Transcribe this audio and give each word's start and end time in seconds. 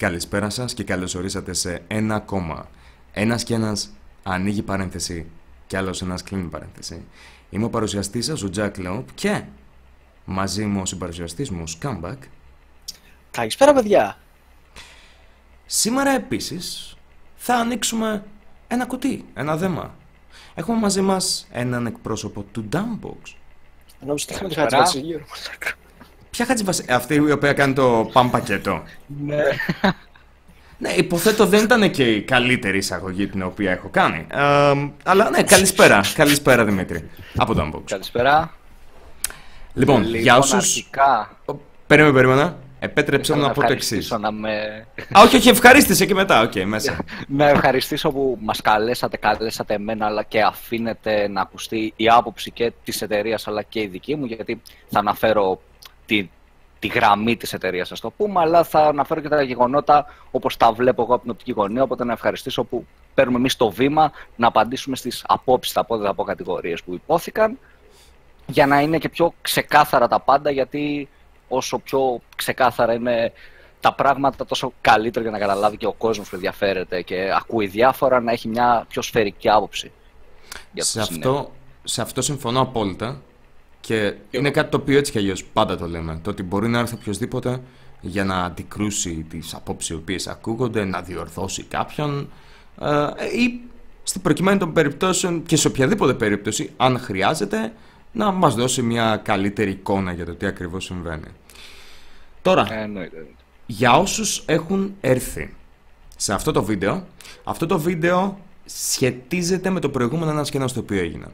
Καλησπέρα 0.00 0.50
σας 0.50 0.74
και 0.74 0.84
καλώς 0.84 1.14
ορίσατε 1.14 1.52
σε 1.52 1.82
ένα 1.86 2.14
ακόμα. 2.14 2.68
Ένας 3.12 3.44
και 3.44 3.54
ένας 3.54 3.90
ανοίγει 4.22 4.62
παρένθεση 4.62 5.26
και 5.66 5.76
άλλος 5.76 6.02
ένας 6.02 6.22
κλείνει 6.22 6.48
παρένθεση. 6.48 7.04
Είμαι 7.50 7.64
ο 7.64 7.70
παρουσιαστής 7.70 8.24
σας, 8.24 8.42
ο 8.42 8.50
Jack 8.56 8.72
Lope 8.76 9.04
και 9.14 9.42
μαζί 10.24 10.64
μου 10.64 10.80
ο 10.80 10.86
συμπαρουσιαστής 10.86 11.50
μου, 11.50 11.64
Scumbag. 11.68 12.16
Καλησπέρα 13.30 13.74
παιδιά. 13.74 14.18
Σήμερα 15.66 16.10
επίσης 16.10 16.96
θα 17.36 17.54
ανοίξουμε 17.56 18.24
ένα 18.68 18.86
κουτί, 18.86 19.24
ένα 19.34 19.56
δέμα. 19.56 19.94
Έχουμε 20.54 20.78
μαζί 20.78 21.00
μας 21.00 21.46
έναν 21.50 21.86
εκπρόσωπο 21.86 22.42
του 22.42 22.68
Dumbbox. 22.72 23.34
Νόμιζα 24.00 24.24
ότι 24.24 24.32
είχαμε 24.32 24.48
τη 24.48 24.54
χατζιβάση 24.54 25.00
γύρω. 25.00 25.24
Ποια 26.40 26.48
χατζιβάση, 26.48 26.84
αυτή 26.88 27.14
η 27.14 27.30
οποία 27.30 27.52
κάνει 27.52 27.72
το 27.72 28.10
παμ 28.12 28.30
πακέτο. 28.30 28.82
Ναι. 29.06 29.42
Ναι, 30.78 30.88
υποθέτω 30.88 31.46
δεν 31.46 31.64
ήταν 31.64 31.90
και 31.90 32.02
η 32.02 32.22
καλύτερη 32.22 32.78
εισαγωγή 32.78 33.26
την 33.26 33.42
οποία 33.42 33.70
έχω 33.70 33.88
κάνει. 33.90 34.26
Ε, 34.30 34.88
αλλά 35.02 35.30
ναι, 35.30 35.42
καλησπέρα. 35.42 36.00
καλησπέρα 36.14 36.64
Δημήτρη. 36.64 37.10
Από 37.36 37.54
το 37.54 37.62
Unbox. 37.62 37.82
Καλησπέρα. 37.84 38.54
Λοιπόν, 39.74 40.14
για 40.14 40.36
όσους... 40.36 40.52
αρχικά, 40.52 41.36
Περίμενε, 41.86 42.14
περίμενα. 42.14 42.56
Επέτρεψε 42.78 43.32
μου 43.32 43.38
θέλω 43.38 43.48
να 43.48 43.54
πω 43.54 43.66
το 43.66 43.72
εξής. 43.72 44.10
ευχαριστήσω 44.10 44.18
να 44.18 44.32
με... 44.32 44.86
Α, 45.18 45.22
όχι, 45.22 45.36
όχι, 45.36 45.48
ευχαρίστησε 45.48 46.06
και 46.06 46.14
μετά. 46.14 46.40
Οκ, 46.40 46.52
μέσα. 46.64 47.04
να 47.38 47.48
ευχαριστήσω 47.48 48.10
που 48.10 48.38
μας 48.40 48.60
καλέσατε, 48.60 49.16
καλέσατε 49.16 49.74
εμένα 49.74 50.06
αλλά 50.06 50.22
και 50.22 50.42
αφήνετε 50.42 51.28
να 51.28 51.40
ακουστεί 51.40 51.92
η 51.96 52.08
άποψη 52.08 52.50
και 52.50 52.72
της 52.84 53.02
εταιρείας 53.02 53.48
αλλά 53.48 53.62
και 53.62 53.80
η 53.80 53.86
δική 53.86 54.16
μου 54.16 54.24
γιατί 54.24 54.62
θα 54.88 54.98
αναφέρω 54.98 55.60
τη, 56.10 56.28
τη 56.78 56.86
γραμμή 56.86 57.36
της 57.36 57.52
εταιρείας, 57.52 57.92
ας 57.92 58.00
το 58.00 58.10
πούμε, 58.10 58.40
αλλά 58.40 58.64
θα 58.64 58.80
αναφέρω 58.80 59.20
και 59.20 59.28
τα 59.28 59.42
γεγονότα 59.42 60.06
όπως 60.30 60.56
τα 60.56 60.72
βλέπω 60.72 61.02
εγώ 61.02 61.14
από 61.14 61.22
την 61.22 61.30
οπτική 61.30 61.52
γωνία, 61.52 61.82
οπότε 61.82 62.04
να 62.04 62.12
ευχαριστήσω 62.12 62.64
που 62.64 62.86
παίρνουμε 63.14 63.38
εμείς 63.38 63.56
το 63.56 63.70
βήμα 63.70 64.12
να 64.36 64.46
απαντήσουμε 64.46 64.96
στις 64.96 65.24
απόψεις, 65.26 65.72
τα 65.72 65.84
πόδια 65.84 66.08
από 66.08 66.24
κατηγορίες 66.24 66.82
που 66.82 66.94
υπόθηκαν 66.94 67.58
για 68.46 68.66
να 68.66 68.80
είναι 68.80 68.98
και 68.98 69.08
πιο 69.08 69.34
ξεκάθαρα 69.42 70.08
τα 70.08 70.20
πάντα, 70.20 70.50
γιατί 70.50 71.08
όσο 71.48 71.78
πιο 71.78 72.20
ξεκάθαρα 72.36 72.94
είναι 72.94 73.32
τα 73.80 73.94
πράγματα, 73.94 74.46
τόσο 74.46 74.72
καλύτερο 74.80 75.22
για 75.22 75.32
να 75.32 75.38
καταλάβει 75.38 75.76
και 75.76 75.86
ο 75.86 75.92
κόσμος 75.92 76.28
που 76.28 76.34
ενδιαφέρεται 76.34 77.02
και 77.02 77.32
ακούει 77.36 77.66
διάφορα 77.66 78.20
να 78.20 78.32
έχει 78.32 78.48
μια 78.48 78.84
πιο 78.88 79.02
σφαιρική 79.02 79.48
άποψη. 79.48 79.92
για 80.72 80.82
το 80.82 80.88
σε, 80.88 80.98
τι 80.98 81.04
συνέβη. 81.04 81.28
αυτό, 81.28 81.50
σε 81.84 82.02
αυτό 82.02 82.22
συμφωνώ 82.22 82.60
απόλυτα. 82.60 83.20
Και 83.80 84.14
είναι 84.30 84.50
κάτι 84.50 84.70
το 84.70 84.76
οποίο 84.76 84.98
έτσι 84.98 85.12
κι 85.12 85.18
αλλιώς 85.18 85.44
πάντα 85.44 85.76
το 85.76 85.86
λέμε. 85.88 86.18
Το 86.22 86.30
ότι 86.30 86.42
μπορεί 86.42 86.68
να 86.68 86.78
έρθει 86.78 86.94
οποιοδήποτε 86.94 87.60
για 88.00 88.24
να 88.24 88.44
αντικρούσει 88.44 89.26
τις 89.28 89.54
απόψεις 89.54 89.90
οι 89.90 89.94
οποίες 89.94 90.26
ακούγονται, 90.26 90.84
να 90.84 91.00
διορθώσει 91.02 91.62
κάποιον 91.62 92.28
ε, 92.80 92.86
ή 93.42 93.60
στην 94.02 94.20
προκειμένη 94.22 94.58
των 94.58 94.72
περιπτώσεων 94.72 95.42
και 95.42 95.56
σε 95.56 95.66
οποιαδήποτε 95.68 96.14
περίπτωση, 96.14 96.70
αν 96.76 96.98
χρειάζεται, 96.98 97.72
να 98.12 98.30
μας 98.30 98.54
δώσει 98.54 98.82
μια 98.82 99.16
καλύτερη 99.24 99.70
εικόνα 99.70 100.12
για 100.12 100.24
το 100.24 100.34
τι 100.34 100.46
ακριβώς 100.46 100.84
συμβαίνει. 100.84 101.26
Τώρα, 102.42 102.66
Ε, 102.74 102.82
εννοείται. 102.82 103.26
για 103.66 103.98
όσους 103.98 104.42
έχουν 104.46 104.94
έρθει 105.00 105.54
σε 106.16 106.32
αυτό 106.32 106.52
το 106.52 106.62
βίντεο, 106.64 107.06
αυτό 107.44 107.66
το 107.66 107.78
βίντεο 107.78 108.38
σχετίζεται 108.64 109.70
με 109.70 109.80
το 109.80 109.88
προηγούμενο 109.88 110.30
ένα 110.30 110.42
και 110.42 110.56
ένα 110.56 110.68
στο 110.68 110.80
οποίο 110.80 110.98
έγινε. 110.98 111.26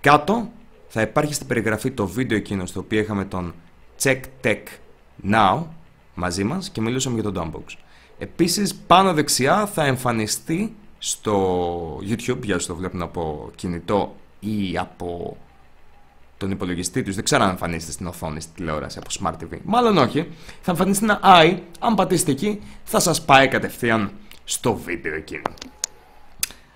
Κάτω 0.00 0.50
θα 0.96 1.02
υπάρχει 1.02 1.34
στην 1.34 1.46
περιγραφή 1.46 1.90
το 1.90 2.06
βίντεο 2.06 2.38
εκείνο 2.38 2.66
στο 2.66 2.80
οποίο 2.80 3.00
είχαμε 3.00 3.24
τον 3.24 3.54
Check 4.02 4.20
Tech 4.44 4.62
Now 5.30 5.62
μαζί 6.14 6.44
μας 6.44 6.70
και 6.70 6.80
μιλούσαμε 6.80 7.20
για 7.20 7.30
τον 7.32 7.52
Dumbbox. 7.52 7.76
Επίσης 8.18 8.74
πάνω 8.74 9.12
δεξιά 9.12 9.66
θα 9.66 9.84
εμφανιστεί 9.84 10.74
στο 10.98 11.96
YouTube, 11.96 12.42
για 12.42 12.54
όσους 12.54 12.66
το 12.66 12.74
βλέπουν 12.76 13.02
από 13.02 13.50
κινητό 13.54 14.16
ή 14.40 14.78
από 14.78 15.36
τον 16.36 16.50
υπολογιστή 16.50 17.02
τους, 17.02 17.14
δεν 17.14 17.24
ξέρω 17.24 17.42
αν 17.42 17.50
εμφανίζεται 17.50 17.92
στην 17.92 18.06
οθόνη, 18.06 18.40
στη 18.40 18.52
τηλεόραση 18.54 18.98
από 18.98 19.10
Smart 19.20 19.44
TV. 19.44 19.58
Μάλλον 19.64 19.98
όχι. 19.98 20.28
Θα 20.60 20.70
εμφανιστεί 20.70 21.04
ένα 21.04 21.20
i, 21.22 21.58
αν 21.78 21.94
πατήσετε 21.94 22.30
εκεί, 22.30 22.60
θα 22.84 23.00
σας 23.00 23.24
πάει 23.24 23.48
κατευθείαν 23.48 24.10
στο 24.44 24.74
βίντεο 24.74 25.14
εκείνο. 25.14 25.54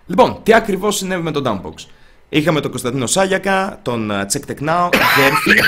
Λοιπόν, 0.06 0.40
τι 0.42 0.54
ακριβώς 0.54 0.96
συνέβη 0.96 1.22
με 1.22 1.30
τον 1.30 1.42
Dumbbox; 1.46 1.86
Είχαμε 2.28 2.60
τον 2.60 2.70
Κωνσταντίνο 2.70 3.06
Σάγιακα, 3.06 3.78
τον 3.82 4.10
uh, 4.10 4.14
Check 4.14 4.40
Tech 4.46 4.68
Now, 4.68 4.88
Γέρφη. 5.16 5.60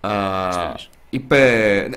Α, 0.00 0.74
είπε. 1.10 1.38
ναι, 1.90 1.96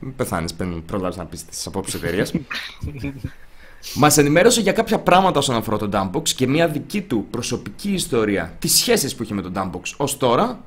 Μην 0.00 0.16
πεθάνεις 0.16 0.54
πριν 0.54 0.84
προλάβεις 0.84 1.16
να 1.16 1.24
πεις 1.24 1.44
τις 1.44 1.66
απόψεις 1.66 1.94
εταιρείας. 1.94 2.32
Μας 3.94 4.18
ενημέρωσε 4.18 4.60
για 4.60 4.72
κάποια 4.72 4.98
πράγματα 4.98 5.38
όσον 5.38 5.56
αφορά 5.56 5.76
τον 5.78 5.90
Dumbbox 5.92 6.28
και 6.28 6.46
μια 6.46 6.68
δική 6.68 7.02
του 7.02 7.26
προσωπική 7.30 7.92
ιστορία, 7.92 8.56
τις 8.58 8.74
σχέσεις 8.74 9.14
που 9.14 9.22
είχε 9.22 9.34
με 9.34 9.42
τον 9.42 9.52
Dumbbox 9.56 9.82
ως 9.96 10.16
τώρα. 10.16 10.60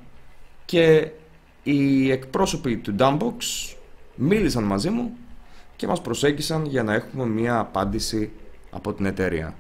Και 0.66 1.08
οι 1.64 2.12
εκπρόσωποι 2.12 2.78
του 2.78 2.96
Dumbbox 3.00 3.36
μίλησαν 4.16 4.64
μαζί 4.64 4.90
μου 4.90 5.18
και 5.76 5.88
μας 5.88 6.02
προσέγγισαν 6.02 6.66
για 6.66 6.84
να 6.84 6.94
έχουμε 6.94 7.26
μια 7.26 7.60
απάντηση 7.60 8.32
από 8.70 8.94
την 8.94 9.06
εταιρεία. 9.06 9.56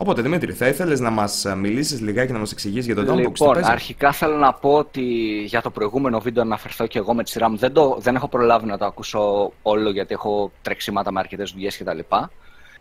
Οπότε 0.00 0.22
Δημήτρη, 0.22 0.52
θα 0.52 0.66
ήθελες 0.66 1.00
να 1.00 1.10
μας 1.10 1.46
μιλήσεις 1.56 2.00
λιγάκι 2.00 2.32
να 2.32 2.38
μας 2.38 2.52
εξηγήσεις 2.52 2.86
για 2.86 2.94
τον 2.94 3.04
Dumbbox, 3.04 3.16
τι 3.16 3.22
Λοιπόν, 3.22 3.52
παίζει; 3.52 3.70
αρχικά 3.70 4.12
θέλω 4.12 4.36
να 4.36 4.52
πω 4.52 4.72
ότι 4.72 5.02
για 5.46 5.62
το 5.62 5.70
προηγούμενο 5.70 6.20
βίντεο 6.20 6.42
αναφερθώ 6.42 6.86
και 6.86 6.98
εγώ 6.98 7.14
με 7.14 7.22
τη 7.22 7.30
σειρά 7.30 7.50
μου. 7.50 7.56
Δεν, 7.56 7.72
το, 7.72 7.96
δεν 8.00 8.14
έχω 8.14 8.28
προλάβει 8.28 8.66
να 8.66 8.78
το 8.78 8.84
ακούσω 8.84 9.52
όλο 9.62 9.90
γιατί 9.90 10.14
έχω 10.14 10.52
τρεξίματα 10.62 11.12
με 11.12 11.18
αρκετές 11.20 11.50
δουλειές 11.50 11.78
κτλ. 11.78 11.98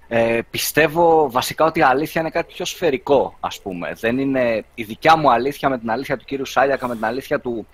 Ε, 0.07 0.39
πιστεύω 0.49 1.31
βασικά 1.31 1.65
ότι 1.65 1.79
η 1.79 1.83
αλήθεια 1.83 2.21
είναι 2.21 2.29
κάτι 2.29 2.53
πιο 2.53 2.65
σφαιρικό, 2.65 3.37
ας 3.39 3.61
πούμε. 3.61 3.93
Δεν 3.99 4.19
είναι 4.19 4.65
η 4.75 4.83
δικιά 4.83 5.17
μου 5.17 5.31
αλήθεια 5.31 5.69
με 5.69 5.77
την 5.77 5.91
αλήθεια 5.91 6.17
του 6.17 6.25
κύριου 6.25 6.45
Σάλιακα, 6.45 6.87
με 6.87 6.95
την 6.95 7.05
αλήθεια 7.05 7.39
του 7.39 7.67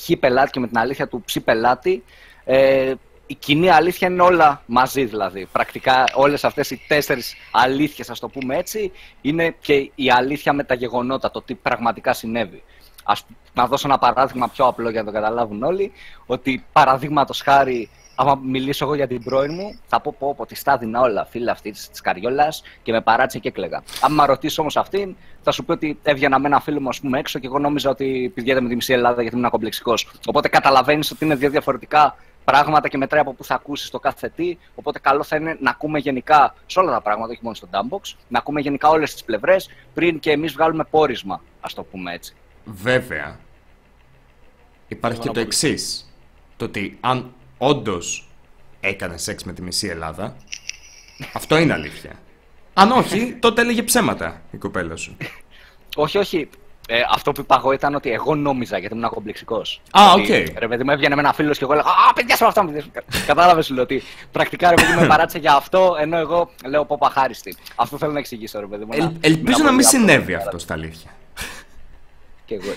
χ 0.00 0.10
πελάτη 0.20 0.50
και 0.50 0.60
με 0.60 0.66
την 0.66 0.78
αλήθεια 0.78 1.08
του 1.08 1.22
ψ 1.24 1.40
πελάτη. 1.44 2.04
Ε, 2.44 2.92
η 3.30 3.34
κοινή 3.34 3.70
αλήθεια 3.70 4.08
είναι 4.08 4.22
όλα 4.22 4.62
μαζί 4.66 5.04
δηλαδή. 5.04 5.48
Πρακτικά 5.52 6.04
όλες 6.14 6.44
αυτές 6.44 6.70
οι 6.70 6.80
τέσσερις 6.88 7.34
αλήθειες, 7.52 8.10
ας 8.10 8.20
το 8.20 8.28
πούμε 8.28 8.56
έτσι, 8.56 8.92
είναι 9.20 9.54
και 9.60 9.90
η 9.94 10.10
αλήθεια 10.10 10.52
με 10.52 10.64
τα 10.64 10.74
γεγονότα, 10.74 11.30
το 11.30 11.42
τι 11.42 11.54
πραγματικά 11.54 12.12
συνέβη. 12.12 12.62
Ας 13.04 13.26
να 13.54 13.66
δώσω 13.66 13.88
ένα 13.88 13.98
παράδειγμα 13.98 14.48
πιο 14.48 14.66
απλό 14.66 14.90
για 14.90 15.00
να 15.00 15.06
το 15.06 15.12
καταλάβουν 15.12 15.62
όλοι, 15.62 15.92
ότι 16.26 16.64
παραδείγματος 16.72 17.40
χάρη, 17.40 17.90
άμα 18.14 18.40
μιλήσω 18.44 18.84
εγώ 18.84 18.94
για 18.94 19.06
την 19.06 19.22
πρώην 19.24 19.54
μου, 19.54 19.78
θα 19.86 20.00
πω 20.00 20.14
πω, 20.18 20.34
πω 20.34 20.46
τη 20.46 20.54
στάδινα 20.54 21.00
όλα, 21.00 21.24
φίλα 21.24 21.52
αυτή 21.52 21.70
της 21.70 22.00
καριόλας 22.02 22.62
και 22.82 22.92
με 22.92 23.00
παράτησε 23.00 23.38
και 23.38 23.48
έκλαιγα. 23.48 23.82
Αν 24.00 24.12
με 24.12 24.24
ρωτήσει 24.24 24.60
όμως 24.60 24.76
αυτήν, 24.76 25.16
θα 25.42 25.50
σου 25.50 25.64
πει 25.64 25.72
ότι 25.72 25.98
έβγαινα 26.02 26.38
με 26.38 26.46
ένα 26.46 26.60
φίλο 26.60 26.80
μου 26.80 26.88
ας 26.88 27.00
πούμε, 27.00 27.18
έξω 27.18 27.38
και 27.38 27.46
εγώ 27.46 27.58
νόμιζα 27.58 27.90
ότι 27.90 28.32
πηγαίνετε 28.34 28.62
με 28.62 28.68
τη 28.68 28.74
μισή 28.74 28.92
Ελλάδα 28.92 29.22
γιατί 29.22 29.36
ήμουν 29.36 29.50
κομπλεξικός. 29.50 30.10
Οπότε 30.26 30.48
καταλαβαίνεις 30.48 31.10
ότι 31.10 31.24
είναι 31.24 31.34
δύο 31.34 31.50
διαφορετικά 31.50 32.16
πράγματα 32.50 32.88
και 32.88 32.96
μετράει 32.96 33.20
από 33.20 33.32
πού 33.32 33.44
θα 33.44 33.54
ακούσεις 33.54 33.90
το 33.90 33.98
κάθε 33.98 34.28
τι. 34.28 34.56
Οπότε 34.74 34.98
καλό 34.98 35.22
θα 35.22 35.36
είναι 35.36 35.56
να 35.60 35.70
ακούμε 35.70 35.98
γενικά 35.98 36.54
σε 36.66 36.78
όλα 36.78 36.90
τα 36.92 37.00
πράγματα, 37.00 37.32
όχι 37.32 37.40
μόνο 37.42 37.54
στο 37.54 37.68
Dumbbox, 37.70 38.14
να 38.28 38.38
ακούμε 38.38 38.60
γενικά 38.60 38.88
όλες 38.88 39.12
τις 39.12 39.24
πλευρές 39.24 39.68
πριν 39.94 40.18
και 40.18 40.30
εμείς 40.30 40.52
βγάλουμε 40.52 40.84
πόρισμα, 40.84 41.42
ας 41.60 41.74
το 41.74 41.82
πούμε 41.82 42.12
έτσι. 42.12 42.34
Βέβαια, 42.64 43.38
υπάρχει 44.88 45.18
και 45.18 45.26
να 45.28 45.32
το 45.32 45.40
πω- 45.40 45.46
εξής. 45.48 46.12
Το 46.56 46.64
ότι 46.64 46.98
αν 47.00 47.32
όντως 47.58 48.28
έκανε 48.80 49.16
σεξ 49.16 49.44
με 49.44 49.52
τη 49.52 49.62
μισή 49.62 49.86
Ελλάδα, 49.86 50.36
αυτό 51.34 51.56
είναι 51.58 51.72
αλήθεια. 51.72 52.12
Αν 52.74 52.90
όχι, 52.92 53.36
τότε 53.40 53.60
έλεγε 53.60 53.82
ψέματα 53.82 54.42
η 54.50 54.56
κοπέλα 54.56 54.96
σου. 54.96 55.16
Όχι, 55.96 56.18
όχι. 56.18 56.48
Ε, 56.90 57.00
αυτό 57.14 57.32
που 57.32 57.40
είπα 57.40 57.56
εγώ 57.58 57.72
ήταν 57.72 57.94
ότι 57.94 58.12
εγώ 58.12 58.34
νόμιζα 58.34 58.78
γιατί 58.78 58.94
ήμουν 58.94 59.08
κομπλεξικός. 59.10 59.80
Α, 59.90 60.12
οκ. 60.12 60.26
Ρε 60.58 60.68
παιδί 60.68 60.84
μου, 60.84 60.90
έβγαινε 60.90 61.14
με 61.14 61.20
ένα 61.20 61.32
φίλο 61.32 61.52
και 61.52 61.58
εγώ 61.62 61.72
έλεγα 61.72 61.88
Α, 61.88 62.12
παιδιά 62.14 62.36
σου 62.36 62.46
αυτά 62.46 62.64
μου. 62.64 62.82
Κατάλαβες 63.26 63.66
σου 63.66 63.74
λέω 63.74 63.82
ότι 63.82 64.02
πρακτικά 64.32 64.68
ρε 64.68 64.74
παιδί 64.74 64.92
μου 64.92 65.00
με 65.00 65.06
παράτησε 65.14 65.38
για 65.38 65.54
αυτό, 65.54 65.96
ενώ 66.00 66.16
εγώ 66.18 66.50
λέω 66.66 66.84
πω 66.84 66.96
πω 67.00 67.09
αχάριστη. 67.09 67.56
Αυτό 67.76 67.98
θέλω 67.98 68.12
να 68.12 68.18
εξηγήσω, 68.18 68.60
ρε 68.60 68.66
παιδί 68.66 68.84
μου. 68.84 68.90
Ελ- 68.92 69.02
να- 69.02 69.12
ελπίζω 69.20 69.58
να 69.58 69.64
να 69.64 69.72
μην 69.72 69.82
πω 69.82 69.88
συνέβη 69.88 70.34
αυτό. 70.34 70.46
αυτό 70.46 70.58
στα 70.58 70.74
αλήθεια. 70.74 71.10
Και 72.44 72.54
εγώ. 72.54 72.72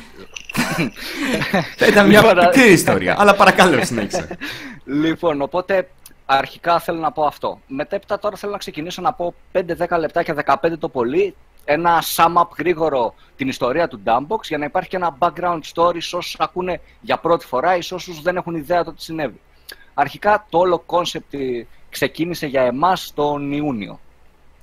Θα 1.77 1.85
ήταν 1.88 2.07
μια 2.07 2.21
Λοιπόν, 2.21 2.45
μικρή 2.45 2.71
ιστορία. 2.71 3.15
Αλλά 3.19 3.35
παρακαλώ, 3.35 3.85
συνέχισε. 3.85 4.38
Λοιπόν, 4.85 5.41
οπότε 5.41 5.89
αρχικά 6.38 6.80
θέλω 6.80 7.00
να 7.00 7.12
πω 7.12 7.24
αυτό. 7.24 7.60
Μετέπειτα 7.68 8.19
τώρα 8.19 8.36
θέλω 8.36 8.51
να 8.51 8.57
ξεκινήσω 8.57 9.01
να 9.01 9.13
πω 9.13 9.33
5-10 9.54 9.98
λεπτά 10.00 10.24
και 10.24 10.36
15 10.45 10.56
το 10.80 10.89
πολύ 10.89 11.36
ένα 11.66 12.04
sum 12.16 12.33
up 12.33 12.48
γρήγορο 12.57 13.13
την 13.36 13.48
ιστορία 13.48 13.88
του 13.88 14.01
Dumbbox 14.06 14.42
για 14.44 14.57
να 14.57 14.66
υπάρχει 14.66 14.89
και 14.89 14.95
ένα 14.95 15.18
background 15.19 15.60
story 15.74 15.98
σε 15.98 16.16
όσους 16.16 16.36
ακούνε 16.39 16.81
για 17.01 17.18
πρώτη 17.18 17.45
φορά 17.45 17.75
ή 17.75 17.81
σε 17.81 17.94
όσους 17.94 18.22
δεν 18.22 18.36
έχουν 18.36 18.56
ιδέα 18.56 18.83
το 18.83 18.94
τι 18.94 19.04
συνέβη. 19.04 19.39
Αρχικά 19.94 20.45
το 20.50 20.57
όλο 20.57 20.83
concept 20.88 21.63
ξεκίνησε 21.89 22.48
για 22.48 22.62
εμάς 22.62 23.12
τον 23.16 23.51
Ιούνιο. 23.51 24.00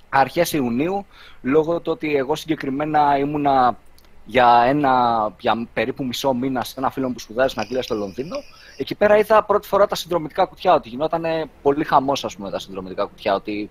Αρχές 0.08 0.52
Ιουνίου, 0.52 1.06
λόγω 1.42 1.80
του 1.80 1.92
ότι 1.92 2.16
εγώ 2.16 2.36
συγκεκριμένα 2.36 3.18
ήμουνα 3.18 3.76
για, 4.28 4.64
ένα, 4.66 4.92
για 5.40 5.66
περίπου 5.72 6.04
μισό 6.04 6.32
μήνα 6.32 6.64
σε 6.64 6.74
ένα 6.78 6.90
φίλο 6.90 7.10
που 7.10 7.18
σπουδάζει 7.18 7.48
στην 7.48 7.62
Αγγλία 7.62 7.82
στο 7.82 7.94
Λονδίνο. 7.94 8.36
Εκεί 8.76 8.94
πέρα 8.94 9.16
είδα 9.16 9.44
πρώτη 9.44 9.68
φορά 9.68 9.86
τα 9.86 9.94
συνδρομητικά 9.94 10.44
κουτιά, 10.44 10.74
ότι 10.74 10.88
γινόταν 10.88 11.50
πολύ 11.62 11.84
χαμός, 11.84 12.24
ας 12.24 12.36
πούμε, 12.36 12.50
τα 12.50 12.58
συνδρομητικά 12.58 13.04
κουτιά. 13.04 13.34
Ότι 13.34 13.70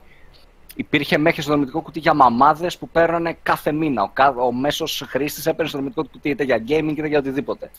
υπήρχε 0.75 1.17
μέχρι 1.17 1.41
συνδρομητικό 1.41 1.81
κουτί 1.81 1.99
για 1.99 2.13
μαμάδες 2.13 2.77
που 2.77 2.89
παίρνανε 2.89 3.37
κάθε 3.43 3.71
μήνα. 3.71 4.03
Ο, 4.03 4.41
ο 4.45 4.51
μέσος 4.51 5.03
χρήστης 5.07 5.45
έπαιρνε 5.45 5.69
συνδρομητικό 5.69 6.07
κουτί 6.11 6.29
είτε 6.29 6.43
για 6.43 6.63
gaming 6.67 6.93
είτε 6.97 7.07
για 7.07 7.19
οτιδήποτε. 7.19 7.71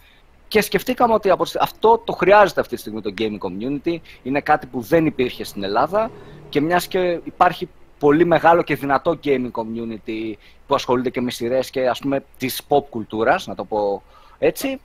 Και 0.49 0.61
σκεφτήκαμε 0.61 1.15
ότι 1.15 1.31
αυτό 1.61 1.99
το 1.99 2.13
χρειάζεται 2.13 2.61
αυτή 2.61 2.75
τη 2.75 2.81
στιγμή 2.81 3.01
το 3.01 3.15
gaming 3.19 3.39
community. 3.39 3.97
Είναι 4.23 4.41
κάτι 4.41 4.67
που 4.67 4.81
δεν 4.81 5.07
υπήρχε 5.07 5.45
στην 5.45 5.63
Ελλάδα 5.63 6.11
και 6.49 6.61
μιας 6.61 6.87
και 6.87 7.21
υπάρχει 7.25 7.69
πολύ 7.99 8.25
μεγάλο 8.25 8.63
και 8.63 8.75
δυνατό 8.75 9.19
gaming 9.25 9.51
community 9.51 10.33
που 10.67 10.75
ασχολείται 10.75 11.11
και 11.11 11.21
με 11.21 11.31
σειρές 11.31 11.71
και 11.71 11.89
ας 11.89 11.99
πούμε 11.99 12.25
της 12.39 12.63
pop 12.69 12.85
κουλτούρας, 12.91 13.47
να 13.47 13.55
το 13.55 13.65
πω 13.65 14.03
έτσι. 14.39 14.81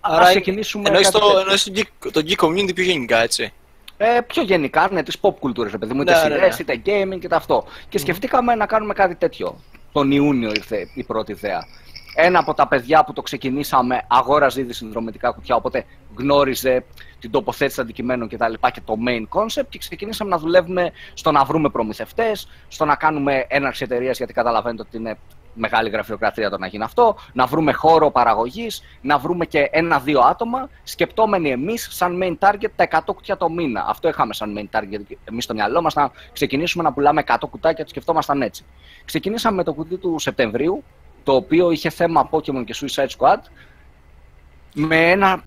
Άρα 0.00 0.24
ξεκινήσουμε 0.24 0.88
εννοείς, 0.88 1.10
το, 1.10 1.38
εννοείς 1.38 1.64
το, 1.64 1.72
geek, 1.74 2.10
το 2.12 2.22
geek 2.26 2.44
community 2.44 2.74
πιο 2.74 2.84
γενικά, 2.84 3.22
έτσι; 3.22 3.52
Ε, 3.96 4.20
πιο 4.26 4.42
γενικά, 4.42 4.88
ναι, 4.92 5.02
τις 5.02 5.16
pop 5.20 5.34
κουλτούρες, 5.38 5.72
παιδί 5.78 5.94
μου, 5.94 6.00
είτε 6.00 6.12
ναι, 6.12 6.18
σειρές, 6.18 6.38
ναι, 6.40 6.46
ναι. 6.46 6.54
είτε 6.58 6.82
gaming 6.86 7.18
και 7.20 7.28
τα 7.28 7.36
αυτό. 7.36 7.64
Και 7.88 7.98
σκεφτήκαμε 7.98 8.54
να 8.54 8.66
κάνουμε 8.66 8.94
κάτι 8.94 9.14
τέτοιο. 9.14 9.60
Τον 9.92 10.10
Ιούνιο 10.10 10.50
ήρθε 10.50 10.88
η 10.94 11.02
πρώτη 11.02 11.32
ιδέα 11.32 11.66
ένα 12.14 12.38
από 12.38 12.54
τα 12.54 12.68
παιδιά 12.68 13.04
που 13.04 13.12
το 13.12 13.22
ξεκινήσαμε 13.22 14.02
αγόραζε 14.08 14.60
ήδη 14.60 14.72
συνδρομητικά 14.72 15.30
κουτιά, 15.30 15.54
οπότε 15.54 15.84
γνώριζε 16.16 16.84
την 17.18 17.30
τοποθέτηση 17.30 17.80
αντικειμένων 17.80 18.28
και 18.28 18.36
τα 18.36 18.48
λοιπά 18.48 18.70
και 18.70 18.80
το 18.84 18.96
main 19.06 19.38
concept 19.38 19.66
και 19.68 19.78
ξεκινήσαμε 19.78 20.30
να 20.30 20.38
δουλεύουμε 20.38 20.90
στο 21.14 21.30
να 21.30 21.44
βρούμε 21.44 21.68
προμηθευτές, 21.68 22.48
στο 22.68 22.84
να 22.84 22.94
κάνουμε 22.94 23.44
έναρξη 23.48 23.84
εταιρείας 23.84 24.16
γιατί 24.16 24.32
καταλαβαίνετε 24.32 24.82
ότι 24.82 24.96
είναι 24.96 25.16
μεγάλη 25.54 25.90
γραφειοκρατία 25.90 26.50
το 26.50 26.58
να 26.58 26.66
γίνει 26.66 26.84
αυτό, 26.84 27.16
να 27.32 27.46
βρούμε 27.46 27.72
χώρο 27.72 28.10
παραγωγής, 28.10 28.82
να 29.00 29.18
βρούμε 29.18 29.46
και 29.46 29.68
ένα-δύο 29.72 30.20
άτομα, 30.20 30.68
σκεπτόμενοι 30.82 31.50
εμείς 31.50 31.88
σαν 31.90 32.20
main 32.22 32.46
target 32.46 32.70
τα 32.76 32.88
100 33.06 33.14
κουτιά 33.14 33.36
το 33.36 33.50
μήνα. 33.50 33.84
Αυτό 33.88 34.08
είχαμε 34.08 34.34
σαν 34.34 34.58
main 34.58 34.76
target 34.76 35.16
εμείς 35.24 35.44
στο 35.44 35.54
μυαλό 35.54 35.82
μας, 35.82 35.94
να 35.94 36.10
ξεκινήσουμε 36.32 36.82
να 36.82 36.92
πουλάμε 36.92 37.22
100 37.26 37.34
κουτάκια, 37.50 37.84
το 37.84 37.90
σκεφτόμασταν 37.90 38.42
έτσι. 38.42 38.64
Ξεκινήσαμε 39.04 39.56
με 39.56 39.64
το 39.64 39.72
κουτί 39.72 39.96
του 39.96 40.18
Σεπτεμβρίου, 40.18 40.84
το 41.22 41.34
οποίο 41.34 41.70
είχε 41.70 41.90
θέμα 41.90 42.28
Pokemon 42.30 42.64
και 42.64 42.74
Suicide 42.80 43.08
Squad 43.18 43.38
με 44.74 45.10
ένα 45.10 45.42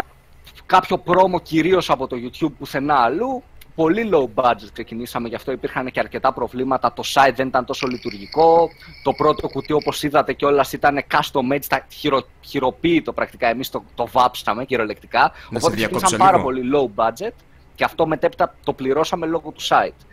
κάποιο 0.66 0.98
πρόμο 0.98 1.39
κυρίως 1.39 1.89
από 1.89 2.07
το 2.07 2.16
YouTube 2.16 2.51
πουθενά 2.57 2.95
αλλού 2.95 3.44
πολύ 3.75 4.10
low 4.13 4.44
budget 4.44 4.69
ξεκινήσαμε, 4.74 5.27
γι' 5.27 5.36
αυτό 5.36 5.51
υπήρχαν 5.51 5.92
και 5.92 6.00
αρκετά 6.00 6.33
προβλήματα. 6.33 6.94
Το 6.94 7.04
site 7.13 7.33
δεν 7.36 7.48
ήταν 7.48 7.66
τόσο 7.66 7.88
λειτουργικό. 7.88 8.69
Το 9.04 9.13
πρώτο 9.13 9.48
κουτί, 9.48 9.74
όπως 9.74 10.04
είδατε 10.04 10.33
κιόλας, 10.33 10.74
ήταν 10.74 11.04
custom 11.12 11.54
made, 11.54 11.62
στα 11.62 11.86
χειρο, 11.89 12.22
χειροποίητο 12.42 13.13
πρακτικά. 13.13 13.48
Εμείς 13.48 13.69
το, 13.69 13.83
το 13.95 14.07
βάψαμε 14.12 14.66
κυριολεκτικά. 14.66 15.31
Οπότε 15.56 15.75
ξεκινήσαμε 15.75 16.18
πάρα 16.18 16.42
πολύ 16.42 16.62
low 16.74 17.04
budget 17.04 17.33
και 17.75 17.83
αυτό 17.83 18.07
μετέπειτα 18.07 18.56
το 18.63 18.74
πληρώσαμε 18.74 19.25
λόγω 19.25 19.51
του 19.51 19.62
site. 19.62 20.06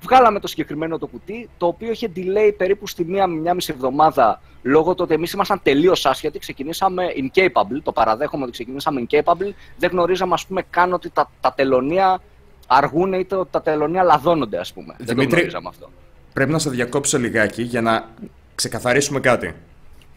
Βγάλαμε 0.00 0.40
το 0.40 0.46
συγκεκριμένο 0.46 0.98
το 0.98 1.06
κουτί, 1.06 1.48
το 1.56 1.66
οποίο 1.66 1.90
είχε 1.90 2.12
delay 2.16 2.52
περίπου 2.56 2.86
στη 2.86 3.04
μία 3.04 3.26
με 3.26 3.40
μία 3.40 3.54
μισή 3.54 3.72
εβδομάδα 3.74 4.40
λόγω 4.62 4.94
του 4.94 5.00
ότι 5.02 5.14
εμείς 5.14 5.32
ήμασταν 5.32 5.60
τελείως 5.62 6.06
άσχετοι. 6.06 6.38
Ξεκινήσαμε 6.38 7.04
incapable, 7.16 7.80
το 7.82 7.92
παραδέχομαι 7.92 8.42
ότι 8.42 8.52
ξεκινήσαμε 8.52 9.06
incapable. 9.08 9.52
Δεν 9.78 9.90
γνωρίζαμε, 9.90 10.34
ας 10.34 10.46
πούμε, 10.46 10.62
καν 10.70 10.92
ότι 10.92 11.10
τα, 11.10 11.30
τα 11.40 11.52
τελωνία 11.52 12.20
αργούν 12.66 13.12
είτε 13.12 13.36
ότι 13.36 13.48
τα 13.50 13.62
τελωνία 13.62 14.02
λαδώνονται, 14.02 14.58
ας 14.58 14.72
πούμε. 14.72 14.94
Δημήτρη, 14.98 15.14
Δεν 15.16 15.28
το 15.28 15.34
γνωρίζαμε 15.34 15.68
αυτό. 15.68 15.90
Πρέπει 16.32 16.52
να 16.52 16.58
σε 16.58 16.70
διακόψω 16.70 17.18
λιγάκι 17.18 17.62
για 17.62 17.80
να 17.80 18.08
ξεκαθαρίσουμε 18.54 19.20
κάτι. 19.20 19.54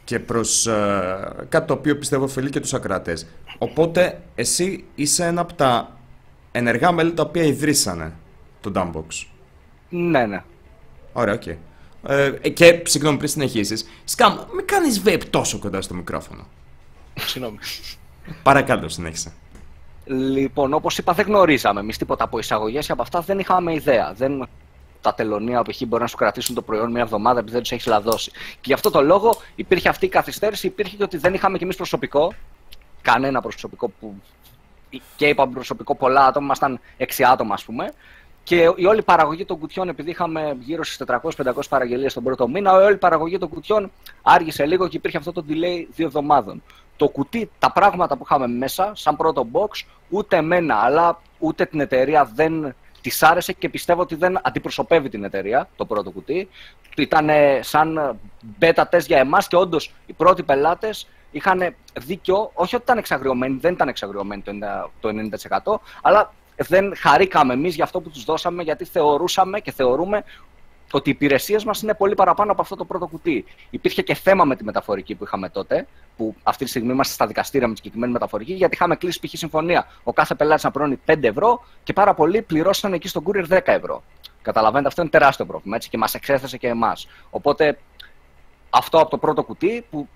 Και 0.03 0.19
προς 0.19 0.67
uh, 0.69 1.31
κάτι 1.49 1.67
το 1.67 1.73
οποίο 1.73 1.97
πιστεύω 1.97 2.23
ωφελεί 2.23 2.49
και 2.49 2.59
τους 2.59 2.73
ακροατές. 2.73 3.17
Οπότε, 3.57 4.21
εσύ 4.35 4.85
είσαι 4.95 5.25
ένα 5.25 5.41
από 5.41 5.53
τα 5.53 5.97
ενεργά 6.51 6.91
μέλη 6.91 7.13
τα 7.13 7.23
οποία 7.23 7.43
ιδρύσανε 7.43 8.13
το 8.61 8.71
Dumbbox. 8.75 9.25
Ναι, 9.89 10.25
ναι. 10.25 10.43
Ωραία, 11.13 11.33
OK. 11.33 11.41
Okay. 11.45 11.55
Ε, 12.07 12.49
και 12.49 12.81
συγγνώμη 12.85 13.17
πριν 13.17 13.29
συνεχίσεις. 13.29 13.89
Σκάμ, 14.03 14.37
μην 14.55 14.65
κάνεις 14.65 15.01
vape 15.05 15.23
τόσο 15.29 15.59
κοντά 15.59 15.81
στο 15.81 15.93
μικρόφωνο. 15.93 16.47
Συγγνώμη. 17.15 17.57
Παρακάτω, 18.43 18.89
συνέχισε. 18.89 19.33
Λοιπόν, 20.05 20.73
όπως 20.73 20.97
είπα, 20.97 21.13
δεν 21.13 21.25
γνωρίζαμε 21.25 21.79
εμείς 21.79 21.97
τίποτα 21.97 22.23
από 22.23 22.39
εισαγωγές 22.39 22.85
και 22.85 22.91
από 22.91 23.01
αυτά 23.01 23.21
δεν 23.21 23.39
είχαμε 23.39 23.73
ιδέα. 23.73 24.13
Δεν... 24.13 24.47
Τα 25.01 25.13
τελωνία 25.13 25.61
που 25.61 25.69
έχει 25.69 25.85
μπορεί 25.85 26.01
να 26.01 26.07
σου 26.07 26.17
κρατήσουν 26.17 26.55
το 26.55 26.61
προϊόν 26.61 26.91
μια 26.91 27.01
εβδομάδα 27.01 27.39
επειδή 27.39 27.53
δεν 27.53 27.61
τους 27.61 27.71
έχεις 27.71 27.85
λαδώσει. 27.85 28.31
Και 28.31 28.61
γι' 28.61 28.73
αυτό 28.73 28.89
το 28.89 29.01
λόγο 29.01 29.35
υπήρχε 29.55 29.89
αυτή 29.89 30.05
η 30.05 30.09
καθυστέρηση, 30.09 30.67
υπήρχε 30.67 30.95
και 30.95 31.03
ότι 31.03 31.17
δεν 31.17 31.33
είχαμε 31.33 31.57
κι 31.57 31.63
εμείς 31.63 31.75
προσωπικό. 31.75 32.33
Κανένα 33.01 33.41
προσωπικό 33.41 33.87
που. 33.99 34.21
Και 35.15 35.27
είπαμε 35.27 35.53
προσωπικό 35.53 35.95
πολλά 35.95 36.25
άτομα, 36.25 36.45
ήμασταν 36.45 36.79
6 36.97 37.05
άτομα, 37.31 37.53
ας 37.53 37.63
πούμε. 37.63 37.93
Και 38.49 38.73
η 38.75 38.85
όλη 38.85 39.01
παραγωγή 39.01 39.45
των 39.45 39.59
κουτιών, 39.59 39.89
επειδή 39.89 40.09
είχαμε 40.09 40.57
γύρω 40.59 40.83
στις 40.83 41.07
400-500 41.07 41.53
παραγγελίες 41.69 42.13
τον 42.13 42.23
πρώτο 42.23 42.47
μήνα, 42.47 42.71
η 42.81 42.83
όλη 42.83 42.97
παραγωγή 42.97 43.37
των 43.37 43.49
κουτιών 43.49 43.91
άργησε 44.21 44.65
λίγο 44.65 44.87
και 44.87 44.97
υπήρχε 44.97 45.17
αυτό 45.17 45.31
το 45.31 45.45
delay 45.49 45.85
δύο 45.95 46.05
εβδομάδων. 46.05 46.63
Το 46.97 47.07
κουτί, 47.07 47.49
τα 47.59 47.71
πράγματα 47.71 48.17
που 48.17 48.23
είχαμε 48.25 48.47
μέσα, 48.47 48.91
σαν 48.95 49.15
πρώτο 49.15 49.47
box, 49.51 49.85
ούτε 50.09 50.37
εμένα 50.37 50.75
αλλά 50.75 51.21
ούτε 51.39 51.65
την 51.65 51.79
εταιρεία 51.79 52.31
δεν 52.35 52.75
της 53.01 53.23
άρεσε 53.23 53.53
και 53.53 53.69
πιστεύω 53.69 54.01
ότι 54.01 54.15
δεν 54.15 54.39
αντιπροσωπεύει 54.41 55.09
την 55.09 55.23
εταιρεία 55.23 55.69
το 55.75 55.85
πρώτο 55.85 56.11
κουτί. 56.11 56.49
Ήταν 56.97 57.29
σαν 57.59 58.19
beta 58.59 58.83
test 58.91 59.05
για 59.05 59.17
εμάς 59.17 59.47
και 59.47 59.55
όντως 59.55 59.93
οι 60.05 60.13
πρώτοι 60.13 60.43
πελάτες 60.43 61.07
είχαν 61.31 61.75
δίκιο, 61.99 62.51
όχι 62.53 62.75
ότι 62.75 62.83
ήταν 62.83 62.97
εξαγριωμένοι, 62.97 63.57
δεν 63.61 63.73
ήταν 63.73 63.87
εξαγριωμένοι 63.87 64.43
το 64.99 65.09
90%, 65.63 65.79
αλλά 66.01 66.33
δεν 66.67 66.95
χαρήκαμε 66.95 67.53
εμείς 67.53 67.75
για 67.75 67.83
αυτό 67.83 68.01
που 68.01 68.09
τους 68.09 68.23
δώσαμε, 68.23 68.63
γιατί 68.63 68.85
θεωρούσαμε 68.85 69.59
και 69.59 69.71
θεωρούμε 69.71 70.23
ότι 70.91 71.09
οι 71.09 71.11
υπηρεσίες 71.11 71.63
μας 71.63 71.81
είναι 71.81 71.93
πολύ 71.93 72.15
παραπάνω 72.15 72.51
από 72.51 72.61
αυτό 72.61 72.75
το 72.75 72.85
πρώτο 72.85 73.07
κουτί. 73.07 73.45
Υπήρχε 73.69 74.01
και 74.01 74.13
θέμα 74.13 74.45
με 74.45 74.55
τη 74.55 74.63
μεταφορική 74.63 75.15
που 75.15 75.23
είχαμε 75.23 75.49
τότε, 75.49 75.87
που 76.17 76.35
αυτή 76.43 76.63
τη 76.63 76.69
στιγμή 76.69 76.91
είμαστε 76.91 77.13
στα 77.13 77.27
δικαστήρια 77.27 77.67
με 77.67 77.73
τη 77.73 77.79
συγκεκριμένη 77.79 78.13
μεταφορική, 78.13 78.53
γιατί 78.53 78.75
είχαμε 78.75 78.95
κλείσει 78.95 79.19
π.χ. 79.19 79.37
συμφωνία. 79.37 79.87
Ο 80.03 80.13
κάθε 80.13 80.35
πελάτης 80.35 80.63
να 80.63 80.71
πληρώνει 80.71 80.99
5 81.05 81.23
ευρώ 81.23 81.63
και 81.83 81.93
πάρα 81.93 82.13
πολλοί 82.13 82.41
πληρώσαν 82.41 82.93
εκεί 82.93 83.07
στον 83.07 83.23
courier 83.25 83.47
10 83.49 83.59
ευρώ. 83.65 84.03
Καταλαβαίνετε, 84.41 84.87
αυτό 84.87 85.01
είναι 85.01 85.09
τεράστιο 85.09 85.45
πρόβλημα 85.45 85.75
έτσι, 85.75 85.89
και 85.89 85.97
μας 85.97 86.13
εξέθεσε 86.13 86.57
και 86.57 86.67
εμάς. 86.67 87.07
Οπότε 87.29 87.79
αυτό 88.69 88.99
από 88.99 89.09
το 89.09 89.17
πρώτο 89.17 89.43
κουτί 89.43 89.85
που 89.89 90.07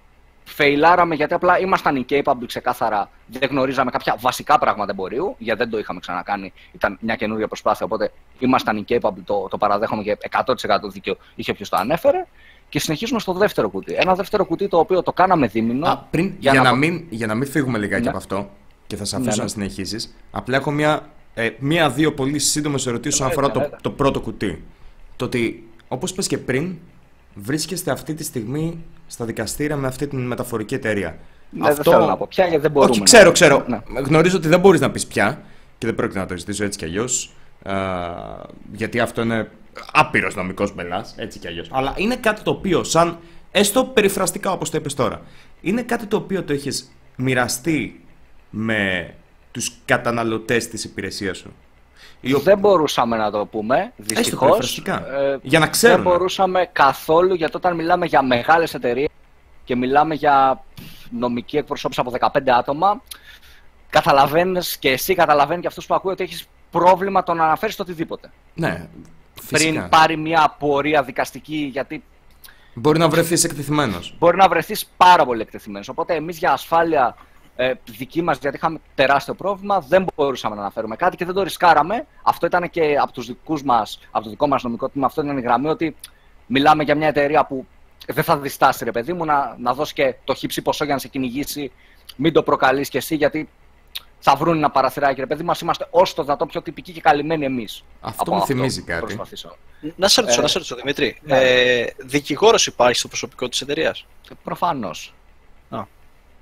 φεϊλάραμε 0.44 1.16
γιατί 1.16 1.34
απλά 1.34 1.60
ήμασταν 1.60 2.06
incapable 2.10 2.46
ξεκάθαρα. 2.46 3.10
Δεν 3.28 3.50
γνωρίζαμε 3.50 3.92
κάποια 3.92 4.16
βασικά 4.20 4.60
πράγματα 4.60 4.92
εμπορίου, 4.92 5.36
γιατί 5.38 5.60
δεν 5.60 5.70
το 5.70 5.78
είχαμε 5.78 6.00
ξανακάνει. 6.00 6.54
Ήταν 6.72 6.98
μια 7.02 7.16
καινούργια 7.16 7.48
προσπάθεια. 7.48 7.86
Οπότε 7.86 8.12
ήμασταν 8.40 8.86
incapable, 8.88 9.24
το, 9.26 9.48
το 9.50 9.58
παραδέχομαι 9.58 10.04
και 10.04 10.18
100% 10.46 10.54
δίκαιο 10.92 11.18
είχε 11.36 11.52
όποιος 11.52 11.70
το 11.70 11.78
ανέφερε. 11.78 12.26
Και 12.70 12.80
συνεχίζουμε 12.80 13.20
στο 13.20 13.34
δεύτερο 13.34 13.70
κουτί. 13.70 13.94
Ένα 13.94 14.16
δεύτερο 14.16 14.46
κουτί 14.46 14.68
το 14.68 14.78
οποίο 14.78 15.04
το 15.04 15.14
κάναμε 15.14 15.48
δίμηνο. 15.48 15.88
Α, 15.88 15.98
πριν, 15.98 16.34
για, 16.40 16.54
να... 16.54 16.76
μην, 16.76 17.06
για 17.10 17.28
να 17.28 17.36
μην 17.36 17.48
φύγουμε 17.48 17.78
λιγάκι 17.78 18.04
ναι. 18.04 18.10
από 18.10 18.18
αυτό 18.18 18.50
και 18.88 18.96
θα 18.96 19.06
σε 19.06 19.16
αφήσω 19.16 19.30
ναι, 19.30 19.36
ναι. 19.36 19.44
να 19.44 19.48
συνεχίσεις, 19.48 20.16
απλά 20.32 20.58
έχω 20.58 20.72
μια, 20.72 21.10
ε, 21.34 21.50
μία-δύο 21.60 22.14
πολύ 22.14 22.40
σύντομες 22.40 22.88
ερωτήσεις 22.88 23.20
όσον 23.20 23.32
αφορά 23.32 23.52
το, 23.52 23.70
το 23.82 23.92
πρώτο 23.92 24.22
κουτί. 24.22 24.64
Το 25.16 25.26
ότι, 25.26 25.70
όπως 25.88 26.14
πες 26.14 26.28
και 26.28 26.38
πριν, 26.38 26.78
βρίσκεστε 27.34 27.92
αυτή 27.92 28.14
τη 28.14 28.24
στιγμή 28.24 28.84
στα 29.08 29.26
δικαστήρια 29.26 29.76
με 29.76 29.88
αυτή 29.88 30.08
την 30.08 30.20
μεταφορική 30.20 30.74
εταιρεία. 30.74 31.18
Ναι, 31.50 31.68
Αυτό... 31.68 31.84
δεν 31.84 31.94
θέλω 31.94 32.06
να 32.06 32.18
πω 32.18 32.28
πια 32.30 32.46
γιατί 32.46 32.62
δεν 32.62 32.72
μπορούμε. 32.72 32.92
Όχι, 32.92 33.04
ξέρω, 33.04 33.32
ξέρω. 33.32 33.64
Ναι. 33.68 33.82
Γνωρίζω 34.02 34.38
ότι 34.38 34.48
δεν 34.48 34.60
μπορείς 34.60 34.80
να 34.80 34.92
πεις 34.92 35.08
πια 35.08 35.42
και 35.78 35.86
δεν 35.86 35.96
πρόκειται 35.96 36.20
να 36.20 36.26
το 36.26 36.38
ζητήσω 36.38 36.64
έτσι 36.64 36.78
κι 36.78 36.86
αλλιώς. 36.86 37.34
γιατί 38.72 39.00
αυτό 39.00 39.22
είναι 39.22 39.50
άπειρος 39.92 40.36
νομικός 40.36 40.76
μπελάς, 40.76 41.14
έτσι 41.18 41.40
κι 41.40 41.48
αλλιώς. 41.48 41.70
Αλλά 41.72 41.94
είναι 41.98 42.16
κάτι 42.16 42.42
το 42.42 42.52
οποίο, 42.52 42.84
σαν 42.84 43.18
έστω 43.52 43.86
περιφραστικά 43.86 44.52
όπως 44.52 44.70
το 44.70 44.78
είπες 44.78 44.94
τώρα, 44.94 45.22
είναι 45.62 45.82
κάτι 45.82 46.06
το 46.06 46.18
οποίο 46.18 46.44
το 46.44 46.54
έχεις 46.54 46.92
μοιραστεί 47.16 48.02
με 48.50 49.14
τους 49.52 49.72
καταναλωτές 49.86 50.68
της 50.68 50.84
υπηρεσίας 50.84 51.38
σου. 51.38 51.54
Δεν 52.22 52.58
μπορούσαμε 52.60 53.18
να 53.18 53.32
το 53.32 53.46
πούμε, 53.46 53.94
δυστυχώς. 53.96 54.78
Ε, 54.78 55.38
για 55.42 55.60
να 55.60 55.68
ξέρουμε. 55.68 56.04
Δεν 56.04 56.12
μπορούσαμε 56.12 56.70
καθόλου, 56.72 57.34
γιατί 57.34 57.56
όταν 57.56 57.76
μιλάμε 57.76 58.06
για 58.06 58.22
μεγάλες 58.22 58.74
εταιρείες 58.74 59.10
και 59.64 59.76
μιλάμε 59.76 60.16
για 60.16 60.64
νομική 61.10 61.58
εκπροσώπηση 61.58 62.00
από 62.00 62.12
15 62.12 62.50
άτομα, 62.58 63.02
καταλαβαίνεις 63.90 64.78
και 64.78 64.90
εσύ 64.90 65.16
καταλαβαίνεις 65.16 65.62
και 65.62 65.68
αυτό 65.68 65.82
που 65.88 65.96
ακούει 65.96 66.12
ότι 66.12 66.24
έχεις 66.24 66.48
πρόβλημα 66.72 67.24
το 67.24 67.34
να 67.34 67.44
αναφέρεις 67.44 67.76
το 67.76 67.84
οτιδήποτε. 67.84 68.32
Ναι. 68.54 68.88
Φυσικά. 69.42 69.72
Πριν 69.72 69.90
πάρει 69.90 70.18
μια 70.18 70.44
απορία 70.44 71.04
δικαστική, 71.04 71.70
γιατί. 71.72 72.04
Μπορεί 72.74 73.00
να 73.00 73.10
βρεθείς 73.10 73.44
εκτεθειμένος. 73.44 74.16
Μπορεί 74.20 74.38
να 74.38 74.48
βρεθείς 74.48 74.86
πάρα 74.98 75.26
πολύ 75.26 75.42
εκτεθειμένος. 75.42 75.90
Οπότε 75.90 76.14
εμείς 76.16 76.38
για 76.38 76.52
ασφάλεια 76.52 77.16
ε, 77.56 77.74
δική 77.86 78.22
μας, 78.22 78.38
γιατί 78.38 78.56
είχαμε 78.56 78.80
τεράστιο 78.96 79.34
πρόβλημα, 79.34 79.80
δεν 79.80 80.06
μπορούσαμε 80.16 80.56
να 80.56 80.62
αναφέρουμε 80.62 80.96
κάτι 80.96 81.18
και 81.18 81.26
δεν 81.26 81.34
το 81.34 81.44
ρισκάραμε. 81.44 82.06
Αυτό 82.24 82.46
ήταν 82.46 82.70
και 82.70 82.98
από, 83.00 83.12
τους 83.12 83.26
δικούς 83.26 83.64
μας, 83.64 84.00
από 84.12 84.24
το 84.24 84.30
δικό 84.30 84.48
μας 84.48 84.64
νομικό 84.64 84.90
τμήμα, 84.90 85.08
αυτό 85.08 85.22
ήταν 85.22 85.38
η 85.38 85.42
γραμμή 85.42 85.68
ότι 85.68 85.96
μιλάμε 86.46 86.84
για 86.84 86.96
μια 86.96 87.08
εταιρεία 87.08 87.46
που 87.46 87.66
δεν 88.08 88.24
θα 88.24 88.38
διστάσει, 88.38 88.84
ρε 88.84 88.92
παιδί 88.92 89.14
μου, 89.14 89.26
να, 89.26 89.56
να 89.60 89.74
δώσει 89.74 89.94
και 89.94 90.16
το 90.24 90.34
χύψη 90.34 90.62
ποσό 90.62 90.86
για 90.86 90.94
να 90.94 91.00
σε 91.00 91.08
κυνηγήσει. 91.08 91.72
Μην 92.16 92.34
το 92.34 92.44
προκαλείς 92.44 92.90
κι 92.90 92.98
εσύ, 92.98 93.16
γιατί 93.16 93.50
θα 94.20 94.36
βρουν 94.36 94.58
ένα 94.58 94.70
παραθυράκι. 94.70 95.20
Ρε 95.20 95.26
παιδί 95.26 95.44
μας, 95.44 95.60
είμαστε 95.62 95.88
όσο 95.90 96.16
το 96.16 96.24
δυνατόν 96.24 96.48
πιο 96.48 96.62
τυπικοί 96.62 96.92
και 96.92 97.02
καλυμμένοι 97.02 97.46
εμείς. 97.46 97.84
Αυτό 98.02 98.34
μου 98.34 98.46
θυμίζει 98.46 98.82
κάτι. 98.82 99.20
Να 99.96 100.08
σε 100.08 100.22
ρωτήσω, 100.22 100.40
ε, 100.40 100.42
να 100.42 100.48
σε 100.48 100.58
ρωτήσω, 100.58 100.76
Δημήτρη. 100.76 101.20
Ναι. 101.22 101.38
Ε, 101.38 101.94
Δικηγόρος 101.98 102.68
υπάρχει 102.68 103.00
στο 103.00 103.08
προσωπικό 103.08 103.50
της 103.50 103.62
εταιρείας; 103.62 104.06
Προφανώς. 104.44 105.14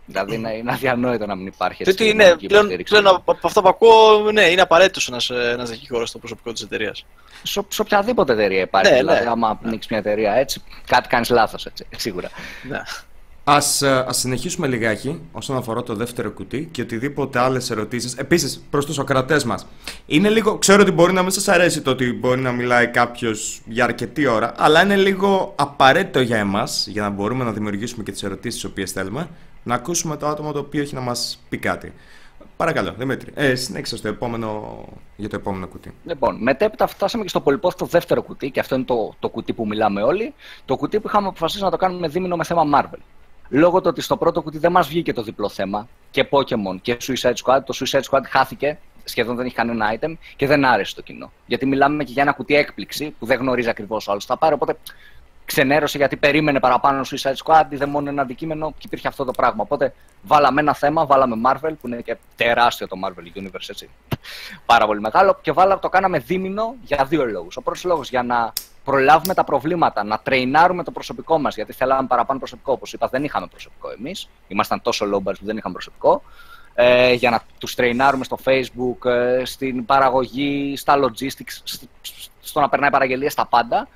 Δηλαδή 0.06 0.36
είναι, 0.36 0.54
είναι 0.54 0.72
αδιανόητο 0.72 1.26
να 1.26 1.36
μην 1.36 1.48
υπάρχει 1.48 1.84
έτσι. 1.88 2.04
Γιατί 2.04 2.18
ναι, 2.18 2.36
πλέον, 2.48 2.68
πλέον 2.84 3.08
από 3.08 3.38
αυτό 3.42 3.62
που 3.62 3.68
ακούω, 3.68 4.32
ναι, 4.32 4.44
είναι 4.44 4.62
απαραίτητο 4.62 5.16
ένας 5.54 5.70
δικηγόρος 5.70 6.10
στο 6.10 6.20
προσωπικό 6.20 6.52
της 6.52 6.62
εταιρείας. 6.62 7.06
Σε, 7.44 7.62
σε 7.68 7.82
οποιαδήποτε 7.82 8.34
εταιρεία 8.34 8.62
υπάρχει. 8.62 8.92
Ναι, 8.92 8.98
δηλαδή, 8.98 9.24
ναι. 9.24 9.30
άμα 9.30 9.60
ναι. 9.62 9.68
ανοίξεις 9.68 9.92
μια 9.92 10.00
εταιρεία 10.00 10.34
έτσι, 10.34 10.64
κάτι 10.88 11.08
κάνεις 11.08 11.30
λάθος, 11.30 11.68
σίγουρα. 11.96 12.30
Ναι. 12.70 12.82
Ας, 13.44 13.82
ε, 13.82 14.06
ας 14.08 14.18
συνεχίσουμε 14.18 14.68
λιγάκι 14.68 15.22
όσον 15.32 15.58
αφορά 15.58 15.84
το 15.84 15.96
δεύτερο 15.96 16.32
κουτί 16.32 16.70
και 16.72 16.82
οτιδήποτε 16.82 17.40
άλλες 17.40 17.70
ερωτήσεις. 17.70 18.16
Επίσης, 18.16 18.64
προς 18.70 18.86
τους 18.86 18.98
οκρατές 18.98 19.44
μας. 19.44 19.68
Είναι 20.06 20.30
λίγο, 20.30 20.58
ξέρω 20.58 20.82
ότι 20.82 20.92
μπορεί 20.92 21.14
να 21.14 21.22
μην 21.22 21.32
σας 21.32 21.48
αρέσει 21.48 21.82
το 21.82 21.92
ότι 21.92 22.14
μπορεί 22.14 22.42
να 22.42 22.52
μιλάει 22.52 22.88
κάποιος 22.88 23.62
για 23.66 23.84
αρκετή 23.84 24.28
ώρα, 24.28 24.54
αλλά 24.58 24.84
είναι 24.84 24.96
λίγο 24.96 25.54
απαραίτητο 25.56 26.22
για 26.22 26.38
εμάς, 26.38 26.88
για 26.88 27.02
να 27.02 27.10
μπορούμε 27.10 27.44
να 27.44 27.52
δημιουργήσουμε 27.52 28.04
και 28.04 28.12
τις 28.12 28.24
ερωτήσεις 28.24 28.62
τις 28.62 28.70
οποίες 28.70 28.92
θέλουμε, 28.92 29.30
να 29.64 29.76
ακούσουμε 29.76 30.18
το 30.18 30.28
άτομο 30.28 30.52
το 30.52 30.60
οποίο 30.60 30.82
έχει 30.82 30.94
να 30.94 31.02
μας 31.02 31.44
πει 31.50 31.58
κάτι. 31.58 31.94
Παρακαλώ, 32.58 32.94
Δημήτρη. 32.98 33.32
Ε, 33.36 33.56
συνέχισε 33.56 33.98
στο 33.98 34.08
επόμενο, 34.08 34.80
για 35.16 35.30
το 35.30 35.36
επόμενο 35.36 35.68
κουτί. 35.68 35.94
Λοιπόν, 36.06 36.38
μετέπειτα 36.42 36.88
φτάσαμε 36.88 37.24
και 37.24 37.30
στο 37.30 37.42
πολυπόθητο 37.42 37.86
δεύτερο 37.86 38.22
κουτί, 38.22 38.50
και 38.50 38.60
αυτό 38.60 38.76
είναι 38.76 38.84
το, 38.84 39.16
το 39.20 39.30
κουτί 39.30 39.54
που 39.54 39.68
μιλάμε 39.68 40.02
όλοι. 40.02 40.34
Το 40.66 40.76
κουτί 40.76 41.00
που 41.00 41.08
είχαμε 41.08 41.28
αποφασίσει 41.28 41.64
να 41.64 41.70
το 41.70 41.78
κάνουμε 41.78 42.08
δίμηνο 42.08 42.36
με 42.36 42.44
θέμα 42.44 42.64
Marvel. 42.74 43.00
Λόγω 43.50 43.82
του 43.82 43.88
ότι 43.90 44.02
στο 44.02 44.18
πρώτο 44.18 44.42
κουτί 44.42 44.58
δεν 44.58 44.72
μας 44.72 44.88
βγήκε 44.88 45.14
το 45.14 45.24
διπλό 45.24 45.50
θέμα 45.50 45.88
και 46.12 46.28
Pokémon 46.30 46.82
και 46.82 46.98
Suicide 47.02 47.34
Squad, 47.44 47.60
το 47.66 47.78
Suicide 47.80 48.04
Squad 48.10 48.22
χάθηκε, 48.30 48.78
σχεδόν 49.04 49.36
δεν 49.36 49.46
είχε 49.46 49.56
κανένα 49.56 49.98
item 50.00 50.14
και 50.36 50.48
δεν 50.48 50.66
άρεσε 50.66 50.96
το 50.96 51.02
κοινό. 51.02 51.32
Γιατί 51.46 51.66
μιλάμε 51.66 52.04
και 52.04 52.12
για 52.12 52.22
ένα 52.22 52.32
κουτί 52.32 52.56
έκπληξη 52.56 53.16
που 53.20 53.26
δεν 53.26 53.40
γνωρίζει 53.40 53.70
ακριβώς 53.70 54.08
ο 54.08 54.12
άλλος 54.12 54.26
θα 54.26 54.38
πάρει. 54.38 54.54
Οπότε 54.54 54.78
ξενέρωσε 55.52 55.98
γιατί 55.98 56.18
περίμενε 56.18 56.60
παραπάνω 56.60 57.02
Suicide 57.02 57.36
Squad, 57.44 57.64
είδε 57.70 57.86
μόνο 57.86 58.10
ένα 58.10 58.22
αντικείμενο 58.22 58.72
και 58.72 58.86
υπήρχε 58.86 59.08
αυτό 59.08 59.24
το 59.26 59.32
πράγμα. 59.32 59.64
Οπότε 59.64 59.94
βάλαμε 60.22 60.62
ένα 60.62 60.74
θέμα, 60.74 61.06
βάλαμε 61.06 61.36
Marvel 61.46 61.74
που 61.82 61.88
είναι 61.88 62.02
και 62.02 62.18
τεράστιο 62.36 62.88
το 62.88 62.96
Marvel 63.06 63.40
Universe 63.40 63.70
έτσι. 63.70 63.90
Πάρα 64.66 64.86
πολύ 64.86 65.00
μεγάλο 65.00 65.40
και 65.42 65.52
βάλαμε, 65.52 65.80
το 65.80 65.90
κάναμε 65.90 66.20
δίμηνο 66.20 66.76
για 66.82 67.06
δύο 67.06 67.26
λόγους. 67.26 67.58
Ο 67.58 67.62
πρώτος 67.62 67.84
λόγος 67.84 68.10
για 68.10 68.24
να 68.24 68.54
προλάβουμε 68.84 69.34
τα 69.34 69.44
προβλήματα, 69.44 70.04
να 70.04 70.20
τρεϊνάρουμε 70.20 70.84
το 70.84 70.92
προσωπικό 70.92 71.40
μας, 71.40 71.56
γιατί 71.56 71.74
θέλαμε 71.74 72.08
παραπάνω 72.08 72.40
προσωπικό. 72.40 72.72
Όπως 72.72 72.94
είπα, 72.94 73.08
δεν 73.08 73.24
είχαμε 73.24 73.48
προσωπικό 73.48 73.92
εμείς. 73.92 74.30
Ήμασταν 74.48 74.82
τόσο 74.82 75.06
low 75.06 75.24
που 75.24 75.46
δεν 75.46 75.58
είχαμε 75.58 75.74
προσωπικό. 75.74 76.22
Ε, 76.74 77.14
για 77.14 77.30
να 77.30 77.42
τους 77.58 77.76
τρεϊνάρουμε 77.76 78.24
στο 78.24 78.38
Facebook, 78.46 79.10
ε, 79.10 79.46
στην 79.46 79.86
παραγωγή, 79.86 80.78
στα 80.78 81.00
logistics, 81.00 81.78
στο 82.40 82.60
να 82.60 82.70
περνάει 82.70 82.90
παραγγελίε, 82.90 83.30
στα 83.30 83.46
πάντα. 83.46 83.88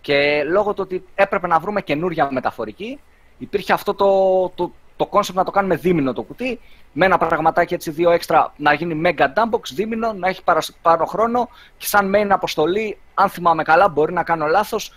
Και 0.00 0.44
λόγω 0.44 0.74
του 0.74 0.80
ότι 0.84 1.04
έπρεπε 1.14 1.46
να 1.46 1.58
βρούμε 1.58 1.82
καινούρια 1.82 2.28
μεταφορική, 2.32 3.00
υπήρχε 3.38 3.72
αυτό 3.72 3.94
το, 3.94 4.48
το, 4.54 4.72
το 4.96 5.08
concept 5.12 5.34
να 5.34 5.44
το 5.44 5.50
κάνουμε 5.50 5.76
δίμηνο 5.76 6.12
το 6.12 6.22
κουτί, 6.22 6.60
με 6.92 7.04
ένα 7.04 7.18
πραγματάκι 7.18 7.74
έτσι 7.74 7.90
δύο 7.90 8.10
έξτρα 8.10 8.52
να 8.56 8.72
γίνει 8.72 9.00
mega 9.04 9.26
dumpbox, 9.26 9.60
δίμηνο, 9.74 10.12
να 10.12 10.28
έχει 10.28 10.42
πάνω 10.82 11.04
χρόνο 11.04 11.48
και 11.76 11.86
σαν 11.86 12.12
main 12.14 12.26
αποστολή, 12.28 12.98
αν 13.14 13.28
θυμάμαι 13.28 13.62
καλά, 13.62 13.88
μπορεί 13.88 14.12
να 14.12 14.22
κάνω 14.22 14.46
λάθος, 14.46 14.92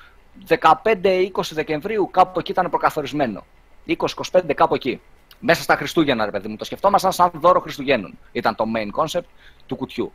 15-20 0.47 1.29
Δεκεμβρίου 1.51 2.09
κάπου 2.11 2.39
εκεί 2.39 2.51
ήταν 2.51 2.69
προκαθορισμένο. 2.69 3.45
20-25 4.31 4.53
κάπου 4.55 4.75
εκεί. 4.75 5.01
Μέσα 5.39 5.61
στα 5.61 5.75
Χριστούγεννα, 5.75 6.25
ρε 6.25 6.31
παιδί 6.31 6.47
μου. 6.47 6.55
Το 6.55 6.65
σκεφτόμασταν 6.65 7.11
σαν 7.11 7.31
δώρο 7.33 7.59
Χριστουγέννων. 7.59 8.17
Ήταν 8.31 8.55
το 8.55 8.65
main 8.75 9.03
concept 9.03 9.25
του 9.65 9.75
κουτιού. 9.75 10.11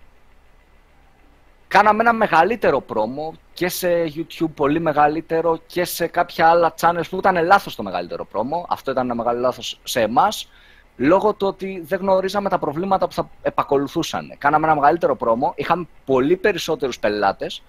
Κάναμε 1.70 2.02
ένα 2.02 2.12
μεγαλύτερο 2.12 2.80
πρόμο 2.80 3.34
και 3.52 3.68
σε 3.68 3.88
YouTube, 4.14 4.50
πολύ 4.54 4.80
μεγαλύτερο 4.80 5.58
και 5.66 5.84
σε 5.84 6.06
κάποια 6.06 6.48
άλλα 6.48 6.74
channels 6.80 7.08
που 7.10 7.16
ήταν 7.16 7.44
λάθος 7.44 7.74
το 7.76 7.82
μεγαλύτερο 7.82 8.24
πρόμο. 8.24 8.66
Αυτό 8.68 8.90
ήταν 8.90 9.04
ένα 9.04 9.14
μεγάλο 9.14 9.40
λάθος 9.40 9.80
σε 9.82 10.00
εμάς, 10.00 10.48
λόγω 10.96 11.34
του 11.34 11.46
ότι 11.46 11.82
δεν 11.86 11.98
γνωρίζαμε 11.98 12.48
τα 12.48 12.58
προβλήματα 12.58 13.06
που 13.06 13.12
θα 13.12 13.30
επακολουθούσαν. 13.42 14.34
Κάναμε 14.38 14.66
ένα 14.66 14.74
μεγαλύτερο 14.74 15.16
πρόμο, 15.16 15.52
είχαμε 15.56 15.88
πολύ 16.04 16.36
περισσότερους 16.36 16.98
πελάτες, 16.98 17.62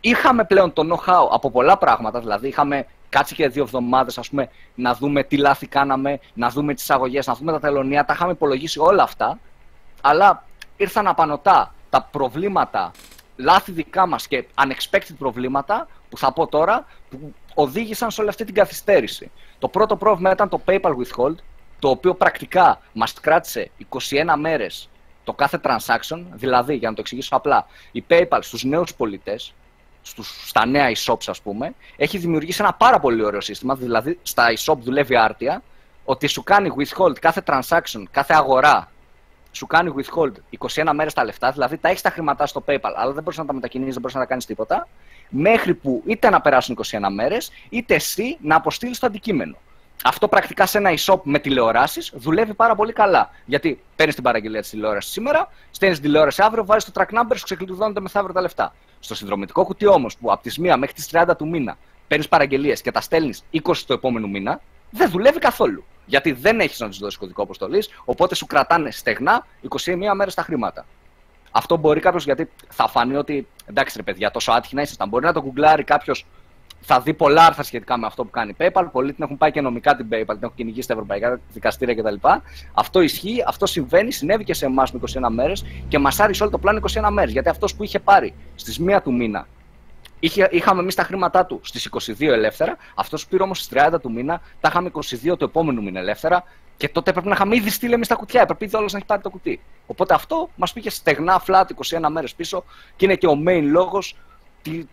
είχαμε 0.00 0.44
πλέον 0.44 0.72
το 0.72 0.82
know-how 0.82 1.28
από 1.30 1.50
πολλά 1.50 1.78
πράγματα, 1.78 2.20
δηλαδή 2.20 2.48
είχαμε 2.48 2.86
κάτσει 3.08 3.34
και 3.34 3.48
δύο 3.48 3.62
εβδομάδες 3.62 4.30
να 4.74 4.94
δούμε 4.94 5.22
τι 5.22 5.36
λάθη 5.36 5.66
κάναμε, 5.66 6.20
να 6.34 6.48
δούμε 6.50 6.74
τις 6.74 6.90
αγωγές, 6.90 7.26
να 7.26 7.34
δούμε 7.34 7.52
τα 7.52 7.60
τελωνία. 7.60 8.04
Τα 8.04 8.12
είχαμε 8.12 8.32
υπολογίσει 8.32 8.78
όλα 8.78 9.02
αυτά. 9.02 9.38
Αλλά 10.00 10.44
ήρθαν 10.76 11.06
απανοτά 11.06 11.74
τα 11.90 12.08
προβλήματα 12.10 12.90
λάθη 13.38 13.72
δικά 13.72 14.06
μας 14.06 14.28
και 14.28 14.44
unexpected 14.54 15.14
προβλήματα, 15.18 15.88
που 16.08 16.18
θα 16.18 16.32
πω 16.32 16.46
τώρα, 16.46 16.86
που 17.10 17.34
οδήγησαν 17.54 18.10
σε 18.10 18.20
όλη 18.20 18.30
αυτή 18.30 18.44
την 18.44 18.54
καθυστέρηση. 18.54 19.30
Το 19.58 19.68
πρώτο 19.68 19.96
πρόβλημα 19.96 20.30
ήταν 20.30 20.48
το 20.48 20.60
PayPal 20.66 20.92
Withhold, 20.92 21.34
το 21.78 21.88
οποίο 21.88 22.14
πρακτικά 22.14 22.80
μας 22.92 23.12
κράτησε 23.12 23.70
21 23.88 24.34
μέρες 24.38 24.88
το 25.24 25.32
κάθε 25.32 25.60
transaction, 25.62 26.24
δηλαδή, 26.32 26.74
για 26.74 26.88
να 26.88 26.94
το 26.94 27.00
εξηγήσω 27.00 27.36
απλά, 27.36 27.66
η 27.92 28.04
PayPal 28.08 28.38
στους 28.40 28.64
νέους 28.64 28.94
πολιτές, 28.94 29.54
στους, 30.02 30.48
στα 30.48 30.66
νέα 30.66 30.90
e-shops 30.90 31.24
ας 31.26 31.40
πούμε, 31.40 31.74
έχει 31.96 32.18
δημιουργήσει 32.18 32.62
ένα 32.62 32.72
πάρα 32.72 33.00
πολύ 33.00 33.24
ωραίο 33.24 33.40
σύστημα, 33.40 33.74
δηλαδή 33.74 34.18
στα 34.22 34.46
e-shop 34.56 34.76
δουλεύει 34.78 35.16
άρτια, 35.16 35.62
ότι 36.04 36.26
σου 36.26 36.42
κάνει 36.42 36.72
withhold 36.78 37.18
κάθε 37.20 37.42
transaction, 37.46 38.02
κάθε 38.10 38.34
αγορά 38.34 38.90
σου 39.58 39.66
κάνει 39.66 39.94
withhold 39.96 40.32
21 40.58 40.90
μέρες 40.94 41.12
τα 41.12 41.24
λεφτά, 41.24 41.50
δηλαδή 41.50 41.76
τα 41.76 41.88
έχεις 41.88 42.02
τα 42.02 42.10
χρήματά 42.10 42.46
στο 42.46 42.64
PayPal, 42.66 42.92
αλλά 42.96 43.12
δεν 43.12 43.22
μπορείς 43.22 43.38
να 43.38 43.44
τα 43.44 43.52
μετακινήσεις, 43.52 43.92
δεν 43.92 44.00
μπορείς 44.00 44.16
να 44.16 44.22
τα 44.22 44.28
κάνεις 44.28 44.46
τίποτα, 44.46 44.88
μέχρι 45.28 45.74
που 45.74 46.02
είτε 46.06 46.30
να 46.30 46.40
περάσουν 46.40 46.74
21 46.74 47.08
μέρες, 47.10 47.50
είτε 47.68 47.94
εσύ 47.94 48.38
να 48.40 48.56
αποστείλεις 48.56 48.98
το 48.98 49.06
αντικείμενο. 49.06 49.56
Αυτό 50.04 50.28
πρακτικά 50.28 50.66
σε 50.66 50.78
ένα 50.78 50.90
e-shop 50.96 51.20
με 51.22 51.38
τηλεοράσεις 51.38 52.12
δουλεύει 52.14 52.54
πάρα 52.54 52.74
πολύ 52.74 52.92
καλά. 52.92 53.30
Γιατί 53.44 53.80
παίρνεις 53.96 54.14
την 54.14 54.24
παραγγελία 54.24 54.60
της 54.60 54.70
τηλεόρασης 54.70 55.12
σήμερα, 55.12 55.48
στέλνεις 55.70 55.98
την 55.98 56.06
τηλεόραση 56.06 56.42
αύριο, 56.42 56.64
βάζεις 56.64 56.92
το 56.92 56.92
track 56.94 57.18
number, 57.18 57.36
σου 57.36 57.44
ξεκλειδώνονται 57.44 58.00
μεθαύριο 58.00 58.34
τα 58.34 58.40
λεφτά. 58.40 58.74
Στο 59.00 59.14
συνδρομητικό 59.14 59.64
κουτί 59.64 59.86
όμως, 59.86 60.16
που 60.16 60.32
από 60.32 60.42
τις 60.42 60.58
1 60.58 60.76
μέχρι 60.76 60.94
τις 60.94 61.06
30 61.12 61.36
του 61.36 61.48
μήνα 61.48 61.78
παίρνεις 62.08 62.28
παραγγελίες 62.28 62.82
και 62.82 62.90
τα 62.90 63.00
στέλνεις 63.00 63.44
20 63.50 63.86
του 63.86 63.92
επόμενου 63.92 64.28
μήνα, 64.28 64.60
δεν 64.90 65.10
δουλεύει 65.10 65.38
καθόλου. 65.38 65.84
Γιατί 66.08 66.32
δεν 66.32 66.60
έχεις 66.60 66.80
να 66.80 66.88
τους 66.88 66.98
δώσεις 66.98 67.18
κωδικό 67.18 67.42
αποστολής, 67.42 67.88
οπότε 68.04 68.34
σου 68.34 68.46
κρατάνε 68.46 68.90
στεγνά 68.90 69.46
21 69.68 70.14
μέρες 70.14 70.34
τα 70.34 70.42
χρήματα. 70.42 70.86
Αυτό 71.50 71.76
μπορεί 71.76 72.00
κάποιος 72.00 72.24
γιατί 72.24 72.50
θα 72.68 72.88
φανεί 72.88 73.16
ότι 73.16 73.46
εντάξει 73.66 73.96
ρε 73.96 74.02
παιδιά, 74.02 74.30
τόσο 74.30 74.52
άτυχη 74.52 74.74
να 74.74 74.82
ήσασταν. 74.82 75.08
Μπορεί 75.08 75.24
να 75.24 75.32
το 75.32 75.42
γκουγκλάρει 75.42 75.84
κάποιος, 75.84 76.26
θα 76.80 77.00
δει 77.00 77.14
πολλά 77.14 77.46
άρθρα 77.46 77.62
σχετικά 77.62 77.98
με 77.98 78.06
αυτό 78.06 78.24
που 78.24 78.30
κάνει 78.30 78.56
PayPal. 78.58 78.88
Πολλοί 78.92 79.12
την 79.12 79.24
έχουν 79.24 79.36
πάει 79.38 79.50
και 79.50 79.60
νομικά 79.60 79.96
την 79.96 80.06
PayPal, 80.10 80.26
την 80.26 80.42
έχουν 80.42 80.54
κυνηγήσει 80.54 80.82
στα 80.82 80.92
ευρωπαϊκά 80.92 81.40
δικαστήρια 81.52 81.94
κτλ. 81.94 82.28
Αυτό 82.72 83.00
ισχύει, 83.00 83.44
αυτό 83.46 83.66
συμβαίνει, 83.66 84.12
συνέβη 84.12 84.44
και 84.44 84.54
σε 84.54 84.66
εμάς 84.66 84.92
με 84.92 85.00
21 85.14 85.28
μέρες 85.30 85.64
και 85.88 85.98
μας 85.98 86.20
άρεσε 86.20 86.42
όλο 86.42 86.52
το 86.52 86.58
πλάνο 86.58 86.80
21 86.94 87.08
μέρες. 87.10 87.32
Γιατί 87.32 87.48
αυτός 87.48 87.74
που 87.74 87.84
είχε 87.84 87.98
πάρει 87.98 88.34
στις 88.54 88.80
1 88.80 88.98
του 89.02 89.12
μήνα 89.14 89.46
Είχε, 90.20 90.48
είχαμε 90.50 90.80
εμείς 90.80 90.94
τα 90.94 91.02
χρήματά 91.02 91.46
του 91.46 91.60
στις 91.62 91.88
22 92.18 92.20
ελεύθερα. 92.20 92.76
Αυτός 92.94 93.26
πήρε 93.26 93.42
όμως 93.42 93.58
στις 93.58 93.82
30 93.92 94.00
του 94.00 94.12
μήνα, 94.12 94.40
τα 94.60 94.68
είχαμε 94.68 94.90
22 94.94 95.36
του 95.38 95.44
επόμενου 95.44 95.82
μήνα 95.82 96.00
ελεύθερα. 96.00 96.44
Και 96.76 96.88
τότε 96.88 97.10
έπρεπε 97.10 97.28
να 97.28 97.34
είχαμε 97.34 97.56
ήδη 97.56 97.70
στείλει 97.70 97.92
εμείς 97.92 98.08
τα 98.08 98.14
κουτιά. 98.14 98.40
Έπρεπε 98.40 98.64
ήδη 98.64 98.76
όλος 98.76 98.92
να 98.92 98.98
έχει 98.98 99.06
πάρει 99.06 99.22
το 99.22 99.30
κουτί. 99.30 99.60
Οπότε 99.86 100.14
αυτό 100.14 100.50
μας 100.56 100.72
πήγε 100.72 100.90
στεγνά, 100.90 101.42
flat 101.46 101.64
21 102.00 102.08
μέρες 102.10 102.34
πίσω 102.34 102.64
και 102.96 103.04
είναι 103.04 103.14
και 103.14 103.26
ο 103.26 103.42
main 103.46 103.62
λόγος 103.62 104.16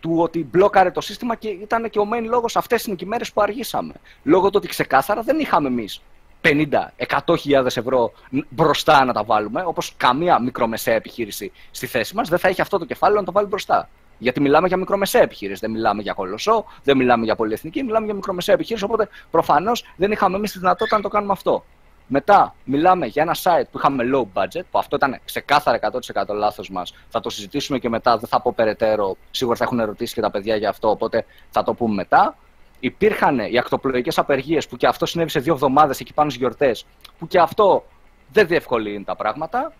του 0.00 0.18
ότι 0.18 0.44
μπλόκαρε 0.44 0.90
το 0.90 1.00
σύστημα 1.00 1.34
και 1.34 1.48
ήταν 1.48 1.90
και 1.90 1.98
ο 1.98 2.08
main 2.12 2.24
λόγος 2.24 2.56
αυτές 2.56 2.84
είναι 2.84 2.96
και 2.96 3.04
οι 3.04 3.08
μέρες 3.08 3.32
που 3.32 3.40
αργήσαμε. 3.40 3.92
Λόγω 4.22 4.46
του 4.46 4.54
ότι 4.56 4.68
ξεκάθαρα 4.68 5.22
δεν 5.22 5.38
είχαμε 5.38 5.68
εμείς 5.68 6.02
50-100.000 6.42 7.64
ευρώ 7.64 8.12
μπροστά 8.48 9.04
να 9.04 9.12
τα 9.12 9.24
βάλουμε, 9.24 9.62
όπως 9.66 9.92
καμία 9.96 10.40
μικρομεσαία 10.40 10.94
επιχείρηση 10.94 11.52
στη 11.70 11.86
θέση 11.86 12.14
μας 12.14 12.28
δεν 12.28 12.38
θα 12.38 12.48
έχει 12.48 12.60
αυτό 12.60 12.78
το 12.78 12.84
κεφάλαιο 12.84 13.20
να 13.20 13.26
το 13.26 13.32
βάλει 13.32 13.46
μπροστά. 13.46 13.88
Γιατί 14.18 14.40
μιλάμε 14.40 14.68
για 14.68 14.76
μικρομεσαία 14.76 15.22
επιχείρηση. 15.22 15.60
Δεν 15.60 15.70
μιλάμε 15.70 16.02
για 16.02 16.12
κολοσσό, 16.12 16.64
δεν 16.82 16.96
μιλάμε 16.96 17.24
για 17.24 17.36
πολυεθνική, 17.36 17.82
μιλάμε 17.82 18.04
για 18.04 18.14
μικρομεσαία 18.14 18.54
επιχείρηση. 18.54 18.84
Οπότε 18.84 19.08
προφανώς 19.30 19.84
δεν 19.96 20.12
είχαμε 20.12 20.36
εμείς 20.36 20.52
τη 20.52 20.58
δυνατότητα 20.58 20.96
να 20.96 21.02
το 21.02 21.08
κάνουμε 21.08 21.32
αυτό. 21.32 21.64
Μετά 22.08 22.54
μιλάμε 22.64 23.06
για 23.06 23.22
ένα 23.22 23.34
site 23.42 23.64
που 23.70 23.78
είχαμε 23.78 24.04
low 24.14 24.40
budget, 24.40 24.62
που 24.70 24.78
αυτό 24.78 24.96
ήταν 24.96 25.18
ξεκάθαρα 25.24 25.78
100% 26.26 26.34
λάθος 26.34 26.70
μας. 26.70 26.94
Θα 27.08 27.20
το 27.20 27.30
συζητήσουμε 27.30 27.78
και 27.78 27.88
μετά, 27.88 28.18
δεν 28.18 28.28
θα 28.28 28.40
πω 28.40 28.52
περαιτέρω. 28.56 29.16
Σίγουρα 29.30 29.56
θα 29.56 29.64
έχουν 29.64 29.80
ερωτήσει 29.80 30.14
και 30.14 30.20
τα 30.20 30.30
παιδιά 30.30 30.56
για 30.56 30.68
αυτό, 30.68 30.90
οπότε 30.90 31.24
θα 31.50 31.62
το 31.62 31.74
πούμε 31.74 31.94
μετά. 31.94 32.36
Υπήρχαν 32.80 33.38
οι 33.38 33.58
ακτοπλοϊκές 33.58 34.18
απεργίες 34.18 34.68
που 34.68 34.76
και 34.76 34.86
αυτό 34.86 35.06
συνέβη 35.06 35.30
σε 35.30 35.40
δύο 35.40 35.52
εβδομάδες 35.52 36.00
εκεί 36.00 36.14
πάνω 36.14 36.30
στις 36.30 36.40
γιορτές, 36.40 36.86
που 37.18 37.26
και 37.26 37.38
αυτό 37.38 37.84
δεν 38.32 38.46
διευκολύνει 38.46 39.04
τα 39.04 39.16
πράγματα. 39.16 39.72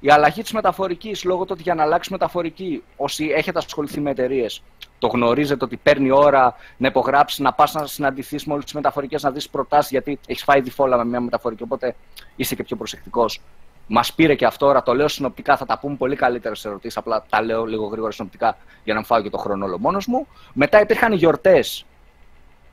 Η 0.00 0.10
αλλαγή 0.10 0.42
της 0.42 0.52
μεταφορικής, 0.52 1.24
λόγω 1.24 1.40
του 1.44 1.50
ότι 1.52 1.62
για 1.62 1.74
να 1.74 1.82
αλλάξει 1.82 2.12
μεταφορική, 2.12 2.82
όσοι 2.96 3.32
έχετε 3.36 3.58
ασχοληθεί 3.58 4.00
με 4.00 4.10
εταιρείες, 4.10 4.62
το 4.98 5.06
γνωρίζετε 5.06 5.64
ότι 5.64 5.76
παίρνει 5.76 6.10
ώρα 6.10 6.54
να 6.76 6.88
υπογράψεις, 6.88 7.38
να 7.38 7.52
πας 7.52 7.72
να 7.72 7.86
συναντηθείς 7.86 8.44
με 8.44 8.52
όλες 8.52 8.64
τις 8.64 8.74
μεταφορικές, 8.74 9.22
να 9.22 9.30
δεις 9.30 9.48
προτάσεις, 9.48 9.90
γιατί 9.90 10.18
έχεις 10.26 10.42
φάει 10.42 10.60
διφόλα 10.60 10.96
με 10.96 11.04
μια 11.04 11.20
μεταφορική. 11.20 11.62
Οπότε 11.62 11.94
είσαι 12.36 12.54
και 12.54 12.62
πιο 12.62 12.76
προσεκτικός. 12.76 13.40
Μας 13.86 14.14
πήρε 14.14 14.34
και 14.34 14.44
αυτό 14.44 14.66
ώρα, 14.66 14.82
το 14.82 14.94
λέω 14.94 15.08
συνοπτικά, 15.08 15.56
θα 15.56 15.66
τα 15.66 15.78
πούμε 15.78 15.96
πολύ 15.96 16.16
καλύτερα 16.16 16.54
σε 16.54 16.68
ερωτήσεις. 16.68 16.96
Απλά 16.96 17.24
τα 17.28 17.42
λέω 17.42 17.64
λίγο 17.64 17.86
γρήγορα 17.86 18.12
συνοπτικά 18.12 18.56
για 18.84 18.92
να 18.92 18.98
μην 18.98 19.08
φάω 19.08 19.22
και 19.22 19.30
το 19.30 19.38
χρόνο 19.38 19.64
όλο 19.64 19.78
μόνος 19.78 20.06
μου. 20.06 20.26
Μετά 20.52 20.80
υπήρχαν 20.80 21.12
γιορτές, 21.12 21.84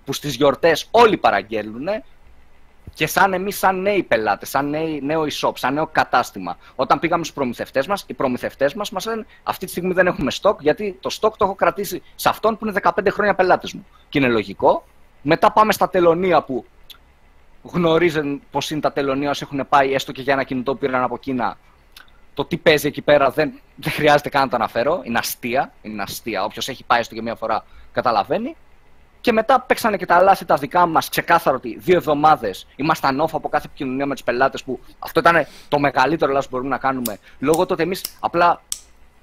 που 0.05 0.13
στις 0.13 0.35
γιορτές 0.35 0.87
όλοι 0.91 1.17
παραγγέλνουν 1.17 1.87
και 2.95 3.07
σαν 3.07 3.33
εμείς, 3.33 3.57
σαν 3.57 3.81
νέοι 3.81 4.03
πελάτες, 4.03 4.49
σαν 4.49 4.69
νέοι, 4.69 5.01
νέο 5.03 5.23
e-shop, 5.23 5.51
σαν 5.55 5.73
νέο 5.73 5.87
κατάστημα, 5.87 6.57
όταν 6.75 6.99
πήγαμε 6.99 7.23
στους 7.23 7.35
προμηθευτές 7.35 7.87
μας, 7.87 8.03
οι 8.07 8.13
προμηθευτές 8.13 8.73
μας 8.73 8.91
μας 8.91 9.05
λένε 9.05 9.25
Αυτή 9.43 9.65
τη 9.65 9.71
στιγμή 9.71 9.93
δεν 9.93 10.07
έχουμε 10.07 10.31
stock, 10.41 10.59
γιατί 10.59 10.97
το 11.01 11.17
stock 11.21 11.31
το 11.37 11.45
έχω 11.45 11.55
κρατήσει 11.55 12.01
σε 12.15 12.29
αυτόν 12.29 12.57
που 12.57 12.67
είναι 12.67 12.79
15 12.83 13.07
χρόνια 13.09 13.35
πελάτε 13.35 13.67
μου. 13.73 13.85
Και 14.09 14.19
είναι 14.19 14.27
λογικό. 14.27 14.85
Μετά 15.21 15.51
πάμε 15.51 15.71
στα 15.71 15.89
τελωνία 15.89 16.41
που 16.41 16.65
γνωρίζουν 17.61 18.41
πώς 18.51 18.69
είναι 18.71 18.81
τα 18.81 18.91
τελωνία 18.91 19.29
όσοι 19.29 19.43
έχουν 19.43 19.67
πάει, 19.69 19.93
έστω 19.93 20.11
και 20.11 20.21
για 20.21 20.33
ένα 20.33 20.43
κινητό 20.43 20.71
που 20.71 20.77
πήραν 20.77 21.03
από 21.03 21.17
Κίνα. 21.17 21.57
Το 22.33 22.45
τι 22.45 22.57
παίζει 22.57 22.87
εκεί 22.87 23.01
πέρα 23.01 23.29
δεν, 23.29 23.59
δεν 23.75 23.91
χρειάζεται 23.91 24.29
καν 24.29 24.41
να 24.41 24.49
το 24.49 24.55
αναφέρω. 24.55 25.01
Είναι 25.03 25.17
αστεία. 25.17 25.73
Είναι 25.81 26.01
αστεία. 26.01 26.43
Όποιος 26.43 26.67
έχει 26.67 26.83
πάει 26.83 26.99
έστω 26.99 27.15
και 27.15 27.21
μία 27.21 27.35
φορά 27.35 27.65
καταλαβαίνει. 27.91 28.55
Και 29.25 29.31
μετά 29.31 29.61
παίξανε 29.61 29.97
και 29.97 30.05
τα 30.05 30.21
λάθη 30.21 30.45
τα 30.45 30.55
δικά 30.55 30.85
μας, 30.85 31.09
ξεκάθαρο 31.09 31.55
ότι 31.55 31.77
δύο 31.79 31.95
εβδομάδες 31.95 32.67
ήμασταν 32.75 33.21
off 33.21 33.29
από 33.31 33.49
κάθε 33.49 33.67
επικοινωνία 33.67 34.05
με 34.05 34.13
τους 34.13 34.23
πελάτες 34.23 34.63
που 34.63 34.79
αυτό 34.99 35.19
ήταν 35.19 35.45
το 35.67 35.79
μεγαλύτερο 35.79 36.31
λάθος 36.31 36.45
που 36.45 36.55
μπορούμε 36.55 36.69
να 36.75 36.77
κάνουμε. 36.77 37.17
Λόγω 37.39 37.61
του 37.61 37.69
ότι 37.71 37.83
εμείς 37.83 38.03
απλά 38.19 38.61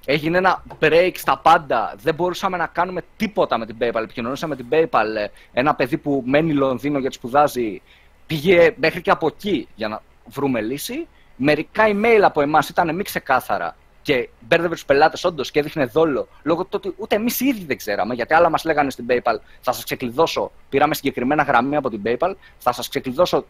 έγινε 0.04 0.38
ένα 0.38 0.62
break 0.80 1.10
στα 1.14 1.38
πάντα. 1.38 1.94
Δεν 1.96 2.14
μπορούσαμε 2.14 2.56
να 2.56 2.66
κάνουμε 2.66 3.02
τίποτα 3.16 3.58
με 3.58 3.66
την 3.66 3.76
PayPal. 3.80 4.02
Επικοινωνούσαμε 4.02 4.56
με 4.56 4.62
την 4.62 4.88
PayPal. 4.90 5.16
Ε, 5.16 5.26
ένα 5.52 5.74
παιδί 5.74 5.98
που 5.98 6.22
μένει 6.26 6.52
Λονδίνο 6.52 6.98
γιατί 6.98 7.14
σπουδάζει 7.14 7.82
πήγε 8.26 8.74
μέχρι 8.76 9.02
και 9.02 9.10
από 9.10 9.26
εκεί 9.26 9.68
για 9.74 9.88
να 9.88 10.02
βρούμε 10.24 10.60
λύση. 10.60 11.08
Μερικά 11.36 11.84
email 11.86 12.20
από 12.22 12.40
εμάς 12.40 12.68
ήταν 12.68 12.94
μη 12.94 13.02
ξεκάθαρα 13.02 13.76
και 14.02 14.28
μπέρδευε 14.40 14.74
του 14.74 14.84
πελάτες 14.86 15.24
όντως 15.24 15.50
και 15.50 15.58
έδειχνε 15.58 15.84
δόλο 15.84 16.28
λόγω 16.42 16.62
του 16.62 16.68
ότι 16.72 16.94
ούτε 16.98 17.14
εμείς 17.14 17.40
ήδη 17.40 17.64
δεν 17.64 17.76
ξέραμε. 17.76 18.14
Γιατί 18.14 18.34
άλλα 18.34 18.50
μας 18.50 18.64
λέγανε 18.64 18.90
στην 18.90 19.06
PayPal, 19.08 19.36
θα 19.60 19.72
σας 19.72 19.84
ξεκλειδώσω. 19.84 20.52
Πήραμε 20.68 20.94
συγκεκριμένα 20.94 21.42
γραμμή 21.42 21.76
από 21.76 21.90
την 21.90 22.02
PayPal, 22.04 22.34
θα 22.58 22.72
σας 22.72 22.88
ξεκλειδώσω 22.88 23.44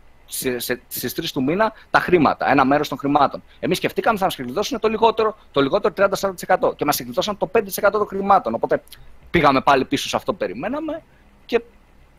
στις 0.88 1.14
3 1.14 1.32
του 1.32 1.42
μήνα 1.42 1.72
τα 1.90 1.98
χρήματα, 1.98 2.50
ένα 2.50 2.64
μέρος 2.64 2.88
των 2.88 2.98
χρημάτων. 2.98 3.42
Εμείς 3.60 3.76
σκεφτήκαμε 3.76 4.18
θα 4.18 4.24
μας 4.24 4.34
ξεκλειδώσουν 4.34 4.78
το 4.78 4.88
λιγότερο, 4.88 5.36
το 5.52 5.60
λιγότερο 5.60 5.94
30-40% 5.96 6.76
και 6.76 6.84
μας 6.84 6.94
ξεκλειδώσαν 6.94 7.36
το 7.38 7.50
5% 7.52 7.90
των 7.90 8.06
χρημάτων. 8.06 8.54
Οπότε 8.54 8.82
πήγαμε 9.30 9.60
πάλι 9.60 9.84
πίσω 9.84 10.08
σε 10.08 10.16
αυτό 10.16 10.32
που 10.32 10.38
περιμέναμε 10.38 11.02
και 11.46 11.62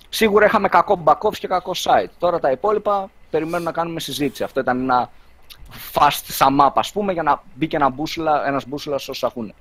σίγουρα 0.10 0.46
είχαμε 0.46 0.68
κακό 0.68 1.04
back 1.06 1.18
office 1.18 1.38
και 1.38 1.48
κακό 1.48 1.72
site. 1.84 2.10
Τώρα 2.20 2.40
τα 2.40 2.52
υπόλοιπα 2.52 3.10
περιμένουμε 3.30 3.70
να 3.70 3.72
κάνουμε 3.72 4.00
συζήτηση. 4.00 4.44
Αυτό 4.44 4.60
ήταν 4.60 4.80
ένα 4.80 5.10
fast 5.94 6.38
sum 6.38 6.68
up, 6.68 6.72
ας 6.74 6.92
πούμε, 6.92 7.14
για 7.14 7.24
να 7.24 7.44
μπει 7.54 7.68
και 7.68 7.76
ένα 7.76 7.90
μπούσουλα, 7.90 8.48
ένας 8.48 8.68
μπούσουλας 8.68 9.10
όσους 9.10 9.24
ακούνε. 9.24 9.54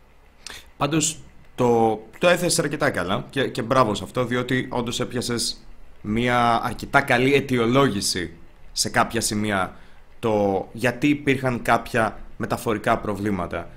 Πάντως, 0.77 1.19
το, 1.55 2.01
το 2.19 2.29
έθεσε 2.29 2.61
αρκετά 2.61 2.91
καλά 2.91 3.25
και, 3.31 3.49
και 3.49 3.63
μπράβο 3.63 3.95
σε 3.95 4.05
αυτό, 4.05 4.25
διότι 4.25 4.69
όντως 4.71 5.01
έπιασες 5.01 5.67
μια 6.01 6.61
αρκετά 6.63 7.01
καλή 7.01 7.35
αιτιολόγηση 7.35 8.33
σε 8.73 8.89
κάποια 8.89 9.21
σημεία 9.21 9.77
το 10.19 10.69
γιατί 10.73 11.09
υπήρχαν 11.09 11.63
κάποια 11.63 12.19
μεταφορικά 12.37 12.99
προβλήματα. 12.99 13.69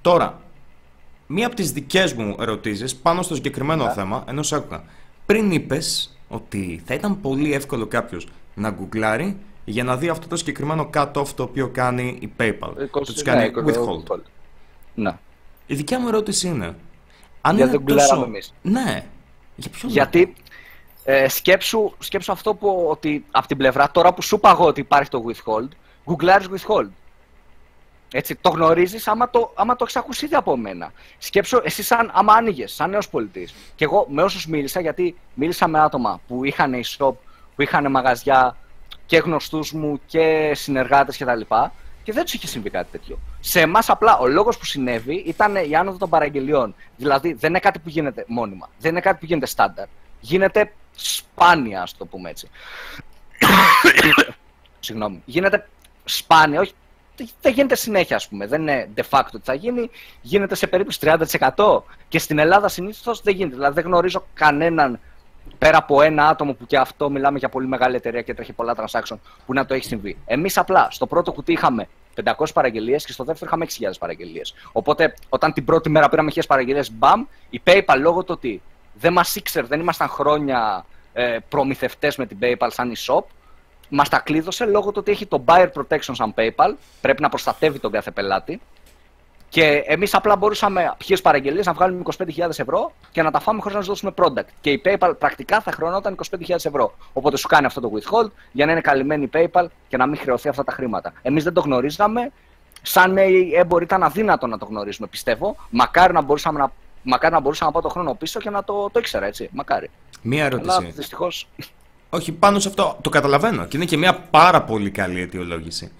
Τώρα, 0.00 0.40
μία 1.26 1.46
από 1.46 1.56
τις 1.56 1.72
δικές 1.72 2.12
μου 2.12 2.36
ερωτήσεις 2.40 2.96
πάνω 2.96 3.22
στο 3.22 3.34
συγκεκριμένο 3.34 3.86
yeah. 3.86 3.92
θέμα, 3.94 4.24
ενώ 4.28 4.42
σε 4.42 4.54
άκουγα, 4.56 4.82
πριν 5.26 5.50
είπες 5.50 6.16
ότι 6.28 6.82
θα 6.84 6.94
ήταν 6.94 7.20
πολύ 7.20 7.52
εύκολο 7.52 7.86
κάποιος 7.86 8.26
να 8.54 8.70
γκουγκλάρει 8.70 9.38
για 9.70 9.84
να 9.84 9.96
δει 9.96 10.08
αυτό 10.08 10.26
το 10.26 10.36
συγκεκριμένο 10.36 10.90
cut-off 10.94 11.26
το 11.34 11.42
οποίο 11.42 11.68
κάνει 11.68 12.18
η 12.20 12.32
PayPal. 12.38 12.76
Ε, 12.78 12.86
το 12.86 13.00
τους 13.00 13.22
κάνει 13.22 13.50
ναι, 13.50 13.72
withhold. 13.72 14.20
Ναι. 14.94 15.18
Η 15.66 15.74
δικιά 15.74 16.00
μου 16.00 16.08
ερώτηση 16.08 16.48
είναι... 16.48 16.76
Αν 17.40 17.56
Για 17.56 17.66
δεν 17.66 17.84
τόσο... 17.84 18.22
εμείς. 18.22 18.54
Ναι. 18.62 19.06
Για 19.56 19.70
ποιο 19.70 19.88
Γιατί 19.88 20.34
ε, 21.04 21.28
σκέψου, 21.28 21.92
σκέψου 21.98 22.32
αυτό 22.32 22.54
που 22.54 22.86
ότι 22.88 23.24
από 23.30 23.46
την 23.46 23.56
πλευρά, 23.56 23.90
τώρα 23.90 24.14
που 24.14 24.22
σου 24.22 24.36
είπα 24.36 24.50
εγώ 24.50 24.64
ότι 24.64 24.80
υπάρχει 24.80 25.10
το 25.10 25.24
withhold, 25.26 25.68
γκουγκλάρεις 26.04 26.48
withhold. 26.52 26.88
Έτσι, 28.12 28.34
το 28.34 28.48
γνωρίζεις 28.48 29.08
άμα 29.08 29.30
το, 29.30 29.52
άμα 29.54 29.76
το 29.76 29.84
έχει 29.88 29.98
ακούσει 29.98 30.24
ήδη 30.24 30.34
από 30.34 30.56
μένα. 30.56 30.92
Σκέψου, 31.18 31.60
εσύ, 31.62 31.82
σαν, 31.82 32.10
άμα 32.14 32.32
άνοιγες, 32.32 32.72
σαν 32.72 32.90
νέος 32.90 33.08
πολιτής. 33.08 33.54
Και 33.74 33.84
εγώ 33.84 34.06
με 34.10 34.22
όσους 34.22 34.46
μίλησα, 34.46 34.80
γιατί 34.80 35.16
μίλησα 35.34 35.68
με 35.68 35.80
άτομα 35.80 36.20
που 36.28 36.44
είχαν 36.44 36.72
e-shop, 36.74 37.12
που 37.56 37.62
είχαν 37.62 37.90
μαγαζιά, 37.90 38.56
και 39.10 39.18
γνωστούς 39.18 39.72
μου 39.72 40.00
και 40.06 40.52
συνεργάτες 40.54 41.16
κτλ. 41.18 41.40
Και, 41.40 41.70
και 42.02 42.12
δεν 42.12 42.24
τους 42.24 42.34
είχε 42.34 42.46
συμβεί 42.46 42.70
κάτι 42.70 42.90
τέτοιο. 42.90 43.18
Σε 43.40 43.60
εμάς 43.60 43.90
απλά 43.90 44.18
ο 44.18 44.26
λόγος 44.26 44.58
που 44.58 44.64
συνέβη 44.64 45.14
ήταν 45.14 45.56
η 45.56 45.76
άνοδο 45.76 45.98
των 45.98 46.08
παραγγελιών. 46.08 46.74
Δηλαδή 46.96 47.32
δεν 47.32 47.50
είναι 47.50 47.58
κάτι 47.58 47.78
που 47.78 47.88
γίνεται 47.88 48.24
μόνιμα. 48.26 48.68
Δεν 48.78 48.90
είναι 48.90 49.00
κάτι 49.00 49.18
που 49.18 49.24
γίνεται 49.24 49.46
στάνταρ. 49.46 49.86
Γίνεται 50.20 50.72
σπάνια, 50.94 51.82
ας 51.82 51.96
το 51.96 52.06
πούμε 52.06 52.30
έτσι. 52.30 52.48
Συγγνώμη. 54.80 55.22
Γίνεται 55.24 55.68
σπάνια, 56.04 56.60
όχι 56.60 56.72
δεν 57.40 57.52
γίνεται 57.52 57.74
συνέχεια, 57.74 58.16
ας 58.16 58.28
πούμε. 58.28 58.46
Δεν 58.46 58.60
είναι 58.60 58.88
de 58.96 59.02
facto 59.10 59.34
ότι 59.34 59.44
θα 59.44 59.54
γίνει. 59.54 59.90
Γίνεται 60.20 60.54
σε 60.54 60.66
περίπου 60.66 60.92
30%. 61.00 61.82
Και 62.08 62.18
στην 62.18 62.38
Ελλάδα 62.38 62.68
συνήθως 62.68 63.20
δεν 63.20 63.34
γίνεται. 63.34 63.54
Δηλαδή, 63.54 63.74
δεν 63.74 63.84
γνωρίζω 63.84 64.26
κανέναν 64.34 65.00
πέρα 65.60 65.78
από 65.78 66.02
ένα 66.02 66.28
άτομο 66.28 66.52
που 66.52 66.66
και 66.66 66.78
αυτό 66.78 67.10
μιλάμε 67.10 67.38
για 67.38 67.48
πολύ 67.48 67.66
μεγάλη 67.66 67.96
εταιρεία 67.96 68.22
και 68.22 68.34
τρέχει 68.34 68.52
πολλά 68.52 68.74
transaction 68.76 69.16
που 69.46 69.52
να 69.52 69.66
το 69.66 69.74
έχει 69.74 69.84
συμβεί. 69.84 70.16
Εμείς 70.26 70.58
απλά 70.58 70.88
στο 70.90 71.06
πρώτο 71.06 71.32
κουτί 71.32 71.52
είχαμε 71.52 71.88
500 72.24 72.32
παραγγελίες 72.54 73.04
και 73.04 73.12
στο 73.12 73.24
δεύτερο 73.24 73.50
είχαμε 73.50 73.66
6.000 73.90 73.98
παραγγελίες. 73.98 74.54
Οπότε 74.72 75.14
όταν 75.28 75.52
την 75.52 75.64
πρώτη 75.64 75.88
μέρα 75.90 76.08
πήραμε 76.08 76.32
1.000 76.34 76.42
παραγγελίες, 76.46 76.92
μπαμ, 76.92 77.24
η 77.50 77.60
PayPal 77.64 77.96
λόγω 77.98 78.20
του 78.20 78.34
ότι 78.36 78.62
δεν 78.94 79.12
μας 79.12 79.36
ήξερε, 79.36 79.66
δεν 79.66 79.80
ήμασταν 79.80 80.08
χρόνια 80.08 80.84
ε, 81.12 81.36
προμηθευτές 81.48 82.16
με 82.16 82.26
την 82.26 82.38
PayPal 82.40 82.68
σαν 82.70 82.92
e-shop, 82.96 83.22
μας 83.88 84.08
τα 84.08 84.18
κλείδωσε 84.18 84.64
λόγω 84.64 84.90
του 84.90 84.96
ότι 84.98 85.10
έχει 85.10 85.26
το 85.26 85.44
buyer 85.46 85.68
protection 85.74 86.12
σαν 86.12 86.34
PayPal, 86.36 86.74
πρέπει 87.00 87.22
να 87.22 87.28
προστατεύει 87.28 87.78
τον 87.78 87.90
κάθε 87.90 88.10
πελάτη 88.10 88.60
και 89.50 89.82
εμείς 89.86 90.14
απλά 90.14 90.36
μπορούσαμε 90.36 90.94
ποιες 90.98 91.20
παραγγελίες 91.20 91.66
να 91.66 91.72
βγάλουμε 91.72 92.02
25.000 92.18 92.24
ευρώ 92.48 92.92
και 93.10 93.22
να 93.22 93.30
τα 93.30 93.40
φάμε 93.40 93.60
χωρίς 93.60 93.74
να 93.74 93.80
τους 93.80 93.88
δώσουμε 93.88 94.12
product. 94.16 94.48
Και 94.60 94.70
η 94.70 94.82
PayPal 94.84 95.12
πρακτικά 95.18 95.60
θα 95.60 95.72
χρεωνόταν 95.72 96.16
25.000 96.30 96.50
ευρώ. 96.50 96.94
Οπότε 97.12 97.36
σου 97.36 97.48
κάνει 97.48 97.66
αυτό 97.66 97.80
το 97.80 97.90
withhold 97.94 98.30
για 98.52 98.66
να 98.66 98.72
είναι 98.72 98.80
καλυμμένη 98.80 99.24
η 99.24 99.30
PayPal 99.32 99.66
και 99.88 99.96
να 99.96 100.06
μην 100.06 100.18
χρεωθεί 100.18 100.48
αυτά 100.48 100.64
τα 100.64 100.72
χρήματα. 100.72 101.12
Εμείς 101.22 101.44
δεν 101.44 101.52
το 101.52 101.60
γνωρίζαμε. 101.60 102.32
Σαν 102.82 103.12
νέοι 103.12 103.52
έμποροι 103.54 103.84
ήταν 103.84 104.02
αδύνατο 104.02 104.46
να 104.46 104.58
το 104.58 104.64
γνωρίζουμε, 104.64 105.06
πιστεύω. 105.06 105.56
Μακάρι 105.70 106.12
να 106.12 106.22
μπορούσαμε 106.22 106.58
να, 106.58 106.72
μακάρι 107.02 107.34
να 107.34 107.40
μπορούσα 107.40 107.64
να 107.64 107.70
πάω 107.70 107.82
το 107.82 107.88
χρόνο 107.88 108.14
πίσω 108.14 108.40
και 108.40 108.50
να 108.50 108.64
το, 108.64 108.90
το 108.92 108.98
ήξερα 108.98 109.26
έτσι. 109.26 109.48
Μακάρι. 109.52 109.90
Μία 110.22 110.44
ερώτηση. 110.44 110.76
Αλλά 110.78 110.90
δυστυχώ. 110.90 111.28
Όχι, 112.10 112.32
πάνω 112.32 112.58
σε 112.58 112.68
αυτό 112.68 112.98
το 113.00 113.10
καταλαβαίνω 113.10 113.64
και 113.64 113.76
είναι 113.76 113.86
και 113.86 113.96
μια 113.96 114.14
πάρα 114.14 114.62
πολύ 114.62 114.90
καλή 114.90 115.20
αιτιολόγηση. 115.20 115.92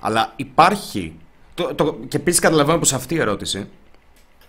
Αλλά 0.00 0.32
υπάρχει 0.36 1.14
το, 1.58 1.74
το, 1.74 1.98
και 2.08 2.16
επίσης 2.16 2.40
καταλαβαίνω 2.40 2.78
πως 2.78 2.92
αυτή 2.92 3.14
η 3.14 3.20
ερώτηση 3.20 3.68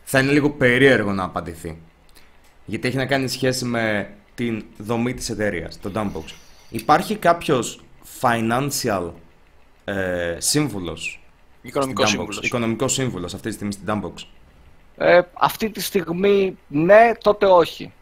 θα 0.04 0.20
είναι 0.20 0.32
λίγο 0.32 0.50
περίεργο 0.50 1.12
να 1.12 1.24
απαντηθεί. 1.24 1.78
Γιατί 2.66 2.88
έχει 2.88 2.98
να 2.98 3.06
κάνει 3.06 3.28
σχέση 3.28 3.66
με 3.66 4.14
την 4.36 4.64
δομή 4.78 5.14
της 5.14 5.30
εταιρείας, 5.30 5.80
το 5.80 5.92
Dumpbox. 5.96 6.34
Υπάρχει 6.70 7.16
κάποιος 7.16 7.82
financial 8.22 9.12
ε, 9.86 10.36
σύμβουλος 10.38 11.22
Οικονομικός 11.62 12.10
σύμβουλος. 12.10 12.40
Οικονομικός 12.42 12.94
σύμβουλος 12.94 13.34
αυτή 13.34 13.48
τη 13.48 13.54
στιγμή 13.54 13.74
στην 13.74 13.86
Dumpbox. 13.88 14.24
Ε, 14.98 15.22
αυτή 15.34 15.70
τη 15.70 15.82
στιγμή 15.82 16.58
ναι, 16.68 17.12
τότε 17.22 17.46
όχι. 17.46 17.94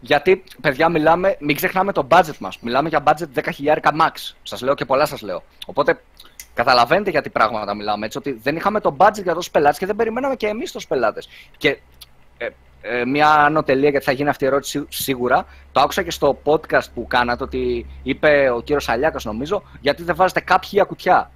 Γιατί, 0.00 0.42
παιδιά, 0.60 0.88
μιλάμε, 0.88 1.36
μην 1.40 1.56
ξεχνάμε 1.56 1.92
το 1.92 2.06
budget 2.10 2.38
μας. 2.38 2.58
Μιλάμε 2.60 2.88
για 2.88 3.02
budget 3.06 3.40
10.000 3.62 3.76
max. 3.82 4.34
Σας 4.42 4.60
λέω 4.60 4.74
και 4.74 4.84
πολλά 4.84 5.06
σας 5.06 5.22
λέω. 5.22 5.42
Οπότε 5.66 6.02
Καταλαβαίνετε 6.54 7.10
για 7.10 7.22
τι 7.22 7.30
πράγματα 7.30 7.74
μιλάμε 7.74 8.06
έτσι, 8.06 8.18
ότι 8.18 8.32
δεν 8.32 8.56
είχαμε 8.56 8.80
το 8.80 8.96
budget 8.98 9.22
για 9.22 9.34
τόσου 9.34 9.50
πελάτες 9.50 9.78
και 9.78 9.86
δεν 9.86 9.96
περιμέναμε 9.96 10.34
και 10.34 10.46
εμείς 10.46 10.72
τους 10.72 10.86
πελάτες. 10.86 11.28
Και 11.56 11.78
ε, 12.38 12.48
ε, 12.80 13.04
μια 13.04 13.30
ανωτελεία, 13.30 13.90
γιατί 13.90 14.04
θα 14.04 14.12
γίνει 14.12 14.28
αυτή 14.28 14.44
η 14.44 14.46
ερώτηση 14.46 14.84
σίγουρα. 14.88 15.46
Το 15.72 15.80
άκουσα 15.80 16.02
και 16.02 16.10
στο 16.10 16.38
podcast 16.44 16.86
που 16.94 17.06
κάνατε 17.06 17.42
ότι 17.42 17.86
είπε 18.02 18.50
ο 18.50 18.60
κύριος 18.60 18.88
Αλιάκα, 18.88 19.20
νομίζω, 19.24 19.62
γιατί 19.80 20.02
δεν 20.02 20.16
βάζετε 20.16 20.40
κάποια 20.40 20.84
κουτιά. 20.84 21.30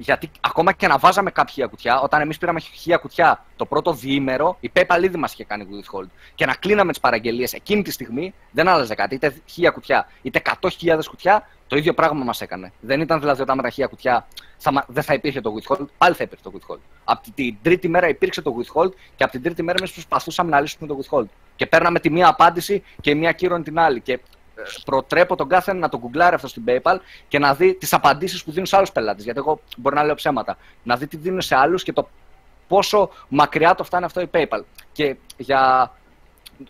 Γιατί 0.00 0.30
ακόμα 0.40 0.72
και 0.72 0.86
να 0.86 0.98
βάζαμε 0.98 1.30
κάποια 1.30 1.66
κουτιά, 1.66 2.00
όταν 2.00 2.20
εμείς 2.20 2.38
πήραμε 2.38 2.60
χίλια 2.60 2.96
κουτιά 2.96 3.44
το 3.56 3.66
πρώτο 3.66 3.92
διήμερο, 3.92 4.56
η 4.60 4.70
PayPal 4.74 5.02
ήδη 5.02 5.16
μας 5.16 5.32
είχε 5.32 5.44
κάνει 5.44 5.66
withhold. 5.70 6.08
Και 6.34 6.46
να 6.46 6.54
κλείναμε 6.54 6.90
τις 6.90 7.00
παραγγελίες 7.00 7.52
εκείνη 7.52 7.82
τη 7.82 7.90
στιγμή 7.90 8.34
δεν 8.50 8.68
άλλαζε 8.68 8.94
κάτι. 8.94 9.14
Είτε 9.14 9.34
χίλια 9.46 9.70
κουτιά, 9.70 10.08
είτε 10.22 10.42
100.000 10.60 10.98
κουτιά, 11.08 11.48
το 11.66 11.76
ίδιο 11.76 11.94
πράγμα 11.94 12.24
μας 12.24 12.40
έκανε. 12.40 12.72
Δεν 12.80 13.00
ήταν 13.00 13.20
δηλαδή 13.20 13.42
όταν 13.42 13.56
με 13.56 13.62
τα 13.62 13.70
χίλια 13.70 13.88
κουτιά 13.88 14.26
θα, 14.56 14.84
δεν 14.88 15.02
θα 15.02 15.14
υπήρχε 15.14 15.40
το 15.40 15.54
withhold, 15.56 15.86
πάλι 15.98 16.14
θα 16.14 16.24
υπήρχε 16.24 16.44
το 16.50 16.52
withhold. 16.54 16.80
Από 17.04 17.30
την 17.34 17.56
τρίτη 17.62 17.88
μέρα 17.88 18.08
υπήρξε 18.08 18.42
το 18.42 18.54
withhold 18.58 18.90
και 19.16 19.24
από 19.24 19.32
την 19.32 19.42
τρίτη 19.42 19.62
μέρα 19.62 19.78
εμείς 19.78 19.92
προσπαθούσαμε 19.92 20.50
να 20.50 20.60
λύσουμε 20.60 20.86
το 20.86 20.98
withhold. 21.00 21.28
Και 21.56 21.66
παίρναμε 21.66 22.00
τη 22.00 22.10
μία 22.10 22.28
απάντηση 22.28 22.82
και 23.00 23.14
μία 23.14 23.32
κύρωνε 23.32 23.62
την 23.62 23.78
άλλη. 23.78 24.00
Και 24.00 24.20
προτρέπω 24.84 25.36
τον 25.36 25.48
κάθε 25.48 25.72
να 25.72 25.88
το 25.88 25.98
γκουγκλάρει 25.98 26.34
αυτό 26.34 26.48
στην 26.48 26.64
PayPal 26.66 26.96
και 27.28 27.38
να 27.38 27.54
δει 27.54 27.74
τις 27.74 27.92
απαντήσεις 27.92 28.44
που 28.44 28.50
δίνουν 28.50 28.66
σε 28.66 28.76
άλλους 28.76 28.92
πελάτες. 28.92 29.24
Γιατί 29.24 29.38
εγώ 29.38 29.60
μπορεί 29.76 29.94
να 29.94 30.04
λέω 30.04 30.14
ψέματα. 30.14 30.56
Να 30.82 30.96
δει 30.96 31.06
τι 31.06 31.16
δίνουν 31.16 31.40
σε 31.40 31.56
άλλους 31.56 31.82
και 31.82 31.92
το 31.92 32.08
πόσο 32.68 33.10
μακριά 33.28 33.74
το 33.74 33.84
φτάνει 33.84 34.04
αυτό 34.04 34.20
η 34.20 34.30
PayPal. 34.32 34.62
Και 34.92 35.16
για 35.36 35.92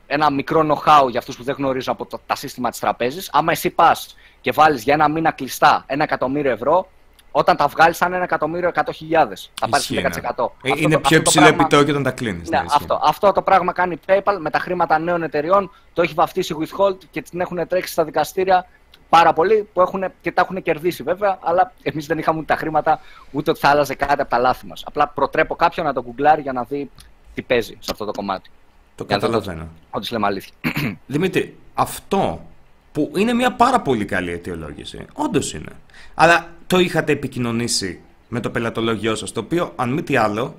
ένα 0.07 0.31
μικρό 0.31 0.61
know-how 0.61 1.09
για 1.11 1.19
αυτούς 1.19 1.37
που 1.37 1.43
δεν 1.43 1.55
γνωρίζουν 1.59 1.93
από 1.93 2.07
το, 2.07 2.21
τα 2.27 2.35
σύστημα 2.35 2.71
της 2.71 2.79
τραπέζης, 2.79 3.31
άμα 3.33 3.53
εσύ 3.53 3.71
πας 3.71 4.17
και 4.41 4.53
βάλεις 4.53 4.83
για 4.83 4.95
ένα 4.95 5.09
μήνα 5.09 5.31
κλειστά 5.31 5.85
ένα 5.87 6.03
εκατομμύριο 6.03 6.51
ευρώ, 6.51 6.89
όταν 7.31 7.57
τα 7.57 7.67
βγάλεις, 7.67 7.99
θα 7.99 8.07
είναι 8.07 8.15
ένα 8.15 8.25
εκατομμύριο 8.25 8.69
εκατό 8.69 8.93
χιλιάδε. 8.93 9.35
Θα 9.61 9.69
πάρεις 9.69 9.91
10%. 10.37 10.47
Ε, 10.63 10.73
είναι 10.77 10.99
πιο 10.99 11.17
υψηλό 11.17 11.45
πράγμα... 11.45 11.63
επιτόκιο 11.63 11.91
όταν 11.91 12.03
τα 12.03 12.11
κλείνεις. 12.11 12.49
Ναι, 12.49 12.59
ναι 12.59 12.65
αυτό, 12.75 13.01
αυτό 13.03 13.33
το 13.33 13.43
πράγμα 13.43 13.73
κάνει 13.73 13.95
η 13.95 14.01
PayPal 14.07 14.37
με 14.41 14.51
τα 14.51 14.59
χρήματα 14.59 14.99
νέων 14.99 15.23
εταιριών. 15.23 15.71
Το 15.93 16.03
έχει 16.03 16.15
βαφτίσει 16.15 16.57
Withhold 16.61 16.97
και 17.11 17.23
την 17.23 17.41
έχουν 17.41 17.67
τρέξει 17.67 17.93
στα 17.93 18.05
δικαστήρια 18.05 18.67
πάρα 19.09 19.33
πολύ 19.33 19.69
που 19.73 19.81
έχουν, 19.81 20.05
και 20.21 20.33
τα 20.33 20.41
έχουν 20.41 20.63
κερδίσει 20.63 21.03
βέβαια. 21.03 21.39
Αλλά 21.43 21.73
εμείς 21.83 22.07
δεν 22.07 22.19
είχαμε 22.19 22.39
ούτε 22.39 22.53
τα 22.53 22.59
χρήματα 22.59 23.01
ούτε 23.31 23.51
ότι 23.51 23.61
θα 23.61 23.69
άλλαζε 23.69 23.95
κάτι 23.95 24.21
από 24.21 24.31
τα 24.31 24.39
λάθη 24.39 24.67
μας. 24.67 24.83
Απλά 24.87 25.09
προτρέπω 25.09 25.57
κάποιον 25.57 25.87
να 25.87 25.93
το 25.93 26.03
γκουγκλάρει 26.03 26.43
για 26.43 26.53
να 26.53 26.63
δει 26.63 26.91
τι 27.35 27.43
παίζει 27.43 27.77
σε 27.81 27.91
αυτό 27.93 28.05
το 28.05 28.13
κομμάτι. 28.13 28.51
Το 28.95 29.05
καταλαβαίνω. 29.05 29.69
Ό,τι 29.91 30.13
λέμε 30.13 30.27
αλήθεια. 30.27 30.53
Δημήτρη, 31.07 31.57
αυτό 31.75 32.45
που 32.93 33.13
είναι 33.17 33.33
μια 33.33 33.53
πάρα 33.53 33.81
πολύ 33.81 34.05
καλή 34.05 34.31
αιτιολόγηση. 34.31 35.07
Όντως 35.13 35.53
είναι. 35.53 35.73
Αλλά 36.15 36.49
το 36.71 36.79
είχατε 36.79 37.13
επικοινωνήσει 37.13 38.01
με 38.29 38.41
το 38.41 38.51
πελατολόγιο 38.51 39.15
σας, 39.15 39.33
το 39.33 39.41
οποίο, 39.41 39.73
αν 39.77 39.93
μη 39.93 40.03
τι 40.03 40.17
άλλο, 40.17 40.55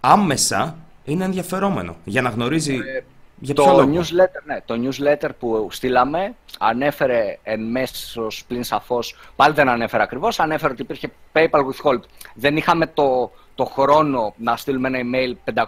άμεσα 0.00 0.76
είναι 1.04 1.24
ενδιαφερόμενο 1.24 1.96
για 2.04 2.22
να 2.22 2.28
γνωρίζει 2.28 2.74
ε, 2.74 3.04
για 3.38 3.54
το 3.54 3.78
newsletter, 3.78 4.42
ναι, 4.44 4.60
το 4.64 4.74
newsletter 4.82 5.28
που 5.38 5.68
στείλαμε 5.70 6.34
ανέφερε 6.58 7.38
εν 7.42 7.62
μέσω 7.62 8.26
πλην 8.46 8.64
σαφώς, 8.64 9.16
πάλι 9.36 9.54
δεν 9.54 9.68
ανέφερε 9.68 10.02
ακριβώς, 10.02 10.40
ανέφερε 10.40 10.72
ότι 10.72 10.82
υπήρχε 10.82 11.10
PayPal 11.32 11.60
with 11.60 11.90
hold. 11.90 12.00
Δεν 12.34 12.56
είχαμε 12.56 12.86
το, 12.86 13.32
το 13.54 13.64
χρόνο 13.64 14.34
να 14.36 14.56
στείλουμε 14.56 14.88
ένα 14.88 14.98
email 15.02 15.52
500 15.54 15.64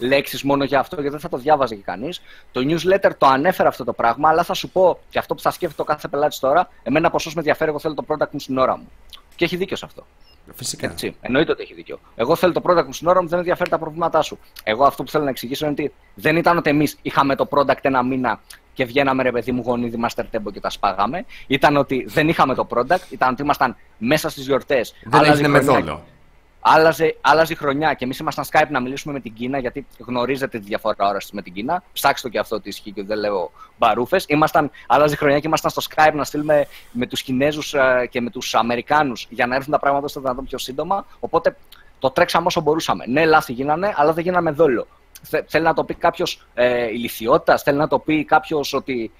λέξεις 0.00 0.42
μόνο 0.42 0.64
για 0.64 0.78
αυτό, 0.78 0.94
γιατί 0.94 1.10
δεν 1.10 1.20
θα 1.20 1.28
το 1.28 1.36
διάβαζε 1.36 1.74
και 1.74 1.82
κανείς. 1.82 2.20
Το 2.52 2.60
newsletter 2.60 3.10
το 3.18 3.26
ανέφερε 3.26 3.68
αυτό 3.68 3.84
το 3.84 3.92
πράγμα, 3.92 4.28
αλλά 4.28 4.42
θα 4.42 4.54
σου 4.54 4.68
πω 4.70 4.98
και 5.08 5.18
αυτό 5.18 5.34
που 5.34 5.40
θα 5.40 5.50
σκέφτεται 5.50 5.82
ο 5.82 5.84
κάθε 5.84 6.08
πελάτης 6.08 6.38
τώρα, 6.38 6.68
εμένα 6.82 7.10
ποσό 7.10 7.28
με 7.28 7.34
ενδιαφέρει, 7.36 7.70
εγώ 7.70 7.78
θέλω 7.78 7.94
το 7.94 8.04
product 8.08 8.30
μου 8.30 8.40
στην 8.40 8.58
ώρα 8.58 8.76
μου. 8.76 8.90
Και 9.36 9.44
έχει 9.44 9.56
δίκιο 9.56 9.76
σε 9.76 9.84
αυτό. 9.84 10.06
Φυσικά. 10.54 10.90
Έτσι. 10.90 11.16
Εννοείται 11.20 11.52
ότι 11.52 11.62
έχει 11.62 11.74
δίκιο. 11.74 11.98
Εγώ 12.14 12.36
θέλω 12.36 12.52
το 12.52 12.62
product 12.64 12.84
μου 12.86 12.92
στην 12.92 13.08
ώρα 13.08 13.22
μου, 13.22 13.28
δεν 13.28 13.38
ενδιαφέρει 13.38 13.70
τα 13.70 13.78
προβλήματά 13.78 14.22
σου. 14.22 14.38
Εγώ 14.64 14.84
αυτό 14.84 15.02
που 15.02 15.10
θέλω 15.10 15.24
να 15.24 15.30
εξηγήσω 15.30 15.64
είναι 15.64 15.74
ότι 15.78 15.92
δεν 16.14 16.36
ήταν 16.36 16.56
ότι 16.56 16.70
εμείς 16.70 16.96
είχαμε 17.02 17.36
το 17.36 17.48
product 17.50 17.78
ένα 17.80 18.02
μήνα 18.02 18.40
και 18.72 18.84
βγαίναμε 18.84 19.22
ρε 19.22 19.32
παιδί 19.32 19.52
μου 19.52 19.62
γονίδι 19.66 19.98
Master 20.08 20.22
Tempo 20.22 20.52
και 20.52 20.60
τα 20.60 20.70
σπάγαμε. 20.70 21.24
Ήταν 21.46 21.76
ότι 21.76 22.04
δεν 22.08 22.28
είχαμε 22.28 22.54
το 22.54 22.66
product, 22.70 23.10
ήταν 23.10 23.32
ότι 23.32 23.42
ήμασταν 23.42 23.76
μέσα 23.98 24.28
στις 24.28 24.46
γιορτές. 24.46 24.94
Δεν 25.04 25.24
έγινε 25.24 25.48
με 25.48 25.58
δόλο 25.58 26.02
άλλαζε, 26.60 27.16
άλλαζε 27.20 27.52
η 27.52 27.56
χρονιά 27.56 27.94
και 27.94 28.04
εμείς 28.04 28.18
ήμασταν 28.18 28.44
Skype 28.50 28.68
να 28.70 28.80
μιλήσουμε 28.80 29.12
με 29.12 29.20
την 29.20 29.32
Κίνα, 29.32 29.58
γιατί 29.58 29.86
γνωρίζετε 29.98 30.58
τη 30.58 30.64
διαφορά 30.66 31.08
όραση 31.08 31.30
με 31.32 31.42
την 31.42 31.52
Κίνα. 31.52 31.82
Ψάξτε 31.92 32.28
το 32.28 32.32
και 32.32 32.38
αυτό 32.38 32.56
ότι 32.56 32.68
ισχύει 32.68 32.92
και 32.92 33.02
δεν 33.02 33.18
λέω 33.18 33.50
μπαρούφες. 33.78 34.26
Άλλαζε 34.86 35.14
η 35.14 35.16
χρονιά 35.16 35.38
και 35.38 35.46
ήμασταν 35.46 35.70
στο 35.70 35.82
Skype 35.90 36.14
να 36.14 36.24
στείλουμε 36.24 36.66
με 36.92 37.06
τους 37.06 37.22
Κινέζους 37.22 37.74
ε, 37.74 38.08
και 38.10 38.20
με 38.20 38.30
τους 38.30 38.54
Αμερικάνους 38.54 39.26
για 39.30 39.46
να 39.46 39.54
έρθουν 39.54 39.72
τα 39.72 39.78
πράγματα 39.78 40.08
στο 40.08 40.20
δυνατόν 40.20 40.44
πιο 40.44 40.58
σύντομα. 40.58 41.06
Οπότε 41.20 41.56
το 41.98 42.10
τρέξαμε 42.10 42.46
όσο 42.46 42.60
μπορούσαμε. 42.60 43.04
Ναι, 43.06 43.24
λάθη 43.24 43.52
γίνανε, 43.52 43.92
αλλά 43.96 44.12
δεν 44.12 44.24
γίναμε 44.24 44.50
δόλο. 44.50 44.86
Θέλει 45.46 45.64
να 45.64 45.74
το 45.74 45.84
πει 45.84 45.94
κάποιος 45.94 46.46
ε, 46.54 46.86
ηλικιότητα, 46.86 47.58
θέλει 47.58 47.78
να 47.78 47.88
το 47.88 47.98
πει 47.98 48.24
κάποιος 48.24 48.72
ότι 48.72 49.12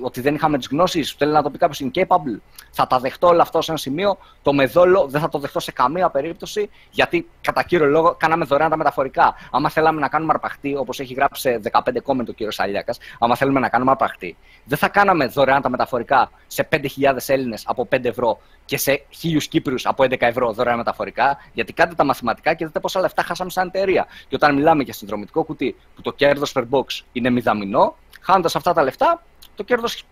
ότι 0.00 0.20
δεν 0.20 0.34
είχαμε 0.34 0.58
τις 0.58 0.66
γνώσεις, 0.70 1.12
θέλει 1.18 1.32
να 1.32 1.42
το 1.42 1.50
πει 1.50 1.58
κάποιος 1.58 1.90
incapable. 1.90 2.40
Θα 2.70 2.86
τα 2.86 2.98
δεχτώ 2.98 3.26
όλα 3.26 3.42
αυτά 3.42 3.62
σε 3.62 3.70
ένα 3.70 3.80
σημείο. 3.80 4.18
Το 4.42 4.52
μεδόλο 4.52 5.06
δεν 5.08 5.20
θα 5.20 5.28
το 5.28 5.38
δεχτώ 5.38 5.60
σε 5.60 5.72
καμία 5.72 6.10
περίπτωση, 6.10 6.70
γιατί 6.90 7.28
κατά 7.40 7.62
κύριο 7.62 7.86
λόγο 7.86 8.14
κάναμε 8.18 8.44
δωρεάν 8.44 8.70
τα 8.70 8.76
μεταφορικά. 8.76 9.34
Άμα 9.50 9.68
θέλαμε 9.68 10.00
να 10.00 10.08
κάνουμε 10.08 10.32
αρπαχτή, 10.34 10.76
όπως 10.76 11.00
έχει 11.00 11.14
γράψει 11.14 11.40
σε 11.40 11.60
15 11.72 12.02
κόμμεντ 12.02 12.28
ο 12.28 12.32
κύριος 12.32 12.60
Αλιάκα, 12.60 12.94
άμα 13.18 13.36
θέλουμε 13.36 13.60
να 13.60 13.68
κάνουμε 13.68 13.90
αρπαχτή, 13.90 14.36
δεν 14.64 14.78
θα 14.78 14.88
κάναμε 14.88 15.26
δωρεάν 15.26 15.62
τα 15.62 15.68
μεταφορικά 15.68 16.30
σε 16.46 16.68
5.000 16.72 16.86
Έλληνες 17.26 17.64
από 17.66 17.88
5 17.90 18.04
ευρώ 18.04 18.38
και 18.64 18.76
σε 18.76 19.06
1.000 19.22 19.36
Κύπριους 19.48 19.86
από 19.86 20.04
11 20.04 20.16
ευρώ 20.18 20.52
δωρεάν 20.52 20.76
μεταφορικά, 20.76 21.38
γιατί 21.52 21.72
κάντε 21.72 21.94
τα 21.94 22.04
μαθηματικά 22.04 22.54
και 22.54 22.66
δείτε 22.66 22.80
πόσα 22.80 23.00
λεφτά 23.00 23.22
χάσαμε 23.22 23.50
σαν 23.50 23.66
εταιρεία. 23.66 24.06
Και 24.28 24.34
όταν 24.34 24.54
μιλάμε 24.54 24.82
για 24.82 24.92
συνδρομητικό 24.92 25.44
κουτί 25.44 25.76
που 25.94 26.02
το 26.02 26.12
κέρδος 26.12 26.52
per 26.56 26.64
box 26.70 26.84
είναι 27.12 27.30
μηδαμινό, 27.30 27.96
χάνοντας 28.20 28.56
αυτά 28.56 28.72
τα 28.72 28.82
λεφτά, 28.82 29.22
το 29.54 29.62
κέρδος 29.62 30.04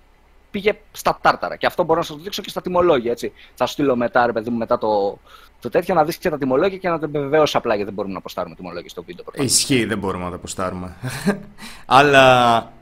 πήγε 0.51 0.79
στα 0.93 1.19
τάρταρα. 1.21 1.57
Και 1.57 1.67
αυτό 1.67 1.85
μπορώ 1.85 1.99
να 1.99 2.05
σας 2.05 2.17
το 2.17 2.23
δείξω 2.23 2.43
και 2.43 2.49
στα 2.49 2.63
τιμολόγια. 2.63 3.11
Έτσι. 3.11 3.33
Θα 3.55 3.67
στείλω 3.67 3.97
μετά, 3.97 4.27
ρε 4.27 4.33
παιδί 4.33 4.51
μου, 4.51 4.57
μετά 4.57 4.79
το, 4.79 5.19
το 5.61 5.69
τέτοιο 5.69 5.95
να 5.95 6.05
δεις 6.05 6.17
και 6.17 6.31
τα 6.31 6.39
τιμολόγια 6.39 6.79
και 6.79 6.89
να 6.89 6.99
το 6.99 7.05
επιβεβαιώσω 7.05 7.59
απλά 7.59 7.71
γιατί 7.71 7.85
δεν 7.85 7.95
μπορούμε 7.95 8.13
να 8.13 8.19
αποστάρουμε 8.19 8.55
τιμολόγια 8.55 8.89
στο 8.89 9.03
βίντεο. 9.03 9.25
Προφανώς. 9.25 9.53
Ισχύει, 9.53 9.85
δεν 9.85 9.99
μπορούμε 9.99 10.25
να 10.25 10.31
το 10.31 10.37
αποστάρουμε. 10.37 10.97
Αλλά 11.87 12.73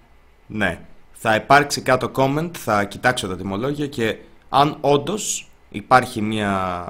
ναι, 0.47 0.81
θα 1.13 1.35
υπάρξει 1.35 1.83
κάτω 1.83 2.11
comment, 2.15 2.51
θα 2.57 2.85
κοιτάξω 2.85 3.29
τα 3.29 3.37
τιμολόγια 3.37 3.87
και 3.87 4.17
αν 4.49 4.77
όντως 4.81 5.51
υπάρχει 5.71 6.23
μια 6.23 6.87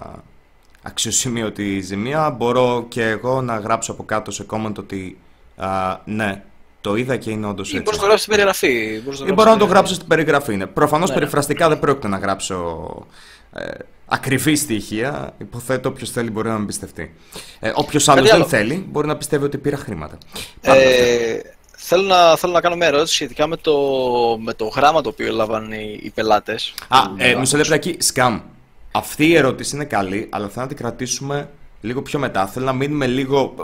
αξιοσημείωτη 0.82 1.80
ζημία, 1.80 2.30
μπορώ 2.30 2.84
και 2.88 3.04
εγώ 3.08 3.42
να 3.42 3.58
γράψω 3.58 3.92
από 3.92 4.04
κάτω 4.04 4.30
σε 4.30 4.46
comment 4.50 4.78
ότι 4.78 5.18
α, 5.56 5.98
ναι, 6.04 6.42
το 6.80 6.96
είδα 6.96 7.16
και 7.16 7.30
είναι 7.30 7.46
όντως 7.46 7.74
έτσι. 7.74 7.78
Ή 7.78 7.82
μπορείς 7.82 8.00
να 8.00 8.06
το 8.06 8.06
γράψεις 8.06 8.26
στην 8.26 8.36
περιγραφή. 8.36 9.02
Ή 9.28 9.32
μπορώ 9.32 9.50
να 9.50 9.56
το 9.56 9.64
γράψω 9.64 9.94
στην 9.94 10.06
περιγραφή. 10.06 10.56
Ναι. 10.56 10.66
Προφανώς 10.66 11.08
ναι, 11.08 11.14
ναι. 11.14 11.20
περιφραστικά 11.20 11.68
δεν 11.68 11.78
πρόκειται 11.78 12.08
να 12.08 12.18
γράψω 12.18 12.86
ε, 13.54 13.68
ακριβή 14.06 14.56
στοιχεία. 14.56 15.34
Υποθέτω 15.38 15.88
όποιος 15.88 16.10
θέλει 16.10 16.30
μπορεί 16.30 16.48
να 16.48 16.54
με 16.54 16.60
εμπιστευτεί. 16.60 17.14
Ε, 17.60 17.72
όποιος 17.74 18.08
άλλος 18.08 18.30
δεν 18.30 18.44
θέλει 18.44 18.86
μπορεί 18.88 19.06
να 19.06 19.16
πιστεύει 19.16 19.44
ότι 19.44 19.58
πήρα 19.58 19.76
χρήματα. 19.76 20.18
Ε, 20.60 21.40
θέλω, 21.70 22.02
να, 22.02 22.36
θέλω 22.36 22.52
να 22.52 22.60
κάνω 22.60 22.76
μια 22.76 22.86
ερώτηση 22.86 23.14
σχετικά 23.14 23.46
με 23.46 23.56
το, 23.56 23.74
με 24.40 24.54
το 24.54 24.66
γράμμα 24.66 25.00
το 25.00 25.08
οποίο 25.08 25.26
έλαβαν 25.26 25.72
οι, 25.72 26.00
οι 26.02 26.10
πελάτες. 26.10 26.74
Α, 26.88 26.98
ε, 27.16 27.34
μισό 27.34 27.56
λεπτάκι. 27.56 27.96
Σκάμ. 27.98 28.40
Αυτή 28.92 29.26
η 29.26 29.36
ερώτηση 29.36 29.74
είναι 29.74 29.84
καλή, 29.84 30.26
αλλά 30.30 30.48
θέλω 30.48 30.62
να 30.62 30.68
την 30.68 30.76
κρατήσουμε 30.76 31.50
λίγο 31.80 32.02
πιο 32.02 32.18
μετά. 32.18 32.46
Θέλω 32.46 32.64
να 32.64 32.72
μείνουμε 32.72 33.06
λίγο. 33.06 33.54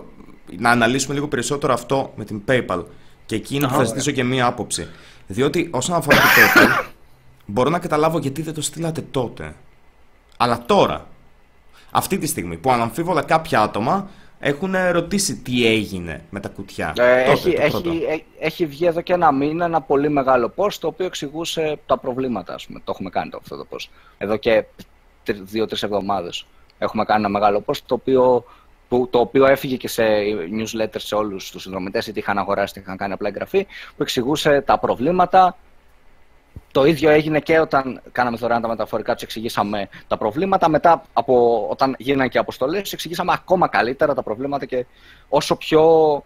Να 0.59 0.71
αναλύσουμε 0.71 1.15
λίγο 1.15 1.29
περισσότερο 1.29 1.73
αυτό 1.73 2.13
με 2.17 2.25
την 2.25 2.43
PayPal. 2.49 2.85
Και 3.27 3.35
εκεί 3.35 3.61
θα 3.61 3.85
ζητήσω 3.85 4.11
και 4.11 4.25
μία 4.25 4.47
άποψη. 4.47 4.89
Διότι 5.27 5.69
όσον 5.73 5.97
αφορά 5.97 6.17
το 6.17 6.23
PayPal, 6.37 6.87
μπορώ 7.47 7.71
να 7.71 7.79
καταλάβω 7.79 8.19
γιατί 8.19 8.43
δεν 8.43 8.55
το 8.55 8.63
στείλατε 8.63 9.01
τότε. 9.01 9.55
Αλλά 10.37 10.63
τώρα, 10.67 11.07
αυτή 11.91 12.19
τη 12.19 12.27
στιγμή 12.27 12.57
που 12.57 12.71
αναμφίβολα 12.71 13.23
κάποια 13.23 13.61
άτομα 13.61 14.09
έχουν 14.39 14.75
ρωτήσει 14.91 15.37
τι 15.37 15.67
έγινε 15.67 16.25
με 16.31 16.41
τα 16.41 16.49
κουτιά. 16.49 16.95
Ε, 16.99 17.25
τότε, 17.25 17.31
έχει, 17.31 17.51
έχει, 17.59 18.05
ε, 18.09 18.45
έχει 18.47 18.67
βγει 18.67 18.87
εδώ 18.87 19.01
και 19.01 19.13
ένα 19.13 19.33
μήνα 19.33 19.65
ένα 19.65 19.81
πολύ 19.81 20.09
μεγάλο 20.09 20.53
post 20.57 20.73
το 20.73 20.87
οποίο 20.87 21.07
εξηγούσε 21.07 21.79
τα 21.87 21.99
προβλήματα. 21.99 22.55
Ας 22.55 22.67
πούμε. 22.67 22.81
Το 22.85 22.91
έχουμε 22.95 23.11
κάνει 23.11 23.31
το, 23.31 23.39
αυτό 23.41 23.57
το 23.57 23.67
post. 23.71 23.89
Εδώ 24.19 24.37
και 24.37 24.65
δύο-τρει 25.25 25.79
εβδομάδες 25.83 26.47
έχουμε 26.79 27.05
κάνει 27.05 27.21
ένα 27.21 27.29
μεγάλο 27.29 27.65
post 27.67 27.79
το 27.87 27.95
οποίο 27.95 28.45
που, 28.89 29.09
το 29.11 29.19
οποίο 29.19 29.47
έφυγε 29.47 29.77
και 29.77 29.89
σε 29.89 30.05
newsletter 30.59 30.97
σε 30.97 31.15
όλους 31.15 31.51
τους 31.51 31.63
συνδρομητές, 31.63 32.07
είτε 32.07 32.21
είχαν 32.21 32.39
αγοράσει 32.39 32.73
είτε 32.73 32.81
είχαν 32.81 32.97
κάνει 32.97 33.13
απλά 33.13 33.29
εγγραφή, 33.29 33.67
που 33.97 34.03
εξηγούσε 34.03 34.61
τα 34.61 34.79
προβλήματα. 34.79 35.57
Το 36.73 36.85
ίδιο 36.85 37.11
έγινε 37.11 37.41
και 37.41 37.59
όταν 37.61 38.01
κάναμε 38.13 38.37
δωρεάν 38.37 38.63
τα 38.63 38.69
μεταφορικά, 38.69 39.15
τους 39.15 39.23
εξηγήσαμε 39.23 39.89
τα 40.07 40.17
προβλήματα. 40.17 40.69
Μετά, 40.69 41.03
από, 41.13 41.67
όταν 41.71 41.95
γίνανε 41.99 42.29
και 42.29 42.39
αποστολές, 42.39 42.83
του 42.83 42.91
εξηγήσαμε 42.93 43.33
ακόμα 43.35 43.69
καλύτερα 43.69 44.15
τα 44.15 44.23
προβλήματα 44.23 44.65
και 44.65 44.87
όσο 45.29 45.57
πιο. 45.57 46.25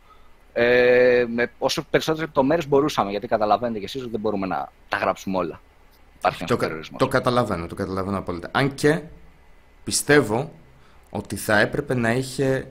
Ε, 0.53 1.25
με 1.29 1.51
όσο 1.59 1.85
περισσότερες 1.91 2.27
λεπτομέρειες 2.27 2.69
μπορούσαμε. 2.69 3.11
Γιατί 3.11 3.27
καταλαβαίνετε 3.27 3.79
κι 3.79 3.85
εσείς 3.85 4.03
ότι 4.03 4.11
δεν 4.11 4.21
μπορούμε 4.21 4.47
να 4.47 4.69
τα 4.89 4.97
γράψουμε 4.97 5.37
όλα. 5.37 5.61
Υπάρχει 6.19 6.45
το, 6.45 6.59
το 6.97 7.09
καταλαβαίνω, 7.09 7.67
το 7.67 7.75
καταλαβαίνω 7.75 8.19
απόλυτα. 8.19 8.49
Αν 8.53 8.75
και 8.75 9.01
πιστεύω 9.85 10.51
ότι 11.11 11.37
θα 11.37 11.59
έπρεπε 11.61 11.95
να 11.95 12.13
είχε 12.13 12.67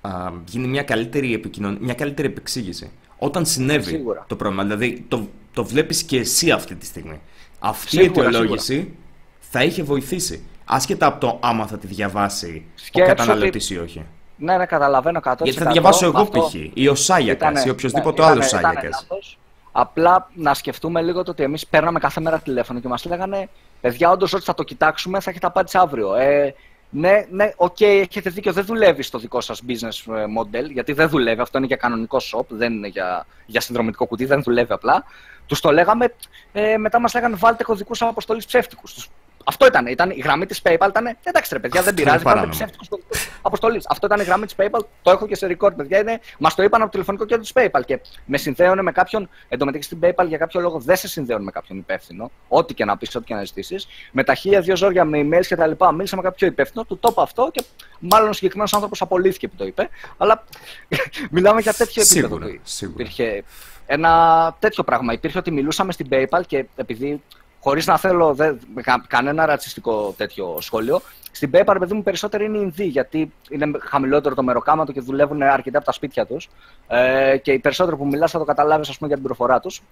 α, 0.00 0.10
γίνει 0.48 0.66
μια 0.68 0.82
καλύτερη 0.82 1.34
επικοινωνία, 1.34 1.78
μια 1.82 1.94
καλύτερη 1.94 2.28
επεξήγηση. 2.28 2.90
Όταν 3.18 3.46
συνέβη 3.46 4.04
το 4.26 4.36
πρόβλημα, 4.36 4.62
δηλαδή 4.64 5.04
το, 5.08 5.28
το 5.52 5.64
βλέπεις 5.64 6.02
και 6.02 6.18
εσύ 6.18 6.50
αυτή 6.50 6.74
τη 6.74 6.86
στιγμή. 6.86 7.20
Αυτή 7.58 7.96
η 7.96 8.04
αιτιολόγηση 8.04 8.94
θα 9.40 9.62
είχε 9.64 9.82
βοηθήσει. 9.82 10.44
άσχετα 10.64 11.06
από 11.06 11.20
το 11.20 11.38
άμα 11.42 11.66
θα 11.66 11.78
τη 11.78 11.86
διαβάσει 11.86 12.64
Σκέψου 12.74 13.12
ο 13.12 13.14
καταναλωτής 13.16 13.56
ότι- 13.58 13.74
ή 13.74 13.78
όχι. 13.78 14.06
Ναι, 14.36 14.56
ναι, 14.56 14.66
καταλαβαίνω 14.66 15.20
100%. 15.24 15.34
Γιατί 15.42 15.58
θα 15.58 15.70
διαβάσω 15.70 16.06
εγώ 16.06 16.18
Αυτό 16.20 16.40
π.χ. 16.40 16.54
ή 16.74 16.88
ο 16.88 16.94
Σάγιακα 16.94 17.48
ήτανε- 17.50 17.66
ή 17.66 17.70
οποιοδήποτε 17.70 18.22
ήταν- 18.22 18.30
άλλος 18.32 18.46
ήτανε 18.46 18.62
Σάγιακα. 18.62 18.88
λάθος. 18.88 19.38
Απλά 19.72 20.30
να 20.34 20.54
σκεφτούμε 20.54 21.02
λίγο 21.02 21.22
το 21.22 21.30
ότι 21.30 21.42
εμείς 21.42 21.66
παίρναμε 21.66 21.98
κάθε 21.98 22.20
μέρα 22.20 22.38
τηλέφωνο 22.38 22.80
και 22.80 22.88
μας 22.88 23.04
λέγανε 23.04 23.48
Παιδιά, 23.80 24.10
όντως 24.10 24.32
ότι 24.32 24.44
θα 24.44 24.54
το 24.54 24.62
κοιτάξουμε, 24.62 25.20
θα 25.20 25.30
έχετε 25.30 25.46
απάντηση 25.46 25.78
αύριο. 25.78 26.14
Ε, 26.14 26.54
ναι, 26.94 27.26
ναι, 27.30 27.52
οκ, 27.56 27.80
έχετε 27.80 28.30
δίκιο, 28.30 28.52
δεν 28.52 28.64
δουλεύει 28.64 29.02
στο 29.02 29.18
δικό 29.18 29.40
σας 29.40 29.62
business 29.68 30.14
ε, 30.14 30.24
model, 30.38 30.70
γιατί 30.72 30.92
δεν 30.92 31.08
δουλεύει. 31.08 31.40
Αυτό 31.40 31.58
είναι 31.58 31.66
για 31.66 31.76
κανονικό 31.76 32.18
shop, 32.18 32.46
δεν 32.48 32.72
είναι 32.72 32.88
για, 32.88 33.26
για 33.46 33.60
συνδρομητικό 33.60 34.06
κουτί, 34.06 34.24
δεν 34.24 34.42
δουλεύει 34.42 34.72
απλά. 34.72 35.04
Τους 35.46 35.60
το 35.60 35.72
λέγαμε, 35.72 36.14
ε, 36.52 36.76
μετά 36.76 37.00
μας 37.00 37.14
λέγανε 37.14 37.36
βάλτε 37.36 37.64
κωδικούς 37.64 38.02
αποστολής 38.02 38.46
ψεύτικους. 38.46 39.08
Αυτό 39.44 39.66
ήταν, 39.66 39.86
ήταν. 39.86 40.10
Η 40.10 40.20
γραμμή 40.20 40.46
της 40.46 40.60
PayPal 40.64 40.86
ήταν. 40.88 41.16
Εντάξει, 41.22 41.54
ρε 41.54 41.58
παιδιά, 41.58 41.82
δεν 41.82 41.88
Αυτό 41.90 42.02
πειράζει. 42.02 42.02
είναι 42.02 42.08
Βάλτε 42.08 42.22
παράνομο. 42.24 42.50
ψεύτικου 42.52 42.84
κωδικού 42.88 43.08
αποστολής. 43.42 43.84
Αυτό 43.88 44.06
ήταν 44.06 44.20
η 44.20 44.24
γραμμή 44.24 44.44
της 44.46 44.54
PayPal. 44.58 44.80
Το 45.02 45.10
έχω 45.10 45.26
και 45.26 45.36
σε 45.36 45.56
record, 45.58 45.72
παιδιά. 45.76 45.98
Είναι, 45.98 46.20
μας 46.38 46.54
το 46.54 46.62
είπαν 46.62 46.74
από 46.82 46.84
το 46.84 46.88
τηλεφωνικό 46.90 47.24
κέντρο 47.24 47.42
της 47.42 47.52
PayPal. 47.54 47.84
Και 47.86 48.00
με 48.24 48.36
συνδέουν 48.36 48.82
με 48.82 48.92
κάποιον. 48.92 49.28
Εν 49.48 49.58
τω 49.58 49.64
μεταξύ 49.64 49.88
στην 49.88 49.98
PayPal 50.02 50.26
για 50.28 50.38
κάποιο 50.38 50.60
λόγο 50.60 50.78
δεν 50.80 50.96
σε 50.96 51.08
συνδέουν 51.08 51.42
με 51.42 51.50
κάποιον 51.50 51.78
υπεύθυνο. 51.78 52.30
Ό,τι 52.48 52.74
και 52.74 52.84
να 52.84 52.96
πεις, 52.96 53.14
ό,τι 53.14 53.24
και 53.24 53.34
να 53.34 53.44
ζητήσεις. 53.44 53.86
Με 54.12 54.24
τα 54.24 54.34
χίλια 54.34 54.60
δύο 54.60 54.76
ζόρια 54.76 55.04
με 55.04 55.20
emails 55.20 55.46
και 55.46 55.56
τα 55.56 55.66
λοιπά. 55.66 55.92
Μίλησα 55.92 56.16
με 56.16 56.22
κάποιο 56.22 56.46
υπεύθυνο, 56.46 56.84
του 56.84 56.98
το 56.98 57.08
είπα 57.10 57.22
αυτό 57.22 57.50
και 57.52 57.64
μάλλον 57.98 58.28
ο 58.28 58.32
συγκεκριμένος 58.32 58.74
άνθρωπος 58.74 59.00
απολύθηκε 59.02 59.48
που 59.48 59.56
το 59.56 59.64
είπε. 59.64 59.88
Αλλά 60.16 60.44
μιλάμε 61.30 61.60
για 61.60 61.72
τέτοιο 61.72 62.02
επίπεδο. 62.02 62.26
Σίγουρα, 62.28 62.46
που 62.46 62.60
σίγουρα. 62.62 63.02
Υπήρχε 63.02 63.44
ένα 63.86 64.54
τέτοιο 64.58 64.84
πράγμα. 64.84 65.12
Υπήρχε 65.12 65.38
ότι 65.38 65.50
μιλούσαμε 65.50 65.92
στην 65.92 66.06
PayPal 66.10 66.40
και 66.46 66.64
επειδή 66.76 67.22
χωρίς 67.62 67.86
να 67.86 67.96
θέλω 67.98 68.34
δε, 68.34 68.52
κα- 68.82 69.04
κανένα 69.08 69.46
ρατσιστικό 69.46 70.14
τέτοιο 70.16 70.56
σχόλιο, 70.60 71.00
στην 71.32 71.50
PayPal, 71.54 71.76
παιδί 71.78 71.94
μου, 71.94 72.02
περισσότεροι 72.02 72.44
είναι 72.44 72.58
Ινδοί, 72.58 72.84
γιατί 72.84 73.32
είναι 73.50 73.70
χαμηλότερο 73.80 74.34
το 74.34 74.42
μεροκάματο 74.42 74.92
και 74.92 75.00
δουλεύουν 75.00 75.42
αρκετά 75.42 75.76
από 75.76 75.86
τα 75.86 75.92
σπίτια 75.92 76.26
τους. 76.26 76.48
Ε, 76.88 77.36
και 77.36 77.52
οι 77.52 77.58
περισσότεροι 77.58 77.96
που 77.96 78.06
μιλάς 78.06 78.30
θα 78.30 78.38
το 78.38 78.44
καταλάβεις, 78.44 78.88
ας 78.88 78.96
πούμε, 78.96 79.08
για 79.08 79.16
την 79.16 79.26
προφορά 79.26 79.60
τους. 79.60 79.82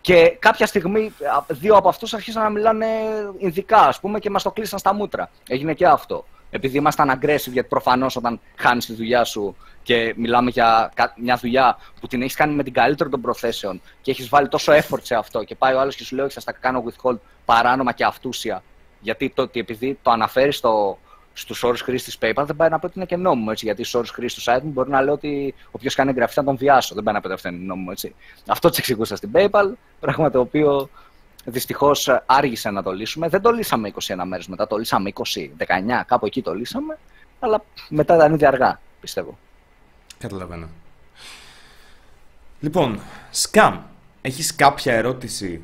Και 0.00 0.36
κάποια 0.38 0.66
στιγμή 0.66 1.12
α, 1.36 1.44
δύο 1.48 1.76
από 1.76 1.88
αυτούς 1.88 2.14
άρχισαν 2.14 2.42
να 2.42 2.48
μιλάνε 2.50 2.86
Ινδικά, 3.38 3.78
ας 3.78 4.00
πούμε, 4.00 4.18
και 4.18 4.30
μας 4.30 4.42
το 4.42 4.50
κλείσαν 4.50 4.78
στα 4.78 4.94
μούτρα. 4.94 5.30
Έγινε 5.48 5.74
και 5.74 5.86
αυτό. 5.86 6.24
Επειδή 6.50 6.76
ήμασταν 6.78 7.18
aggressive, 7.20 7.52
γιατί 7.52 7.68
προφανώς 7.68 8.16
όταν 8.16 8.40
χάνεις 8.56 8.86
τη 8.86 8.94
δουλειά 8.94 9.24
σου 9.24 9.56
και 9.82 10.14
μιλάμε 10.16 10.50
για 10.50 10.90
κα- 10.94 11.14
μια 11.16 11.36
δουλειά 11.36 11.78
που 12.00 12.06
την 12.06 12.22
έχεις 12.22 12.34
κάνει 12.34 12.54
με 12.54 12.62
την 12.62 12.72
καλύτερη 12.72 13.10
των 13.10 13.20
προθέσεων 13.20 13.80
και 14.00 14.10
έχεις 14.10 14.28
βάλει 14.28 14.48
τόσο 14.48 14.72
effort 14.72 15.02
σε 15.02 15.14
αυτό 15.14 15.44
και 15.44 15.54
πάει 15.54 15.74
ο 15.74 15.80
άλλος 15.80 15.96
και 15.96 16.04
σου 16.04 16.16
λέει: 16.16 16.24
Όχι, 16.24 16.34
θα 16.34 16.40
στα 16.40 16.52
κάνω 16.52 16.84
withhold 16.86 17.18
παράνομα 17.44 17.92
και 17.92 18.04
αυτούσια. 18.04 18.62
Γιατί 19.00 19.30
το 19.34 19.42
ότι 19.42 19.60
επειδή 19.60 19.98
το 20.02 20.10
αναφέρεις 20.10 20.56
στο, 20.56 20.98
στους 21.32 21.62
όρους 21.62 21.80
χρήσης 21.80 22.18
της 22.18 22.30
PayPal 22.30 22.44
δεν 22.46 22.56
πάει 22.56 22.68
να 22.68 22.78
πει 22.78 22.86
ότι 22.86 22.94
είναι 22.96 23.06
και 23.06 23.16
νόμιμο. 23.16 23.48
Έτσι, 23.50 23.64
γιατί 23.64 23.82
στους 23.82 23.94
όρους 23.94 24.10
χρήσης 24.10 24.44
του 24.44 24.50
site 24.50 24.62
μου 24.62 24.70
μπορεί 24.70 24.90
να 24.90 25.02
λέω 25.02 25.12
ότι 25.12 25.54
όποιος 25.70 25.94
κάνει 25.94 26.10
εγγραφή 26.10 26.34
θα 26.34 26.44
τον 26.44 26.56
βιάσω. 26.56 26.94
Δεν 26.94 27.04
πάει 27.04 27.14
να 27.14 27.20
πει 27.20 27.26
ότι 27.26 27.34
αυτό 27.34 27.48
είναι 27.48 27.64
νόμιμο. 27.66 27.88
Έτσι. 27.90 28.14
Αυτό 28.46 28.68
της 28.68 28.78
εξηγούσα 28.78 29.16
στην 29.16 29.30
PayPal. 29.34 29.72
Πράγμα 30.00 30.30
το 30.30 30.40
οποίο 30.40 30.88
δυστυχώς 31.50 32.08
άργησε 32.26 32.70
να 32.70 32.82
το 32.82 32.92
λύσουμε. 32.92 33.28
Δεν 33.28 33.40
το 33.40 33.50
λύσαμε 33.50 33.92
21 34.06 34.22
μέρες 34.24 34.46
μετά, 34.46 34.66
το 34.66 34.76
λύσαμε 34.76 35.12
20, 35.14 35.20
19, 35.58 36.04
κάπου 36.06 36.26
εκεί 36.26 36.42
το 36.42 36.54
λύσαμε. 36.54 36.98
Αλλά 37.40 37.64
μετά 37.88 38.14
ήταν 38.14 38.34
ήδη 38.34 38.46
αργά, 38.46 38.80
πιστεύω. 39.00 39.38
Καταλαβαίνω. 40.18 40.68
Λοιπόν, 42.60 43.00
Σκάμ, 43.30 43.78
έχεις 44.20 44.54
κάποια 44.54 44.94
ερώτηση 44.94 45.62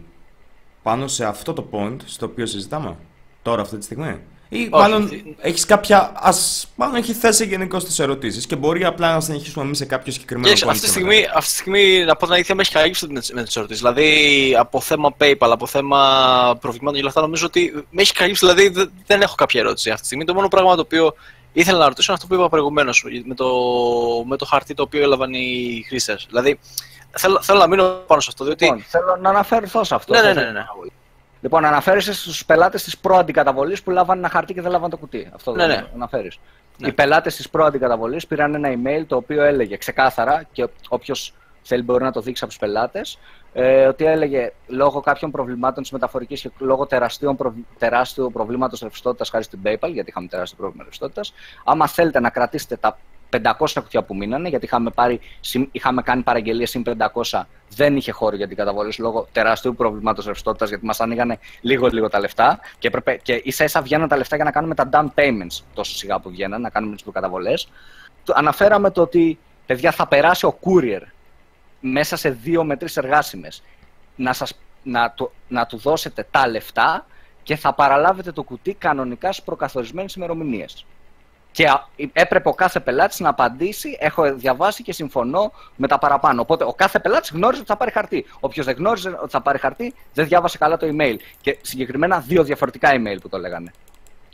πάνω 0.82 1.08
σε 1.08 1.24
αυτό 1.24 1.52
το 1.52 1.68
point 1.72 1.96
στο 2.04 2.26
οποίο 2.26 2.46
συζητάμε 2.46 2.96
τώρα 3.42 3.62
αυτή 3.62 3.78
τη 3.78 3.84
στιγμή; 3.84 4.20
Ή 4.48 4.68
μάλλον 4.70 5.08
τι- 5.08 5.22
έχεις 5.40 5.64
κάποια, 5.64 6.12
ας 6.14 6.66
μάλλον 6.76 6.94
έχει 6.94 7.12
θέσει 7.12 7.46
γενικώ 7.46 7.78
τις 7.78 7.98
ερωτήσεις 7.98 8.46
και 8.46 8.56
μπορεί 8.56 8.84
απλά 8.84 9.12
να 9.14 9.20
συνεχίσουμε 9.20 9.64
εμείς 9.64 9.78
σε 9.78 9.84
κάποιο 9.84 10.12
συγκεκριμένο 10.12 10.54
Κοίταξε, 10.54 10.64
point. 10.66 10.68
αυτή, 10.70 10.80
τη 10.80 10.86
και 10.86 10.92
στιγμή, 10.92 11.20
μετά. 11.20 11.32
αυτή 11.38 11.50
τη 11.50 11.56
στιγμή, 11.56 12.04
να 12.04 12.16
πω 12.16 12.24
την 12.24 12.34
αλήθεια, 12.34 12.54
με 12.54 12.62
έχει 12.62 12.72
καλύψει 12.72 13.06
με, 13.10 13.20
τις- 13.20 13.32
με 13.32 13.42
τις 13.42 13.56
ερωτήσεις. 13.56 13.82
Δηλαδή, 13.82 14.56
από 14.58 14.80
θέμα 14.80 15.14
PayPal, 15.18 15.36
από 15.50 15.66
θέμα 15.66 15.98
προβλημάτων 16.60 16.92
και 16.94 17.00
όλα 17.00 17.08
αυτά, 17.08 17.20
νομίζω 17.20 17.46
ότι 17.46 17.84
με 17.90 18.02
έχει 18.02 18.12
καλύψει. 18.12 18.46
Δηλαδή, 18.46 18.68
δε- 18.68 18.86
δεν 19.06 19.22
έχω 19.22 19.34
κάποια 19.34 19.60
ερώτηση 19.60 19.88
αυτή 19.88 20.00
τη 20.00 20.06
στιγμή. 20.06 20.24
Το 20.24 20.34
μόνο 20.34 20.48
πράγμα 20.48 20.74
το 20.74 20.80
οποίο 20.80 21.14
ήθελα 21.52 21.78
να 21.78 21.88
ρωτήσω 21.88 22.12
είναι 22.12 22.20
αυτό 22.22 22.34
που 22.34 22.40
είπα 22.40 22.48
προηγουμένως, 22.50 23.04
με 23.24 23.34
το, 23.34 23.46
με 24.26 24.36
το 24.36 24.44
χαρτί 24.44 24.74
το 24.74 24.82
οποίο 24.82 25.02
έλαβαν 25.02 25.32
οι 25.32 25.84
χρήστες. 25.88 26.24
Δηλαδή, 26.28 26.58
θέλω, 27.10 27.42
θέλω 27.42 27.58
να 27.58 27.66
μείνω 27.66 27.84
πάνω 28.06 28.20
σε 28.20 28.28
αυτό, 28.30 28.44
διότι. 28.44 28.64
Λοιπόν, 28.64 28.84
θέλω 28.88 29.18
να 29.20 29.28
αναφερθώ 29.28 29.84
σε 29.84 29.94
αυτό. 29.94 30.12
Ναι, 30.14 30.20
ναι, 30.20 30.26
Θέλω- 30.26 30.40
ναι, 30.40 30.46
ναι, 30.46 30.58
ναι. 30.58 30.64
Λοιπόν, 31.44 31.64
αναφέρεσαι 31.64 32.12
στους 32.12 32.44
πελάτες 32.44 32.82
της 32.82 32.98
προαντικαταβολής 32.98 33.82
που 33.82 33.90
λάβανε 33.90 34.18
ένα 34.18 34.28
χαρτί 34.28 34.54
και 34.54 34.60
δεν 34.60 34.70
λάβανε 34.70 34.90
το 34.90 34.96
κουτί. 34.96 35.30
Αυτό 35.34 35.52
Ναι, 35.52 35.66
δεν 35.66 35.76
ναι. 35.76 35.86
αναφέρεις. 35.94 36.38
Ναι. 36.78 36.88
Οι 36.88 36.92
πελάτες 36.92 37.36
της 37.36 37.50
προαντικαταβολής 37.50 38.26
πήραν 38.26 38.54
ένα 38.54 38.68
email 38.68 39.04
το 39.06 39.16
οποίο 39.16 39.42
έλεγε 39.42 39.76
ξεκάθαρα 39.76 40.44
και 40.52 40.68
όποιος 40.88 41.34
θέλει 41.62 41.82
μπορεί 41.82 42.04
να 42.04 42.12
το 42.12 42.20
δείξει 42.20 42.44
από 42.44 42.52
τους 42.52 42.60
πελάτες. 42.60 43.18
Ε, 43.52 43.86
ότι 43.86 44.04
έλεγε 44.04 44.52
λόγω 44.66 45.00
κάποιων 45.00 45.30
προβλημάτων 45.30 45.82
της 45.82 45.92
μεταφορικής 45.92 46.40
και 46.40 46.50
λόγω 46.58 46.86
τεραστίων 46.86 47.36
προ... 47.36 47.54
τεράστιου 47.78 48.30
προβλήματος 48.32 48.80
ρευστότητας 48.80 49.30
χάρη 49.30 49.44
στην 49.44 49.60
PayPal, 49.64 49.90
γιατί 49.92 50.10
είχαμε 50.10 50.26
τεράστιο 50.26 50.56
πρόβλημα 50.56 50.84
ρευστότητας, 50.84 51.34
άμα 51.64 51.86
θέλετε 51.86 52.20
να 52.20 52.30
κρατήσετε 52.30 52.76
τα 52.76 52.98
500 53.42 53.80
κουτιά 53.80 54.02
που 54.02 54.16
μείνανε, 54.16 54.48
γιατί 54.48 54.64
είχαμε, 54.64 54.90
πάρει, 54.90 55.20
συν- 55.40 55.68
είχαμε 55.72 56.02
κάνει 56.02 56.22
παραγγελίες 56.22 56.70
συν 56.70 56.82
500, 56.82 57.46
δεν 57.68 57.96
είχε 57.96 58.12
χώρο 58.12 58.36
για 58.36 58.48
την 58.48 58.56
καταβολή 58.56 58.92
σου 58.92 59.02
λόγω 59.02 59.26
τεράστιου 59.32 59.74
προβλήματος 59.74 60.26
ρευστότητας, 60.26 60.68
γιατί 60.68 60.84
μας 60.84 61.00
ανοίγανε 61.00 61.38
λίγο-λίγο 61.60 62.08
τα 62.08 62.18
λεφτά 62.18 62.60
και, 62.78 62.88
έπρεπε, 62.88 63.18
και 63.22 63.40
ίσα 63.44 63.64
ίσα 63.64 63.82
βγαίναν 63.82 64.08
τα 64.08 64.16
λεφτά 64.16 64.36
για 64.36 64.44
να 64.44 64.50
κάνουμε 64.50 64.74
τα 64.74 64.88
down 64.92 65.06
payments 65.14 65.62
τόσο 65.74 65.94
σιγά 65.96 66.18
που 66.20 66.30
βγαίναν, 66.30 66.60
να 66.60 66.70
κάνουμε 66.70 66.94
τις 66.94 67.02
προκαταβολές. 67.02 67.68
Αναφέραμε 68.34 68.90
το 68.90 69.02
ότι 69.02 69.38
παιδιά 69.66 69.90
θα 69.90 70.06
περάσει 70.08 70.46
ο 70.46 70.58
courier 70.64 71.02
μέσα 71.80 72.16
σε 72.16 72.30
δύο 72.30 72.64
με 72.64 72.76
τρεις 72.76 72.96
εργάσιμες 72.96 73.62
να, 74.16 74.32
σας, 74.32 74.58
να, 74.82 75.10
του, 75.10 75.30
να 75.48 75.66
του 75.66 75.76
δώσετε 75.76 76.26
τα 76.30 76.48
λεφτά 76.48 77.06
και 77.42 77.56
θα 77.56 77.74
παραλάβετε 77.74 78.32
το 78.32 78.42
κουτί 78.42 78.74
κανονικά 78.74 79.32
στις 79.32 79.44
προκαθορισμένες 79.44 80.14
ημερομηνίες. 80.14 80.86
Και 81.54 81.68
α- 81.68 81.86
έπρεπε 82.12 82.48
ο 82.48 82.54
κάθε 82.54 82.80
πελάτης 82.80 83.20
να 83.20 83.28
απαντήσει: 83.28 83.96
Έχω 84.00 84.34
διαβάσει 84.34 84.82
και 84.82 84.92
συμφωνώ 84.92 85.52
με 85.76 85.88
τα 85.88 85.98
παραπάνω. 85.98 86.40
Οπότε 86.40 86.64
ο 86.64 86.72
κάθε 86.72 86.98
πελάτης 86.98 87.30
γνώριζε 87.30 87.60
ότι 87.60 87.70
θα 87.70 87.76
πάρει 87.76 87.90
χαρτί. 87.90 88.26
Όποιος 88.40 88.66
δεν 88.66 88.74
γνώριζε 88.74 89.08
ότι 89.08 89.30
θα 89.30 89.40
πάρει 89.40 89.58
χαρτί, 89.58 89.94
δεν 90.14 90.26
διάβασε 90.26 90.58
καλά 90.58 90.76
το 90.76 90.86
email. 90.90 91.16
Και 91.40 91.58
συγκεκριμένα 91.62 92.18
δύο 92.20 92.44
διαφορετικά 92.44 92.90
email 92.92 93.16
που 93.22 93.28
το 93.28 93.38
λέγανε. 93.38 93.72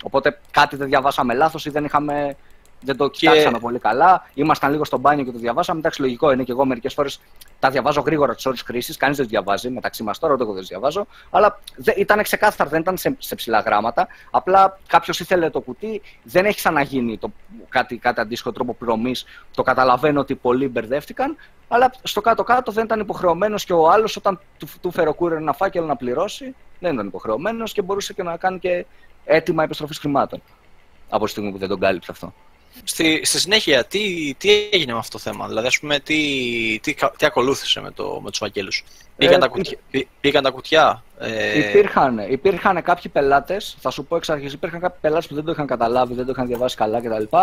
Οπότε 0.03 0.39
κάτι 0.51 0.77
δεν 0.77 0.89
διαβάσαμε 0.89 1.35
λάθος 1.35 1.67
ή 1.67 1.71
δεν 1.71 1.85
είχαμε. 1.85 2.37
Δεν 2.83 2.97
το 2.97 3.09
κοιτάξαμε 3.09 3.59
πολύ 3.59 3.79
καλά. 3.79 4.27
Ήμασταν 4.35 4.71
λίγο 4.71 4.85
στο 4.85 4.99
μπάνιο 4.99 5.25
και 5.25 5.31
το 5.31 5.39
διαβάσαμε. 5.39 5.79
Εντάξει, 5.79 6.01
λογικό 6.01 6.33
είναι 6.33 6.43
και 6.43 6.53
εγώ 6.53 6.65
μερικές 6.65 6.95
φορές 6.95 7.21
τα 7.59 7.71
διαβάζω 7.71 8.01
γρήγορα 8.01 8.35
τις 8.35 8.47
ώρες 8.47 8.63
χρήσης. 8.63 8.97
Κανείς 8.97 9.17
δεν 9.17 9.27
τι 9.27 9.33
διαβάζει 9.33 9.71
μεταξύ 9.71 10.03
μας 10.03 10.19
τώρα, 10.19 10.35
ούτε 10.35 10.43
εγώ 10.43 10.53
δεν 10.53 10.63
τι 10.63 10.69
διαβάζω. 10.69 11.07
Αλλά 11.31 11.61
δε, 11.77 11.93
ήταν 11.97 12.23
ξεκάθαρο, 12.23 12.71
δεν 12.71 12.81
ήταν 12.81 12.97
σε, 12.97 13.17
σε 13.19 13.35
ψηλά 13.35 13.61
γράμματα. 13.61 14.09
Απλά 14.31 14.79
κάποιος 14.87 15.21
ήθελε 15.21 15.51
το 15.51 15.61
κουτί, 15.61 16.03
δεν 16.23 16.45
έχει 16.45 16.57
ξαναγίνει 16.57 17.19
το, 17.19 17.33
κάτι, 17.69 17.97
κάτι 17.97 18.21
αντίστοιχο 18.21 18.53
τρόπο 18.53 18.75
πληρωμής. 18.75 19.25
Το 19.55 19.63
καταλαβαίνω 19.63 20.21
ότι 20.21 20.35
πολλοί 20.35 20.69
μπερδεύτηκαν. 20.69 21.37
Αλλά 21.69 21.93
στο 22.03 22.21
κάτω-κάτω 22.21 22.73
δεν 22.73 22.85
ήταν 22.85 23.01
υποχρεωμένος 23.01 23.65
και 23.65 23.73
ο 23.73 23.91
άλλος 23.91 24.17
όταν 24.17 24.41
του, 24.59 24.67
του 24.81 24.91
φέρω 24.91 25.17
courier 25.19 25.31
ένα 25.31 25.53
φάκελο 25.53 25.87
να 25.87 25.97
πληρώσει, 25.97 26.55
δεν 26.79 26.95
ήταν 26.95 27.07
υποχρεωμένος 27.07 27.73
και 27.73 27.83
μπορούσε 27.83 28.13
και 28.13 28.23
να 28.23 28.37
κάνει 28.37 28.59
και 28.59 28.87
έτοιμα 29.25 29.63
επιστροφής 29.63 29.99
χρημάτων. 29.99 30.43
Από 31.09 31.25
τη 31.25 31.31
στιγμή 31.31 31.53
που 31.53 31.59
δεν 31.59 31.69
τον 31.69 31.81
κάλυψε 31.81 32.11
αυτό. 32.11 32.33
Στη, 32.85 33.21
στη 33.25 33.41
συνέχεια, 33.41 33.85
τι, 33.85 34.35
τι 34.39 34.69
έγινε 34.73 34.93
με 34.93 34.99
αυτό 34.99 35.17
το 35.17 35.23
θέμα, 35.23 35.47
δηλαδή, 35.49 35.67
ας 35.67 35.79
πούμε, 35.79 35.99
τι, 35.99 36.17
τι, 36.83 36.95
τι 36.95 37.27
ακολούθησε 37.27 37.81
με, 37.81 37.91
το, 37.91 38.21
με 38.25 38.31
τους 38.31 38.39
φακέλους. 38.39 38.85
Πήγαν, 39.17 39.35
Ε, 39.35 39.39
τα 39.39 39.47
κουτιά, 39.49 39.79
πή- 39.91 40.09
πήγαν 40.21 40.43
τα 40.43 40.51
κουτιά. 40.51 41.03
Ε, 41.19 41.59
Υπήρχαν, 41.69 42.19
υπήρχαν 42.19 42.83
κάποιοι 42.83 43.11
πελάτες, 43.11 43.77
θα 43.81 43.91
σου 43.91 44.05
πω 44.05 44.17
εξ 44.17 44.29
αρχής, 44.31 44.53
υπήρχαν 44.53 44.81
κάποιοι 44.81 44.99
πελάτες 45.01 45.27
που 45.27 45.35
δεν 45.35 45.45
το 45.45 45.51
είχαν 45.51 45.67
καταλάβει, 45.67 46.15
δεν 46.15 46.25
το 46.27 46.31
είχαν 46.37 46.47
διαβάσει 46.47 46.77
καλά 46.77 47.01
κτλ. 47.01 47.37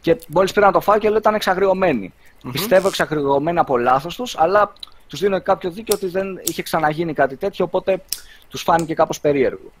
Και 0.00 0.16
μόλις 0.28 0.52
πήραν 0.52 0.72
το 0.72 0.80
φάκελο 0.80 1.16
ήταν 1.16 1.34
εξαγριωμένοι. 1.34 2.12
Πιστεύω 2.52 2.88
εξαγριωμένοι 2.88 3.58
από 3.58 3.78
λάθος 3.78 4.16
τους, 4.16 4.38
αλλά 4.38 4.72
τους 5.08 5.20
δίνω 5.20 5.36
και 5.38 5.42
κάποιο 5.44 5.70
δίκιο 5.70 5.94
ότι 5.96 6.06
δεν 6.06 6.40
είχε 6.44 6.62
ξαναγίνει 6.62 7.12
κάτι 7.12 7.36
τέτοιο, 7.36 7.64
οπότε 7.64 8.02
τους 8.48 8.62
φάνηκε 8.62 8.94
κάπως 8.94 9.20
περίεργο. 9.20 9.72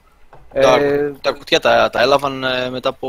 τα, 0.60 0.74
Ε, 0.78 1.12
τα 1.20 1.32
κουτιά 1.32 1.60
τα, 1.60 1.90
τα 1.90 2.00
έλαβαν 2.00 2.44
ε, 2.44 2.70
μετά 2.70 2.88
από, 2.88 3.08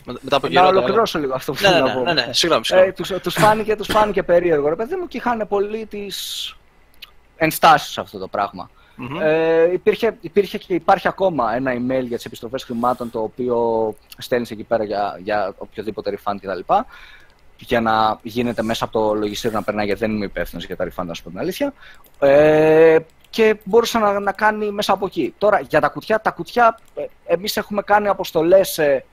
μετά 0.05 0.35
από 0.35 0.47
καιρό. 0.47 0.65
να 0.65 0.71
τα 0.71 0.77
ολοκληρώσω 0.77 1.19
λίγο 1.19 1.33
αυτό 1.33 1.51
που 1.51 1.59
έλαβαν. 1.63 1.87
θέλω 1.89 2.03
Ναι, 2.03 2.03
να 2.03 2.13
ναι, 2.13 2.13
πω. 2.13 2.21
ναι, 2.21 2.25
ναι, 2.27 2.33
συγγνώμη, 2.33 2.65
συγγνώμη. 2.65 2.89
Ε, 2.89 2.93
τους, 2.93 3.11
τους, 3.21 3.33
φάνηκε, 3.33 3.75
τους 3.75 3.87
φάνηκε 3.87 4.23
περίεργο, 4.23 4.69
ρε 4.69 4.75
παιδί 4.75 4.95
μου, 4.95 5.07
και 5.07 5.17
είχαν 5.17 5.45
πολύ 5.49 5.85
τις 5.85 6.55
ενστάσεις 7.37 7.91
σε 7.91 8.01
αυτό 8.01 8.17
το 8.17 8.27
πράγμα. 8.27 8.69
Μμμ. 8.95 9.17
Ε, 9.21 9.71
υπήρχε, 9.73 10.17
υπήρχε 10.21 10.57
και 10.57 10.73
υπάρχει 10.73 11.07
ακόμα 11.07 11.55
ένα 11.55 11.71
email 11.73 12.03
για 12.03 12.15
τις 12.15 12.25
επιστροφές 12.25 12.63
χρημάτων 12.63 13.11
το 13.11 13.19
οποίο 13.21 13.95
στέλνεις 14.17 14.51
εκεί 14.51 14.63
πέρα 14.63 14.83
για, 14.83 15.19
για 15.23 15.53
οποιοδήποτε 15.57 16.17
refund 16.23 16.35
κτλ. 16.41 16.73
Για 17.57 17.81
να 17.81 18.19
γίνεται 18.21 18.63
μέσα 18.63 18.83
από 18.83 18.93
το 18.99 19.13
λογιστήριο 19.13 19.57
να 19.57 19.63
περνάει, 19.63 19.85
γιατί 19.85 19.99
δεν 19.99 20.11
είμαι 20.11 20.25
υπεύθυνος 20.25 20.65
για 20.65 20.75
τα 20.75 20.85
refund, 20.87 21.05
να 21.05 21.13
σου 21.13 21.23
πω 21.23 21.29
την 21.29 21.39
αλήθεια. 21.39 21.73
Ε, 22.19 22.97
και 23.29 23.59
μπορούσε 23.63 23.97
να, 23.99 24.19
να 24.19 24.31
κάνει 24.31 24.71
μέσα 24.71 24.93
από 24.93 25.05
εκεί. 25.05 25.33
Τώρα 25.37 25.59
για 25.59 25.81
τα 25.81 25.87
κουτιά, 25.87 26.21
τα 26.21 26.31
κουτιά 26.31 26.79
ε, 26.95 27.05
εμείς 27.25 27.57
έχουμε 27.57 27.81
κάνει 27.81 28.07
αποστολές, 28.07 28.77
ε, 28.77 29.05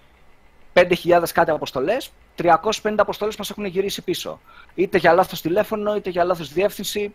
5.000 1.05 1.23
κάτι 1.35 1.51
αποστολές, 1.51 2.11
350 2.37 2.95
αποστολές 2.97 3.37
μας 3.37 3.51
έχουν 3.51 3.64
γυρίσει 3.64 4.03
πίσω. 4.03 4.41
Είτε 4.75 4.99
για 4.99 5.12
λάθος 5.12 5.41
τηλέφωνο, 5.41 5.95
είτε 5.95 6.11
για 6.11 6.25
λάθος 6.25 6.53
διεύθυνση, 6.53 7.14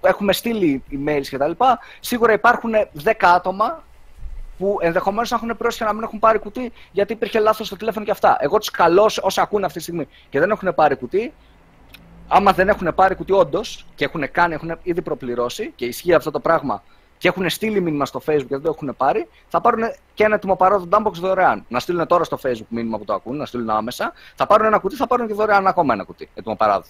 έχουμε 0.00 0.32
στείλει 0.32 0.82
emails 0.90 1.26
κτλ. 1.30 1.50
Σίγουρα 2.00 2.32
υπάρχουν 2.32 2.72
10 3.04 3.12
άτομα 3.20 3.82
που 4.58 4.78
ενδεχομένως 4.80 5.30
να 5.30 5.36
έχουν 5.36 5.56
πρόσχε 5.56 5.84
να 5.84 5.92
μην 5.92 6.02
έχουν 6.02 6.18
πάρει 6.18 6.38
κουτί 6.38 6.72
γιατί 6.92 7.12
υπήρχε 7.12 7.38
λάθος 7.38 7.66
στο 7.66 7.76
τηλέφωνο 7.76 8.04
και 8.04 8.10
αυτά. 8.10 8.36
Εγώ 8.40 8.58
τους 8.58 8.70
καλώ 8.70 9.18
όσοι 9.20 9.40
ακούνε 9.40 9.66
αυτή 9.66 9.78
τη 9.78 9.84
στιγμή 9.84 10.08
και 10.28 10.38
δεν 10.38 10.50
έχουν 10.50 10.74
πάρει 10.74 10.96
κουτί, 10.96 11.32
άμα 12.28 12.52
δεν 12.52 12.68
έχουν 12.68 12.94
πάρει 12.94 13.14
κουτί 13.14 13.32
όντως 13.32 13.86
και 13.94 14.04
έχουν 14.04 14.30
κάνει, 14.30 14.54
έχουν 14.54 14.78
ήδη 14.82 15.02
προπληρώσει 15.02 15.72
και 15.76 15.84
ισχύει 15.84 16.14
αυτό 16.14 16.30
το 16.30 16.40
πράγμα 16.40 16.82
και 17.20 17.28
έχουν 17.28 17.50
στείλει 17.50 17.80
μήνυμα 17.80 18.06
στο 18.06 18.20
Facebook 18.26 18.38
και 18.38 18.44
δεν 18.48 18.62
το 18.62 18.68
έχουν 18.68 18.94
πάρει, 18.96 19.28
θα 19.48 19.60
πάρουν 19.60 19.82
και 20.14 20.24
ένα 20.24 20.34
έτοιμο 20.34 20.56
παρόδο 20.56 20.86
Dumpbox 20.90 21.12
δωρεάν. 21.12 21.64
Να 21.68 21.78
στείλουν 21.78 22.06
τώρα 22.06 22.24
στο 22.24 22.38
Facebook 22.42 22.66
μήνυμα 22.68 22.98
που 22.98 23.04
το 23.04 23.14
ακούν, 23.14 23.36
να 23.36 23.46
στείλουν 23.46 23.70
άμεσα. 23.70 24.12
Θα 24.34 24.46
πάρουν 24.46 24.66
ένα 24.66 24.78
κουτί, 24.78 24.96
θα 24.96 25.06
πάρουν 25.06 25.26
και 25.26 25.34
δωρεάν 25.34 25.66
ακόμα 25.66 25.94
ένα 25.94 26.04
κουτί. 26.04 26.28
Έτοιμο 26.34 26.56
παράδο. 26.56 26.84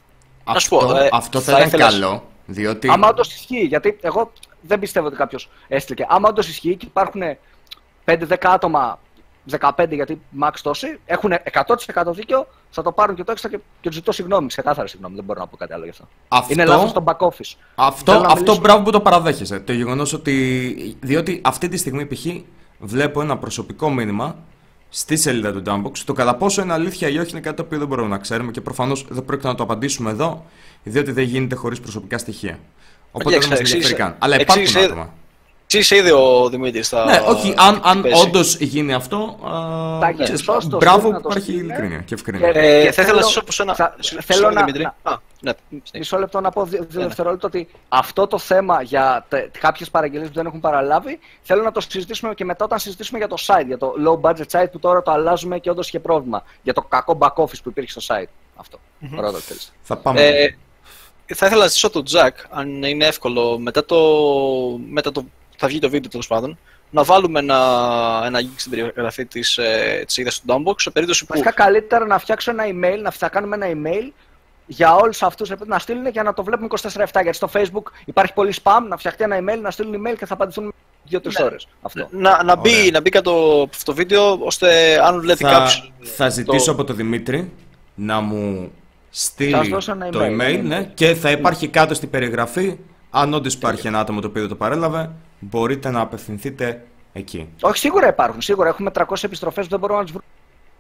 Αυτό, 0.45 0.77
πω, 0.77 0.97
ε, 0.97 1.09
αυτό 1.13 1.41
θα, 1.41 1.53
θα 1.53 1.61
ήταν 1.61 1.81
καλό. 1.81 2.23
Διότι... 2.47 2.89
Άμα 2.91 3.09
όντως 3.09 3.35
ισχύει, 3.35 3.65
γιατί 3.65 3.99
εγώ 4.01 4.33
δεν 4.61 4.79
πιστεύω 4.79 5.07
ότι 5.07 5.17
κάποιος 5.17 5.51
έστειλε. 5.69 6.07
Άμα 6.09 6.29
όντως 6.29 6.49
ισχύει 6.49 6.77
και 6.77 6.87
υπάρχουν 6.87 7.23
5-10 8.05 8.37
άτομα, 8.41 8.99
15 9.59 9.89
γιατί 9.91 10.21
max 10.43 10.51
τόσοι, 10.63 10.99
έχουν 11.07 11.33
100% 12.05 12.13
δίκιο, 12.13 12.47
θα 12.71 12.83
το 12.83 12.93
πάρουν 12.93 13.17
και 13.17 13.25
το 13.25 13.33
έξτρα 13.33 13.51
και, 13.51 13.59
και 13.81 13.89
τους 13.89 13.95
ζητώ 13.95 14.13
συγγνώμη. 14.13 14.47
Ξεκάθαρα 14.47 14.89
συγγνώμη, 14.89 15.15
δεν 15.15 15.25
μπορώ 15.25 15.41
να 15.41 15.47
πω 15.47 15.57
κάτι 15.57 15.73
άλλο 15.73 15.85
γι' 15.85 15.91
αυτό. 15.91 16.09
αυτό 16.29 16.53
είναι 16.53 16.65
λάθος 16.65 16.91
στο 16.91 17.05
back 17.07 17.17
office. 17.17 17.55
Αυτό, 17.75 18.25
αυτό 18.27 18.59
μπράβο 18.59 18.83
που 18.83 18.91
το 18.91 19.01
παραδέχεσαι. 19.01 19.61
Το 19.61 19.73
γεγονός 19.73 20.13
ότι. 20.13 20.97
Διότι 21.01 21.41
αυτή 21.45 21.69
τη 21.69 21.77
στιγμή 21.77 22.07
π.χ. 22.07 22.27
βλέπω 22.79 23.21
ένα 23.21 23.39
προσωπικό 23.39 23.91
μήνυμα 23.91 24.37
στη 24.89 25.17
σελίδα 25.17 25.53
του 25.53 25.63
Dumpbox. 25.67 25.99
Το 26.05 26.13
κατά 26.13 26.35
πόσο 26.35 26.63
είναι 26.63 26.73
αλήθεια 26.73 27.09
ή 27.09 27.19
όχι 27.19 27.31
είναι 27.31 27.41
κάτι 27.41 27.57
το 27.57 27.63
οποίο 27.63 27.79
δεν 27.79 27.87
μπορούμε 27.87 28.09
να 28.09 28.19
ξέρουμε 28.19 28.51
και 28.51 28.61
προφανώς 28.61 29.07
δεν 29.09 29.25
πρόκειται 29.25 29.49
να 29.49 29.55
το 29.55 29.63
απαντήσουμε 29.63 30.11
εδώ, 30.11 30.45
διότι 30.83 31.13
δεν 31.13 31.25
γίνεται 31.25 31.55
χωρίς 31.55 31.81
προσωπικά 31.81 32.19
στοιχεία. 32.19 32.59
Οπότε 33.13 33.39
δεν 33.39 33.49
μας 33.49 33.59
ενδιαφέρει 33.59 33.95
καν. 33.95 34.17
Αλλά 34.19 34.41
υπάρχουν 34.41 34.77
άτομα. 34.77 35.13
Τι 35.71 35.79
είσαι 35.79 35.97
ήδη 35.97 36.11
ο 36.11 36.49
Δημήτρης. 36.49 36.89
Θα... 36.89 37.05
Ναι, 37.05 37.21
όχι, 37.27 37.55
αν, 37.57 37.81
αν 37.85 38.05
όντως 38.27 38.57
γίνει 38.57 38.95
αυτό. 38.95 39.39
Α, 39.43 40.67
μπράβο 40.67 41.11
που 41.11 41.21
υπάρχει 41.29 41.53
ειλικρίνεια 41.53 41.99
και 41.99 42.15
ευκρίνεια. 42.15 42.49
Ε, 42.49 42.85
και 42.85 42.93
θα 42.93 43.03
ήθελα 43.03 43.21
να 43.21 43.27
σα 43.27 43.43
πω 43.43 43.53
ένα. 43.59 43.75
Θα, 43.75 43.97
θέλω 44.21 44.51
να. 44.51 44.61
Δημήτρη. 44.61 44.85
Α, 44.85 45.17
ναι. 45.41 45.53
Μισό 45.95 46.19
λεπτό 46.19 46.41
να 46.41 46.51
πω 46.51 46.65
δύο 46.65 46.87
ναι, 46.91 46.99
ναι. 47.01 47.07
δευτερόλεπτα 47.07 47.47
ότι 47.47 47.69
αυτό 47.89 48.27
το 48.27 48.39
θέμα 48.39 48.83
για 48.83 49.27
κάποιες 49.61 49.91
παραγγελίες 49.91 50.29
που 50.29 50.35
δεν 50.35 50.47
έχουν 50.47 50.61
παραλάβει 50.61 51.19
θέλω 51.43 51.63
να 51.63 51.73
το 51.73 51.81
συζητήσουμε 51.81 52.35
και 52.35 52.45
μετά 52.45 52.65
όταν 52.65 52.79
συζητήσουμε 52.79 53.19
για 53.19 53.29
το 53.29 53.37
site, 53.47 53.67
για 53.67 53.79
το 53.79 53.93
low 54.07 54.31
budget 54.31 54.61
site 54.61 54.71
που 54.73 54.79
τώρα 54.79 55.03
το 55.03 55.11
αλλάζουμε 55.11 55.59
και 55.59 55.71
όντως 55.71 55.89
είχε 55.89 56.01
πρόβλημα. 56.01 56.43
Για 56.63 56.73
το 56.73 56.83
κακό 56.83 57.19
back 57.21 57.35
office 57.35 57.63
που 57.63 57.69
υπήρχε 57.69 58.01
στο 58.01 58.15
site. 58.15 58.29
Αυτό. 58.57 58.79
Mm-hmm. 58.79 59.17
Πρώτα, 59.17 59.39
θα 59.83 59.97
πάμε. 59.97 60.21
Ε, 60.21 60.55
θα 61.35 61.47
ήθελα 61.47 61.61
να 61.61 61.67
ζητήσω 61.67 61.91
τον 61.91 62.05
Jack, 62.13 62.45
αν 62.51 62.83
είναι 62.83 63.07
εύκολο, 63.07 63.59
μετά 63.59 63.85
το, 63.85 63.97
μετά 64.89 65.13
το 65.13 65.25
θα 65.61 65.69
βγει 65.69 65.79
το 65.79 65.91
βίντεο 65.91 66.11
τέλος 66.11 66.27
πάντων, 66.27 66.59
να 66.91 67.03
βάλουμε 67.05 67.39
ένα, 67.39 67.59
ένα 68.25 68.41
link 68.41 68.55
στην 68.57 68.71
περιγραφή 68.71 69.27
της 69.27 69.59
ε, 69.59 70.05
του 70.15 70.53
Dumbbox 70.53 70.75
σε 70.77 70.91
περίπτωση 70.91 71.25
που. 71.25 71.33
Βασικά 71.33 71.53
καλύτερα 71.53 72.07
να 72.07 72.19
φτιάξω 72.19 72.51
ένα 72.51 72.65
email, 72.67 72.99
να 73.03 73.11
θα 73.11 73.29
κάνουμε 73.29 73.57
ένα 73.57 73.67
email 73.67 74.13
για 74.67 74.95
όλους 74.95 75.23
αυτούς 75.23 75.53
να 75.67 75.79
στείλουν 75.79 76.07
για 76.07 76.23
να 76.23 76.35
το 76.35 76.45
βλέπουμε 76.45 76.69
24-7. 76.83 77.07
Γιατί 77.13 77.33
στο 77.33 77.51
Facebook 77.53 77.93
υπάρχει 78.05 78.33
πολύ 78.33 78.55
spam, 78.63 78.81
να 78.89 78.97
φτιαχτεί 78.97 79.25
ένα 79.25 79.39
email, 79.39 79.61
να 79.63 79.71
στείλουν 79.71 79.95
email 79.95 80.15
και 80.19 80.27
θα 80.27 80.35
απαντηθούν 80.35 80.75
2-3 81.11 81.21
ναι. 81.23 81.45
ώρες. 81.45 81.69
Να, 82.11 82.43
να, 82.43 82.57
μπει, 82.57 82.91
να 82.93 83.01
μπει 83.01 83.11
κάτω 83.11 83.69
στο 83.71 83.95
βίντεο, 83.95 84.39
ώστε 84.43 85.01
αν 85.03 85.21
βλέπει 85.21 85.45
κάποιο. 85.45 85.91
Θα 86.01 86.29
ζητήσω 86.29 86.65
το... 86.65 86.71
από 86.71 86.85
τον 86.85 86.97
Δημήτρη 86.97 87.53
να 87.95 88.21
μου 88.21 88.73
στείλει 89.11 89.71
το 90.11 90.21
email, 90.21 90.61
ναι, 90.63 90.91
και 90.95 91.15
θα 91.15 91.31
υπάρχει 91.31 91.69
κάτω 91.69 91.95
στην 91.95 92.11
περιγραφή 92.11 92.79
αν 93.11 93.35
όντως 93.35 93.55
υπάρχει 93.55 93.87
ένα 93.87 93.99
άτομο 93.99 94.21
το 94.21 94.27
οποίο 94.27 94.49
το 94.49 94.55
παρέλαβε, 94.55 95.11
μπορείτε 95.41 95.91
να 95.91 96.01
απευθυνθείτε 96.01 96.87
εκεί. 97.13 97.49
Όχι, 97.61 97.79
σίγουρα 97.79 98.09
υπάρχουν. 98.09 98.41
Σίγουρα 98.41 98.69
έχουμε 98.69 98.91
300 98.95 99.05
επιστροφές 99.23 99.65
που 99.65 99.71
δεν 99.71 99.79
μπορούμε 99.81 99.99
να 99.99 100.05
τις 100.05 100.13
βρούμε 100.13 100.27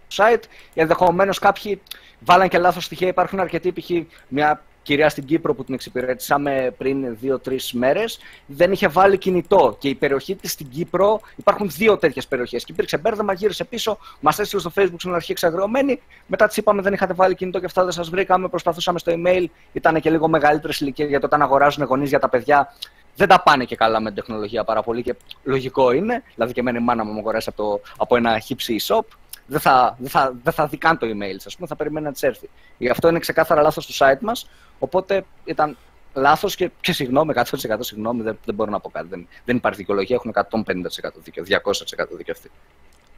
στο 0.08 0.24
site. 0.24 0.42
Ενδεχομένως 0.74 1.38
κάποιοι 1.38 1.80
βάλαν 2.20 2.48
και 2.48 2.58
λάθος 2.58 2.84
στοιχεία. 2.84 3.08
Υπάρχουν 3.08 3.40
αρκετοί, 3.40 3.72
π.χ. 3.72 3.90
μια 4.28 4.62
κυρία 4.82 5.08
στην 5.08 5.24
Κύπρο 5.24 5.54
που 5.54 5.64
την 5.64 5.74
εξυπηρέτησαμε 5.74 6.74
πριν 6.78 7.18
2-3 7.22 7.56
μέρες, 7.72 8.18
δεν 8.46 8.72
είχε 8.72 8.88
βάλει 8.88 9.18
κινητό. 9.18 9.76
Και 9.78 9.88
η 9.88 9.94
περιοχή 9.94 10.34
της 10.34 10.52
στην 10.52 10.68
Κύπρο, 10.68 11.20
υπάρχουν 11.36 11.70
δύο 11.70 11.96
τέτοιες 11.96 12.26
περιοχές. 12.26 12.64
Και 12.64 12.72
υπήρξε 12.72 12.98
μπέρδεμα, 12.98 13.32
γύρισε 13.32 13.64
πίσω, 13.64 13.98
μας 14.20 14.38
έστειλε 14.38 14.60
στο 14.60 14.72
Facebook 14.74 14.94
στην 14.98 15.14
αρχή 15.14 15.32
εξαγριωμένη. 15.32 16.02
Μετά 16.26 16.46
της 16.46 16.56
είπαμε 16.56 16.82
δεν 16.82 16.92
είχατε 16.92 17.12
βάλει 17.12 17.34
κινητό 17.34 17.58
και 17.58 17.66
αυτά 17.66 17.82
δεν 17.82 17.92
σας 17.92 18.10
βρήκαμε. 18.10 18.48
Προσπαθούσαμε 18.48 18.98
στο 18.98 19.12
email, 19.16 19.44
ήταν 19.72 20.00
και 20.00 20.10
λίγο 20.10 20.28
μεγαλύτερες 20.28 20.80
ηλικίες 20.80 21.08
γιατί 21.08 21.24
όταν 21.24 21.42
αγοράζουν 21.42 21.84
γονείς 21.84 22.08
για 22.08 22.18
τα 22.18 22.28
παιδιά 22.28 22.74
δεν 23.20 23.28
τα 23.28 23.42
πάνε 23.42 23.64
και 23.64 23.76
καλά 23.76 24.00
με 24.00 24.12
την 24.12 24.14
τεχνολογία 24.14 24.64
πάρα 24.64 24.82
πολύ 24.82 25.02
και 25.02 25.14
λογικό 25.44 25.92
είναι. 25.92 26.22
Δηλαδή 26.34 26.52
και 26.52 26.60
εμένα 26.60 26.78
η 26.78 26.82
μάνα 26.82 27.04
μου 27.04 27.12
μου 27.12 27.18
αγοράσει 27.18 27.48
από, 27.52 27.80
από 27.96 28.16
ένα 28.16 28.42
hipsy 28.48 28.76
shop 28.86 29.04
δεν 29.46 29.60
θα, 29.60 29.96
δεν 29.98 30.10
θα, 30.10 30.34
δεν 30.42 30.52
θα 30.52 30.66
δει 30.66 30.76
καν 30.76 30.98
το 30.98 31.06
email, 31.06 31.36
ας 31.46 31.54
πούμε, 31.54 31.68
θα 31.68 31.76
περιμένει 31.76 32.06
να 32.06 32.12
της 32.12 32.22
έρθει. 32.22 32.48
Γι' 32.78 32.88
αυτό 32.88 33.08
είναι 33.08 33.18
ξεκάθαρα 33.18 33.62
λάθος 33.62 33.86
του 33.86 33.92
site 33.98 34.20
μας. 34.20 34.48
Οπότε 34.78 35.24
ήταν 35.44 35.76
λάθος 36.14 36.56
και, 36.56 36.70
και 36.80 36.92
συγγνώμη, 36.92 37.32
100% 37.36 37.42
συγγνώμη, 37.78 38.22
δεν, 38.22 38.38
δεν 38.44 38.54
μπορώ 38.54 38.70
να 38.70 38.80
πω 38.80 38.90
κάτι. 38.90 39.06
Δεν, 39.08 39.28
δεν 39.44 39.56
υπάρχει 39.56 39.78
δικαιολογία, 39.78 40.16
έχουν 40.16 40.32
150% 40.64 41.10
δίκιο, 41.22 41.44
200% 41.46 42.06
δίκιο 42.16 42.34
αυτοί. 42.36 42.50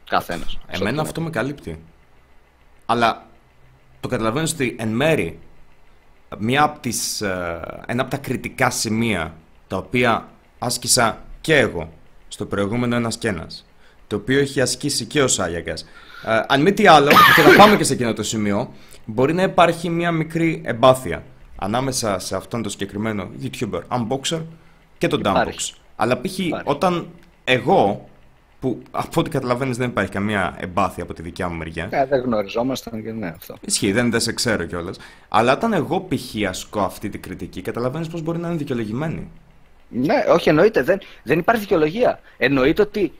Καθένας. 0.09 0.57
Εμένα 0.67 1.01
αυτό 1.01 1.21
με 1.21 1.29
καλύπτει. 1.29 1.83
Αλλά 2.85 3.25
το 3.99 4.07
καταλαβαίνω 4.07 4.47
ότι 4.51 4.75
εν 4.79 4.89
μέρη 4.89 5.39
μία 6.37 6.63
από 6.63 6.79
τις, 6.79 7.21
ε, 7.21 7.59
ένα 7.85 8.01
από 8.01 8.11
τα 8.11 8.17
κριτικά 8.17 8.69
σημεία 8.69 9.33
τα 9.73 9.79
οποία 9.79 10.29
άσκησα 10.59 11.21
και 11.41 11.57
εγώ 11.57 11.89
στο 12.27 12.45
προηγούμενο 12.45 12.95
ένας 12.95 13.17
και 13.17 13.27
ένας, 13.27 13.65
το 14.07 14.15
οποίο 14.15 14.39
έχει 14.39 14.61
ασκήσει 14.61 15.05
και 15.05 15.21
ο 15.21 15.27
Σάγιαγκας 15.27 15.81
ε, 16.25 16.41
αν 16.47 16.61
μη 16.61 16.73
τι 16.73 16.87
άλλο, 16.87 17.09
και 17.35 17.41
θα 17.41 17.55
πάμε 17.57 17.77
και 17.77 17.83
σε 17.83 17.93
εκείνο 17.93 18.13
το 18.13 18.23
σημείο, 18.23 18.73
μπορεί 19.05 19.33
να 19.33 19.43
υπάρχει 19.43 19.89
μια 19.89 20.11
μικρή 20.11 20.61
εμπάθεια 20.65 21.23
ανάμεσα 21.55 22.19
σε 22.19 22.35
αυτόν 22.35 22.61
τον 22.61 22.71
συγκεκριμένο 22.71 23.29
YouTuber, 23.41 23.81
unboxer 23.87 24.41
και 24.97 25.07
τον 25.07 25.21
Dumpbox. 25.25 25.73
Αλλά 25.95 26.21
π.χ. 26.21 26.39
όταν 26.63 27.07
εγώ, 27.43 28.09
που 28.59 28.81
από 28.91 29.19
ό,τι 29.19 29.29
καταλαβαίνεις 29.29 29.77
δεν 29.77 29.89
υπάρχει 29.89 30.11
καμία 30.11 30.55
εμπάθεια 30.59 31.03
από 31.03 31.13
τη 31.13 31.21
δικιά 31.21 31.49
μου 31.49 31.57
μεριά. 31.57 31.87
Ε, 31.91 32.05
δεν 32.05 32.21
γνωριζόμασταν 32.21 33.03
και 33.03 33.11
ναι, 33.11 33.27
αυτό. 33.27 33.55
Ισχύει, 33.61 33.91
δεν, 33.91 34.11
δεν 34.11 34.19
σε 34.19 34.33
ξέρω 34.33 34.65
κιόλας. 34.65 34.97
Αλλά 35.29 35.53
όταν 35.53 35.73
εγώ 35.73 36.07
π.χ. 36.09 36.47
ασκώ 36.49 36.79
αυτή 36.79 37.09
την 37.09 37.21
κριτική, 37.21 37.61
καταλαβαίνεις 37.61 38.07
πώς 38.07 38.21
μπορεί 38.21 38.37
να 38.39 38.47
είναι 38.47 38.57
δικαιολογημένη. 38.57 39.29
Ναι, 39.93 40.23
όχι, 40.27 40.49
εννοείται. 40.49 40.83
Δεν, 40.83 40.99
δεν 41.23 41.39
υπάρχει 41.39 41.61
δικαιολογία. 41.61 42.19
Εννοείται 42.37 42.81
ότι 42.81 43.13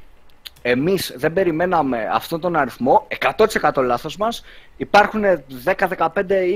Εμείς 0.66 1.14
δεν 1.16 1.34
περιμέναμε 1.34 2.10
αυτόν 2.12 2.40
τον 2.40 2.56
αριθμό, 2.56 3.08
100% 3.38 3.84
λάθος 3.84 4.18
μας. 4.18 4.44
Υπάρχουν 4.78 5.24
10, 5.66 5.88
15, 5.88 6.10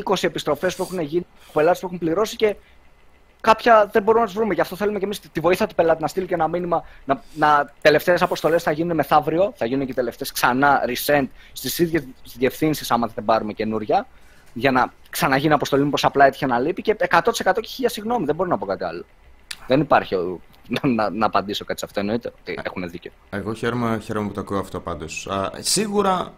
20 0.03 0.15
επιστροφές 0.21 0.75
που 0.75 0.83
έχουν 0.83 0.99
γίνει 0.99 1.25
από 1.43 1.51
πελάτε 1.53 1.77
που 1.79 1.85
έχουν 1.85 1.97
πληρώσει 1.97 2.35
και 2.35 2.55
κάποια 3.41 3.89
δεν 3.91 4.03
μπορούμε 4.03 4.23
να 4.23 4.29
του 4.29 4.37
βρούμε. 4.37 4.53
Γι' 4.53 4.61
αυτό 4.61 4.75
θέλουμε 4.75 4.99
και 4.99 5.05
εμείς 5.05 5.19
τη 5.19 5.39
βοήθεια 5.39 5.67
του 5.67 5.75
πελάτη 5.75 6.01
να 6.01 6.07
στείλει 6.07 6.25
και 6.25 6.33
ένα 6.33 6.47
μήνυμα. 6.47 6.83
Να, 7.05 7.21
να 7.33 7.73
τελευταίες 7.81 8.21
αποστολές 8.21 8.63
θα 8.63 8.71
γίνουν 8.71 8.95
μεθαύριο, 8.95 9.53
θα 9.55 9.65
γίνουν 9.65 9.85
και 9.85 9.93
τελευταίες 9.93 10.31
ξανά 10.31 10.81
resend 10.87 11.27
στις 11.51 11.79
ίδιες 11.79 12.03
διευθύνσεις, 12.35 12.91
άμα 12.91 13.07
δεν 13.15 13.25
πάρουμε 13.25 13.53
καινούρια, 13.53 14.07
για 14.53 14.71
να 14.71 14.93
ξαναγίνει 15.09 15.53
αποστολή 15.53 15.83
μήπως 15.83 16.03
απλά 16.05 16.25
έτυχε 16.25 16.45
να 16.45 16.59
λείπει. 16.59 16.81
Και 16.81 16.95
100% 17.09 17.21
και 17.61 17.67
χίλια 17.67 17.89
συγγνώμη, 17.89 18.25
δεν 18.25 18.35
μπορώ 18.35 18.49
να 18.49 18.57
πω 18.57 18.65
κάτι 18.65 18.83
άλλο. 18.83 19.05
Δεν 19.67 19.81
υπάρχει 19.81 20.15
να, 20.67 21.09
να, 21.09 21.25
απαντήσω 21.25 21.65
κάτι 21.65 21.79
σε 21.79 21.85
αυτό. 21.85 21.99
Εννοείται 21.99 22.33
ότι 22.39 22.59
έχουν 22.63 22.89
δίκιο. 22.89 23.11
Εγώ 23.29 23.53
χαίρομαι, 23.53 23.99
χαίρομαι 24.03 24.27
που 24.27 24.33
το 24.33 24.39
ακούω 24.39 24.59
αυτό 24.59 24.79
πάντως. 24.79 25.29
Σίγουρα 25.59 26.33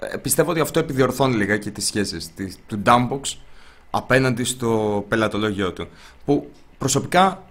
ε, 0.00 0.16
πιστεύω 0.16 0.50
ότι 0.50 0.60
αυτό 0.60 0.78
επιδιορθώνει 0.78 1.34
λιγάκι 1.34 1.70
τις 1.70 1.86
σχέσεις 1.86 2.30
του 2.66 2.82
Dumpbox 2.86 3.20
απέναντι 3.90 4.44
στο 4.44 5.04
πελατολόγιο 5.08 5.72
του. 5.72 5.88
Που 6.24 6.50
προσωπικά 6.78 7.42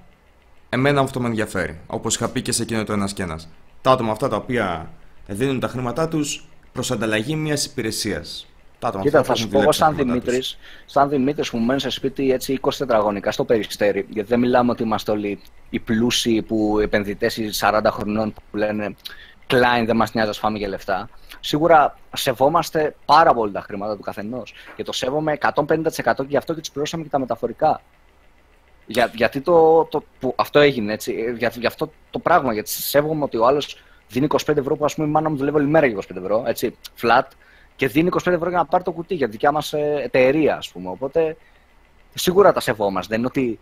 εμένα 0.70 1.02
αυτό 1.02 1.20
με 1.20 1.28
ενδιαφέρει. 1.28 1.80
Όπως 1.88 2.16
είχα 2.16 2.30
πει 2.30 2.42
και 2.42 2.52
σε 2.52 2.64
εκείνο 2.64 2.84
το 2.84 2.94
ένας 2.94 3.14
και 3.14 3.24
ένας. 3.24 3.50
Τα 3.82 3.92
άτομα 3.92 4.12
αυτά 4.12 4.28
τα 4.28 4.36
οποία 4.36 4.92
δίνουν 5.28 5.60
τα 5.60 5.68
χρήματά 5.68 6.08
τους 6.08 6.46
προς 6.72 6.92
ανταλλαγή 6.92 7.36
μιας 7.36 7.66
υπηρεσίας. 7.66 8.51
Κοίτα, 9.02 9.24
θα 9.24 9.36
σου 9.36 9.48
πω 9.48 9.62
εγώ 9.62 9.72
σαν 9.72 9.96
Δημήτρης, 9.96 10.58
σαν 10.86 11.10
Δημήτρης 11.10 11.50
που 11.50 11.58
μένει 11.58 11.80
σε 11.80 11.90
σπίτι 11.90 12.32
έτσι 12.32 12.60
20 12.62 12.70
τετραγωνικά 12.78 13.32
στο 13.32 13.46
περιστέρι, 13.46 14.06
γιατί 14.10 14.30
δεν 14.30 14.40
μιλάμε 14.40 14.72
ότι 14.72 14.84
είμαστε 14.84 15.12
όλοι 15.12 15.40
οι 15.70 15.80
πλούσιοι 15.80 16.42
που 16.42 16.80
επενδυτές 16.80 17.40
40 17.62 17.82
χρονών 17.92 18.34
που 18.34 18.58
λένε 18.58 18.96
Klein, 19.52 19.84
δεν 19.86 19.96
μας 19.96 20.14
νοιάζει 20.14 20.30
να 20.30 20.34
φάμε 20.36 20.58
για 20.58 20.68
λεφτά. 20.68 21.10
Σίγουρα 21.40 21.98
σεβόμαστε 22.16 22.96
πάρα 23.06 23.34
πολύ 23.34 23.52
τα 23.52 23.62
χρήματα 23.62 23.96
του 23.96 24.02
καθενός. 24.02 24.54
Και 24.76 24.84
το 24.84 24.92
σέβομαι 24.92 25.38
150% 25.54 26.16
και 26.16 26.24
γι' 26.28 26.38
αυτό 26.38 26.54
και 26.54 26.60
τους 26.60 26.72
πληρώσαμε 26.72 27.04
και 27.04 27.10
τα 27.10 27.20
μεταφορικά. 27.20 27.82
Για, 28.86 29.12
γιατί 29.16 29.42
το, 29.42 29.86
το, 29.86 30.04
που 30.20 30.34
αυτό 30.38 30.60
έγινε 30.60 30.94
έτσι, 30.94 31.26
ε, 31.28 31.32
για, 31.32 31.52
για 31.56 31.68
αυτό 31.68 31.92
το 32.10 32.20
πράγμα. 32.20 32.54
Γιατί 32.54 32.70
σέβομαι 32.70 33.24
ότι 33.24 33.38
ο 33.38 33.46
άλλος 33.46 33.78
δίνει 34.10 34.28
25 34.30 34.58
ευρώ 34.58 34.76
που 34.76 34.86
ας 34.86 34.96
πούμε 34.96 35.08
η 35.08 35.10
μάνα 35.10 35.30
μου 35.30 35.38
δουλεύει 35.38 35.58
όλη 35.58 35.68
μέρα 35.68 35.86
για 35.86 35.98
25 35.98 36.16
ευρώ, 36.16 36.44
έτσι, 36.46 36.76
flat, 37.02 37.28
και 37.76 37.88
δίνει 37.88 38.10
25 38.14 38.32
ευρώ 38.32 38.50
για 38.50 38.58
να 38.58 38.66
πάρει 38.66 38.84
το 38.84 38.92
κουτί 38.92 39.16
για 39.16 39.26
τη 39.26 39.32
δικιά 39.32 39.52
μας 39.52 39.74
ε, 39.74 40.02
εταιρεία, 40.04 40.58
ας 40.58 40.70
πούμε. 40.70 40.90
Οπότε 40.90 41.38
σίγουρα 42.14 42.54
τα 42.54 42.60
σεβόμαστε. 42.60 43.08
Δεν 43.10 43.18
είναι 43.20 43.28
ότι 43.28 43.60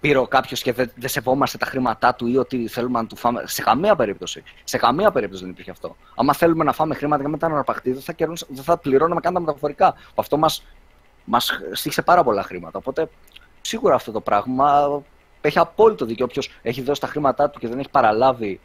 πήρε 0.00 0.22
κάποιος 0.28 0.62
και 0.62 0.72
δεν, 0.72 0.90
δεν 0.94 1.08
σεβόμαστε 1.08 1.58
τα 1.58 1.66
χρήματά 1.66 2.14
του 2.14 2.26
ή 2.26 2.36
ότι 2.36 2.68
θέλουμε 2.68 3.00
να 3.00 3.06
του 3.06 3.16
φάμε. 3.16 3.42
Σε 3.46 3.62
καμία 3.62 3.96
περίπτωση. 3.96 4.42
Σε 4.64 4.78
καμία 4.78 5.10
περίπτωση 5.10 5.42
δεν 5.42 5.52
υπήρχε 5.52 5.70
αυτό. 5.70 5.96
Άμα 6.14 6.32
θέλουμε 6.32 6.64
να 6.64 6.72
φάμε 6.72 6.94
χρήματα 6.94 7.22
και 7.22 7.28
μετά 7.28 7.48
να 7.48 7.56
αρπαχτεί, 7.56 7.92
δεν 7.92 8.02
θα, 8.02 8.14
δεν 8.48 8.64
θα 8.64 8.76
πληρώνουμε 8.76 9.20
καν 9.20 9.34
τα 9.34 9.40
μεταφορικά. 9.40 9.94
Αυτό 10.14 10.36
μας 10.36 10.64
μας 11.28 11.60
στήχησε 11.72 12.02
πάρα 12.02 12.22
πολλά 12.24 12.42
χρήματα. 12.42 12.78
Οπότε 12.78 13.08
σίγουρα 13.60 13.94
αυτό 13.94 14.12
το 14.12 14.20
πράγμα 14.20 15.00
έχει 15.40 15.58
απόλυτο 15.58 16.04
δίκιο. 16.04 16.24
Όποιος 16.24 16.50
έχει 16.62 16.82
δώσει 16.82 17.00
τα 17.00 17.06
χρήματά 17.06 17.50
του 17.50 17.58
και 17.58 17.68
δεν 17.68 17.78
έχει 17.78 17.90
παραλάβει. 17.90 18.60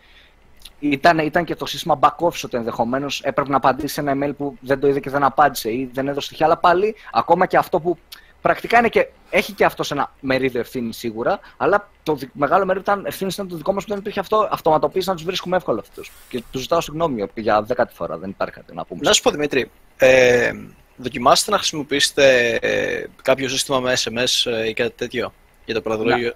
Ήταν, 0.80 1.18
ήταν 1.18 1.46
και 1.46 1.56
το 1.56 1.66
σύστημα 1.66 2.00
back 2.02 2.26
office 2.26 2.42
ότι 2.44 2.58
ενδεχομένως 2.58 3.22
έπρεπε 3.24 3.50
να 3.50 3.58
απαντήσει 3.58 3.94
σε 3.94 4.02
ένα 4.02 4.14
email 4.16 4.36
που 4.38 4.58
δεν 4.60 4.80
το 4.80 4.88
είδε 4.88 5.00
και 5.00 5.10
δεν 5.10 5.24
απάντησε 5.24 5.72
ή 5.72 5.90
δεν 5.94 6.08
έδωσε 6.08 6.26
στοιχεία. 6.26 6.46
Αλλά 6.46 6.58
πάλι, 6.58 6.96
ακόμα 7.12 7.46
και 7.46 7.58
αυτό 7.58 7.80
που 7.80 7.98
πρακτικά 8.42 8.80
είναι 8.80 8.90
και, 8.90 9.08
έχει 9.30 9.54
και 9.54 9.66
αυτό 9.66 9.84
ένα 9.92 10.12
μερίδιο 10.20 10.60
ευθύνη 10.60 10.94
σίγουρα, 10.94 11.40
αλλά 11.58 11.90
το 12.04 12.18
μεγάλο 12.34 12.66
μερίδιο 12.66 12.94
ήταν 12.94 13.06
ευθύνης 13.06 13.34
ήταν 13.34 13.48
το 13.48 13.56
δικό 13.56 13.74
μας 13.74 13.84
που 13.84 13.90
δεν 13.90 14.00
υπήρχε 14.00 14.20
αυτό. 14.20 14.48
Αυτοματοποίηση 14.52 15.10
να 15.10 15.16
τους 15.16 15.24
βρίσκουμε 15.24 15.56
εύκολα 15.58 15.80
αυτούς. 15.80 16.12
Και 16.30 16.44
τους 16.52 16.62
ζητάω 16.62 16.82
συγγνώμη 16.82 17.28
για 17.36 17.62
δέκατη 17.62 17.94
φορά, 17.94 18.18
δεν 18.18 18.30
υπάρχει 18.30 18.54
κάτι 18.54 18.76
να 18.76 18.86
πούμε. 18.86 19.00
Να 19.04 19.14
σου 19.14 19.22
πω 19.22 19.32
Δημήτρη, 19.32 19.72
ε, 19.98 20.52
δοκιμάστε 20.96 21.52
να 21.52 21.58
χρησιμοποιήσετε 21.58 22.56
ε, 22.62 23.06
κάποιο 23.22 23.50
σύστημα 23.50 23.80
με 23.80 23.94
SMS 23.98 24.52
ε, 24.52 24.68
ή 24.68 24.74
κάτι 24.74 24.94
τέτοιο 24.96 25.34
για 25.66 25.74
το 25.74 25.82
πλατολόγιο. 25.82 26.34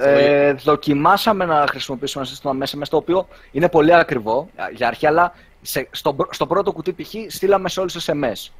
Ε, 0.00 0.46
ε, 0.46 0.52
δοκιμάσαμε 0.52 1.44
να 1.44 1.66
χρησιμοποιήσουμε 1.68 2.22
ένα 2.24 2.32
σύστημα 2.32 2.52
με 2.52 2.66
SMS 2.70 2.88
το 2.90 2.96
οποίο 2.96 3.28
είναι 3.50 3.68
πολύ 3.68 3.94
ακριβό 3.94 4.48
για 4.74 4.86
αρχή, 4.86 5.06
αλλά 5.06 5.32
σε, 5.62 5.88
στο, 5.90 6.16
στο 6.30 6.46
πρώτο 6.46 6.72
κουτί 6.72 6.92
π.χ. 6.92 7.14
στείλαμε 7.28 7.68
σε 7.68 7.80
όλους 7.80 8.06
SMS. 8.08 8.52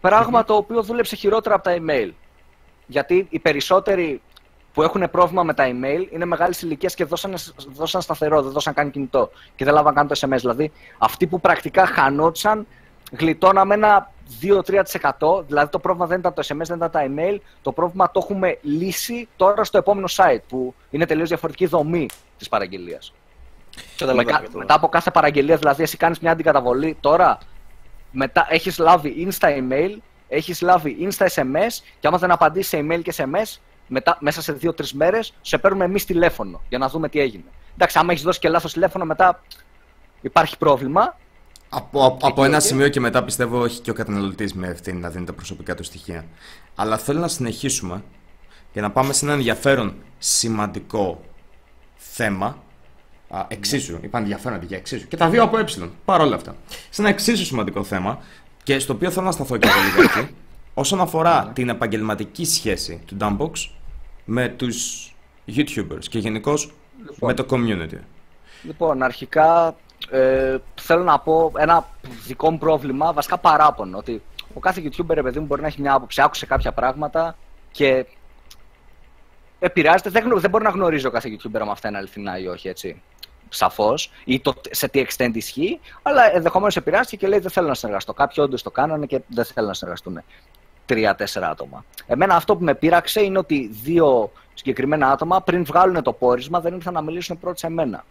Πράγμα 0.00 0.44
το 0.44 0.54
οποίο 0.54 0.82
δούλεψε 0.82 1.16
χειρότερα 1.16 1.54
από 1.54 1.64
τα 1.64 1.76
email. 1.78 2.10
Γιατί 2.86 3.26
οι 3.30 3.38
περισσότεροι 3.38 4.20
που 4.72 4.82
έχουν 4.82 5.10
πρόβλημα 5.10 5.42
με 5.42 5.54
τα 5.54 5.64
email 5.66 6.06
είναι 6.10 6.24
μεγάλη 6.24 6.54
ηλικία 6.62 6.90
και 6.94 7.04
δώσαν, 7.04 7.34
δώσαν 7.74 8.00
σταθερό, 8.02 8.42
δεν 8.42 8.52
δώσαν 8.52 8.74
καν 8.74 8.90
κινητό 8.90 9.30
και 9.56 9.64
δεν 9.64 9.74
λάβαν 9.74 9.94
καν 9.94 10.06
το 10.06 10.20
SMS. 10.20 10.36
Δηλαδή, 10.36 10.72
αυτοί 10.98 11.26
που 11.26 11.40
πρακτικά 11.40 11.86
χανόντουσαν, 11.86 12.66
γλιτώναμε 13.18 13.74
ένα 13.74 14.12
2-3%. 14.42 15.46
Δηλαδή, 15.46 15.70
το 15.70 15.78
πρόβλημα 15.78 16.06
δεν 16.06 16.18
ήταν 16.18 16.34
το 16.34 16.42
SMS, 16.46 16.66
δεν 16.66 16.76
ήταν 16.76 16.90
τα 16.90 17.06
email. 17.08 17.38
Το 17.62 17.72
πρόβλημα 17.72 18.10
το 18.10 18.20
έχουμε 18.22 18.58
λύσει 18.62 19.28
τώρα 19.36 19.64
στο 19.64 19.78
επόμενο 19.78 20.08
site 20.16 20.40
που 20.48 20.74
είναι 20.90 21.06
τελείως 21.06 21.28
διαφορετική 21.28 21.66
δομή 21.66 22.08
της 22.38 22.48
παραγγελίας. 22.48 23.12
Μετά, 24.14 24.42
μετά 24.52 24.74
από 24.74 24.88
κάθε 24.88 25.10
παραγγελία, 25.10 25.56
δηλαδή, 25.56 25.82
εσύ 25.82 25.96
κάνεις 25.96 26.18
μια 26.18 26.30
αντικαταβολή 26.30 26.96
τώρα 27.00 27.38
μετά 28.10 28.46
έχεις 28.50 28.78
λάβει 28.78 29.28
insta 29.30 29.48
email, 29.48 29.96
έχεις 30.28 30.60
λάβει 30.60 30.96
insta 31.00 31.26
SMS 31.26 31.70
και 32.00 32.06
άμα 32.06 32.18
δεν 32.18 32.30
απαντήσεις 32.30 32.68
σε 32.68 32.78
email 32.78 33.02
και 33.02 33.14
SMS, 33.16 33.56
μετά, 33.86 34.16
μέσα 34.20 34.42
σε 34.42 34.52
δύο-τρεις 34.52 34.94
μέρες 34.94 35.34
σε 35.40 35.58
παίρνουμε 35.58 35.84
εμείς 35.84 36.04
τηλέφωνο 36.04 36.62
για 36.68 36.78
να 36.78 36.88
δούμε 36.88 37.08
τι 37.08 37.20
έγινε. 37.20 37.44
Εντάξει, 37.74 37.98
άμα 37.98 38.12
έχεις 38.12 38.22
δώσει 38.22 38.38
και 38.38 38.48
λάθος 38.48 38.72
τηλέφωνο, 38.72 39.04
μετά 39.04 39.42
υπάρχει 40.20 40.58
πρόβλημα. 40.58 41.16
Από, 41.68 42.18
από, 42.22 42.44
ένα 42.44 42.60
σημείο 42.60 42.88
και 42.88 43.00
μετά 43.00 43.24
πιστεύω 43.24 43.64
έχει 43.64 43.80
και 43.80 43.90
ο 43.90 43.94
καταναλωτής 43.94 44.54
με 44.54 44.68
ευθύνη 44.68 45.00
να 45.00 45.08
δίνει 45.08 45.24
τα 45.24 45.32
προσωπικά 45.32 45.74
του 45.74 45.82
στοιχεία. 45.82 46.24
Αλλά 46.74 46.98
θέλω 46.98 47.20
να 47.20 47.28
συνεχίσουμε 47.28 48.02
για 48.72 48.82
να 48.82 48.90
πάμε 48.90 49.12
σε 49.12 49.24
ένα 49.24 49.34
ενδιαφέρον 49.34 49.94
σημαντικό 50.18 51.20
θέμα 51.96 52.62
Α, 53.28 53.44
εξίσου. 53.48 53.92
Ναι. 53.92 53.98
Είπαν 54.02 54.22
ενδιαφέρον 54.22 54.62
για 54.62 54.76
εξίσου. 54.76 55.08
Και 55.08 55.16
τα 55.16 55.28
δύο 55.28 55.42
από 55.42 55.58
ε. 55.58 55.64
Παρ' 56.04 56.20
όλα 56.20 56.34
αυτά. 56.34 56.56
Σε 56.90 57.00
ένα 57.00 57.10
εξίσου 57.10 57.44
σημαντικό 57.44 57.84
θέμα 57.84 58.18
και 58.62 58.78
στο 58.78 58.92
οποίο 58.92 59.10
θέλω 59.10 59.26
να 59.26 59.32
σταθώ 59.32 59.56
και 59.56 59.68
εγώ 59.68 59.76
λιγάκι. 59.80 60.34
όσον 60.74 61.00
αφορά 61.00 61.44
ναι. 61.44 61.52
την 61.52 61.68
επαγγελματική 61.68 62.44
σχέση 62.44 63.00
του 63.06 63.16
Dumbbox 63.20 63.50
με 64.24 64.48
τους 64.48 65.12
YouTubers 65.56 66.04
και 66.10 66.18
γενικώς 66.18 66.72
λοιπόν. 66.98 67.30
με 67.30 67.34
το 67.34 67.46
community. 67.50 67.98
Λοιπόν, 68.62 69.02
αρχικά 69.02 69.76
ε, 70.10 70.56
θέλω 70.74 71.02
να 71.02 71.18
πω 71.18 71.52
ένα 71.56 71.88
δικό 72.26 72.50
μου 72.50 72.58
πρόβλημα, 72.58 73.12
βασικά 73.12 73.38
παράπονο, 73.38 73.98
ότι 73.98 74.22
ο 74.54 74.60
κάθε 74.60 74.82
YouTuber, 74.84 75.20
παιδί 75.22 75.38
μου, 75.38 75.46
μπορεί 75.46 75.60
να 75.60 75.66
έχει 75.66 75.80
μια 75.80 75.94
άποψη, 75.94 76.22
άκουσε 76.22 76.46
κάποια 76.46 76.72
πράγματα 76.72 77.36
και 77.70 78.06
επηρεάζεται. 79.58 80.10
Δεν, 80.10 80.32
δεν 80.40 80.50
μπορεί 80.50 80.64
να 80.64 80.70
γνωρίζει 80.70 81.06
ο 81.06 81.10
κάθε 81.10 81.28
YouTuber 81.28 81.58
αν 81.60 81.70
αυτά 81.70 81.88
είναι 81.88 81.96
αληθινά 81.96 82.38
ή 82.38 82.46
όχι, 82.46 82.68
έτσι 82.68 83.02
σαφώς, 83.48 84.10
ή 84.24 84.40
το, 84.40 84.54
σε 84.70 84.88
τι 84.88 85.04
extent 85.06 85.30
ισχύει, 85.32 85.80
αλλά 86.02 86.34
ενδεχομένως 86.34 86.76
επηρεάστηκε 86.76 87.16
και 87.16 87.26
λέει: 87.26 87.38
Δεν 87.38 87.50
θέλω 87.50 87.68
να 87.68 87.74
συνεργαστώ. 87.74 88.12
Κάποιοι 88.12 88.44
όντως 88.46 88.62
το 88.62 88.70
κάνανε 88.70 89.06
και 89.06 89.20
δεν 89.28 89.44
θέλουν 89.44 89.68
να 89.68 89.74
συνεργαστούν 89.74 90.22
τρία-τέσσερα 90.86 91.48
άτομα. 91.48 91.84
Εμένα 92.06 92.34
αυτό 92.34 92.56
που 92.56 92.64
με 92.64 92.74
πείραξε 92.74 93.22
είναι 93.22 93.38
ότι 93.38 93.70
δύο 93.82 94.32
συγκεκριμένα 94.54 95.10
άτομα 95.10 95.42
πριν 95.42 95.64
βγάλουν 95.64 96.02
το 96.02 96.12
πόρισμα 96.12 96.60
δεν 96.60 96.74
ήρθαν 96.74 96.94
να 96.94 97.00
μιλήσουν 97.00 97.38
πρώτοι 97.38 97.58
σε 97.58 97.68
μένα. 97.68 98.04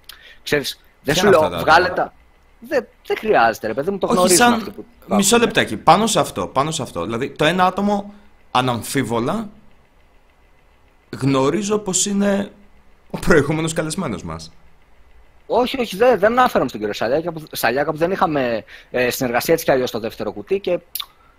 Ξέρεις, 0.44 0.80
δεν 1.08 1.16
σου 1.16 1.30
λέω, 1.30 1.60
βγάλε 1.60 1.90
τα. 1.90 2.14
Δεν, 2.60 2.88
δεν 3.08 3.18
χρειάζεται, 3.18 3.68
ρε 3.68 3.74
παιδί 3.74 3.92
μου, 3.92 3.98
το 3.98 4.08
γνωρίζουμε 4.08 4.44
σαν... 4.44 4.54
αυτό 4.54 4.72
που... 4.72 4.86
Μισό 5.08 5.38
λεπτάκι, 5.38 5.78
πάνω 5.78 6.08
σε 6.08 6.20
αυτό, 6.20 6.48
πάνω 6.48 6.72
σε 6.72 6.82
αυτό. 6.82 7.04
Δηλαδή, 7.04 7.30
το 7.30 7.46
ένα 7.46 7.66
άτομο 7.66 8.14
αναμφίβολα 8.52 9.50
γνωρίζω 11.20 11.80
πως 11.80 12.06
είναι 12.06 12.52
ο 13.10 13.20
προηγούμενος 13.20 13.74
καλεσμένος 13.74 14.24
μας. 14.24 14.52
Όχι, 15.48 15.80
όχι, 15.80 15.96
δεν, 15.96 16.20
δεν 16.20 16.32
αναφέρομαι 16.32 16.70
στον 16.70 16.80
κύριο 16.80 16.96
Σαλιάκα 16.96 17.32
που, 17.32 17.44
Σαλιάκα 17.52 17.92
που 17.92 17.98
δεν 17.98 18.12
είχαμε 18.12 18.64
ε, 18.92 19.10
συνεργασία 19.10 19.54
έτσι 19.54 19.66
κι 19.66 19.72
αλλιώς 19.72 19.90
στο 19.90 20.00
δεύτερο 20.00 20.32
κουτί 20.32 20.60
και 20.60 20.80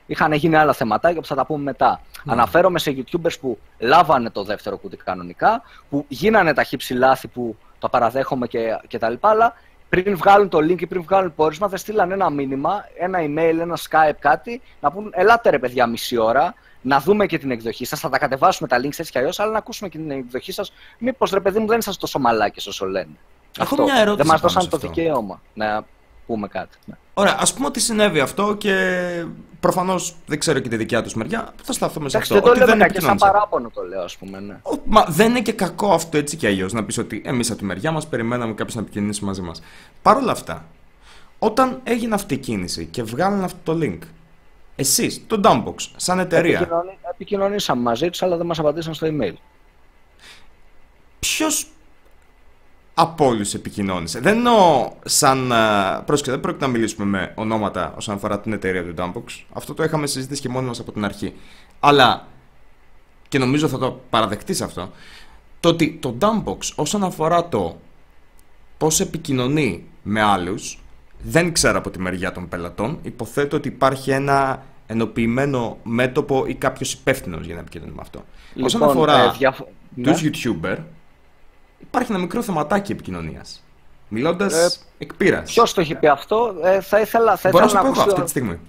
είχαν 0.06 0.32
γίνει 0.32 0.56
άλλα 0.56 0.72
θεματάκια 0.72 1.20
που 1.20 1.26
θα 1.26 1.34
τα 1.34 1.46
πούμε 1.46 1.62
μετά. 1.62 2.00
Mm. 2.00 2.20
Αναφέρομαι 2.26 2.78
σε 2.78 2.96
YouTubers 2.96 3.38
που 3.40 3.58
λάβανε 3.78 4.30
το 4.30 4.44
δεύτερο 4.44 4.76
κουτί 4.76 4.96
κανονικά, 4.96 5.62
που 5.90 6.04
γίνανε 6.08 6.54
τα 6.54 6.62
χύψη 6.62 6.94
λάθη 6.94 7.28
που 7.28 7.56
τα 7.78 7.88
παραδέχομαι 7.88 8.46
και, 8.46 8.80
και 8.86 8.98
τα 8.98 9.10
λοιπά, 9.10 9.28
αλλά 9.28 9.54
πριν 9.88 10.16
βγάλουν 10.16 10.48
το 10.48 10.58
link 10.58 10.80
ή 10.80 10.86
πριν 10.86 11.02
βγάλουν 11.02 11.34
πόρισμα, 11.34 11.68
δεν 11.68 11.78
στείλαν 11.78 12.10
ένα 12.10 12.30
μήνυμα, 12.30 12.84
ένα 12.98 13.18
email, 13.18 13.58
ένα 13.60 13.78
Skype, 13.90 14.16
κάτι, 14.18 14.62
να 14.80 14.90
πούν 14.90 15.10
Ελάτε 15.14 15.50
ρε 15.50 15.58
παιδιά, 15.58 15.86
μισή 15.86 16.16
ώρα, 16.16 16.54
να 16.82 17.00
δούμε 17.00 17.26
και 17.26 17.38
την 17.38 17.50
εκδοχή 17.50 17.84
σας. 17.84 18.00
Θα 18.00 18.08
τα 18.08 18.18
κατεβάσουμε 18.18 18.68
τα 18.68 18.76
links 18.80 18.98
έτσι 18.98 19.10
κι 19.10 19.18
αλλιώς, 19.18 19.40
αλλά 19.40 19.50
να 19.50 19.58
ακούσουμε 19.58 19.88
και 19.88 19.98
την 19.98 20.10
εκδοχή 20.10 20.52
σας. 20.52 20.72
Μήπως 20.98 21.30
ρε 21.30 21.40
παιδί 21.40 21.58
μου 21.58 21.66
δεν 21.66 21.78
είσαστε 21.78 22.00
τόσο 22.00 22.18
μαλάκι 22.18 22.68
όσο 22.68 22.86
λένε. 22.86 23.16
Έχω 23.58 23.74
αυτό. 23.74 23.82
μια 23.82 23.94
ερώτηση. 23.94 24.16
Δεν 24.16 24.26
μας 24.26 24.40
δώσαν 24.40 24.68
το 24.68 24.76
δικαίωμα 24.76 25.42
να 25.54 25.84
πούμε 26.26 26.48
κάτι. 26.48 26.78
Ναι. 26.84 26.94
Ωραία, 27.18 27.36
ας 27.40 27.54
πούμε 27.54 27.66
ότι 27.66 27.80
συνέβη 27.80 28.20
αυτό 28.20 28.54
και 28.54 28.74
προφανώς 29.60 30.16
δεν 30.26 30.38
ξέρω 30.38 30.58
και 30.58 30.68
τη 30.68 30.76
δικιά 30.76 31.02
τους 31.02 31.14
μεριά. 31.14 31.54
Θα 31.62 31.72
σταθούμε 31.72 32.08
σε 32.08 32.16
αυτό. 32.16 32.34
Δεν 32.34 32.42
το 32.42 32.50
ότι 32.50 32.58
λέω 32.58 32.76
δεν 32.76 32.90
και 32.90 33.00
σαν 33.00 33.16
παράπονο 33.16 33.70
το 33.74 33.82
λέω, 33.82 34.02
ας 34.02 34.16
πούμε. 34.16 34.40
Ναι. 34.40 34.58
Ο, 34.62 34.78
μα 34.84 35.04
δεν 35.08 35.30
είναι 35.30 35.40
και 35.40 35.52
κακό 35.52 35.92
αυτό 35.92 36.18
έτσι 36.18 36.36
κι 36.36 36.46
αλλιώς 36.46 36.72
να 36.72 36.84
πεις 36.84 36.98
ότι 36.98 37.22
εμείς 37.24 37.50
από 37.50 37.58
τη 37.58 37.64
μεριά 37.64 37.90
μας 37.90 38.06
περιμέναμε 38.06 38.52
κάποιο 38.52 38.74
να 38.76 38.80
επικοινωνήσει 38.80 39.24
μαζί 39.24 39.42
μας. 39.42 39.62
Παρ' 40.02 40.16
όλα 40.16 40.32
αυτά, 40.32 40.64
όταν 41.38 41.80
έγινε 41.84 42.14
αυτή 42.14 42.34
η 42.34 42.38
κίνηση 42.38 42.86
και 42.86 43.02
βγάλανε 43.02 43.44
αυτό 43.44 43.74
το 43.74 43.78
link, 43.82 43.98
εσείς, 44.76 45.24
το 45.26 45.40
Dumpbox, 45.44 45.74
σαν 45.96 46.18
εταιρεία. 46.18 46.68
Επικοινωνήσαμε 47.10 47.82
μαζί 47.82 48.10
τους, 48.10 48.22
αλλά 48.22 48.36
δεν 48.36 48.46
μας 48.46 48.58
απαντήσαν 48.58 48.94
στο 48.94 49.06
email. 49.10 49.34
Ποιος 51.18 51.66
από 53.00 53.26
όλους 53.26 53.54
επικοινώνησε. 53.54 54.20
Δεν 54.20 54.36
εννοώ 54.36 54.90
σαν. 55.04 55.52
Πρόσκειται, 56.04 56.30
δεν 56.30 56.40
πρόκειται 56.40 56.66
να 56.66 56.70
μιλήσουμε 56.70 57.06
με 57.06 57.32
ονόματα 57.34 57.94
όσον 57.96 58.14
αφορά 58.14 58.40
την 58.40 58.52
εταιρεία 58.52 58.84
του 58.84 58.94
Dumpbox. 58.96 59.44
Αυτό 59.52 59.74
το 59.74 59.82
είχαμε 59.82 60.06
συζητήσει 60.06 60.40
και 60.40 60.48
μόνοι 60.48 60.66
μας 60.66 60.80
από 60.80 60.92
την 60.92 61.04
αρχή. 61.04 61.34
Αλλά. 61.80 62.26
και 63.28 63.38
νομίζω 63.38 63.68
θα 63.68 63.78
το 63.78 64.00
παραδεχτείς 64.10 64.60
αυτό. 64.60 64.90
Το 65.60 65.68
ότι 65.68 65.98
το 66.00 66.16
Dumpbox 66.20 66.58
όσον 66.74 67.04
αφορά 67.04 67.48
το 67.48 67.80
πώς 68.78 69.00
επικοινωνεί 69.00 69.84
με 70.02 70.22
άλλους, 70.22 70.78
δεν 71.22 71.52
ξέρω 71.52 71.78
από 71.78 71.90
τη 71.90 71.98
μεριά 71.98 72.32
των 72.32 72.48
πελατών. 72.48 72.98
Υποθέτω 73.02 73.56
ότι 73.56 73.68
υπάρχει 73.68 74.10
ένα 74.10 74.62
ενοποιημένο 74.86 75.78
μέτωπο 75.82 76.46
ή 76.46 76.54
κάποιος 76.54 76.92
υπεύθυνος 76.92 77.46
για 77.46 77.54
να 77.54 77.60
επικοινωνεί 77.60 77.90
με 77.90 78.00
αυτό. 78.00 78.24
Λοιπόν, 78.48 78.64
όσον 78.64 78.82
αφορά 78.82 79.24
ε, 79.24 79.30
διαφο... 79.38 79.68
τους 80.02 80.22
ναι. 80.22 80.30
YouTuber, 80.30 80.76
υπάρχει 81.78 82.12
ένα 82.12 82.20
μικρό 82.20 82.42
θεματάκι 82.42 82.92
επικοινωνίας. 82.92 83.62
Μιλώντας 84.08 84.54
ε, 84.54 84.78
εκ 84.98 85.14
πείρας. 85.14 85.52
Ποιος 85.52 85.74
το 85.74 85.80
έχει 85.80 85.94
πει 85.94 86.06
αυτό, 86.06 86.54
ε, 86.62 86.80
θα 86.80 87.00
ήθελα, 87.00 87.36
θα 87.36 87.48
Μπορώ 87.50 87.64
ήθελα 87.64 87.82
να, 87.82 87.88
να 87.88 87.94
σου 87.94 88.02
πω 88.02 88.08
αυτή 88.08 88.22
τη 88.22 88.30
στιγμή. 88.30 88.60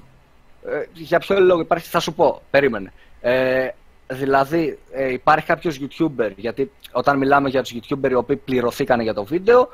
Ε, 0.65 0.83
για 0.93 1.19
ποιο 1.19 1.39
λόγο 1.39 1.61
υπάρχει, 1.61 1.87
θα 1.87 1.99
σου 1.99 2.13
πω. 2.13 2.41
Περίμενε. 2.49 2.93
Ε, 3.21 3.67
δηλαδή, 4.07 4.79
ε, 4.91 5.11
υπάρχει 5.11 5.45
κάποιος 5.45 5.79
YouTuber, 5.81 6.31
γιατί 6.35 6.71
όταν 6.91 7.17
μιλάμε 7.17 7.49
για 7.49 7.63
τους 7.63 7.73
YouTuber 7.73 8.09
οι 8.09 8.13
οποίοι 8.13 8.35
πληρωθήκαν 8.35 9.01
για 9.01 9.13
το 9.13 9.23
βίντεο, 9.23 9.69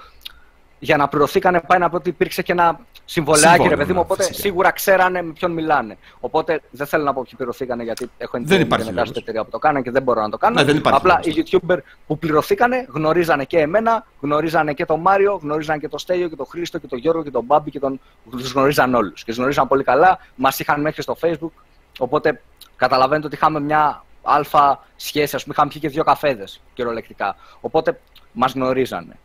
για 0.79 0.97
να 0.97 1.07
πληρωθήκανε 1.07 1.61
πάει 1.67 1.79
να 1.79 1.89
πω 1.89 1.95
ότι 1.95 2.09
υπήρξε 2.09 2.41
και 2.41 2.51
ένα 2.51 2.79
συμβολάκι, 3.05 3.45
ρε 3.45 3.51
Συμβόλαιο, 3.51 3.77
παιδί 3.77 3.89
μου. 3.91 3.95
ναι, 3.97 4.03
Οπότε 4.05 4.23
φυσικά. 4.23 4.39
σίγουρα 4.41 4.71
ξέρανε 4.71 5.21
με 5.21 5.31
ποιον 5.33 5.51
μιλάνε. 5.51 5.97
Οπότε 6.19 6.61
δεν 6.71 6.87
θέλω 6.87 7.03
να 7.03 7.13
πω 7.13 7.21
ποιοι 7.21 7.33
πληρωθήκανε 7.37 7.83
γιατί 7.83 8.09
έχω 8.17 8.37
Δεν 8.41 8.61
υπάρχει 8.61 8.85
μετά 8.89 9.01
λόγος. 9.03 9.17
εταιρεία 9.17 9.43
που 9.43 9.49
το 9.49 9.59
κάνανε 9.59 9.81
και 9.83 9.91
δεν 9.91 10.03
μπορώ 10.03 10.21
να 10.21 10.29
το 10.29 10.37
κάνω. 10.37 10.55
Ναι, 10.55 10.63
δεν 10.63 10.75
υπάρχει 10.77 10.99
Απλά 10.99 11.19
λόγος. 11.25 11.37
οι 11.37 11.59
YouTuber 11.67 11.77
που 12.07 12.17
πληρωθήκανε 12.19 12.85
γνωρίζανε 12.89 13.43
και 13.45 13.59
εμένα, 13.59 14.05
γνωρίζανε 14.21 14.73
και 14.73 14.85
τον 14.85 14.99
Μάριο, 14.99 15.39
γνωρίζανε 15.41 15.79
και 15.79 15.87
τον 15.87 15.99
Στέλιο 15.99 16.29
και 16.29 16.35
τον 16.35 16.45
Χρήστο 16.45 16.77
και 16.77 16.87
τον 16.87 16.99
Γιώργο 16.99 17.23
και 17.23 17.31
τον 17.31 17.43
Μπάμπη 17.43 17.71
και 17.71 17.79
τον. 17.79 17.99
Τους 18.31 18.51
γνωρίζαν 18.51 18.93
όλους. 18.95 19.19
Και 19.19 19.25
τους 19.29 19.37
γνωρίζαν 19.37 19.67
πολύ 19.67 19.83
καλά. 19.83 20.19
Μας 20.35 20.59
είχαν 20.59 20.81
μέχρι 20.81 21.01
στο 21.01 21.17
Facebook. 21.21 21.51
Οπότε 21.99 22.41
καταλαβαίνετε 22.75 23.27
ότι 23.27 23.35
είχαμε 23.35 23.59
μια 23.59 24.03
αλφα 24.23 24.83
σχέση. 24.95 25.35
Α 25.35 25.39
πούμε, 25.39 25.53
είχαμε 25.53 25.69
πιει 25.69 25.81
και 25.81 25.89
δύο 25.89 26.03
καφέδες 26.03 26.61
κυριολεκτικά. 26.73 27.35
Οπότε 27.61 27.99
μας 28.31 28.53
γνωρίζανε. 28.53 29.17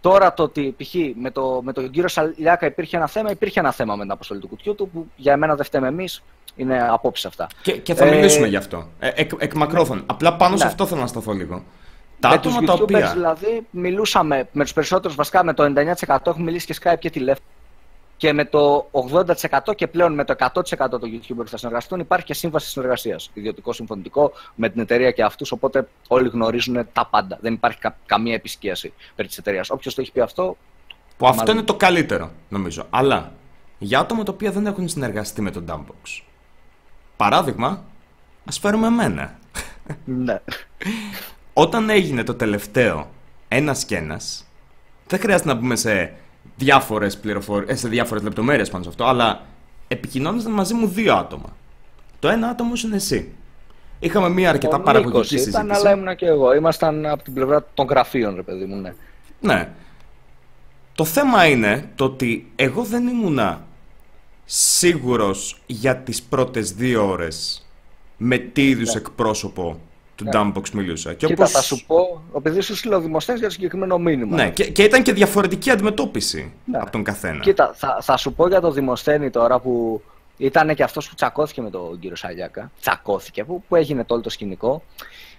Τώρα 0.00 0.34
το 0.34 0.42
ότι 0.42 0.74
π.χ. 0.78 0.94
με, 1.14 1.30
το, 1.30 1.60
με 1.64 1.72
τον 1.72 1.90
κύριο 1.90 2.08
Σαλιάκα 2.08 2.66
υπήρχε 2.66 2.96
ένα 2.96 3.06
θέμα, 3.06 3.30
υπήρχε 3.30 3.60
ένα 3.60 3.72
θέμα 3.72 3.96
με 3.96 4.02
την 4.02 4.10
αποστολή 4.10 4.40
του 4.40 4.48
κουτιού 4.48 4.74
του 4.74 4.88
που 4.88 5.06
για 5.16 5.32
εμένα 5.32 5.54
δεν 5.54 5.64
φταίμε 5.64 5.88
εμείς. 5.88 6.22
Είναι 6.56 6.88
απόψη 6.90 7.26
αυτά. 7.26 7.46
Και, 7.62 7.72
και 7.72 7.94
θα 7.94 8.04
Ε, 8.06 8.10
μιλήσουμε 8.14 8.46
γι' 8.46 8.56
αυτό. 8.56 8.88
Ε, 8.98 9.10
εκ, 9.14 9.30
εκ 9.38 9.54
μακρόθεν. 9.54 10.02
Απλά 10.06 10.36
πάνω 10.36 10.56
σε 10.56 10.64
Ναι. 10.64 10.70
αυτό 10.70 10.86
θέλω 10.86 11.00
να 11.00 11.06
σταθώ 11.06 11.32
λίγο. 11.32 11.62
Τα 12.20 12.28
με 12.28 12.38
τους 12.38 12.52
άτομα 12.56 12.66
τα 12.66 12.74
YouTubers 12.74 12.82
οποία. 12.82 13.12
δηλαδή 13.12 13.66
μιλούσαμε 13.70 14.48
με 14.52 14.62
τους 14.62 14.72
περισσότερους 14.72 15.16
βασικά 15.16 15.44
με 15.44 15.54
το 15.54 15.62
99% 16.06 16.18
έχουμε 16.26 16.44
μιλήσει 16.44 16.66
και 16.66 16.76
Skype 16.82 16.98
και 16.98 17.10
τηλέφωνο 17.10 17.46
και 18.18 18.32
με 18.32 18.44
το 18.44 18.90
80% 18.92 19.74
και 19.76 19.86
πλέον 19.86 20.14
με 20.14 20.24
το 20.24 20.34
100% 20.38 20.60
των 20.90 21.00
YouTubers 21.02 21.36
που 21.36 21.48
θα 21.48 21.56
συνεργαστούν 21.56 22.00
υπάρχει 22.00 22.26
και 22.26 22.34
σύμβαση 22.34 22.68
συνεργασίας, 22.68 23.30
ιδιωτικό 23.34 23.72
συμφωνητικό 23.72 24.32
με 24.54 24.68
την 24.68 24.80
εταιρεία 24.80 25.10
και 25.10 25.22
αυτούς, 25.22 25.52
οπότε 25.52 25.88
όλοι 26.08 26.28
γνωρίζουν 26.28 26.88
τα 26.92 27.06
πάντα. 27.06 27.38
Δεν 27.40 27.52
υπάρχει 27.52 27.78
κα- 27.78 27.96
καμία 28.06 28.34
επισκίαση 28.34 28.92
περί 29.14 29.28
της 29.28 29.38
εταιρείας. 29.38 29.70
Όποιος 29.70 29.94
το 29.94 30.00
έχει 30.00 30.12
πει 30.12 30.20
αυτό, 30.20 30.56
Που 31.16 31.26
αυτό 31.26 31.40
Μάλλον. 31.40 31.56
είναι 31.56 31.64
το 31.66 31.74
καλύτερο, 31.74 32.30
νομίζω. 32.48 32.86
Αλλά 32.90 33.32
για 33.78 33.98
άτομα 33.98 34.22
τα 34.22 34.32
οποία 34.32 34.50
δεν 34.50 34.66
έχουν 34.66 34.88
συνεργαστεί 34.88 35.40
με 35.42 35.50
τον 35.50 35.64
Dumpbox. 35.68 36.22
Παράδειγμα, 37.16 37.84
ας 38.44 38.58
φέρουμε 38.58 38.86
εμένα. 38.86 39.38
ναι. 40.04 40.40
Όταν 41.52 41.90
έγινε 41.90 42.22
το 42.22 42.34
τελευταίο 42.34 43.10
ένας 43.48 43.84
και 43.84 43.96
ένας, 43.96 44.44
δεν 45.06 45.20
χρειάζεται 45.20 45.48
να 45.48 45.54
μπούμε 45.54 45.76
σε 45.76 46.14
διάφορες 46.58 47.18
πληροφορίε, 47.18 47.74
σε 47.74 47.88
διάφορες 47.88 48.22
λεπτομέρειες 48.22 48.70
πάνω 48.70 48.82
σε 48.82 48.88
αυτό, 48.88 49.04
αλλά 49.04 49.42
επικοινώνησαν 49.88 50.52
μαζί 50.52 50.74
μου 50.74 50.86
δύο 50.86 51.14
άτομα. 51.14 51.56
Το 52.18 52.28
ένα 52.28 52.48
άτομο 52.48 52.72
είναι 52.84 52.96
εσύ. 52.96 53.32
Είχαμε 53.98 54.28
μία 54.28 54.48
αρκετά 54.48 54.76
Ο 54.76 54.80
παραγωγική 54.80 55.12
Νίκος 55.14 55.28
συζήτηση. 55.28 55.56
ήταν, 55.56 55.72
αλλά 55.72 55.90
ήμουν 55.92 56.16
και 56.16 56.26
εγώ. 56.26 56.54
Ήμασταν 56.54 57.06
από 57.06 57.22
την 57.22 57.34
πλευρά 57.34 57.66
των 57.74 57.86
γραφείων, 57.86 58.34
ρε 58.34 58.42
παιδί 58.42 58.64
μου, 58.64 58.76
ναι. 58.80 58.94
Ναι. 59.40 59.68
Το 60.94 61.04
θέμα 61.04 61.46
είναι 61.46 61.90
το 61.94 62.04
ότι 62.04 62.52
εγώ 62.56 62.82
δεν 62.82 63.06
ήμουνα 63.08 63.66
σίγουρος 64.44 65.60
για 65.66 65.96
τις 65.96 66.22
πρώτες 66.22 66.72
δύο 66.72 67.08
ώρες 67.08 67.66
με 68.16 68.38
τι 68.38 68.68
είδους 68.68 68.94
εκπρόσωπο 68.94 69.80
του 70.18 70.28
Dumpbox 70.32 70.70
μιλούσα. 70.70 71.14
Και 71.14 71.26
Ναι. 71.26 71.32
Κοίτα, 71.32 71.42
όπως... 71.42 71.50
θα 71.50 71.62
σου 71.62 71.84
πω, 71.86 72.22
επειδή 72.36 72.60
σου 72.60 72.76
στείλω 72.76 73.00
δημοσθένες 73.00 73.40
για 73.40 73.48
το 73.48 73.54
συγκεκριμένο 73.54 73.98
μήνυμα. 73.98 74.36
Ναι, 74.36 74.50
και, 74.50 74.70
και 74.70 74.82
ήταν 74.82 75.02
και 75.02 75.12
διαφορετική 75.12 75.70
αντιμετώπιση 75.70 76.52
Ναι. 76.64 76.78
από 76.78 76.90
τον 76.90 77.02
καθένα. 77.02 77.38
Κοίτα, 77.38 77.72
θα, 77.74 77.98
θα 78.00 78.16
σου 78.16 78.32
πω 78.32 78.48
για 78.48 78.60
το 78.60 78.70
Δημοσθένη 78.70 79.30
τώρα 79.30 79.58
που 79.58 80.02
ήταν 80.36 80.74
και 80.74 80.82
αυτός 80.82 81.08
που 81.08 81.14
τσακώθηκε 81.14 81.62
με 81.62 81.70
τον 81.70 81.98
κύριο 81.98 82.16
Σαλιάκα. 82.16 82.70
Τσακώθηκε, 82.80 83.44
που, 83.44 83.62
που 83.68 83.76
έγινε 83.76 84.04
το 84.04 84.14
όλο 84.14 84.22
το 84.22 84.30
σκηνικό. 84.30 84.82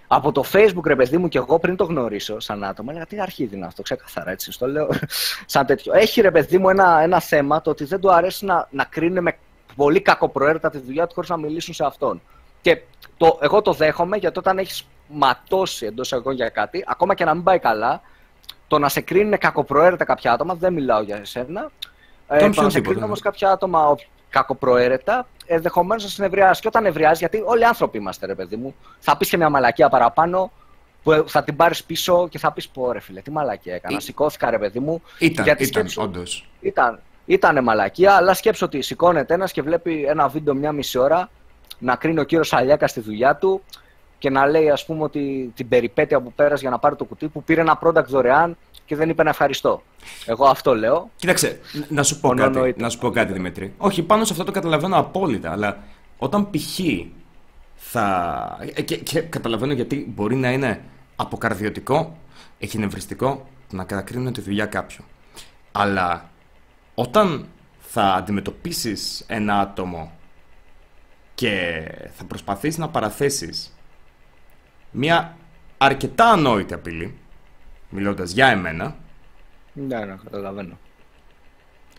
Από 0.06 0.32
το 0.32 0.44
Facebook, 0.52 0.84
ρε 0.84 0.96
παιδί 0.96 1.18
μου, 1.18 1.28
και 1.28 1.38
εγώ 1.38 1.58
πριν 1.58 1.76
το 1.76 1.84
γνωρίσω 1.84 2.40
σαν 2.40 2.64
άτομο, 2.64 2.88
έλεγα 2.90 3.06
τι 3.06 3.20
αρχίδι 3.20 3.56
είναι 3.56 3.66
αυτό, 3.66 3.82
ξεκαθαρά 3.82 4.30
έτσι, 4.30 4.52
στο 4.52 4.66
λέω 4.66 4.88
σαν 5.46 5.66
τέτοιο. 5.66 5.92
Έχει 5.94 6.20
ρε 6.20 6.30
παιδί 6.30 6.58
μου 6.58 6.68
ένα, 6.68 7.00
ένα 7.02 7.20
θέμα 7.20 7.60
το 7.62 7.70
ότι 7.70 7.84
δεν 7.84 8.00
του 8.00 8.12
αρέσει 8.12 8.44
να, 8.44 8.68
να 8.70 8.84
κρίνουν 8.84 9.22
με 9.22 9.36
πολύ 9.76 10.00
κακοπροαίρετα 10.00 10.70
τη 10.70 10.78
δουλειά 10.78 11.06
του 11.06 11.14
χωρίς 11.14 11.30
να 11.30 11.36
μιλήσουν 11.36 11.74
σε 11.74 11.84
αυτόν. 11.84 12.20
Και 12.60 12.80
το, 13.20 13.38
εγώ 13.40 13.62
το 13.62 13.72
δέχομαι 13.72 14.16
γιατί 14.16 14.38
όταν 14.38 14.58
έχεις 14.58 14.86
ματώσει 15.08 15.86
εντός 15.86 16.12
εγώ 16.12 16.30
για 16.32 16.48
κάτι, 16.48 16.84
ακόμα 16.86 17.14
και 17.14 17.24
να 17.24 17.34
μην 17.34 17.42
πάει 17.42 17.58
καλά, 17.58 18.00
το 18.68 18.78
να 18.78 18.88
σε 18.88 19.00
κρίνουν 19.00 19.38
κακοπροαίρετα 19.38 20.04
κάποια 20.04 20.32
άτομα, 20.32 20.54
δεν 20.54 20.72
μιλάω 20.72 21.02
για 21.02 21.16
εσένα. 21.16 21.70
Ε, 22.28 22.38
το 22.38 22.46
να 22.46 22.52
σε 22.52 22.58
οποιονδήποτε, 22.58 22.80
κρίνουν 22.80 22.98
ναι. 22.98 23.04
όμως 23.04 23.20
κάποια 23.20 23.50
άτομα 23.50 23.88
ο- 23.88 23.96
κακοπροαίρετα, 24.30 25.26
ενδεχομένως 25.46 26.02
να 26.02 26.08
συνευριάσει. 26.08 26.60
Και 26.60 26.68
όταν 26.68 26.82
νευριάζει, 26.82 27.18
γιατί 27.18 27.42
όλοι 27.46 27.64
άνθρωποι 27.66 27.98
είμαστε, 27.98 28.26
ρε 28.26 28.34
παιδί 28.34 28.56
μου, 28.56 28.74
θα 28.98 29.16
πεις 29.16 29.28
και 29.28 29.36
μια 29.36 29.48
μαλακία 29.48 29.88
παραπάνω 29.88 30.52
που 31.02 31.24
θα 31.26 31.44
την 31.44 31.56
πάρεις 31.56 31.84
πίσω 31.84 32.28
και 32.28 32.38
θα 32.38 32.52
πεις: 32.52 32.68
Πω 32.68 32.92
ρε 32.92 33.00
φίλε, 33.00 33.20
τι 33.20 33.30
μαλακία 33.30 33.74
έκανα. 33.74 33.96
Ή- 33.96 34.00
Σηκώθηκα, 34.00 34.50
ρε 34.50 34.58
παιδί 34.58 34.80
μου. 34.80 35.02
Ήταν, 35.18 35.44
γιατί 35.44 35.62
ήταν, 35.62 35.88
σκέψου- 35.88 36.02
όντως. 36.02 36.48
ήταν, 36.60 37.00
ήτανε 37.26 37.60
μαλακία, 37.60 38.12
αλλά 38.14 38.34
σκέψω 38.34 38.66
ότι 38.66 38.82
σηκώνεται 38.82 39.34
ένας 39.34 39.52
και 39.52 39.62
βλέπει 39.62 40.04
ένα 40.08 40.28
βίντεο 40.28 40.54
μια 40.54 40.72
μισή 40.72 40.98
ώρα 40.98 41.30
να 41.80 41.96
κρίνει 41.96 42.20
ο 42.20 42.24
κύριος 42.24 42.52
Αλιάκα 42.52 42.86
στη 42.86 43.00
δουλειά 43.00 43.36
του 43.36 43.62
και 44.18 44.30
να 44.30 44.46
λέει, 44.46 44.70
ας 44.70 44.84
πούμε, 44.86 45.02
ότι 45.02 45.52
την 45.56 45.68
περιπέτεια 45.68 46.20
που 46.20 46.32
πέρασε 46.32 46.60
για 46.62 46.70
να 46.70 46.78
πάρει 46.78 46.96
το 46.96 47.04
κουτί 47.04 47.28
που 47.28 47.42
πήρε 47.42 47.60
ένα 47.60 47.78
product 47.82 48.04
δωρεάν 48.06 48.56
και 48.86 48.96
δεν 48.96 49.08
είπε 49.08 49.22
να 49.22 49.30
ευχαριστώ. 49.30 49.82
Εγώ 50.26 50.44
αυτό 50.46 50.74
λέω. 50.74 51.10
Κοίταξε, 51.16 51.60
ν- 51.72 51.84
να 51.88 52.02
σου 52.02 52.20
πω 52.20 52.28
Ο 52.28 52.34
κάτι, 52.34 52.52
Νόνο 52.54 52.66
ήταν. 52.66 52.82
να 52.82 52.88
σου 52.88 52.98
πω 52.98 53.10
κάτι 53.10 53.32
Δημήτρη. 53.32 53.74
Όχι, 53.78 54.02
πάνω 54.02 54.24
σε 54.24 54.32
αυτό 54.32 54.44
το 54.44 54.52
καταλαβαίνω 54.52 54.96
απόλυτα, 54.96 55.50
αλλά 55.52 55.78
όταν 56.18 56.50
π.χ. 56.50 56.78
θα... 57.76 58.58
ε, 58.74 58.82
Και, 58.82 58.96
και 58.96 59.20
καταλαβαίνω 59.20 59.72
γιατί 59.72 60.12
μπορεί 60.14 60.36
να 60.36 60.50
είναι 60.52 60.80
αποκαρδιωτικό, 61.16 62.16
εχυνευριστικό 62.58 63.46
να 63.70 63.84
κατακρίνουν 63.84 64.32
τη 64.32 64.40
δουλειά 64.40 64.66
κάποιου. 64.66 65.04
Αλλά 65.72 66.30
όταν 66.94 67.46
θα 67.80 68.02
αντιμετωπίσεις 68.02 69.24
ένα 69.28 69.60
άτομο 69.60 70.12
και 71.40 71.82
θα 72.16 72.24
προσπαθείς 72.24 72.78
να 72.78 72.88
παραθέσεις 72.88 73.76
μια 74.90 75.36
αρκετά 75.78 76.24
ανόητη 76.30 76.74
απειλή, 76.74 77.14
μιλώντας 77.88 78.30
για 78.32 78.46
εμένα, 78.46 78.96
Ναι, 79.72 79.98
ναι, 79.98 80.16
καταλαβαίνω. 80.24 80.78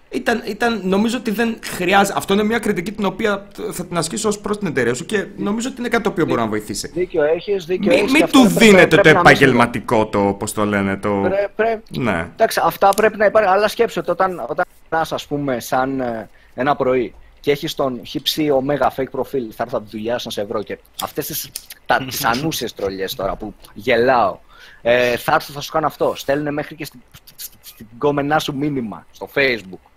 Ήταν, 0.10 0.44
ήταν, 0.46 0.82
νομίζω 0.84 1.18
ότι 1.18 1.32
δεν 1.32 1.60
χρειάζεται. 1.64 2.18
Αυτό 2.18 2.34
είναι 2.34 2.44
μια 2.44 2.60
κριτική 2.60 2.92
την 2.92 3.06
οποία 3.06 3.48
θα 3.72 3.86
την 3.86 3.98
ασκήσω 3.98 4.28
ως 4.28 4.40
προς 4.40 4.58
την 4.58 4.68
εταιρεία 4.68 4.94
σου 4.94 5.06
και 5.06 5.26
νομίζω 5.38 5.70
ότι 5.70 5.80
είναι 5.80 5.90
κάτι 5.90 6.04
το 6.04 6.10
οποίο 6.10 6.26
μπορεί 6.26 6.40
να 6.40 6.48
βοηθήσει. 6.48 6.88
Δίκιο 6.88 7.24
έχεις, 7.24 7.66
δίκιο 7.66 7.90
Μην 7.92 7.98
έχεις 8.00 8.12
μη 8.12 8.18
και 8.18 8.24
αυτό 8.24 8.42
του 8.42 8.48
πρέπει- 8.54 8.66
δίνετε 8.66 8.88
πρέπει 8.88 9.08
το 9.08 9.14
να 9.14 9.20
μην 9.20 9.28
επαγγελματικό 9.28 10.08
το, 10.08 10.28
όπω 10.28 10.52
το 10.52 10.66
λένε. 10.66 10.98
Το... 10.98 11.10
συμβεί. 11.10 11.30
Πρέ- 11.30 11.50
πρέ- 11.56 11.80
Ναι. 11.98 12.28
Εντάξει, 12.34 12.62
αυτά 12.64 12.90
πρέπει 12.90 13.18
να 13.18 13.26
υπάρχουν. 13.26 13.52
Αλλά 13.54 13.68
σκέψτε 13.68 14.00
ότι 14.00 14.12
όταν, 14.12 14.46
όταν 14.50 14.66
περνάς, 14.90 15.12
ας 15.12 15.28
πούμε, 15.28 15.60
σαν 15.60 16.00
ε, 16.00 16.30
ένα 16.54 16.76
πρωί 16.76 17.14
και 17.42 17.52
έχει 17.52 17.76
τον 17.76 18.06
χύψη 18.06 18.50
ωμέγα 18.50 18.94
fake 18.96 19.10
profile, 19.12 19.50
θα 19.52 19.64
έρθω 19.64 19.78
από 19.78 19.82
τη 19.82 19.98
δουλειά 19.98 20.18
σου 20.18 20.26
να 20.26 20.32
σε 20.32 20.44
βρω 20.44 20.64
και 20.64 20.78
αυτές 21.02 21.26
τις 21.26 21.52
τις 21.98 22.26
ανούσιες 22.32 22.74
τρολιές 22.74 23.16
τώρα 23.16 23.36
που 23.36 23.54
γελάω. 23.74 24.40
Ε, 24.82 25.18
θα 25.18 25.34
έρθω, 25.34 25.54
θα 25.54 25.62
σου 25.62 25.72
κάνω 25.72 25.88
αυτό. 25.88 26.14
Στέλνουν 26.16 26.54
μέχρι 26.54 26.76
και 26.76 26.86
στην, 26.86 27.02
στην, 27.36 27.60
στην 27.62 27.88
κόμενά 27.98 28.40
σου 28.40 28.56
μήνυμα 28.56 29.06
στο 29.12 29.30
facebook. 29.36 29.90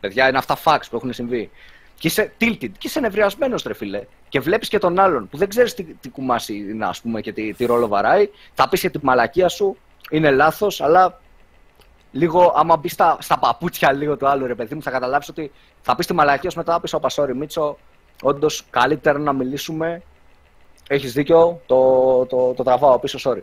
Παιδιά, 0.00 0.28
είναι 0.28 0.38
αυτά 0.38 0.58
facts 0.64 0.86
που 0.90 0.96
έχουν 0.96 1.12
συμβεί. 1.12 1.50
Και 1.98 2.06
είσαι 2.06 2.32
tilted 2.40 2.70
και 2.78 2.86
είσαι 2.86 3.00
νευριασμένος, 3.00 3.62
ρε 3.62 3.74
φίλε. 3.74 4.04
Και 4.28 4.40
βλέπεις 4.40 4.68
και 4.68 4.78
τον 4.78 4.98
άλλον 4.98 5.28
που 5.28 5.36
δεν 5.36 5.48
ξέρεις 5.48 5.74
τι, 5.74 5.84
τι 5.84 6.08
κουμάσι 6.08 6.54
είναι, 6.54 6.86
ας 6.86 7.00
πούμε, 7.00 7.20
και 7.20 7.32
τι, 7.32 7.52
τι 7.54 7.64
ρόλο 7.64 7.88
βαράει. 7.88 8.28
Θα 8.54 8.68
πεις 8.68 8.80
και 8.80 8.90
τη 8.90 8.98
μαλακία 9.02 9.48
σου, 9.48 9.76
είναι 10.10 10.30
λάθος, 10.30 10.80
αλλά 10.80 11.20
λίγο, 12.14 12.52
άμα 12.56 12.76
μπεις 12.76 12.92
στα, 12.92 13.16
στα 13.20 13.38
παπούτσια 13.38 13.92
λίγο 13.92 14.16
του 14.16 14.28
άλλου, 14.28 14.46
ρε 14.46 14.54
παιδί 14.54 14.74
μου, 14.74 14.82
θα 14.82 14.90
καταλάβεις 14.90 15.28
ότι 15.28 15.52
θα 15.82 15.94
πεις 15.94 16.06
τη 16.06 16.14
μαλακία 16.14 16.50
σου 16.50 16.58
μετά 16.58 16.72
θα 16.72 16.80
πεις: 16.80 16.92
Όπα, 16.92 17.08
sorry, 17.14 17.32
Μίτσο, 17.34 17.78
όντως 18.22 18.64
καλύτερα 18.70 19.18
να 19.18 19.32
μιλήσουμε. 19.32 20.02
Έχεις 20.88 21.12
δίκιο, 21.12 21.60
το, 21.66 21.76
το, 22.28 22.52
το 22.56 22.62
τραβάω 22.62 22.98
πίσω, 22.98 23.18
sorry. 23.30 23.40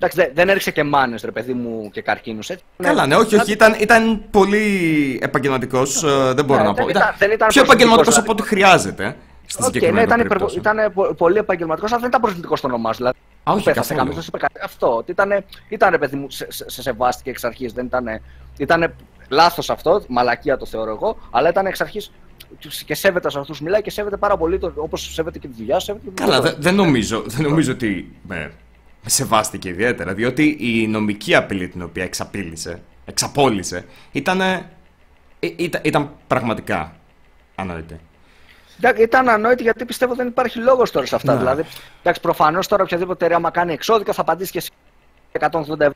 Εντάξει, 0.00 0.16
δεν, 0.20 0.30
δεν 0.34 0.48
έριξε 0.48 0.70
και 0.70 0.82
μάνες, 0.82 1.22
ρε 1.22 1.30
παιδί 1.30 1.52
μου, 1.52 1.90
και 1.92 2.02
καρκίνους. 2.02 2.50
Καλά, 2.76 3.06
ναι, 3.06 3.16
όχι, 3.16 3.36
όχι. 3.36 3.52
Ήταν, 3.52 3.74
ήταν 3.78 4.22
πολύ 4.30 5.18
επαγγελματικός. 5.22 6.00
δεν 6.34 6.44
μπορώ 6.44 6.60
Ναι, 6.60 6.66
να 6.66 6.72
δεν 6.72 6.84
πω. 6.84 6.90
ήταν- 6.90 7.14
δεν 7.18 7.30
ήταν 7.30 7.48
πιο 7.48 7.62
επαγγελματικός 7.62 8.06
προσωπικός, 8.14 8.34
από 8.34 8.42
ό,τι 8.42 8.42
χρειάζεται. 8.54 9.16
Στη 9.50 9.62
Οκ, 9.62 9.72
συγκεκριμένη 9.72 10.06
ναι, 10.06 10.14
ήταν, 10.14 10.26
περίπτωση. 10.28 10.58
υπερβο- 10.58 10.80
ήταν 10.82 10.92
πο- 10.92 11.14
πολύ 11.14 11.38
επαγγελματικός, 11.38 11.90
αλλά 11.90 12.00
δεν 12.00 12.08
ήταν 12.08 12.20
προσβλητικός 12.20 12.58
στο 12.58 12.68
όνομά 12.68 12.92
σου. 12.92 12.96
Δηλαδή, 12.98 13.18
Α, 13.44 13.52
όχι, 13.52 13.64
πέθασε 13.64 13.80
καθόλου. 13.94 13.98
κάποιος, 13.98 14.14
δεν 14.14 14.22
σου 14.24 14.30
είπε 14.34 14.38
κάτι. 14.38 14.60
Αυτό. 14.64 14.96
Ότι 14.96 15.10
ήταν, 15.10 15.44
ήταν 15.68 15.90
ρε 15.90 15.98
παιδί 15.98 16.16
μου, 16.16 16.30
σε, 16.30 16.46
σε, 16.52 16.70
σε 16.70 16.82
σεβάστηκε 16.82 17.30
εξ 17.30 17.44
αρχής. 17.44 17.72
Δεν 17.72 17.86
ήταν. 17.86 18.06
Ήταν 18.58 18.94
λάθος 19.28 19.70
αυτό, 19.70 20.02
μαλακία 20.08 20.56
το 20.56 20.66
θεωρώ 20.66 20.90
εγώ, 20.90 21.18
αλλά 21.30 21.48
ήταν 21.48 21.66
εξ 21.66 21.80
αρχής 21.80 22.12
και 22.84 22.94
σέβεται 22.94 23.30
σε 23.30 23.38
αυτούς 23.38 23.58
που 23.58 23.64
μιλάει 23.64 23.82
και 23.82 23.90
σέβεται 23.90 24.16
πάρα 24.16 24.36
πολύ 24.36 24.58
όπως 24.74 25.12
σέβεται 25.14 25.38
και 25.38 25.48
τη 25.48 25.54
δουλειά 25.56 25.78
σου. 25.78 25.84
σέβεται 25.84 26.04
και 26.04 26.10
τη 26.10 26.22
Καλά, 26.22 26.34
δουλειά 26.36 26.50
δεν, 26.50 26.54
του. 26.60 26.62
δεν 26.62 26.74
νομίζω, 26.74 27.22
δεν 27.26 27.42
νομίζω 27.42 27.72
ότι 27.72 28.12
με, 28.22 28.52
με 29.02 29.08
σεβάστηκε 29.10 29.68
ιδιαίτερα, 29.68 30.14
διότι 30.14 30.56
η 30.60 30.86
νομική 30.86 31.34
απειλή 31.34 31.68
την 31.68 31.82
οποία 31.82 32.04
εξαπήλυσε, 32.04 32.82
εξαπόλυσε, 33.04 33.84
ήταν, 34.12 34.40
ήταν, 35.40 35.80
ήταν 35.84 36.10
πραγματικά 36.26 36.96
ανόητη. 37.54 38.00
Εντάξει, 38.80 39.02
Ήταν 39.02 39.28
ανόητη 39.28 39.62
γιατί 39.62 39.84
πιστεύω 39.84 40.14
δεν 40.14 40.26
υπάρχει 40.26 40.58
λόγος 40.58 40.90
τώρα 40.90 41.06
σε 41.06 41.14
αυτά. 41.14 41.32
Ναι. 41.32 41.38
Δηλαδή, 41.38 41.64
εντάξει, 42.00 42.20
προφανώς 42.20 42.66
τώρα 42.66 42.82
οποιαδήποτε 42.82 43.24
εταιρεία 43.24 43.42
μα 43.42 43.50
κάνει 43.50 43.72
εξώδικα 43.72 44.12
θα 44.12 44.20
απαντήσει 44.20 44.52
και 44.52 44.60
σε 44.60 44.70
180 45.40 45.80
ευρώ. 45.80 45.92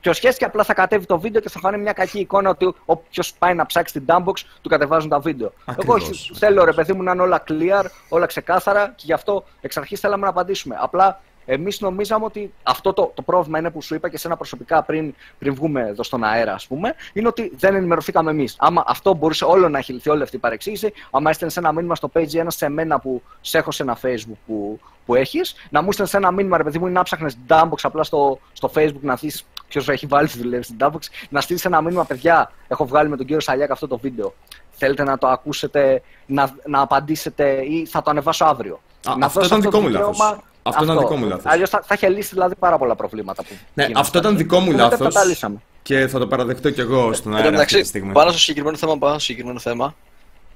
πιο 0.00 0.12
σχέσης 0.12 0.38
και 0.38 0.44
απλά 0.44 0.64
θα 0.64 0.74
κατέβει 0.74 1.06
το 1.06 1.20
βίντεο 1.20 1.40
και 1.40 1.48
θα 1.48 1.58
φανεί 1.58 1.78
μια 1.78 1.92
κακή 1.92 2.18
εικόνα 2.18 2.50
ότι 2.50 2.74
όποιος 2.84 3.34
πάει 3.38 3.54
να 3.54 3.66
ψάξει 3.66 3.92
την 3.92 4.04
Dumbbox 4.06 4.34
του 4.60 4.68
κατεβάζουν 4.68 5.10
τα 5.10 5.18
βίντεο. 5.18 5.52
Ακριβώς. 5.64 6.02
Εγώ 6.02 6.10
όχι, 6.10 6.34
θέλω 6.34 6.64
ρε 6.64 6.72
παιδί 6.72 6.92
μου 6.92 7.02
να 7.02 7.12
είναι 7.12 7.22
όλα 7.22 7.42
clear, 7.48 7.84
όλα 8.08 8.26
ξεκάθαρα 8.26 8.92
και 8.96 9.02
γι' 9.06 9.12
αυτό 9.12 9.44
εξ 9.60 9.76
αρχής 9.76 10.00
θέλαμε 10.00 10.22
να 10.22 10.30
απαντήσουμε. 10.30 10.76
Απλά 10.80 11.20
εμείς 11.52 11.80
νομίζαμε 11.80 12.24
ότι 12.24 12.52
αυτό 12.62 12.92
το, 12.92 13.12
το 13.14 13.22
πρόβλημα 13.22 13.58
είναι 13.58 13.70
που 13.70 13.82
σου 13.82 13.94
είπα 13.94 14.08
και 14.08 14.18
σε 14.18 14.26
ένα 14.26 14.36
προσωπικά 14.36 14.82
πριν, 14.82 15.14
πριν 15.38 15.54
βγούμε 15.54 15.80
εδώ 15.80 16.02
στον 16.02 16.24
αέρα, 16.24 16.54
ας 16.54 16.66
πούμε, 16.66 16.94
είναι 17.12 17.28
ότι 17.28 17.52
δεν 17.56 17.74
ενημερωθήκαμε 17.74 18.30
εμείς. 18.30 18.56
Άμα 18.58 18.84
αυτό 18.86 19.14
μπορούσε 19.14 19.44
όλο 19.44 19.68
να 19.68 19.78
έχει 19.78 19.92
λυθεί, 19.92 20.10
όλη 20.10 20.22
αυτή 20.22 20.36
η 20.36 20.38
παρεξήγηση, 20.38 20.92
άμα 21.10 21.30
έστελνε 21.30 21.52
ένα 21.56 21.72
μήνυμα 21.72 21.94
στο 21.94 22.10
page 22.14 22.34
ένα 22.34 22.50
σε 22.50 22.68
μένα 22.68 22.98
που 23.00 23.22
σε 23.40 23.58
έχω 23.58 23.70
σε 23.70 23.82
ένα 23.82 23.98
facebook 24.02 24.38
που, 24.46 24.80
που 25.06 25.14
έχεις, 25.14 25.54
να 25.70 25.82
μου 25.82 25.92
στέλνει 25.92 26.10
ένα 26.14 26.30
μήνυμα, 26.30 26.56
ρε 26.56 26.62
παιδί 26.64 26.78
μου, 26.78 26.86
ή 26.86 26.90
να 26.90 27.02
ψάχνει 27.02 27.32
Dumbbox 27.48 27.78
απλά 27.82 28.02
στο, 28.02 28.38
στο 28.52 28.70
facebook 28.74 29.00
να 29.00 29.14
δεις 29.14 29.44
ποιος 29.68 29.88
έχει 29.88 30.06
βάλει 30.06 30.28
τη 30.28 30.38
δουλειά 30.38 30.62
στην 30.62 30.76
Dumbbox, 30.80 31.00
να 31.28 31.40
στείλεις 31.40 31.64
ένα 31.64 31.80
μήνυμα, 31.80 32.04
παιδιά, 32.04 32.52
έχω 32.68 32.86
βγάλει 32.86 33.08
με 33.08 33.16
τον 33.16 33.26
κύριο 33.26 33.40
Σαλιάκ 33.40 33.70
αυτό 33.70 33.86
το 33.88 33.98
βίντεο. 33.98 34.34
Θέλετε 34.70 35.02
να 35.04 35.18
το 35.18 35.28
ακούσετε, 35.28 36.02
να, 36.26 36.54
να 36.66 36.80
απαντήσετε 36.80 37.64
ή 37.64 37.86
θα 37.86 38.02
το 38.02 38.10
ανεβάσω 38.10 38.44
αύριο. 38.44 38.80
Α, 39.08 39.16
να 39.16 39.26
αυτό 39.26 39.40
δώσω 39.40 39.56
ήταν 39.56 39.70
δικό 39.70 39.80
μου 39.82 39.88
δικαίωμα- 39.88 40.24
λάθος. 40.24 40.38
Αυτό 40.70 40.84
ήταν 40.84 40.98
δικό 40.98 41.16
μου 41.16 41.26
λάθος. 41.26 41.52
Αλλιώς 41.52 41.70
θα, 41.70 41.82
θα 41.86 41.94
είχε 41.94 42.08
λύσει 42.08 42.30
δηλαδή 42.32 42.54
πάρα 42.54 42.78
πολλά 42.78 42.94
προβλήματα 42.94 43.42
που. 43.42 43.54
Ναι, 43.74 43.82
γίνονται. 43.82 44.00
αυτό 44.00 44.18
ήταν 44.18 44.36
δικό 44.36 44.58
μου 44.58 44.70
Οπότε 44.74 44.82
λάθος. 44.82 45.14
τα 45.14 45.24
λύσαμε. 45.24 45.62
Και 45.82 46.06
θα 46.06 46.18
το 46.18 46.26
παραδεχτώ 46.26 46.70
κι 46.70 46.80
εγώ 46.80 47.12
στον 47.12 47.32
Εν 47.32 47.38
αέρα 47.38 47.50
τω 47.50 47.54
αυτή 47.54 47.72
μεταξύ, 47.72 47.80
τη 47.80 47.86
στιγμή. 47.86 48.12
πάνω 48.12 48.30
στο 48.30 48.38
συγκεκριμένο 48.38 48.76
θέμα, 48.76 48.98
πάνω 48.98 49.12
στο 49.12 49.20
συγκεκριμένο 49.22 49.58
θέμα, 49.58 49.94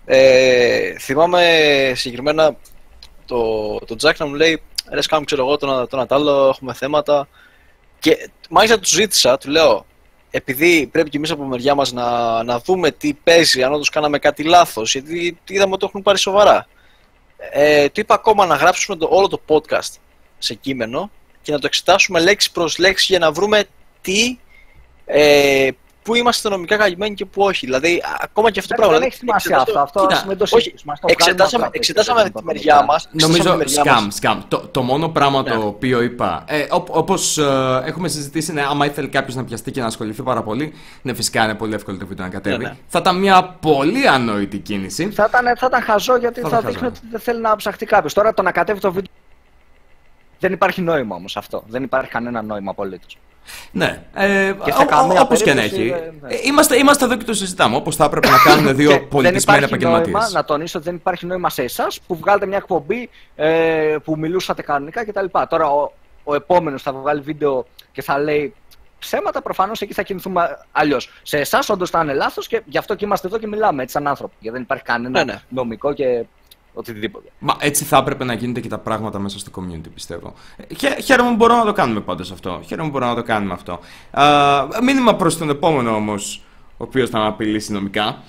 ε, 0.04 0.98
θυμάμαι 0.98 1.42
συγκεκριμένα 1.94 2.56
το, 3.26 3.38
το 3.78 3.96
Jack 4.02 4.16
να 4.18 4.26
μου 4.26 4.34
λέει 4.34 4.62
ρε 4.90 5.02
σκάμου 5.02 5.24
ξέρω 5.24 5.42
εγώ 5.46 5.56
τον, 5.56 5.88
τον 5.88 6.00
Ατάλο, 6.00 6.48
έχουμε 6.48 6.72
θέματα 6.74 7.28
και 7.98 8.30
μάλιστα 8.50 8.78
του 8.78 8.88
ζήτησα, 8.88 9.38
του 9.38 9.50
λέω 9.50 9.86
επειδή 10.30 10.88
πρέπει 10.92 11.10
και 11.10 11.16
εμείς 11.16 11.30
από 11.30 11.44
μεριά 11.44 11.74
μας 11.74 11.92
να, 11.92 12.42
να 12.42 12.58
δούμε 12.58 12.90
τι 12.90 13.14
παίζει, 13.14 13.62
αν 13.62 13.72
όντως 13.72 13.88
κάναμε 13.88 14.18
κάτι 14.18 14.42
λάθος, 14.42 14.92
γιατί 14.92 15.38
είδαμε 15.48 15.70
ότι 15.70 15.80
το 15.80 15.86
έχουν 15.86 16.02
πάρει 16.02 16.18
σοβαρά. 16.18 16.66
Ε, 17.50 17.88
του 17.88 18.00
είπα 18.00 18.14
ακόμα 18.14 18.46
να 18.46 18.54
γράψουμε 18.54 18.96
το, 18.96 19.08
όλο 19.10 19.28
το 19.28 19.40
podcast 19.48 19.92
σε 20.44 20.54
κείμενο 20.54 21.10
και 21.42 21.52
να 21.52 21.58
το 21.58 21.66
εξετάσουμε 21.66 22.20
λέξη 22.20 22.52
προς 22.52 22.78
λέξη 22.78 23.06
για 23.08 23.18
να 23.18 23.32
βρούμε 23.32 23.64
τι, 24.00 24.38
ε, 25.06 25.68
πού 26.02 26.14
είμαστε 26.14 26.48
νομικά 26.48 26.76
καλυμμένοι 26.76 27.14
και 27.14 27.24
πού 27.24 27.42
όχι. 27.42 27.66
Δηλαδή, 27.66 27.96
α- 28.04 28.18
ακόμα 28.22 28.50
και 28.50 28.58
αυτό 28.60 28.74
το 28.74 28.80
Δεν, 28.80 28.88
πράγμα. 28.90 28.98
δεν 28.98 29.08
έχει 29.08 29.18
δηλαδή, 29.20 29.40
σημασία 29.40 29.62
αυτό. 29.66 29.80
Αυτό 29.80 30.00
Κοίτα, 30.00 30.14
ας 30.14 30.26
μην 30.26 30.36
το 30.38 30.42
όχι, 30.44 30.54
συζητήσουμε, 30.62 30.92
ας 30.92 31.00
το 31.00 31.06
βγάλουμε 31.08 31.24
εξετάσαμε, 31.30 31.64
από 31.64 31.72
εξετάσαμε 31.76 32.20
τράπεζα, 32.20 32.38
τη 32.38 32.44
δεν 32.44 32.54
μεριά 32.54 32.74
υπάρχει 32.74 32.86
μας. 32.86 33.08
Νομίζω 33.12 33.36
εξετάσαμε 33.36 33.64
τη 33.64 33.70
μεριά 33.74 33.92
σκάμ, 33.92 34.04
μας. 34.04 34.14
σκάμ. 34.14 34.40
Το, 34.48 34.68
το 34.70 34.82
μόνο 34.82 35.08
πράγμα 35.08 35.42
Ναι. 35.42 35.50
το 35.50 35.66
οποίο 35.66 36.00
είπα, 36.02 36.44
ε, 36.46 36.60
ό, 36.70 36.84
όπως 36.88 37.38
ε, 37.38 37.82
έχουμε 37.84 38.08
συζητήσει, 38.08 38.50
είναι 38.50 38.62
άμα 38.62 38.86
ήθελε 38.86 39.06
κάποιος 39.08 39.34
να 39.36 39.44
πιαστεί 39.44 39.70
και 39.70 39.80
να 39.80 39.86
ασχοληθεί 39.86 40.22
πάρα 40.22 40.42
πολύ, 40.42 40.72
ναι 41.02 41.14
φυσικά 41.14 41.44
είναι 41.44 41.54
πολύ 41.54 41.74
εύκολο 41.74 41.96
το 41.98 42.06
βίντεο 42.06 42.24
να 42.24 42.30
κατέβει. 42.30 42.56
Ναι, 42.56 42.68
ναι. 42.68 42.76
Θα 42.88 42.98
ήταν 42.98 43.18
μια 43.18 43.56
πολύ 43.60 44.08
ανόητη 44.08 44.58
κίνηση. 44.58 45.10
Θα 45.10 45.26
ήταν, 45.28 45.44
θα 45.56 45.66
ήταν 45.66 45.82
χαζό 45.82 46.16
γιατί 46.16 46.40
Θα 46.40 46.48
θα, 46.48 46.58
ήταν 46.58 46.70
δείχνει 46.70 46.88
χαζό. 46.88 47.00
ότι 47.00 47.08
δεν 47.10 47.20
θέλει 47.20 47.40
να 47.40 47.56
ψαχτεί 47.56 47.86
κάποιος. 47.86 48.12
Τώρα 48.12 48.34
το 48.34 48.42
να 48.42 48.52
κατέβει 48.52 48.80
το 48.80 48.92
βίντεο. 48.92 49.12
Δεν 50.44 50.52
υπάρχει 50.52 50.80
νόημα 50.82 51.16
όμως 51.16 51.36
αυτό. 51.36 51.62
Δεν 51.66 51.82
υπάρχει 51.82 52.10
κανένα 52.10 52.42
νόημα 52.42 52.70
απολύτως. 52.70 53.18
Ναι, 53.72 54.02
ε, 54.14 54.52
Και 54.64 54.72
σε 54.72 54.84
καμία 54.84 55.20
όπως 55.20 55.42
και 55.42 55.54
να 55.54 55.60
περίπτωση 55.60 55.82
έχει. 55.82 55.90
δεν- 55.90 56.14
δεν- 56.20 56.30
Ε, 56.30 56.40
είμαστε, 56.44 56.76
είμαστε 56.76 57.04
εδώ 57.04 57.16
και 57.16 57.24
το 57.24 57.32
συζητάμε. 57.34 57.76
Όπως 57.76 57.96
θα 57.96 58.04
έπρεπε 58.04 58.28
να 58.28 58.36
κάνουν 58.44 58.74
δύο 58.76 58.90
Και 58.90 58.98
πολιτισμένοι 58.98 59.32
δεν 59.32 59.34
υπάρχει 59.38 59.64
επαγγελματίες. 59.64 60.12
νόημα, 60.12 60.28
να 60.32 60.44
τονίσω 60.44 60.78
ότι 60.78 60.86
δεν 60.86 60.96
υπάρχει 60.96 61.26
νόημα 61.26 61.50
σε 61.50 61.62
εσάς 61.62 62.00
που 62.06 62.16
βγάλετε 62.16 62.46
μια 62.46 62.56
εκπομπή 62.56 63.10
ε, 63.36 63.96
που 64.04 64.18
μιλούσατε 64.18 64.62
κανονικά 64.62 65.04
κτλ. 65.04 65.24
Τώρα 65.48 65.66
ο, 65.70 65.92
ο 66.24 66.34
επόμενος 66.34 66.82
θα 66.82 66.92
βγάλει 66.92 67.20
βίντεο 67.20 67.66
και 67.92 68.02
θα 68.02 68.18
λέει 68.18 68.54
ψέματα, 68.98 69.42
προφανώς 69.42 69.80
εκεί 69.80 69.92
θα 69.92 70.02
κινηθούμε 70.02 70.58
αλλιώς. 70.72 71.10
Σε 71.22 71.38
εσάς 71.38 71.68
όντως 71.68 71.90
θα 71.90 72.00
είναι 72.02 72.12
λάθος 72.12 72.46
και 72.46 72.62
γι' 72.66 72.78
αυτό 72.78 72.94
και 72.94 73.04
είμαστε 73.04 73.26
εδώ 73.26 73.38
και 73.38 73.46
μιλάμε 73.46 73.82
έτσι 73.82 73.94
σαν 73.94 74.06
άνθρωποι. 74.06 74.34
Γιατί 74.38 74.56
δεν 74.56 74.64
υπάρχει 74.64 74.84
κανένα 74.84 75.24
Ναι, 75.24 75.32
ναι. 75.32 75.40
νομικό 75.48 75.92
και 75.92 76.24
οτιδήποτε. 76.74 77.28
Μα 77.38 77.56
έτσι 77.60 77.84
θα 77.84 77.96
έπρεπε 77.96 78.24
να 78.24 78.34
γίνεται 78.34 78.60
και 78.60 78.68
τα 78.68 78.78
πράγματα 78.78 79.18
μέσα 79.18 79.38
στο 79.38 79.50
community, 79.54 79.88
πιστεύω. 79.94 80.34
Ε, 80.56 80.74
χαίρομαι 80.74 81.00
χαίρομαι 81.00 81.30
που 81.30 81.36
μπορούμε 81.36 81.58
να 81.58 81.64
το 81.64 81.72
κάνουμε 81.72 82.00
πάντως 82.00 82.30
αυτό. 82.32 82.60
Χαίρομαι 82.66 82.88
που 82.90 82.92
μπορούμε 82.98 83.10
να 83.10 83.16
το 83.20 83.26
κάνουμε 83.26 83.52
αυτό. 83.52 83.78
Α, 84.10 84.82
μήνυμα 84.82 85.14
προς 85.14 85.38
τον 85.38 85.48
επόμενο 85.50 85.94
όμως, 85.94 86.42
ο 86.60 86.84
οποίος 86.84 87.10
θα 87.10 87.18
με 87.18 87.26
απειλήσει 87.26 87.72
νομικά. 87.72 88.22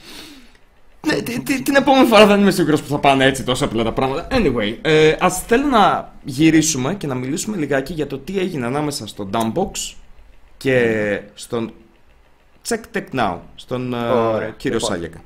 Ναι, 1.08 1.14
τι- 1.22 1.40
τι- 1.42 1.62
την 1.62 1.76
επόμενη 1.76 2.08
φορά 2.08 2.26
δεν 2.26 2.42
είμαι 2.42 2.52
σίγουρος 2.52 2.82
που 2.82 2.88
θα 2.88 3.00
πάνε 3.00 3.26
έτσι 3.26 3.44
τόσο 3.44 3.66
απλά 3.66 3.84
τα 3.84 3.92
πράγματα. 3.92 4.28
Anyway, 4.32 4.78
ε, 4.82 5.16
ας 5.20 5.42
θέλω 5.42 5.66
να 5.68 6.14
γυρίσουμε 6.24 6.96
και 6.96 7.08
να 7.08 7.16
μιλήσουμε 7.16 7.58
λιγάκι 7.58 7.94
για 7.94 8.08
το 8.08 8.18
τι 8.18 8.40
έγινε 8.40 8.66
ανάμεσα 8.66 9.08
στο 9.08 9.30
Dumbbox 9.34 9.94
και 10.58 11.22
στον 11.34 11.72
Check 12.68 12.82
Tech 12.98 13.20
Now, 13.20 13.38
στον 13.56 13.94
ε, 13.94 13.98
Ωραία. 13.98 14.50
κύριο 14.50 14.78
Λοιπόν. 14.78 14.92
Σάλιακα. 14.94 15.18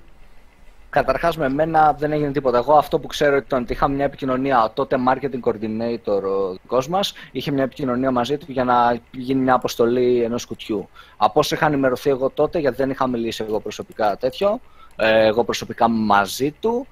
Καταρχάς, 0.90 1.38
με 1.38 1.50
μένα 1.50 1.94
δεν 1.94 2.12
έγινε 2.12 2.32
τίποτα. 2.32 2.58
Εγώ 2.58 2.74
αυτό 2.78 3.00
που 3.00 3.08
ξέρω 3.08 3.36
ήταν 3.36 3.62
ότι 3.62 3.74
είχαμε 3.74 3.96
μια 3.96 4.06
επικοινωνία. 4.06 4.64
Ο 4.64 4.70
τότε 4.70 4.98
marketing 5.08 5.40
coordinator 5.44 6.22
ο 6.24 6.52
δικός 6.62 6.88
μας 6.88 7.14
είχε 7.32 7.52
μια 7.52 7.64
επικοινωνία 7.64 8.12
μαζί 8.12 8.38
του 8.38 8.46
για 8.52 8.64
να 8.64 9.00
γίνει 9.12 9.42
μια 9.42 9.54
αποστολή 9.54 10.24
ενός 10.24 10.46
κουτιού. 10.46 10.90
Από 11.18 11.40
όσο 11.40 11.56
είχα 11.56 11.66
ενημερωθεί 11.66 12.10
εγώ 12.10 12.30
τότε, 12.30 12.60
γιατί 12.60 12.76
δεν 12.76 12.90
είχα 12.90 13.08
μιλήσει 13.08 13.44
εγώ 13.48 13.60
προσωπικά 13.60 14.18
τέτοιο, 14.18 14.60
ε, 14.96 15.26
εγώ 15.26 15.44
προσωπικά 15.44 15.88
μαζί 15.88 16.52
του, 16.52 16.88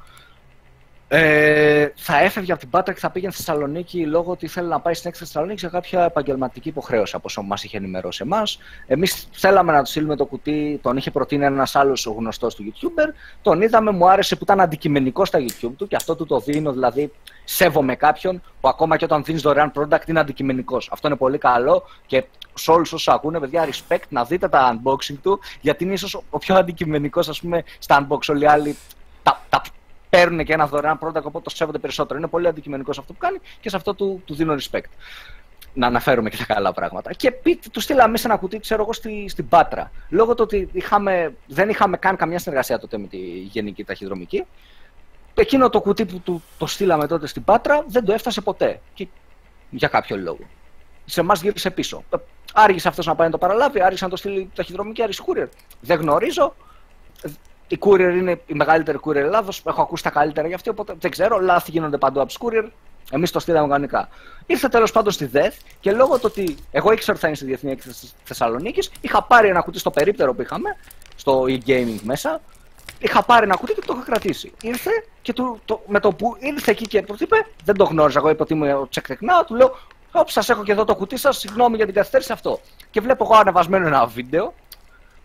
ε, 1.10 1.88
θα 1.96 2.20
έφευγε 2.20 2.52
από 2.52 2.62
την 2.62 2.70
Πάτρα 2.70 2.94
και 2.94 3.00
θα 3.00 3.10
πήγαινε 3.10 3.32
στη 3.32 3.44
Θεσσαλονίκη 3.44 4.06
λόγω 4.06 4.32
ότι 4.32 4.46
ήθελε 4.46 4.68
να 4.68 4.80
πάει 4.80 4.94
στην 4.94 5.10
έκθεση 5.10 5.32
Θεσσαλονίκη 5.32 5.60
για 5.60 5.70
κάποια 5.70 6.04
επαγγελματική 6.04 6.70
υποχρέωση, 6.70 7.16
από 7.16 7.24
όσο 7.28 7.42
μας 7.42 7.64
είχε 7.64 7.78
ενημερώσει 7.78 8.22
εμάς. 8.26 8.60
Εμείς 8.88 9.28
θέλαμε 9.32 9.72
να 9.72 9.84
του 9.84 9.90
στείλουμε 9.90 10.16
το 10.16 10.26
κουτί, 10.26 10.80
τον 10.84 10.98
είχε 10.98 11.12
προτείνει 11.12 11.46
ένας 11.46 11.76
άλλος 11.76 12.06
γνωστός 12.18 12.56
του 12.56 12.74
YouTuber. 12.74 13.14
Τον 13.42 13.62
είδαμε, 13.62 13.92
μου 13.92 14.10
άρεσε 14.10 14.36
που 14.36 14.44
ήταν 14.44 14.62
αντικειμενικό 14.62 15.26
στα 15.26 15.40
YouTube 15.40 15.74
του 15.78 15.88
και 15.88 15.96
αυτό 15.96 16.16
του 16.16 16.26
το 16.26 16.40
δίνω, 16.40 16.72
δηλαδή 16.72 17.12
σέβομαι 17.44 17.96
κάποιον 17.96 18.42
που 18.62 18.68
ακόμα 18.68 18.98
και 18.98 19.06
όταν 19.06 19.24
δίνεις 19.24 19.42
δωρεάν 19.42 19.72
product 19.76 20.08
είναι 20.08 20.20
αντικειμενικός. 20.20 20.90
Αυτό 20.92 21.08
είναι 21.08 21.18
πολύ 21.18 21.38
καλό 21.38 21.84
και 22.06 22.24
σε 22.54 22.72
όλους 22.72 22.94
όσους 22.94 23.08
ακούνε, 23.08 23.40
παιδιά, 23.40 23.68
respect 23.68 24.08
να 24.10 24.24
δείτε 24.24 24.48
τα 24.48 24.80
unboxing 24.80 25.16
του, 25.22 25.40
γιατί 25.62 25.84
είναι 25.84 25.94
ίσως 25.94 26.22
ο 26.30 26.38
πιο 26.38 26.56
αντικειμενικός, 26.56 27.30
ας 27.30 27.42
πούμε, 27.42 27.64
στα 27.80 28.08
unbox. 28.08 28.20
Όλοι 28.30 28.44
οι 28.44 28.48
άλλοι 28.48 28.76
τα, 29.24 29.42
τα 29.50 29.62
παίρνουν 30.18 30.46
και 30.46 30.54
ένα 30.54 30.68
δωρεάν 30.68 31.00
product, 31.02 31.24
οπότε 31.24 31.42
το 31.42 31.50
σέβονται 31.50 31.78
περισσότερο. 31.78 32.20
Είναι 32.20 32.28
πολύ 32.28 32.48
αντικειμενικό 32.48 32.94
σε 32.94 33.00
αυτό 33.00 33.14
που 33.14 33.20
κάνει 33.20 33.40
και 33.60 33.70
σε 33.70 33.76
αυτό 33.76 33.94
του, 33.94 34.22
του 34.26 34.36
δίνω 34.36 34.56
respect. 34.56 34.90
Να 35.74 35.88
αναφέρουμε 35.88 36.30
και 36.30 36.38
τα 36.38 36.46
καλά 36.54 36.74
πράγματα. 36.74 37.14
Και 37.14 37.32
πείτε, 37.32 37.70
του 37.72 37.80
στείλαμε 37.80 38.18
σε 38.18 38.28
ένα 38.28 38.38
κουτί, 38.38 38.60
ξέρω 38.60 38.82
εγώ, 38.82 38.94
στη, 38.94 39.26
στην 39.30 39.48
Πάτρα. 39.48 39.92
Λόγω 40.10 40.36
του 40.36 40.44
ότι 40.44 40.70
είχαμε, 40.72 41.34
δεν 41.48 41.70
είχαμε 41.70 41.98
καν 41.98 42.16
καμιά 42.16 42.40
συνεργασία 42.40 42.80
τότε 42.80 42.98
με 42.98 43.08
τη 43.08 43.18
Γενική 43.28 43.84
Ταχυδρομική, 43.84 44.46
εκείνο 45.34 45.70
το 45.70 45.82
κουτί 45.82 46.06
που 46.06 46.20
του, 46.20 46.44
το 46.58 46.66
στείλαμε 46.66 47.08
τότε 47.08 47.28
στην 47.28 47.44
Πάτρα 47.44 47.84
δεν 47.88 48.06
το 48.06 48.14
έφτασε 48.14 48.42
ποτέ. 48.42 48.80
Και, 48.94 49.08
για 49.70 49.88
κάποιο 49.88 50.18
λόγο. 50.18 50.40
Σε 51.06 51.20
εμάς 51.20 51.42
γύρισε 51.42 51.72
πίσω. 51.72 52.04
Ε, 52.10 52.18
Άργησε 52.54 52.88
αυτός 52.88 53.06
να 53.06 53.16
πάει 53.16 53.26
να 53.26 53.32
το 53.32 53.38
παραλάβει, 53.38 53.82
άργησε 53.82 54.04
να 54.04 54.10
το 54.10 54.16
στείλει 54.16 54.50
ταχυδρομική, 54.56 55.02
άργησε 55.02 55.24
courier. 55.28 55.48
Δεν 55.82 56.00
γνωρίζω. 56.00 56.56
Ε, 57.68 57.76
Η 57.76 57.80
courier 57.82 58.16
είναι 58.18 58.42
η 58.46 58.54
μεγαλύτερη 58.54 59.00
courier 59.04 59.16
Ελλάδος. 59.16 59.62
Έχω 59.66 59.82
ακούσει 59.82 60.04
τα 60.04 60.10
καλύτερα 60.10 60.48
για 60.48 60.56
αυτή, 60.56 60.70
οπότε 60.70 60.94
δεν 61.00 61.12
ξέρω. 61.12 61.40
Λάθη 61.40 61.72
γίνονται 61.72 61.98
παντού 61.98 62.22
από 62.22 62.34
του 62.34 62.40
courier. 62.40 62.70
Εμείς 63.12 63.32
το 63.32 63.40
στείλαμε 63.40 63.68
κανονικά. 63.68 64.10
Ήρθε 64.46 64.68
τέλος 64.68 64.92
πάντων 64.92 65.12
στη 65.12 65.26
ΔΕΘ 65.26 65.56
και 65.80 65.92
λόγω 65.92 66.16
του 66.16 66.24
ότι 66.24 66.56
εγώ 66.72 66.92
ήξερα 66.92 67.12
ότι 67.12 67.22
θα 67.22 67.28
είναι 67.28 67.36
στη 67.36 67.46
Διεθνή 67.46 67.72
Έκθεση 67.72 68.00
της 68.00 68.16
Θεσσαλονίκης, 68.24 68.92
είχα 69.02 69.24
πάρει 69.24 69.48
ένα 69.48 69.62
κουτί 69.62 69.80
στο 69.80 69.92
περίπτερο 69.92 70.34
που 70.34 70.42
είχαμε, 70.42 70.78
στο 71.16 71.44
e-gaming 71.48 72.00
μέσα, 72.04 72.42
είχα 73.00 73.24
πάρει 73.24 73.46
ένα 73.46 73.56
κουτί 73.56 73.74
και 73.74 73.82
το 73.86 73.94
είχα 73.96 74.06
κρατήσει. 74.06 74.52
Ήρθε 74.62 74.92
και 75.22 75.34
του, 75.34 75.60
το, 75.66 75.82
με 75.88 76.00
το 76.00 76.12
που 76.12 76.36
ήρθε 76.40 76.72
εκεί 76.72 76.88
και 76.88 77.02
του 77.02 77.16
είπε, 77.20 77.46
δεν 77.64 77.76
το 77.76 77.84
γνώριζα. 77.84 78.20
Εγώ 78.20 78.30
είπα 78.30 78.44
ότι 78.44 78.54
είμαι 78.54 78.74
ο 78.74 78.90
Check 78.96 79.12
Tech 79.12 79.14
Now, 79.14 79.46
του 79.46 79.56
λέω, 79.56 79.78
Ωπ, 80.12 80.30
σας 80.30 80.50
έχω 80.50 80.64
και 80.64 80.72
εδώ 80.72 80.84
το 80.84 80.96
κουτί 80.96 81.18
σας, 81.18 81.38
συγγνώμη 81.38 81.76
για 81.76 81.86
την 81.86 81.94
καθυστέρηση 81.94 82.32
αυτό. 82.32 82.60
Και 82.92 83.02
βλέπω 83.02 83.24
εγώ 83.24 83.36
ανεβασμένο 83.36 83.88
ένα 83.88 84.06
βίντεο, 84.06 84.54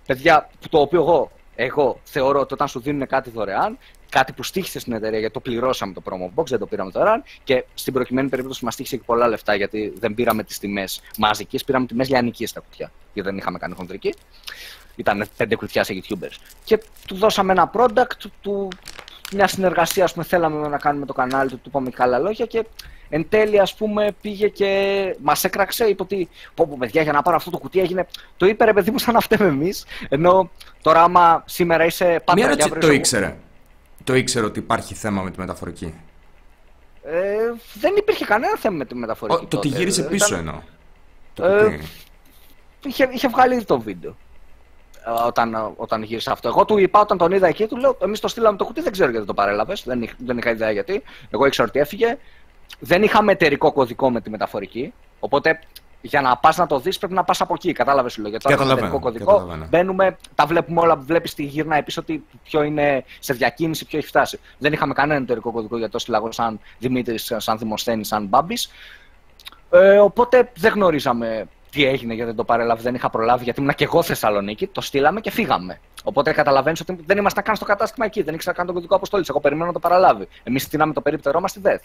παιδιά, 0.06 0.48
που 0.60 0.68
το 0.68 0.78
οποίο 0.80 1.00
εγώ, 1.00 1.30
εγώ 1.54 2.00
θεωρώ 2.04 2.40
ότι 2.40 2.54
όταν 2.54 2.68
σου 2.68 2.80
δίνουν 2.80 3.06
κάτι 3.06 3.30
δωρεάν, 3.30 3.78
κάτι 4.08 4.32
που 4.32 4.42
στήχησε 4.42 4.78
στην 4.78 4.92
εταιρεία, 4.92 5.18
γιατί 5.18 5.34
το 5.34 5.40
πληρώσαμε 5.40 5.92
το 5.92 6.02
promo 6.04 6.40
box, 6.40 6.46
δεν 6.46 6.58
το 6.58 6.66
πήραμε 6.66 6.90
δωρεάν, 6.90 7.22
και 7.44 7.64
στην 7.74 7.92
προκειμένη 7.92 8.28
περίπτωση 8.28 8.64
μας 8.64 8.74
στήχησε 8.74 8.96
και 8.96 9.02
πολλά 9.06 9.28
λεφτά, 9.28 9.54
γιατί 9.54 9.92
δεν 9.98 10.14
πήραμε 10.14 10.42
τις 10.42 10.58
τιμές 10.58 11.00
μαζικές, 11.18 11.64
πήραμε 11.64 11.86
τιμές 11.86 12.08
λιανικέ 12.08 12.46
στα 12.46 12.60
κουτιά, 12.60 12.92
γιατί 13.12 13.28
δεν 13.28 13.38
είχαμε 13.38 13.58
κάνει 13.58 13.74
χοντρική. 13.74 14.14
Ήταν 14.96 15.28
πέντε 15.36 15.56
κουτιά 15.56 15.84
σε 15.84 15.94
YouTubers. 15.94 16.36
Και 16.64 16.82
του 17.06 17.14
δώσαμε 17.14 17.52
ένα 17.52 17.70
product, 17.74 18.30
του, 18.40 18.68
μια 19.32 19.46
συνεργασία, 19.46 20.04
ας 20.04 20.12
πούμε, 20.12 20.24
θέλαμε 20.24 20.68
να 20.68 20.78
κάνουμε 20.78 21.06
το 21.06 21.12
κανάλι 21.12 21.50
του, 21.50 21.56
του 21.56 21.68
είπαμε 21.68 21.90
καλά 21.90 22.18
λόγια 22.18 22.46
και 22.46 22.64
εν 23.14 23.26
τέλει, 23.28 23.60
ας 23.60 23.74
πούμε, 23.74 24.12
πήγε 24.20 24.48
και 24.48 24.70
μας 25.22 25.44
έκραξε, 25.44 25.84
είπε 25.84 26.02
ότι 26.02 26.28
πω, 26.54 26.66
πω, 26.66 26.76
παιδιά, 26.78 27.02
για 27.02 27.12
να 27.12 27.22
πάρω 27.22 27.36
αυτό 27.36 27.50
το 27.50 27.58
κουτί 27.58 27.80
έγινε. 27.80 28.06
Το 28.36 28.46
είπε 28.46 28.64
ρε 28.64 28.72
παιδί 28.72 28.90
μου, 28.90 28.98
σαν 28.98 29.14
να 29.14 29.20
φταίμε 29.20 29.46
εμείς. 29.46 29.84
Ενώ 30.08 30.50
τώρα, 30.82 31.02
άμα 31.02 31.42
σήμερα 31.46 31.84
είσαι 31.84 32.04
Μια 32.04 32.20
πάντα 32.24 32.40
και 32.40 32.46
ερώτηση, 32.46 32.66
αύριο 32.66 32.80
το 32.80 32.86
είσαι- 32.86 32.96
ήξερε. 32.98 33.36
Το 34.04 34.14
ήξερε 34.14 34.44
ότι 34.46 34.58
υπάρχει 34.58 34.94
θέμα 34.94 35.22
με 35.22 35.30
τη 35.30 35.38
μεταφορική. 35.38 35.94
Ε, 37.04 37.36
δεν 37.74 37.94
υπήρχε 37.96 38.24
κανένα 38.24 38.56
θέμα 38.56 38.76
με 38.76 38.84
τη 38.84 38.94
μεταφορική. 38.94 39.36
Ο, 39.44 39.46
το 39.46 39.56
ότι 39.56 39.68
τότε. 39.68 39.78
γύρισε 39.78 40.00
Ήταν- 40.00 40.12
πίσω 40.12 40.34
εννοώ. 40.36 40.60
Το 41.34 41.44
Ε, 41.46 41.62
κουτί. 41.64 41.80
είχε, 42.86 43.08
είχε 43.12 43.28
βγάλει 43.28 43.54
ήδη 43.54 43.64
το 43.64 43.80
βίντεο. 43.80 44.16
ε, 45.06 45.10
Όταν, 45.26 45.72
όταν 45.76 46.02
γύρισε 46.02 46.30
αυτό. 46.30 46.48
Εγώ 46.48 46.64
του 46.64 46.78
είπα 46.78 47.00
όταν 47.00 47.18
τον 47.18 47.32
είδα 47.32 47.46
εκεί, 47.46 47.66
του 47.66 47.76
λέω: 47.76 47.96
Εμείς 48.02 48.20
το 48.20 48.28
στείλαμε 48.28 48.56
το 48.56 48.64
κουτί, 48.64 48.80
δεν 48.80 48.92
ξέρω 48.92 49.10
γιατί 49.10 49.26
το 49.26 49.34
παρέλαβες. 49.34 49.82
Δεν, 49.86 50.02
είχ- 50.02 50.14
δεν 50.18 50.38
είχα 50.38 50.50
ιδέα 50.50 50.70
γιατί. 50.70 51.02
Εγώ 51.30 51.46
ήξερα 51.46 51.68
ότι 51.68 51.78
έφυγε. 51.78 52.18
Δεν 52.78 53.02
είχαμε 53.02 53.32
εταιρικό 53.32 53.72
κωδικό 53.72 54.10
με 54.10 54.20
τη 54.20 54.30
μεταφορική. 54.30 54.92
Οπότε 55.20 55.58
για 56.00 56.20
να 56.20 56.36
πας 56.36 56.56
να 56.56 56.66
το 56.66 56.78
δεις 56.78 56.98
πρέπει 56.98 57.14
να 57.14 57.24
πας 57.24 57.40
από 57.40 57.54
εκεί. 57.54 57.72
Κατάλαβες 57.72 58.12
σου 58.12 58.20
λέω. 58.20 58.30
Γιατί 58.30 58.44
τώρα 58.44 58.56
έχουμε 58.56 58.70
Καταλαβαίνω, 58.74 58.96
εταιρικό 58.96 59.12
κωδικό. 59.12 59.38
καταλαβαίνω. 59.38 59.68
Μπαίνουμε, 59.70 60.16
τα 60.34 60.46
βλέπουμε 60.46 60.80
όλα. 60.80 60.96
Βλέπεις 60.96 61.34
τη 61.34 61.42
γύρνα 61.42 61.82
πίσω 61.82 62.00
ότι 62.00 62.24
ποιο 62.42 62.62
είναι 62.62 63.04
σε 63.18 63.32
διακίνηση, 63.32 63.86
ποιο 63.86 63.98
έχει 63.98 64.06
φτάσει. 64.06 64.38
Δεν 64.58 64.72
είχαμε 64.72 64.92
κανένα 64.92 65.22
εταιρικό 65.22 65.52
κωδικό 65.52 65.78
για 65.78 65.88
το 65.88 65.98
συλλαγό 65.98 66.32
σαν 66.32 66.60
Δημήτρης, 66.78 67.32
σαν 67.36 67.58
Δημοσθένη, 67.58 68.04
σαν 68.04 68.26
Μπάμπης. 68.26 68.70
Ε, 69.70 69.98
οπότε 69.98 70.50
δεν 70.56 70.72
γνωρίζαμε 70.72 71.46
τι 71.70 71.84
έγινε 71.84 72.14
γιατί 72.14 72.28
δεν 72.28 72.36
το 72.36 72.44
παρέλαβε, 72.44 72.82
δεν 72.82 72.94
είχα 72.94 73.10
προλάβει 73.10 73.44
γιατί 73.44 73.60
ήμουν 73.60 73.74
και 73.74 73.84
εγώ 73.84 74.02
Θεσσαλονίκη. 74.02 74.66
Το 74.66 74.80
στείλαμε 74.80 75.20
και 75.20 75.30
φύγαμε. 75.30 75.80
Οπότε 76.04 76.32
καταλαβαίνεις 76.32 76.80
ότι 76.80 76.98
δεν 77.06 77.18
ήμασταν 77.18 77.44
καν 77.44 77.56
στο 77.56 77.64
κατάστημα 77.64 78.06
εκεί, 78.06 78.22
δεν 78.22 78.34
ήξερα 78.34 78.56
καν 78.56 78.66
τον 78.66 78.74
κωδικό 78.74 78.94
αποστολή. 78.94 79.24
Εγώ 79.28 79.40
περιμένω 79.40 79.66
να 79.66 79.72
το 79.72 79.78
παραλάβει. 79.78 80.28
Εμείς 80.42 80.62
στείλαμε 80.62 80.92
το 80.92 81.00
περίπτερό 81.00 81.40
μας 81.40 81.50
στη 81.50 81.60
ΔΕΘ. 81.60 81.80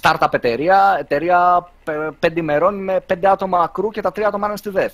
Startup 0.00 0.28
εταιρεία, 0.30 0.96
εταιρεία 1.00 1.68
πε- 1.84 2.10
πέντε 2.18 2.40
ημερών 2.40 2.84
με 2.84 3.00
πέντε 3.06 3.28
άτομα 3.28 3.58
ακρού 3.58 3.90
και 3.90 4.00
τα 4.00 4.12
τρία 4.12 4.28
άτομα 4.28 4.46
είναι 4.46 4.56
στη 4.56 4.70
ΔΕΘ. 4.70 4.92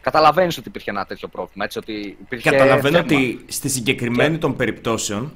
Καταλαβαίνεις 0.00 0.58
ότι 0.58 0.68
υπήρχε 0.68 0.90
ένα 0.90 1.04
τέτοιο 1.04 1.28
πρόβλημα. 1.28 1.64
Έτσι, 1.64 1.78
ότι 1.78 2.16
υπήρχε 2.20 2.50
Καταλαβαίνω 2.50 2.96
θέμα. 2.96 3.00
ότι 3.20 3.44
στη 3.48 3.68
συγκεκριμένη 3.68 4.38
των 4.38 4.56
περιπτώσεων, 4.56 5.32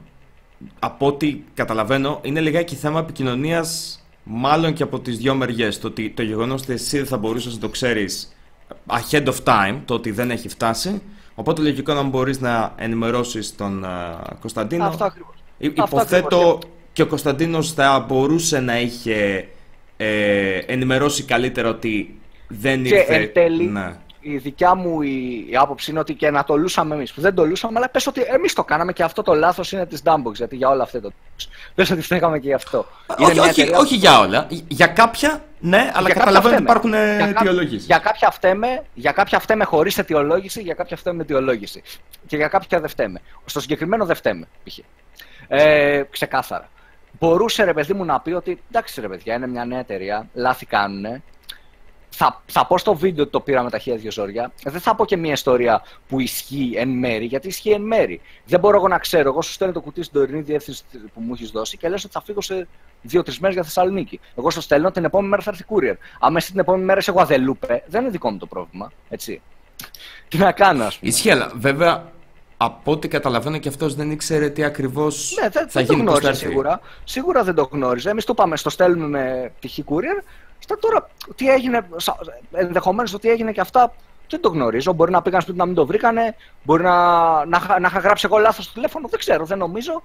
από 0.79 1.07
ό,τι 1.07 1.41
καταλαβαίνω, 1.55 2.19
είναι 2.23 2.41
λιγάκι 2.41 2.75
θέμα 2.75 2.99
επικοινωνίας 3.01 4.01
μάλλον 4.23 4.73
και 4.73 4.83
από 4.83 5.01
τις 5.01 5.17
δύο 5.19 5.35
μεριές. 5.35 5.79
Το 5.79 5.87
ότι 5.87 6.11
το 6.11 6.23
γεγονός 6.23 6.63
ότι 6.63 6.73
εσύ 6.73 6.97
δεν 6.97 7.07
θα 7.07 7.17
μπορούσες 7.19 7.55
να 7.55 7.61
το 7.61 7.69
ξέρεις 7.69 8.37
ahead 8.87 9.27
of 9.27 9.37
time, 9.45 9.81
το 9.85 9.95
ότι 9.95 10.11
δεν 10.11 10.31
έχει 10.31 10.49
φτάσει. 10.49 11.03
Οπότε 11.35 11.63
λογικό 11.63 11.93
να 11.95 12.03
μπορείς 12.03 12.41
να 12.41 12.73
ενημερώσεις 12.77 13.55
τον 13.57 13.85
α, 13.85 14.19
Κωνσταντίνο. 14.41 14.85
Αυτό 14.85 15.05
ακριβώς. 15.05 15.35
Υ- 15.59 15.81
Αυτό 15.81 15.97
Υποθέτω 15.97 16.27
ακριβώς. 16.27 16.59
Και 16.93 17.03
ο 17.03 17.07
Κωνσταντίνος 17.07 17.73
θα 17.73 18.05
μπορούσε 18.09 18.61
να 18.61 18.81
είχε 18.81 19.49
ε, 19.97 20.59
ενημερώσει 20.59 21.23
καλύτερα 21.25 21.69
ότι 21.69 22.19
δεν 22.49 22.83
Και 22.83 22.95
ήρθε. 22.95 23.15
εν 23.15 23.33
τέλει, 23.33 23.65
Ναι. 23.65 23.95
η 24.21 24.37
δικιά 24.37 24.75
μου 24.75 25.03
η, 25.03 25.47
η 25.51 25.57
άποψη 25.57 25.91
είναι 25.91 26.01
ότι 26.01 26.15
και 26.15 26.31
να 26.31 26.45
το 26.45 26.57
λούσαμε 26.57 26.95
εμείς. 26.95 27.13
Που 27.13 27.21
δεν 27.21 27.35
το 27.35 27.47
λούσαμε, 27.47 27.79
αλλά 27.79 27.89
πες 27.89 28.07
ότι 28.07 28.21
εμείς 28.27 28.53
το 28.53 28.65
κάναμε 28.65 28.93
και 28.93 29.03
αυτό 29.03 29.23
το 29.23 29.35
λάθος 29.35 29.73
είναι 29.73 29.87
της 29.87 30.03
Dumbbox. 30.05 30.33
Γιατί 30.35 30.57
για 30.57 30.69
όλα 30.69 30.83
αυτά 30.83 31.01
το. 31.01 31.13
Πες 31.75 31.91
ότι 31.91 32.01
φταίγαμε 32.01 32.39
και 32.39 32.47
γι' 32.47 32.53
αυτό. 32.55 32.87
Είναι 33.19 33.27
Όχι, 33.29 33.33
μια 33.39 33.43
όχι, 33.51 33.61
εταιρεία- 33.61 33.79
όχι 33.79 33.95
για 33.97 34.19
όλα. 34.21 34.47
Για 34.69 34.87
κάποια, 34.87 35.45
ναι, 35.61 35.77
αλλά 35.79 35.87
για 35.89 36.01
κάποια 36.01 36.15
καταλαβαίνω 36.15 36.55
ότι 36.57 36.65
φταίμε. 36.65 36.71
υπάρχουν 36.71 36.91
Για 36.91 37.33
κά- 37.33 37.41
αιτιολογήσει. 37.41 37.85
Για 37.87 37.99
κάποια 37.99 38.31
φταίμε, 38.31 38.83
για 38.95 39.13
κάποια 39.13 39.39
φταίμε 39.39 39.65
χωρίς 39.65 39.99
αιτιολόγηση, 39.99 40.61
για 40.61 40.75
κάποια 40.75 40.97
φταίμε 40.97 41.17
με 41.17 41.23
αιτιολόγηση. 41.23 41.83
Και 42.27 42.37
για 42.37 42.49
κάποια 42.49 42.81
δεν 42.81 42.89
φταίμε. 42.89 43.21
Στο 43.45 43.61
συγκεκριμένο 43.61 44.05
δεν 44.05 44.17
φταίμε, 44.17 44.47
π.χ. 44.65 44.79
Ε, 45.49 46.03
ξεκάθαρα. 46.11 46.69
Μπορούσε 47.21 47.65
ρε 47.65 47.73
παιδί 47.73 47.93
μου 47.93 48.05
να 48.05 48.21
πει 48.21 48.31
ότι 48.31 48.63
εντάξει 48.69 49.01
ρε 49.01 49.09
παιδιά, 49.09 49.35
είναι 49.35 49.47
μια 49.47 49.65
νέα 49.65 49.79
εταιρεία, 49.79 50.29
λάθη 50.35 50.67
κάνουνε. 50.67 51.23
Θα, 52.11 52.43
θα 52.47 52.67
πω 52.67 52.79
στο 52.79 52.95
βίντεο 52.95 53.23
ότι 53.23 53.33
το 53.33 53.41
πήρα 53.41 53.63
με 53.63 53.71
τα 53.71 53.79
χέρια 53.79 54.01
δύο 54.01 54.11
ζόρια. 54.11 54.53
Δεν 54.65 54.81
θα 54.81 54.95
πω 54.95 55.05
και 55.05 55.17
μια 55.17 55.33
ιστορία 55.33 55.83
που 56.09 56.21
ισχύει 56.21 56.73
εν 56.77 56.89
μέρη, 56.89 57.25
γιατί 57.25 57.49
ισχύει 57.49 57.71
εν 57.71 57.83
μέρη. 57.83 58.21
Δεν 58.47 58.61
μπορώ 58.61 58.77
εγώ 58.77 58.89
να 58.89 58.99
ξέρω. 58.99 59.29
Εγώ 59.29 59.43
σου 59.43 59.53
στέλνω 59.53 59.75
το 59.75 59.81
κουτί 59.81 60.03
στην 60.03 60.21
τωρινή 60.21 60.41
διεύθυνση 60.41 60.85
που 61.15 61.21
μου 61.21 61.33
έχεις 61.35 61.51
δώσει 61.51 61.77
και 61.77 61.89
λες 61.89 62.05
ότι 62.05 62.13
θα 62.13 62.23
φύγω 62.23 62.41
σε 62.41 62.69
δύο-τρεις 63.03 63.39
μέρες 63.39 63.55
για 63.55 63.65
Θεσσαλονίκη. 63.65 64.21
Εγώ 64.37 64.51
στο 64.51 64.61
στέλνω 64.61 64.91
την 64.91 65.05
επόμενη 65.05 65.29
μέρα 65.29 65.43
θα 65.43 65.51
έρθει 65.51 65.65
courier. 65.69 65.97
Άμα 66.21 66.37
εσύ 66.37 66.51
την 66.51 66.61
επόμενη 66.61 66.85
μέρα 66.85 66.99
είσαι 66.99 67.11
Γουαδελούπε, 67.11 67.83
δεν 67.87 68.01
είναι 68.01 68.11
δικό 68.11 68.31
μου 68.31 68.39
το 68.39 68.47
πρόβλημα. 68.47 68.93
Έτσι. 69.09 69.43
Τι 70.29 70.39
να 70.39 70.53
κάνω, 70.53 70.85
ας 70.85 70.99
πούμε. 70.99 71.11
Ισχύει, 71.11 71.31
αλλά 71.31 71.53
βέβαια 71.55 72.13
από 72.63 72.93
ό,τι 72.93 73.09
καταλαβαίνω 73.09 73.59
και 73.59 73.69
αυτός 73.69 73.95
δεν 73.95 74.11
ήξερε 74.11 74.49
τι 74.49 74.65
ακριβώς 74.65 75.37
Ναι, 75.41 75.49
δεν, 75.49 75.63
θα 75.63 75.69
δεν 75.73 75.87
το 75.87 75.93
γίνει 75.93 76.05
πώς 76.05 76.15
θα 76.15 76.21
γνώριζε 76.21 76.29
έρθει. 76.29 76.47
σίγουρα. 76.47 76.81
Σίγουρα 77.05 77.45
δεν 77.45 77.55
το 77.55 77.69
γνώριζε. 77.73 78.11
Εμείς 78.11 78.25
το 78.25 78.33
είπαμε, 78.37 78.57
στο 78.57 78.71
στέλνουμε 78.71 79.07
με 79.19 79.53
π.χ. 79.61 79.79
courier. 79.87 80.23
Στα 80.59 80.79
τώρα, 80.79 81.09
τι 81.35 81.49
έγινε, 81.51 81.87
ενδεχομένως 82.53 83.11
το 83.11 83.19
τι 83.19 83.29
έγινε 83.31 83.53
και 83.53 83.61
αυτά, 83.61 83.93
δεν 84.31 84.41
το 84.41 84.49
γνωρίζω. 84.49 84.93
Μπορεί 84.93 85.11
να 85.11 85.23
πήγαν 85.23 85.41
σπίτι 85.41 85.59
να 85.59 85.67
μην 85.67 85.75
το 85.75 85.87
βρήκανε, 85.87 86.35
μπορεί 86.63 86.83
να, 86.83 87.45
να, 87.45 87.57
είχα- 87.63 87.81
να 87.81 87.89
είχα 87.89 87.99
γράψει 87.99 88.27
εγώ 88.31 88.39
λάθος 88.39 88.65
στο 88.65 88.75
τηλέφωνο, 88.75 89.09
δεν 89.09 89.19
ξέρω, 89.19 89.45
δεν 89.45 89.59
νομίζω. 89.59 90.03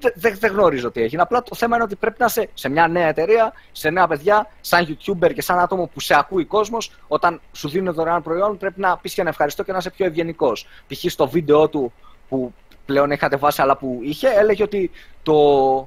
Δεν, 0.00 0.12
δεν, 0.14 0.36
δεν 0.38 0.52
γνωρίζω 0.52 0.90
τι 0.90 1.02
έγινε. 1.02 1.22
Απλά 1.22 1.42
το 1.42 1.54
θέμα 1.54 1.74
είναι 1.74 1.84
ότι 1.84 1.96
πρέπει 1.96 2.16
να 2.18 2.26
είσαι 2.26 2.48
σε 2.54 2.68
μια 2.68 2.88
νέα 2.88 3.08
εταιρεία, 3.08 3.52
σε 3.72 3.90
νέα 3.90 4.06
παιδιά, 4.06 4.46
σαν 4.60 4.86
YouTuber 4.86 5.32
και 5.34 5.42
σαν 5.42 5.58
άτομο 5.58 5.86
που 5.86 6.00
σε 6.00 6.18
ακούει 6.18 6.44
κόσμος. 6.44 6.92
Όταν 7.08 7.40
σου 7.52 7.68
δίνουν 7.68 7.94
δωρεάν 7.94 8.22
προϊόν, 8.22 8.56
πρέπει 8.56 8.80
να 8.80 8.96
πεις 8.96 9.14
και 9.14 9.22
να 9.22 9.28
ευχαριστώ 9.28 9.62
και 9.62 9.72
να 9.72 9.78
είσαι 9.78 9.90
πιο 9.90 10.06
ευγενικός. 10.06 10.66
Π.χ. 10.86 11.10
στο 11.10 11.28
βίντεο 11.28 11.68
του 11.68 11.92
που 12.28 12.54
πλέον 12.86 13.10
έχει 13.10 13.20
κατεβάσει, 13.20 13.62
αλλά 13.62 13.76
που 13.76 13.98
είχε, 14.02 14.28
έλεγε 14.28 14.62
ότι 14.62 14.90
το, 15.22 15.78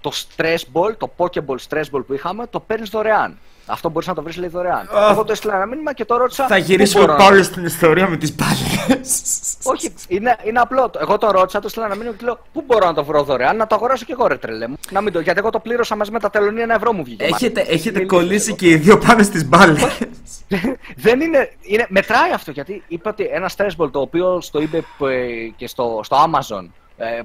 το 0.00 0.12
stress 0.12 0.58
ball, 0.72 0.96
το 0.96 1.10
pokeball 1.16 1.56
stress 1.68 1.84
ball 1.92 2.06
που 2.06 2.12
είχαμε, 2.14 2.46
το 2.46 2.60
παίρνεις 2.60 2.90
δωρεάν. 2.90 3.38
Αυτό 3.70 3.88
μπορείς 3.88 4.08
να 4.08 4.14
το 4.14 4.22
βρεις 4.22 4.36
λέει 4.36 4.48
δωρεάν. 4.48 4.88
Αχ. 4.92 5.10
Εγώ 5.10 5.24
το 5.24 5.32
έστειλα 5.32 5.54
ένα 5.54 5.66
μήνυμα 5.66 5.92
και 5.92 6.04
το 6.04 6.16
ρώτησα. 6.16 6.46
Θα 6.46 6.56
«Πού 6.56 6.62
γυρίσουμε 6.62 7.04
μπορώ 7.04 7.16
να- 7.18 7.24
πάλι 7.24 7.42
στην 7.42 7.64
ιστορία 7.64 8.08
με 8.08 8.16
τις 8.16 8.34
μπάλες. 8.34 9.22
Όχι, 9.62 9.94
είναι, 10.08 10.36
είναι 10.44 10.60
απλό. 10.60 10.90
Εγώ 11.00 11.18
το 11.18 11.30
ρώτησα, 11.30 11.60
του 11.60 11.66
έστειλα 11.66 11.84
ένα 11.86 11.94
μήνυμα 11.94 12.12
και 12.12 12.18
του 12.18 12.24
λέω 12.24 12.38
Πού 12.52 12.62
μπορώ 12.66 12.86
να 12.86 12.94
το 12.94 13.04
βρω 13.04 13.22
δωρεάν, 13.22 13.56
να 13.56 13.66
το 13.66 13.74
αγοράσω 13.74 14.04
και 14.04 14.12
εγώ 14.12 14.26
ρε 14.26 14.36
τρελέ 14.36 14.68
μου. 14.68 14.76
Να 14.90 15.00
μην 15.00 15.12
το, 15.12 15.20
γιατί 15.20 15.38
εγώ 15.38 15.50
το 15.50 15.58
πλήρωσα 15.58 15.96
μαζί 15.96 16.10
με 16.10 16.18
τα 16.20 16.30
τελωνία 16.30 16.62
ένα 16.62 16.74
ευρώ 16.74 16.92
μου 16.92 17.04
βγήκε. 17.04 17.24
Έχετε, 17.24 17.60
Μα, 17.66 17.72
έχετε 17.72 17.98
είναι 17.98 18.08
κολλήσει 18.08 18.44
λίγο. 18.44 18.56
και 18.56 18.68
οι 18.68 18.76
δύο 18.76 18.98
πάνω 18.98 19.22
στις 19.22 19.48
μπάλες. 19.48 19.98
Δεν 20.96 21.20
είναι, 21.20 21.50
είναι. 21.60 21.86
Μετράει 21.88 22.32
αυτό 22.32 22.50
γιατί 22.50 22.82
είπα 22.88 23.10
ότι 23.10 23.24
ένα 23.32 23.50
stress 23.56 23.70
ball 23.84 23.90
το 23.90 24.00
οποίο 24.00 24.40
στο 24.40 24.60
eBay 24.60 24.80
που, 24.98 25.06
ε, 25.06 25.26
και 25.56 25.66
στο, 25.66 26.00
στο 26.04 26.16
Amazon 26.26 26.66
ε, 26.96 27.20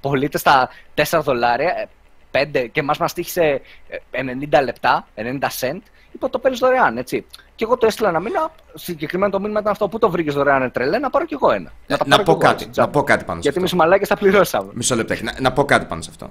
πωλείται 0.00 0.38
στα 0.38 0.68
4 1.10 1.20
δολάρια, 1.22 1.88
5 2.32 2.68
και 2.72 2.82
μας 2.82 2.98
μας 2.98 3.12
τύχησε 3.12 3.60
ε, 3.88 4.20
90 4.60 4.64
λεπτά, 4.64 5.06
90 5.14 5.20
cent, 5.60 5.80
είπα 6.12 6.30
το 6.30 6.38
παίρνεις 6.38 6.60
δωρεάν, 6.60 6.96
έτσι. 6.96 7.26
Και 7.54 7.64
εγώ 7.64 7.76
το 7.76 7.86
έστειλα 7.86 8.08
ένα 8.08 8.20
μήνα, 8.20 8.54
συγκεκριμένο 8.74 9.32
το 9.32 9.40
μήνυμα 9.40 9.60
ήταν 9.60 9.72
αυτό 9.72 9.88
που 9.88 9.98
το 9.98 10.10
βρήκες 10.10 10.34
δωρεάν, 10.34 10.62
ρε 10.62 10.68
τρελέ, 10.68 10.98
να 10.98 11.10
πάρω 11.10 11.24
κι 11.24 11.34
εγώ 11.34 11.50
ένα. 11.50 11.72
τα 11.86 11.96
να 12.06 12.16
πάρω 12.16 12.22
πω 12.22 12.22
κι 12.22 12.30
εγώ, 12.30 12.38
κάτι, 12.38 12.52
έτσι, 12.52 12.66
να 12.66 12.70
τζάμπα. 12.72 12.90
πω 12.90 13.02
κάτι 13.02 13.24
πάνω 13.24 13.42
σε 13.42 13.48
Γιατί 13.48 13.48
αυτό. 13.48 13.58
εμείς 13.60 13.72
οι 13.72 13.76
μαλάκες 13.76 14.08
τα 14.08 14.16
πληρώσαμε. 14.16 14.70
Μισό 14.74 14.94
λεπτάκι. 14.96 15.24
Να, 15.24 15.34
να 15.40 15.52
πω 15.52 15.64
κάτι 15.64 15.86
πάνω 15.86 16.02
σε 16.02 16.10
αυτό. 16.10 16.30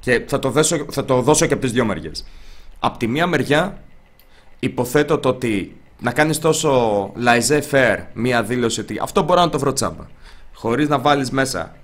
Και 0.00 0.24
θα 0.26 0.38
το, 0.38 0.50
δώσω, 0.50 0.86
θα 0.90 1.04
το 1.04 1.20
δώσω 1.20 1.46
και 1.46 1.52
από 1.52 1.62
τις 1.62 1.72
δύο 1.72 1.84
μεριές. 1.84 2.24
Απ' 2.78 2.96
τη 2.96 3.06
μία 3.06 3.26
μεριά, 3.26 3.82
υποθέτω 4.58 5.18
το 5.18 5.28
ότι 5.28 5.76
να 5.98 6.12
κάνεις 6.12 6.38
τόσο 6.38 7.12
laissez-faire 7.24 7.98
μία 8.12 8.42
δήλωση 8.42 8.80
ότι 8.80 8.98
αυτό 9.02 9.22
μπορώ 9.22 9.40
να 9.40 9.48
το 9.48 9.58
βρω 9.58 9.72
τσάμπα. 9.72 10.04
Χωρίς 10.54 10.88
να 10.88 10.98
βάλεις 10.98 11.30
μέσα, 11.30 11.76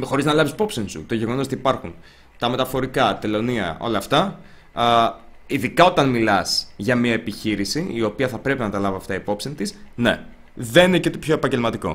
χωρίς 0.00 0.24
να 0.24 0.32
λάβεις 0.32 0.52
υπόψη 0.52 0.88
σου 0.88 1.04
το 1.06 1.14
γεγονός 1.14 1.44
ότι 1.46 1.54
υπάρχουν 1.54 1.94
τα 2.38 2.48
μεταφορικά, 2.48 3.18
τελωνία, 3.18 3.76
όλα 3.80 3.98
αυτά. 3.98 4.40
Α, 4.72 5.12
ειδικά 5.46 5.84
όταν 5.84 6.08
μιλάς 6.08 6.66
για 6.76 6.96
μία 6.96 7.12
επιχείρηση 7.12 7.86
η 7.92 8.02
οποία 8.02 8.28
θα 8.28 8.38
πρέπει 8.38 8.60
να 8.60 8.70
τα 8.70 8.78
λάβει 8.78 8.96
αυτά 8.96 9.14
υπόψη 9.14 9.50
της, 9.50 9.74
ναι, 9.94 10.20
δεν 10.54 10.88
είναι 10.88 10.98
και 10.98 11.10
το 11.10 11.18
πιο 11.18 11.34
επαγγελματικό. 11.34 11.88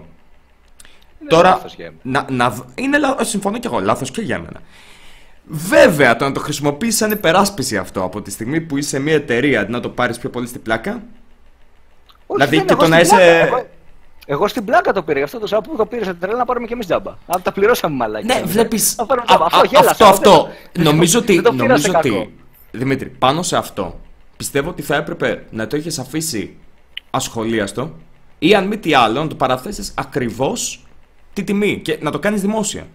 Είναι 1.22 1.30
Τώρα, 1.30 1.50
λάθος 1.50 1.76
για 1.76 1.86
εμένα. 1.86 2.26
να, 2.30 2.36
να, 2.36 2.50
δ- 2.50 2.80
είναι 2.80 2.98
λάθος, 2.98 3.30
συμφωνώ 3.30 3.58
και 3.60 3.68
εγώ, 3.68 3.80
λάθος 3.80 4.12
και 4.12 4.22
για 4.22 4.40
μένα. 4.40 4.62
Βέβαια, 5.46 6.16
το 6.16 6.26
να 6.26 6.32
το 6.32 6.40
χρησιμοποιήσει 6.40 6.98
σαν 6.98 7.12
υπεράσπιση 7.12 7.78
αυτό 7.78 8.04
από 8.04 8.22
τη 8.22 8.32
στιγμή 8.32 8.62
που 8.62 8.78
είσαι 8.78 9.00
μια 9.00 9.14
εταιρεία 9.14 9.62
αντί 9.62 9.72
να 9.72 9.80
το 9.80 9.90
πάρεις 9.90 10.18
πιο 10.18 10.30
πολύ 10.30 10.48
στην 10.48 10.62
πλάκα. 10.62 10.92
Όχι, 10.92 11.02
δηλαδή 12.28 12.56
δεν, 12.58 12.66
και 12.66 12.74
εγώ 12.74 12.82
το 12.82 12.88
να 12.88 13.04
στην 13.04 13.18
είσαι- 13.18 13.28
πλάκα, 13.30 13.46
Εγώ, 13.48 13.68
εγώ 14.32 14.48
στην 14.48 14.66
πλάκα 14.66 14.94
το 14.94 15.04
πήρα, 15.04 15.18
γι' 15.18 15.24
αυτό 15.24 15.40
το 15.40 15.48
Σάββατο 15.48 15.72
που 15.72 15.78
το 15.78 15.86
πήρε 15.86 16.04
σε 16.04 16.14
τρέλα 16.14 16.38
να 16.38 16.46
πάρουμε 16.46 16.68
και 16.68 16.74
εμείς 16.74 16.86
τζάμπα. 16.86 17.12
Αν 17.28 17.42
τα 17.42 17.52
πληρώσαμε 17.52 17.96
μαλάκι. 17.96 18.26
Ναι, 18.26 18.42
βλέπεις. 18.46 18.96
Να 18.98 19.06
πάρουμε 19.06 19.26
τζάμπα. 19.28 19.46
Αυτό 19.46 19.58
Αυτό, 19.58 19.78
γέλασα. 19.80 20.08
αυτό. 20.08 20.50
δεν- 20.72 20.84
Νομίζω 20.92 21.20
ότι. 21.20 21.34
δεν 21.34 21.44
το 21.44 21.52
πήρα 21.52 21.64
Νομίζω 21.64 21.82
σε 21.82 21.92
κακό. 21.92 22.18
ότι 22.18 22.36
Δημήτρη, 22.72 23.10
πάνω 23.10 23.44
σε 23.44 23.58
αυτό 23.58 24.00
πιστεύω 24.38 24.70
ότι 24.70 24.82
θα 24.82 24.96
έπρεπε 24.96 25.46
να 25.50 25.68
το 25.68 25.78
είχες 25.78 26.00
αφήσει 26.00 26.58
ασχολίαστο 27.12 27.92
ή 28.40 28.56
αν 28.56 28.68
μη 28.68 28.78
τι 28.78 28.94
άλλο 28.94 29.22
να 29.22 29.28
το 29.28 29.36
παραθέσεις 29.36 29.94
ακριβώς 29.98 30.86
τη 31.34 31.44
τιμή 31.44 31.80
και 31.80 31.98
να 32.02 32.12
το 32.12 32.20
κάνεις 32.20 32.42
δημόσια. 32.42 32.88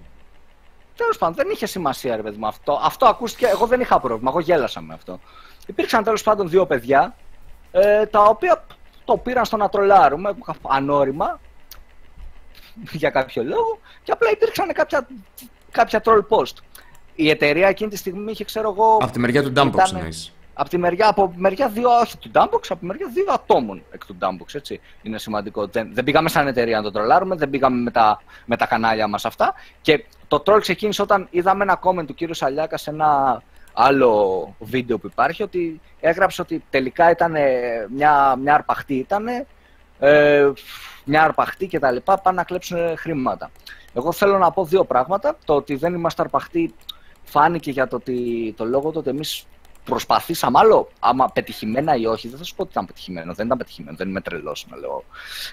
Τέλος 0.96 1.18
πάντων, 1.18 1.34
δεν 1.34 1.48
είχε 1.52 1.66
σημασία, 1.66 2.16
ρε 2.16 2.22
παιδί 2.22 2.36
μου 2.38 2.46
αυτό. 2.46 2.80
Αυτό 2.82 3.06
ακούστηκε. 3.06 3.46
Εγώ 3.46 3.66
δεν 3.66 3.80
είχα 3.80 4.00
πρόβλημα. 4.00 4.30
Εγώ 4.30 4.40
γέλασα 4.40 4.80
με 4.80 4.94
αυτό. 4.94 5.20
Υπήρξαν 5.66 6.04
τέλος 6.04 6.22
πάντων 6.22 6.48
δύο 6.48 6.66
παιδιά 6.66 7.16
ε, 7.72 8.06
τα 8.06 8.22
οποία 8.22 8.64
το 9.06 9.16
πήραν 9.16 9.44
στο 9.44 9.56
να 9.56 9.68
τρολάρουμε 9.68 10.34
ανώρημα 10.68 11.40
για 12.92 13.10
κάποιο 13.10 13.42
λόγο 13.44 13.78
και 14.02 14.12
απλά 14.12 14.30
υπήρξαν 14.30 14.72
κάποια, 14.72 15.06
κάποια 15.70 16.02
troll 16.04 16.24
post. 16.28 16.54
Η 17.14 17.30
εταιρεία 17.30 17.68
εκείνη 17.68 17.90
τη 17.90 17.96
στιγμή 17.96 18.30
είχε, 18.30 18.44
ξέρω 18.44 18.70
εγώ. 18.70 18.98
Από 19.02 19.12
τη 19.12 19.18
μεριά 19.18 19.42
του 19.42 19.52
Dumpbox 19.56 19.66
Ήτανε- 19.66 19.92
εννοείς. 19.92 20.30
Από 20.58 20.68
τη 20.68 20.78
μεριά, 20.78 21.08
από 21.08 21.32
μεριά 21.36 21.68
δύο, 21.68 21.90
όχι 21.90 22.18
του 22.18 22.30
Dumpbox, 22.34 22.60
από 22.68 22.76
τη 22.78 22.84
μεριά 22.86 23.08
δύο 23.14 23.24
ατόμων 23.32 23.82
εκ 23.90 24.06
του 24.06 24.16
Dumpbox, 24.20 24.54
έτσι. 24.54 24.80
Είναι 25.02 25.18
σημαντικό. 25.18 25.66
Δεν, 25.66 25.90
δεν 25.94 26.04
πήγαμε 26.04 26.28
σαν 26.28 26.46
εταιρεία 26.46 26.76
να 26.76 26.82
τον 26.82 26.92
τρολάρουμε, 26.92 27.36
δεν 27.36 27.50
πήγαμε 27.50 27.82
με 27.82 27.90
τα, 27.90 28.22
με 28.44 28.56
τα 28.56 28.66
κανάλια 28.66 29.06
μας 29.08 29.24
αυτά. 29.24 29.54
Και 29.80 30.04
το 30.28 30.42
troll 30.46 30.58
ξεκίνησε 30.60 31.02
όταν 31.02 31.26
είδαμε 31.30 31.62
ένα 31.62 31.78
comment 31.84 32.06
του 32.06 32.14
κύριου 32.14 32.34
Σαλιάκα 32.34 32.76
σε 32.76 32.90
ένα 32.90 33.42
άλλο 33.78 34.54
βίντεο 34.58 34.98
που 34.98 35.06
υπάρχει, 35.06 35.42
ότι 35.42 35.80
έγραψε 36.00 36.40
ότι 36.40 36.64
τελικά 36.70 37.10
ήταν 37.10 37.34
μια, 37.90 38.36
μια 38.36 38.54
αρπαχτή 38.54 38.94
ήταν 38.94 39.26
ε, 39.98 40.52
μια 41.04 41.22
αρπαχτή 41.22 41.66
κτλ. 41.66 41.96
πάνε 42.04 42.36
να 42.36 42.44
κλέψουν 42.44 42.96
χρήματα. 42.96 43.50
Εγώ 43.94 44.12
θέλω 44.12 44.38
να 44.38 44.50
πω 44.50 44.64
δύο 44.64 44.84
πράγματα. 44.84 45.36
Το 45.44 45.54
ότι 45.54 45.76
δεν 45.76 45.94
είμαστε 45.94 46.22
αρπαχτοί 46.22 46.74
φάνηκε 47.24 47.70
για 47.70 47.88
το, 47.88 47.96
ότι, 47.96 48.54
το 48.56 48.64
λόγο 48.64 48.90
του 48.90 48.98
ότι 48.98 49.10
εμείς 49.10 49.46
προσπαθήσαμε 49.86 50.58
άλλο, 50.58 50.88
άμα 50.98 51.28
πετυχημένα 51.28 51.94
ή 51.94 52.06
όχι, 52.06 52.28
δεν 52.28 52.38
θα 52.38 52.44
σου 52.44 52.54
πω 52.54 52.62
ότι 52.62 52.70
ήταν 52.70 52.86
πετυχημένο. 52.86 53.34
Δεν 53.34 53.46
ήταν 53.46 53.58
πετυχημένο, 53.58 53.96
δεν 53.96 54.08
είμαι 54.08 54.20
τρελός 54.20 54.66
να 54.70 54.76
λέω. 54.76 55.04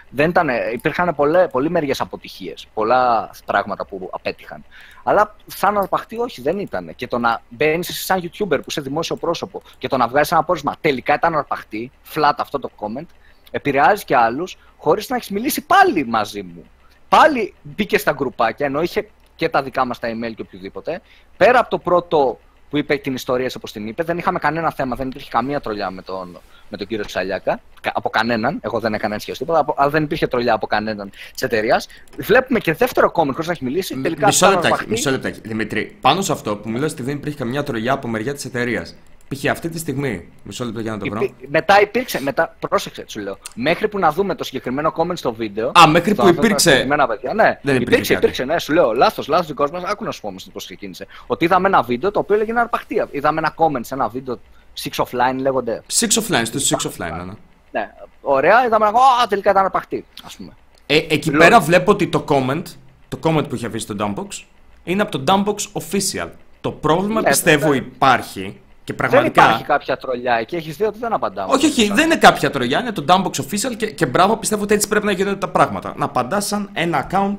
Δεν 0.10 0.30
ήταν, 0.30 0.50
υπήρχαν 0.74 1.16
πολλέ, 1.16 1.48
πολλοί 1.48 1.70
μερικέ 1.70 1.94
αποτυχίες, 1.98 2.68
πολλά 2.74 3.30
πράγματα 3.46 3.86
που 3.86 4.10
απέτυχαν. 4.12 4.64
Αλλά 5.04 5.36
σαν 5.46 5.78
αρπαχτή, 5.78 6.18
όχι, 6.18 6.42
δεν 6.42 6.60
ήταν. 6.60 6.96
Και 6.96 7.08
το 7.08 7.18
να 7.18 7.42
μπαίνεις 7.50 7.90
εσύ 7.90 8.04
σαν 8.04 8.22
YouTuber 8.22 8.58
που 8.58 8.66
είσαι 8.68 8.82
δημόσιο 8.82 9.16
πρόσωπο 9.16 9.62
και 9.78 9.88
το 9.88 9.98
να 9.98 10.08
βγάζει 10.08 10.30
ένα 10.34 10.44
πόρισμα 10.44 10.76
τελικά 10.82 11.14
ήταν 11.14 11.36
αρπαχτή, 11.36 11.92
flat 12.14 12.34
αυτό 12.38 12.60
το 12.60 12.70
comment, 12.80 13.08
επηρεάζει 13.52 14.04
και 14.04 14.16
άλλους 14.16 14.58
χωρίς 14.78 15.10
να 15.10 15.16
έχεις 15.16 15.30
μιλήσει 15.30 15.66
πάλι 15.66 16.06
μαζί 16.06 16.42
μου. 16.42 16.64
Πάλι 17.10 17.54
μπήκε 17.62 17.98
στα 17.98 18.12
γκρουπάκια, 18.12 18.66
ενώ 18.66 18.82
είχε 18.82 19.10
και 19.36 19.50
τα 19.50 19.64
δικά 19.64 19.86
μας 19.86 20.00
τα 20.00 20.08
email 20.08 20.34
και 20.36 20.42
οποιοδήποτε. 20.42 21.02
Πέρα 21.38 21.60
από 21.60 21.70
το 21.70 21.78
πρώτο 21.78 22.40
που 22.74 22.80
είπε 22.80 22.96
την 22.96 23.14
ιστορία 23.14 23.52
όπως 23.58 23.72
την 23.72 23.88
είπε. 23.88 24.04
Δεν 24.04 24.18
είχαμε 24.18 24.40
κανένα 24.40 24.72
θέμα, 24.72 24.96
δεν 24.96 25.08
υπήρχε 25.08 25.30
καμία 25.32 25.60
τρολιά 25.60 25.92
με 25.92 26.02
τον, 26.02 26.40
με 26.70 26.78
τον 26.78 26.88
κύριο 26.88 27.08
Σαλιάκα. 27.08 27.60
Από 27.94 28.10
κανέναν. 28.10 28.60
Εγώ 28.62 28.80
δεν 28.80 28.94
έκανα 28.94 29.16
έτσι 29.16 29.32
τίποτα, 29.32 29.66
αλλά 29.76 29.90
δεν 29.90 30.04
υπήρχε 30.04 30.28
τρολιά 30.28 30.54
από 30.54 30.68
κανέναν 30.68 31.10
της 31.10 31.42
εταιρείας. 31.42 31.88
Βλέπουμε 32.18 32.60
και 32.60 32.74
δεύτερο 32.74 33.12
κόμμα 33.12 33.32
χωρίς 33.32 33.48
να 33.48 33.54
έχει 33.54 33.64
μιλήσει. 33.64 33.96
Τελικά 34.02 34.26
μισό 34.26 34.50
λεπτάκι, 34.50 34.84
μισό 34.88 35.12
λεπτάκι. 35.12 35.40
Δημητρή, 35.44 35.98
πάνω 36.02 36.22
σε 36.22 36.32
αυτό 36.32 36.56
που 36.56 36.70
μιλάς 36.70 36.92
ότι 36.92 37.04
δεν 37.04 37.16
υπήρχε 37.16 37.38
καμία 37.38 37.64
τρολιά 37.64 37.94
από 37.94 38.08
μεριά 38.08 38.34
της 38.34 38.46
εταιρείας. 38.46 38.96
Π.χ. 39.34 39.50
αυτή 39.50 39.70
τη 39.70 39.78
στιγμή. 39.78 40.28
Μισό 40.44 40.66
λεπτό 40.66 40.80
για 40.80 40.92
να 40.92 40.98
το 40.98 41.06
βρω. 41.10 41.30
Μετά 41.48 41.82
υπήρξε. 41.82 42.22
Μετά, 42.22 42.56
πρόσεξε, 42.70 43.04
σου 43.08 43.20
λέω. 43.20 43.38
Μέχρι 43.56 43.88
που 43.88 44.00
να 44.00 44.12
δούμε 44.12 44.36
το 44.36 44.44
συγκεκριμένο 44.44 44.94
comment 44.98 45.18
στο 45.18 45.34
βίντεο. 45.34 45.72
Α, 45.80 45.88
μέχρι 45.88 46.16
που 46.16 46.28
υπήρξε. 46.28 46.88
Παιδιά, 47.08 47.34
ναι, 47.34 47.60
δεν 47.62 47.76
υπήρξε, 47.76 47.84
υπήρξε, 47.84 48.14
υπήρξε, 48.14 48.44
ναι, 48.46 48.60
σου 48.60 48.74
λέω. 48.74 48.94
Λάθος, 48.94 49.28
λάθος 49.28 49.48
δικός 49.48 49.72
μας. 49.72 49.84
Άκου 49.84 50.04
να 50.04 50.12
σου 50.12 50.22
πω 50.22 50.28
όμως 50.28 50.50
πώς 50.54 50.66
ξεκίνησε. 50.66 51.08
Ότι 51.28 51.46
είδαμε 51.46 51.68
ένα 51.68 51.82
βίντεο 51.82 52.12
το 52.12 52.20
οποίο 52.20 52.36
έλεγε 52.36 52.54
αρπαχτία. 52.60 53.08
Είδαμε 53.12 53.40
ένα 53.40 53.54
comment 53.58 53.82
σε 53.82 53.94
ένα 53.94 54.08
βίντεο. 54.08 54.40
Six 54.84 55.04
offline 55.04 55.36
λέγονται. 55.38 55.84
Six 55.94 56.08
offline, 56.08 56.42
στο 56.44 56.78
six 56.78 56.88
offline, 56.88 57.26
ναι. 57.26 57.34
ναι. 57.72 57.92
Ωραία, 58.22 58.66
είδαμε 58.66 58.88
ένα. 58.88 58.98
Α, 58.98 59.28
τελικά 59.30 59.52
ήταν 59.52 59.66
αρπαχτή, 59.66 60.06
ας 60.26 60.36
πούμε. 60.36 60.52
Ε, 60.86 60.98
εκεί 61.10 61.32
πέρα 61.32 61.60
βλέπω 61.60 61.92
ότι 61.92 62.08
το 62.08 62.26
comment, 62.28 62.64
το 63.08 63.20
comment 63.24 63.50
που 63.50 63.56
είχε 63.56 63.66
αφήσει 63.66 63.84
στο 63.84 63.96
Dumpbox, 64.00 64.44
είναι 64.84 65.02
από 65.02 65.20
το 65.20 65.24
Dumpbox 65.28 65.82
official. 65.82 66.30
Το 66.62 66.72
πρόβλημα 66.72 67.22
ναι, 67.22 67.30
πιστεύω 67.30 67.74
υπάρχει 67.74 68.62
και 68.84 68.94
πραγματικά... 68.94 69.42
Δεν 69.42 69.50
υπάρχει 69.50 69.64
κάποια 69.64 69.98
τρολιά 69.98 70.34
εκεί, 70.34 70.56
έχεις 70.56 70.78
δει 70.78 70.84
ότι 70.84 71.00
δεν 71.00 71.14
απαντάμε. 71.14 71.54
Όχι, 71.54 71.66
όχι, 71.66 71.92
δεν 71.92 72.06
είναι 72.06 72.16
κάποια 72.16 72.50
τρολιά, 72.50 72.80
είναι 72.80 72.92
το 72.92 73.06
Dumpbox 73.08 73.42
Official 73.42 73.76
και, 73.78 73.92
και 73.92 74.06
μπράβο, 74.06 74.38
πιστεύω 74.38 74.64
ότι 74.64 74.74
έτσι 74.74 74.88
πρέπει 74.88 75.06
να 75.06 75.12
γίνονται 75.12 75.36
τα 75.36 75.50
πράγματα. 75.50 75.94
Να 75.98 76.06
απαντάς 76.06 76.46
σαν 76.46 76.70
ένα 76.74 77.08
account, 77.10 77.38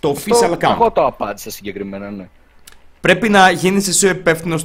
το 0.00 0.16
official 0.16 0.52
account. 0.52 0.70
Εγώ 0.70 0.90
το 0.90 1.06
απάντησα 1.06 1.50
συγκεκριμένα, 1.50 2.10
ναι. 2.10 2.28
Πρέπει 3.00 3.28
να 3.28 3.50
γίνεις 3.50 3.88
εσύ 3.88 4.06
ο 4.06 4.10
υπεύθυνος 4.10 4.64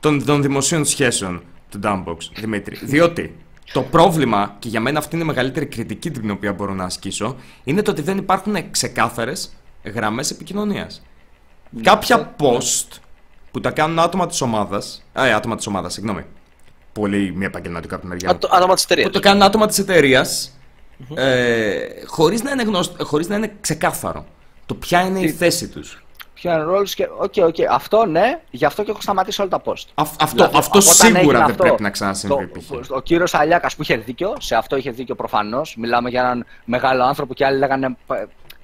των, 0.00 0.24
των 0.24 0.42
δημοσίων 0.42 0.84
σχέσεων 0.84 1.42
του 1.70 1.80
Dumpbox, 1.82 2.16
Δημήτρη. 2.34 2.78
Διότι 2.82 3.36
το 3.72 3.82
πρόβλημα, 3.82 4.56
και 4.58 4.68
για 4.68 4.80
μένα 4.80 4.98
αυτή 4.98 5.14
είναι 5.14 5.24
η 5.24 5.26
μεγαλύτερη 5.26 5.66
κριτική 5.66 6.10
την 6.10 6.30
οποία 6.30 6.52
μπορώ 6.52 6.74
να 6.74 6.84
ασκήσω, 6.84 7.36
είναι 7.64 7.82
το 7.82 7.90
ότι 7.90 8.02
δεν 8.02 8.16
υπάρχουν 8.16 8.70
ξεκάθαρες 8.70 9.52
γραμμές 9.84 10.30
επικοινωνίας. 10.30 11.02
Ναι, 11.70 11.82
κάποια 11.82 12.16
ναι. 12.16 12.28
post 12.38 13.00
που 13.52 13.60
τα 13.60 13.70
κάνουν 13.70 13.98
άτομα 13.98 14.26
της 14.26 14.40
ομάδας. 14.40 15.04
Ε, 15.12 15.32
άτομα 15.32 15.56
της 15.56 15.66
ομάδας, 15.66 15.92
συγγνώμη. 15.92 16.24
Πολύ 16.92 17.32
μη 17.36 17.44
επαγγελματικό 17.44 17.94
από 17.94 18.02
την 18.02 18.12
μεριά. 18.12 18.38
Άτομα 18.50 18.74
της 18.74 18.84
εταιρείας. 18.84 19.06
Που 19.06 19.12
το 19.12 19.20
κάνουν 19.20 19.42
άτομα 19.42 19.66
της 19.66 19.78
εταιρείας. 19.78 20.58
Mm-hmm. 21.00 21.16
Ε, 21.16 21.76
χωρίς 22.06 22.42
να, 22.42 22.50
είναι 22.50 22.64
χωρίς 23.02 23.28
να 23.28 23.36
είναι 23.36 23.56
ξεκάθαρο 23.60 24.26
το 24.66 24.74
ποια 24.74 25.00
είναι 25.00 25.20
η 25.20 25.30
θέση 25.30 25.68
τους. 25.68 26.04
Ποια 26.34 26.52
είναι 26.52 26.62
ο 26.62 26.64
ρόλος 26.64 26.94
και. 26.94 27.08
OK, 27.18 27.32
okay, 27.36 27.44
okay. 27.44 27.64
Αυτό 27.70 28.06
ναι, 28.06 28.40
γι' 28.50 28.64
αυτό 28.64 28.82
και 28.82 28.90
έχω 28.90 29.00
σταματήσει 29.00 29.40
όλα 29.40 29.50
τα 29.50 29.62
post. 29.64 29.84
Α, 29.94 30.02
αυτό, 30.02 30.26
δηλαδή, 30.34 30.56
αυτό 30.56 30.80
σίγουρα 30.80 31.38
δεν 31.38 31.50
αυτό, 31.50 31.62
πρέπει 31.62 31.82
να 31.82 31.90
ξανασυμβεί. 31.90 32.48
Το, 32.48 32.80
ο 32.88 33.00
κύριος 33.00 33.34
Αλιάκας 33.34 33.76
που 33.76 33.82
είχε 33.82 33.96
δίκιο, 33.96 34.34
σε 34.40 34.54
αυτό 34.54 34.76
είχε 34.76 34.90
δίκιο 34.90 35.14
προφανώς. 35.14 35.76
Μιλάμε 35.76 36.10
για 36.10 36.20
έναν 36.20 36.46
μεγάλο 36.64 37.04
άνθρωπο 37.04 37.34
και 37.34 37.44
άλλοι 37.44 37.58
λέγανε 37.58 37.96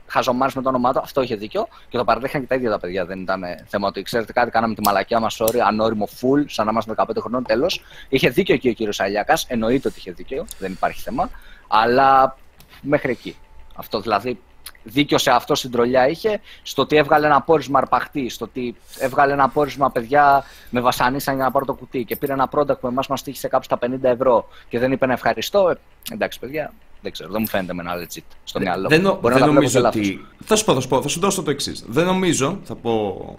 χαζομάρες 0.08 0.52
με 0.54 0.62
το 0.62 0.68
όνομά 0.68 0.92
του, 0.92 1.00
αυτό 1.02 1.22
είχε 1.22 1.36
δίκιο. 1.36 1.68
Και 1.88 1.96
το 1.96 2.04
παραδέχαν 2.04 2.40
και 2.40 2.46
τα 2.46 2.54
ίδια 2.54 2.70
τα 2.70 2.78
παιδιά. 2.78 3.04
Δεν 3.04 3.20
ήταν 3.20 3.42
θέμα 3.66 3.88
ότι 3.88 4.02
ξέρετε 4.02 4.32
κάτι, 4.32 4.50
κάναμε 4.50 4.74
τη 4.74 4.80
μαλακία 4.84 5.20
μας, 5.20 5.36
sorry, 5.40 5.58
ανώριμο 5.58 6.08
full, 6.20 6.44
σαν 6.46 6.64
να 6.64 6.70
είμαστε 6.70 6.94
15 6.96 7.04
χρονών, 7.20 7.44
τέλος. 7.44 7.80
Είχε 8.08 8.28
δίκιο 8.28 8.56
και 8.56 8.68
ο 8.68 8.72
κύριος 8.72 9.00
Αλιάκας, 9.00 9.46
εννοείται 9.48 9.88
ότι 9.88 9.98
είχε 9.98 10.12
δίκιο, 10.12 10.46
δεν 10.58 10.72
υπάρχει 10.72 11.00
θέμα. 11.00 11.30
Αλλά 11.68 12.36
μέχρι 12.80 13.10
εκεί. 13.10 13.36
Αυτό 13.74 14.00
δηλαδή 14.00 14.38
δίκιο 14.82 15.18
σε 15.18 15.30
αυτό 15.30 15.54
στην 15.54 15.70
τρολιά 15.70 16.08
είχε, 16.08 16.40
στο 16.62 16.82
ότι 16.82 16.96
έβγαλε 16.96 17.26
ένα 17.26 17.42
πόρισμα 17.42 17.78
αρπαχτή, 17.78 18.28
στο 18.28 18.44
ότι 18.44 18.76
έβγαλε 18.98 19.32
ένα 19.32 19.48
πόρισμα 19.48 19.90
παιδιά 19.90 20.44
με 20.70 20.80
βασανίσαν 20.80 21.34
για 21.34 21.44
να 21.44 21.50
πάρω 21.50 21.64
το 21.64 21.74
κουτί 21.74 22.04
και 22.04 22.16
πήρε 22.16 22.32
ένα 22.32 22.48
product 22.52 22.78
που 22.80 22.86
εμάς 22.86 23.06
μας 23.06 23.22
τύχησε 23.22 23.48
κάπου 23.48 23.64
στα 23.64 23.78
50 23.80 24.02
ευρώ 24.02 24.48
και 24.68 24.78
δεν 24.78 24.92
είπε 24.92 25.06
να 25.06 25.12
ευχαριστώ. 25.12 25.68
Ε, 25.68 25.78
εντάξει, 26.12 26.38
παιδιά, 26.38 26.72
δεν 27.00 27.12
ξέρω, 27.12 27.30
δεν 27.30 27.40
μου 27.40 27.48
φαίνεται 27.48 27.72
με 27.72 27.82
ένα 27.82 27.94
legit 27.94 28.36
στο 28.44 28.60
μυαλό. 28.60 28.88
Δεν, 28.88 29.00
Μπορεί 29.20 29.34
δεν 29.34 29.46
να 29.46 29.52
νομίζω 29.52 29.84
ότι. 29.84 30.26
Θα 30.44 30.56
σου 30.56 30.64
πω, 30.64 30.74
θα 30.74 30.80
σου 30.80 30.88
πω, 30.88 31.02
θα 31.02 31.08
σου 31.08 31.20
δώσω 31.20 31.42
το 31.42 31.50
εξής. 31.50 31.84
Δεν 31.88 32.06
νομίζω, 32.06 32.60
θα 32.64 32.74
πω 32.74 33.38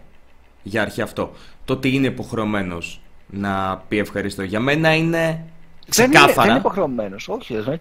για 0.63 0.81
αρχή 0.81 1.01
αυτό, 1.01 1.31
το 1.65 1.73
ότι 1.73 1.89
είναι 1.95 2.07
υποχρεωμένος 2.07 3.01
να 3.27 3.83
πει 3.87 3.97
ευχαριστώ. 3.97 4.43
Για 4.43 4.59
μένα 4.59 4.95
είναι 4.95 5.45
ξεκάθαρα. 5.89 6.25
Δεν 6.25 6.33
είναι, 6.33 6.41
δεν 6.41 6.49
είναι 6.49 6.59
υποχρεωμένος, 6.59 7.27
όχι, 7.27 7.59
δεν 7.59 7.79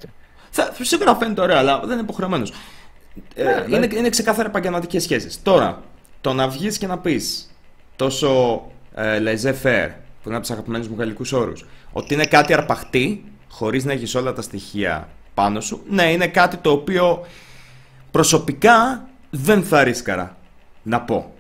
Θα, 0.51 0.73
σίγουρα 0.81 1.15
φαίνεται 1.15 1.41
ωραία, 1.41 1.59
αλλά 1.59 1.81
δεν 1.81 1.91
είναι 1.91 2.01
υποχρεωμένος. 2.01 2.53
Ε, 3.35 3.45
ναι, 3.45 3.65
είναι, 3.69 3.87
ναι. 3.87 3.97
είναι 3.97 4.09
ξεκάθαρα 4.09 4.49
επαγγελματικές 4.49 5.03
σχέσεις. 5.03 5.43
Τώρα, 5.43 5.83
το 6.21 6.33
να 6.33 6.49
βγεις 6.49 6.79
και 6.79 6.87
να 6.87 6.99
πεις 6.99 7.55
τόσο 7.97 8.63
ε, 8.95 9.19
laissez-faire, 9.19 9.91
που 10.23 10.29
είναι 10.29 10.37
από 10.37 10.41
τους 10.41 10.51
αγαπημένους 10.51 10.89
μου 10.89 10.97
γαλλικούς 10.99 11.33
όρους, 11.33 11.65
ότι 11.93 12.15
είναι 12.15 12.25
κάτι 12.25 12.53
αρπαχτή, 12.53 13.25
χωρίς 13.49 13.85
να 13.85 13.93
έχεις 13.93 14.15
όλα 14.15 14.33
τα 14.33 14.43
στοιχεία 14.43 15.09
πάνω 15.39 15.61
σου, 15.61 15.83
ναι, 15.89 16.13
είναι 16.13 16.27
κάτι 16.27 16.57
το 16.57 16.71
οποίο 16.71 17.27
προσωπικά 18.11 19.09
δεν 19.31 19.63
θα 19.63 19.83
ρίσκαρα 19.83 20.37
να 20.83 21.01
πω. 21.01 21.33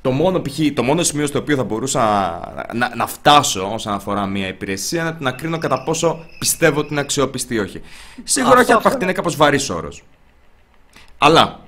Το 0.00 0.10
μόνο, 0.10 0.40
π.χ., 0.40 0.58
το 0.74 0.82
μόνο 0.82 1.02
σημείο 1.02 1.26
στο 1.26 1.38
οποίο 1.38 1.56
θα 1.56 1.64
μπορούσα 1.64 2.00
να, 2.72 2.96
να, 2.96 3.06
φτάσω 3.06 3.72
όσον 3.72 3.92
αφορά 3.92 4.26
μια 4.26 4.48
υπηρεσία 4.48 5.00
είναι 5.02 5.16
να 5.18 5.32
κρίνω 5.32 5.58
κατά 5.58 5.82
πόσο 5.82 6.26
πιστεύω 6.38 6.80
ότι 6.80 6.88
είναι 6.90 7.00
αξιόπιστη 7.00 7.54
ή 7.54 7.58
όχι. 7.58 7.80
Σίγουρα 8.24 8.60
όχι 8.60 8.72
από 8.72 8.88
αυτή 8.88 9.04
είναι 9.04 9.12
κάπως 9.12 9.36
βαρύς 9.36 9.70
όρος. 9.70 10.02
Αλλά. 11.18 11.60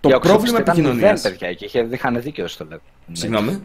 Το 0.00 0.18
πρόβλημα 0.18 0.58
επικοινωνίας. 0.58 1.20
Δεν, 1.20 1.30
παιδιά, 1.30 1.54
και 1.54 1.86
είχαν 1.90 2.22
δίκιο 2.22 2.46
στο 2.46 2.64
λέγω. 2.64 2.82
Συγγνώμη. 3.12 3.62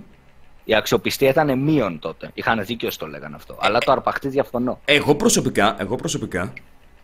Η 0.63 0.75
αξιοπιστία 0.75 1.29
ήταν 1.29 1.59
μείον 1.59 1.99
τότε. 1.99 2.29
Είχαν 2.33 2.65
δίκιο 2.65 2.91
στο 2.91 3.07
λέγανε 3.07 3.35
αυτό. 3.35 3.57
Αλλά 3.59 3.79
το 3.79 3.91
αρπαχτή 3.91 4.27
διαφωνώ. 4.27 4.79
Εγώ 4.85 5.15
προσωπικά, 5.15 5.75
εγώ 5.79 5.95
προσωπικά 5.95 6.53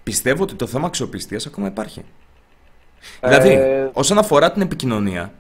πιστεύω 0.04 0.44
ότι 0.44 0.54
το 0.54 0.68
θέμα 0.68 0.88
αξιοπιστίας 0.88 1.46
ακόμα 1.46 1.68
υπάρχει. 1.68 2.06
Δηλαδή, 3.22 3.50
ε... 3.50 3.90
όσον 3.94 4.18
αφορά 4.18 4.52
την 4.52 4.62
επικοινωνία, 4.62 5.34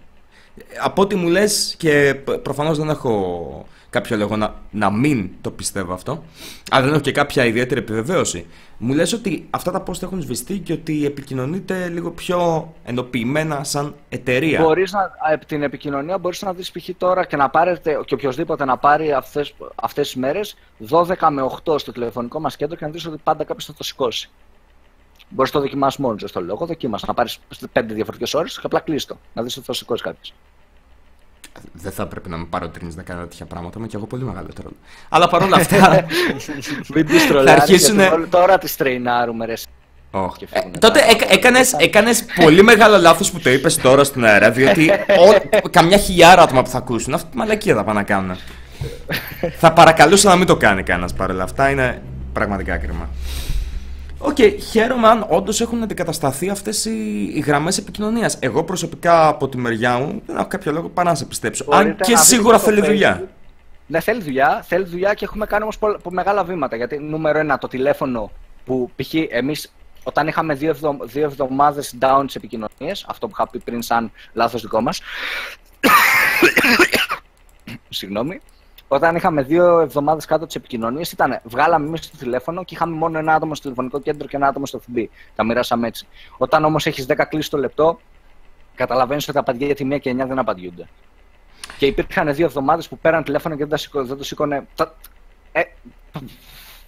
από 0.82 1.02
ό,τι 1.02 1.16
μου 1.16 1.28
λες 1.28 1.76
και 1.78 2.16
προφανώς 2.44 2.78
δεν 2.78 2.90
έχω 2.90 3.66
κάποιο 3.90 4.18
λόγο 4.18 4.36
να, 4.38 4.54
να 4.72 4.92
μην 4.92 5.30
το 5.42 5.52
πιστεύω 5.52 5.94
αυτό, 5.94 6.24
αλλά 6.72 6.84
δεν 6.84 6.94
έχω 6.94 7.02
και 7.02 7.12
κάποια 7.12 7.46
ιδιαίτερη 7.46 7.80
επιβεβαίωση. 7.80 8.46
Μου 8.78 8.94
λες 8.94 9.14
ότι 9.14 9.48
αυτά 9.50 9.72
τα 9.72 9.84
post 9.88 10.02
έχουν 10.02 10.22
σβηστεί 10.22 10.60
και 10.60 10.74
ότι 10.74 11.06
επικοινωνείτε 11.06 11.88
λίγο 11.88 12.12
πιο 12.12 12.72
ενοποιημένα 12.84 13.64
σαν 13.64 13.96
εταιρεία. 14.10 14.62
Μπορείς 14.62 14.92
να, 14.92 15.38
την 15.38 15.64
επικοινωνία 15.64 16.18
μπορείς 16.18 16.42
να 16.42 16.54
δεις 16.54 16.72
π.χ. 16.72 16.90
τώρα 16.98 17.26
και 17.26 17.36
να 17.36 17.50
πάρετε 17.50 18.00
και 18.06 18.14
οποιοδήποτε 18.14 18.66
να 18.66 18.78
πάρει 18.78 19.12
αυτές, 19.12 19.54
αυτές 19.76 20.08
τις 20.08 20.16
μέρες 20.16 20.58
12 20.90 21.30
με 21.32 21.50
8 21.66 21.80
στο 21.80 21.92
τηλεφωνικό 21.92 22.40
μας 22.40 22.56
κέντρο 22.56 22.76
και 22.76 22.86
να 22.86 22.92
δεις 22.92 23.06
ότι 23.06 23.18
πάντα 23.24 23.44
κάποιος 23.44 23.66
θα 23.66 23.74
το 23.74 23.84
σηκώσει. 23.84 24.30
Μπορείς 25.30 25.54
να 25.54 25.60
το 25.60 25.66
δοκιμάσεις 25.66 26.00
μόνος 26.00 26.24
στο 26.30 26.42
λόγο, 26.42 26.66
δοκίμασε 26.66 27.06
να 27.08 27.14
πάρεις 27.14 27.40
πέντε 27.72 27.94
διαφορετικές 27.94 28.34
ώρες 28.34 28.56
και 28.56 28.66
απλά 28.66 28.80
κλείστο. 28.80 29.18
Να 29.34 29.44
δεις 29.44 29.58
ότι 29.58 29.66
θα 29.66 29.74
σηκώσει 29.74 30.04
κάποιος 30.04 30.34
δεν 31.74 31.92
θα 31.92 32.08
πρέπει 32.08 32.30
να 32.30 32.38
με 32.38 32.46
παροτρύνεις 32.50 32.96
να 32.96 33.04
κάνω 33.04 33.22
τέτοια 33.22 33.46
πράγματα. 33.46 33.76
Είμαι 33.78 33.88
και 33.88 33.96
εγώ 33.96 34.06
πολύ 34.06 34.24
μεγαλύτερο. 34.24 34.70
Αλλά 35.10 35.28
παρόλα 35.28 35.56
αυτά. 35.56 36.06
Μην 36.94 37.06
πει 37.06 37.18
Θα 37.18 37.52
αρχίσουν. 37.52 38.00
Τώρα 38.30 38.58
τις 38.58 38.76
τρεϊνάρουμε, 38.76 39.46
ρε. 39.46 39.54
Oh. 40.12 40.30
Ε, 40.52 40.60
τότε 40.80 41.00
έκανες, 41.30 41.74
έκανες 41.74 42.26
πολύ 42.44 42.64
μεγάλο 42.64 42.98
λάθος 42.98 43.32
που 43.32 43.40
το 43.40 43.50
είπες 43.50 43.78
τώρα 43.78 44.04
στην 44.04 44.26
αέρα 44.26 44.52
διότι 44.52 44.92
ο, 45.64 45.70
καμιά 45.70 45.98
χιλιάρα 45.98 46.42
άτομα 46.42 46.64
που 46.64 46.70
θα 46.70 46.78
ακούσουν 46.78 47.14
αυτή 47.14 47.32
τη 47.32 47.38
μαλακία 47.38 47.76
θα 47.76 47.84
πάνε 47.84 48.00
να 48.00 48.06
κάνουν 48.06 48.38
θα 49.62 49.74
παρακαλούσα 49.74 50.30
να 50.30 50.36
μην 50.36 50.48
το 50.48 50.58
κάνει 50.58 50.84
κανένας 50.84 51.14
παρόλα 51.14 51.44
αυτά 51.44 51.70
είναι 51.70 52.02
πραγματικά 52.34 52.78
κρίμα 52.78 53.10
OK, 54.22 54.36
okay, 54.38 54.56
χαίρομαι 54.60 55.08
αν 55.08 55.26
όντως 55.30 55.62
έχουν 55.62 55.84
αντικατασταθεί 55.84 56.50
αυτές 56.50 56.86
οι, 56.86 57.32
οι 57.34 57.40
γραμμές 57.40 57.78
επικοινωνίας. 57.78 58.38
Εγώ 58.40 58.64
προσωπικά 58.64 59.28
από 59.28 59.50
τη 59.50 59.58
μεριά 59.58 59.98
μου 59.98 60.22
δεν 60.26 60.36
έχω 60.36 60.48
κάποιο 60.48 60.72
λόγο 60.72 60.90
παρά 60.90 61.10
να 61.10 61.16
σε 61.16 61.26
πιστέψω. 61.26 61.66
αν 61.70 61.96
και 61.96 62.16
σίγουρα 62.16 62.60
θέλει 62.60 62.82
δουλειά. 62.82 63.28
Ναι, 63.88 64.00
θέλει 64.00 64.22
δουλειά, 64.22 64.64
θέλει 64.68 64.86
δουλειά 64.86 65.14
και 65.14 65.26
έχουμε 65.26 65.46
κάνει 65.46 65.64
όμως 65.64 66.00
μεγάλα 66.10 66.44
βήματα. 66.44 66.76
Γιατί 66.76 67.00
νούμερο 67.00 67.40
ένα, 67.40 67.58
το 67.58 67.68
τηλέφωνο 67.68 68.32
Που 68.66 68.92
π.χ. 68.96 69.14
εμείς 69.30 69.74
όταν 70.04 70.28
είχαμε 70.28 70.54
δύο, 70.54 70.70
εβδο, 70.70 70.98
δύο 71.02 71.24
εβδομάδες 71.24 71.96
down 72.00 72.24
τις 72.26 72.36
επικοινωνίες, 72.36 73.06
αυτό 73.08 73.28
που 73.28 73.34
είχα 73.36 73.50
πει 73.50 73.60
πριν 73.60 73.82
σαν 73.82 74.12
λάθος 74.34 74.62
δικό 74.62 74.82
μας. 74.82 75.02
Συγγνώμη. 77.90 78.42
Όταν 78.92 79.16
είχαμε 79.16 79.42
δύο 79.42 79.80
εβδομάδες 79.80 80.26
κάτω 80.26 80.46
τις 80.46 80.56
επικοινωνίες, 80.56 81.12
ήταν 81.12 81.40
βγάλαμε 81.44 81.88
εμείς 81.88 82.10
το 82.10 82.18
τηλέφωνο 82.18 82.64
και 82.64 82.74
είχαμε 82.74 82.96
μόνο 82.96 83.18
ένα 83.18 83.34
άτομο 83.34 83.56
στο 83.56 83.64
τηλεφωνικό 83.64 84.00
κέντρο 84.00 84.28
και 84.28 84.36
ένα 84.36 84.48
άτομο 84.48 84.66
στο 84.66 84.82
FB. 84.88 85.06
Τα 85.36 85.44
μοιράσαμε 85.44 85.88
έτσι. 85.88 86.08
Όταν 86.38 86.66
όμως 86.66 86.86
έχεις 86.86 87.06
10 87.10 87.26
κλήσει 87.30 87.50
το 87.50 87.58
λεπτό, 87.58 88.00
καταλαβαίνεις 88.76 89.28
ότι 89.28 89.38
απαντιέται 89.38 89.84
μία 89.84 89.98
και 89.98 90.12
9 90.12 90.16
δεν 90.28 90.40
απαντιούνται. 90.40 90.88
Και 91.78 91.86
υπήρχαν 91.86 92.34
δύο 92.34 92.46
εβδομάδες 92.46 92.88
που 92.88 92.98
πέραν 92.98 93.24
τηλέφωνο 93.24 93.56
και 93.56 93.66
δεν, 93.66 93.78
σηκώ, 93.78 94.06
δεν 94.06 94.18
το 94.18 94.24
σήκωνε. 94.24 94.68
Ε, 95.52 95.62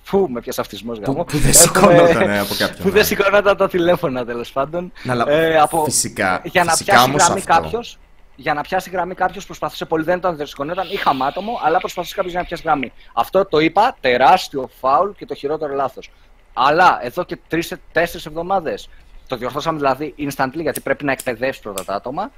Πού 0.10 0.28
με 0.30 0.42
πιάσε 0.42 0.62
αυτισμός 0.62 1.00
γάμο. 1.00 1.24
Που, 1.24 1.32
που 1.32 1.38
δεν 1.38 1.54
σηκώνονταν 1.54 2.30
ε, 2.30 2.40
από 2.40 2.54
κάποιον. 2.58 2.82
Που 2.82 2.90
δεν 2.90 3.06
σηκώνονταν 3.06 3.58
τα 3.58 3.68
τηλέφωνα 3.68 4.26
τέλος 4.26 4.52
πάντων. 4.52 4.92
Να, 5.04 5.32
ε, 5.32 5.60
από, 5.60 5.84
φυσικά. 5.84 6.42
Για 6.44 6.64
να 6.64 6.72
φυσικά 6.72 6.94
πιάσει 6.94 7.12
γραμμή 7.12 7.42
κάποιος. 7.42 8.00
Για 8.42 8.54
να 8.54 8.62
πιάσει 8.62 8.90
γραμμή 8.90 9.16
κάποιος 9.16 9.46
προσπαθούσε 9.46 9.86
πολύ, 9.86 10.04
δεν 10.04 10.18
ήταν 10.18 10.36
δεν 10.36 10.46
σηκωνόταν, 10.46 10.88
είχαμε 10.92 11.26
άτομο, 11.26 11.60
αλλά 11.64 11.78
προσπαθούσε 11.78 12.16
κάποιος 12.16 12.34
να 12.34 12.44
πιάσει 12.44 12.64
γραμμή. 12.66 12.92
Αυτό 13.14 13.46
το 13.46 13.60
είπα, 13.60 13.96
τεράστιο 14.00 14.70
φάουλ 14.80 15.10
και 15.18 15.26
το 15.26 15.36
χειρότερο 15.36 15.74
λάθος. 15.74 16.12
Αλλά 16.54 17.00
εδώ 17.02 17.24
και 17.24 17.38
τρει-τέσσερι 17.48 18.24
εβδομάδες 18.28 18.90
το 19.28 19.36
διορθώσαμε 19.36 19.78
δηλαδή 19.78 20.16
instantly 20.18 20.62
γιατί 20.62 20.80
πρέπει 20.80 21.06
να 21.06 21.12
εκπαιδεύσεις 21.12 21.62
πρώτα 21.62 21.86
τα 21.86 21.94
άτομα. 21.94 22.32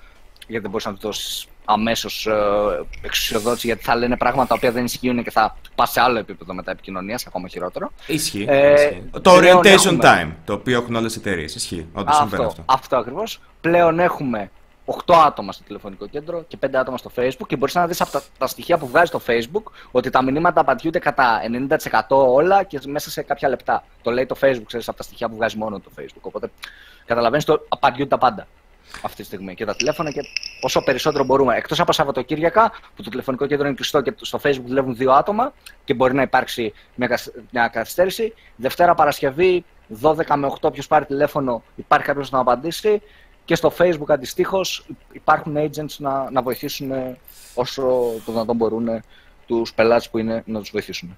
Γιατί 0.48 0.62
δεν 0.62 0.70
μπορείς 0.70 0.86
να 0.86 0.94
του 0.94 1.00
δώσεις 1.02 1.48
αμέσως 1.66 2.26
ε, 2.26 2.34
εξουσιοδότηση, 3.02 3.68
γιατί 3.68 3.84
θα 3.84 3.96
λένε 3.96 4.18
πράγματα 4.18 4.48
τα 4.48 4.56
οποία 4.56 4.72
δεν 4.72 4.86
ισχύουν 4.86 5.24
και 5.24 5.32
θα 5.32 5.58
πας 5.76 5.92
σε 5.92 6.02
άλλο 6.02 6.20
επίπεδο 6.20 6.54
μετά 6.54 6.72
επικοινωνίας, 6.72 7.28
ακόμα 7.28 7.48
χειρότερο. 7.48 7.92
Ισχύει. 8.08 8.46
Ε, 8.48 8.92
Το 9.22 9.36
orientation 9.36 9.66
έχουμε... 9.66 10.00
time, 10.02 10.32
το 10.46 10.54
οποίο 10.54 10.78
έχουν 10.78 10.96
όλες 10.96 11.16
οι 11.16 11.20
εταιρείες. 11.20 11.56
Ισχύει. 11.56 11.88
Όντως 11.94 12.20
αυτό, 12.20 12.44
αυτό. 12.44 12.64
αυτό 12.66 12.98
ακριβώς. 12.98 13.42
Πλέον 13.62 14.00
έχουμε 14.00 14.52
8 14.86 15.14
άτομα 15.26 15.52
στο 15.52 15.64
τηλεφωνικό 15.64 16.08
κέντρο 16.08 16.44
και 16.48 16.58
5 16.66 16.70
άτομα 16.74 16.98
στο 16.98 17.12
Facebook 17.16 17.48
και 17.48 17.56
μπορείς 17.56 17.76
να 17.76 17.88
δεις 17.88 18.02
από 18.02 18.12
τα, 18.12 18.22
τα, 18.38 18.48
στοιχεία 18.48 18.78
που 18.78 18.88
βγάζει 18.88 19.06
στο 19.06 19.22
Facebook 19.28 19.72
ότι 19.92 20.10
τα 20.10 20.24
μηνύματα 20.24 20.62
απαντιούνται 20.62 21.00
κατά 21.00 21.42
90% 21.68 22.02
όλα 22.08 22.64
και 22.64 22.80
μέσα 22.86 23.10
σε 23.10 23.22
κάποια 23.22 23.50
λεπτά. 23.50 23.84
Το 24.02 24.12
λέει 24.12 24.26
το 24.26 24.36
Facebook, 24.42 24.64
ξέρεις 24.66 24.88
από 24.88 24.98
τα 24.98 25.04
στοιχεία 25.04 25.30
που 25.30 25.36
βγάζει 25.36 25.58
μόνο 25.58 25.80
το 25.80 25.92
Facebook. 26.00 26.22
Οπότε 26.22 26.52
καταλαβαίνεις 27.06 27.46
το 27.46 27.66
απαντιούνται 27.70 28.10
τα 28.10 28.18
πάντα 28.18 28.48
αυτή 29.02 29.22
τη 29.22 29.24
στιγμή 29.24 29.56
και 29.56 29.66
τα 29.66 29.76
τηλέφωνα 29.76 30.12
και 30.12 30.22
όσο 30.62 30.84
περισσότερο 30.84 31.24
μπορούμε. 31.24 31.56
Εκτός 31.56 31.80
από 31.80 31.92
Σαββατοκύριακα 31.92 32.72
που 32.96 33.04
το 33.04 33.10
τηλεφωνικό 33.10 33.48
κέντρο 33.48 33.66
είναι 33.66 33.76
κλειστό 33.76 34.02
και 34.02 34.14
στο 34.22 34.40
Facebook 34.44 34.66
δουλεύουν 34.66 34.96
δύο 34.96 35.12
άτομα 35.12 35.54
και 35.84 35.94
μπορεί 35.94 36.14
να 36.14 36.22
υπάρξει 36.22 36.74
μια 37.52 37.68
καθυστέρηση. 37.68 38.34
Δευτέρα 38.56 38.96
Παρασκευή, 38.96 39.66
12 40.02 40.16
με 40.36 40.54
8, 40.62 40.74
ποιος 40.74 40.88
πάρει 40.88 41.06
τηλέφωνο, 41.06 41.64
υπάρχει 41.76 42.06
κάποιος 42.06 42.32
να 42.32 42.40
απαντήσει. 42.40 43.02
Και 43.46 43.56
στο 43.56 43.74
Facebook 43.78 44.08
αντιστοίχως 44.08 44.86
υπάρχουν 45.12 45.56
agents 45.58 45.96
να, 45.98 46.32
να 46.32 46.42
βοηθήσουν 46.42 46.92
όσο 47.54 47.82
το 48.26 48.32
δυνατόν 48.32 48.56
μπορούν 48.56 49.04
τους 49.48 49.74
πελάτες 49.74 50.10
που 50.10 50.18
είναι 50.18 50.44
να 50.46 50.60
τους 50.60 50.70
βοηθήσουν. 50.72 51.18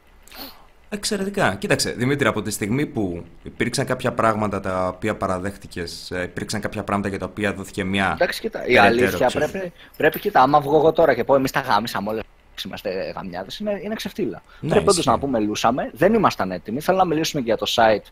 Εξαιρετικά. 0.90 1.56
Κοίταξε, 1.56 1.92
Δημήτρη, 1.92 2.28
από 2.28 2.42
τη 2.42 2.52
στιγμή 2.52 2.86
που 2.86 3.24
υπήρξαν 3.44 3.86
κάποια 3.86 4.12
πράγματα 4.12 4.60
τα 4.60 4.88
οποία 4.88 5.16
παραδέχτηκες, 5.16 6.12
ε, 6.12 6.22
υπήρξαν 6.24 6.62
κάποια 6.62 6.84
πράγματα 6.84 7.10
για 7.10 7.20
τα 7.20 7.26
οποία 7.26 7.54
δόθηκε 7.54 7.84
μια. 7.84 8.12
Εντάξει, 8.14 8.42
κοίτα. 8.42 8.66
Η 8.66 8.78
αλήθεια 8.78 9.30
πρέπει, 9.34 9.74
πρέπει, 9.98 10.20
κοίτα, 10.20 10.42
άμα 10.42 10.60
βγω 10.62 10.78
εγώ 10.78 10.92
τώρα 10.92 11.14
και 11.14 11.24
πω 11.24 11.36
εμείς 11.36 11.52
τα 11.52 11.60
γάμισαμε 11.60 12.10
όλα. 12.10 12.24
Είμαστε 12.66 13.14
γαμιάδες, 13.16 13.60
είναι, 13.60 13.80
είναι 13.84 13.96
ξεφτύλα. 13.96 14.42
Ναι, 14.60 14.70
πρέπει 14.70 14.90
όντως 14.90 15.06
να 15.06 15.20
πούμε, 15.20 15.40
μιλούσαμε, 15.40 15.90
δεν 15.94 16.14
ήμασταν 16.14 16.52
έτοιμοι. 16.52 16.80
Θέλω 16.80 16.98
να 16.98 17.06
μιλήσουμε 17.06 17.42
και 17.42 17.48
για 17.48 17.58
το 17.58 17.66
site 17.76 18.06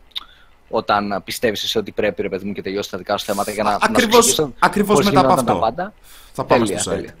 όταν 0.74 1.22
πιστεύεις 1.24 1.62
εσύ 1.62 1.78
ότι 1.78 1.92
πρέπει, 1.92 2.22
ρε 2.22 2.28
παιδί 2.28 2.44
μου, 2.44 2.52
και 2.52 2.62
τελειώσεις 2.62 2.90
τα 2.90 2.98
δικά 2.98 3.16
σου 3.16 3.24
θέματα 3.24 3.50
για 3.50 3.62
να. 3.62 3.78
Ακριβώ 4.58 5.02
μετά 5.02 5.20
από 5.20 5.32
αυτό. 5.32 5.54
πάντα. 5.54 5.92
Θα 6.32 6.44
πάμε 6.44 6.64
τέλεια, 6.64 6.80
στο 6.80 6.92
site. 6.92 6.94
Τέλεια. 6.94 7.14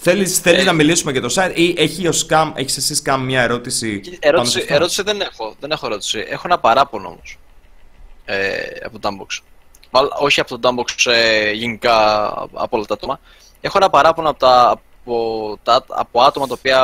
Θέλεις, 0.00 0.38
θέλεις 0.38 0.64
να 0.64 0.72
μιλήσουμε 0.72 1.12
για 1.12 1.20
το 1.20 1.34
site 1.34 1.52
ή 1.54 1.74
έχει 1.78 2.08
ο 2.08 2.12
Scam, 2.28 2.52
έχεις 2.54 2.76
εσύ 2.76 3.02
Scam 3.04 3.18
μια 3.24 3.42
ερώτηση; 3.42 4.00
Ερώτηση, 4.20 4.64
ερώτηση 4.68 5.02
δεν 5.02 5.20
έχω, 5.20 5.54
δεν 5.60 5.70
έχω 5.70 5.86
ερώτηση. 5.86 6.24
Έχω 6.28 6.42
ένα 6.44 6.58
παράπονο 6.58 7.08
όμως 7.08 7.38
ε, 8.24 8.58
από 8.84 8.98
το 8.98 9.08
Dumbbox. 9.08 9.42
Όχι 10.20 10.40
από 10.40 10.58
το 10.58 10.68
Dumbbox 10.68 11.10
ε, 11.12 11.50
γενικά 11.50 12.26
από 12.52 12.76
όλα 12.76 12.84
τα 12.84 12.94
άτομα. 12.94 13.20
Έχω 13.60 13.78
ένα 13.78 13.90
παράπονο 13.90 14.28
από, 14.28 14.38
τα, 14.38 14.70
από, 14.70 15.58
τα, 15.62 15.84
από 15.88 16.22
άτομα 16.22 16.46
τα 16.46 16.54
οποία 16.58 16.80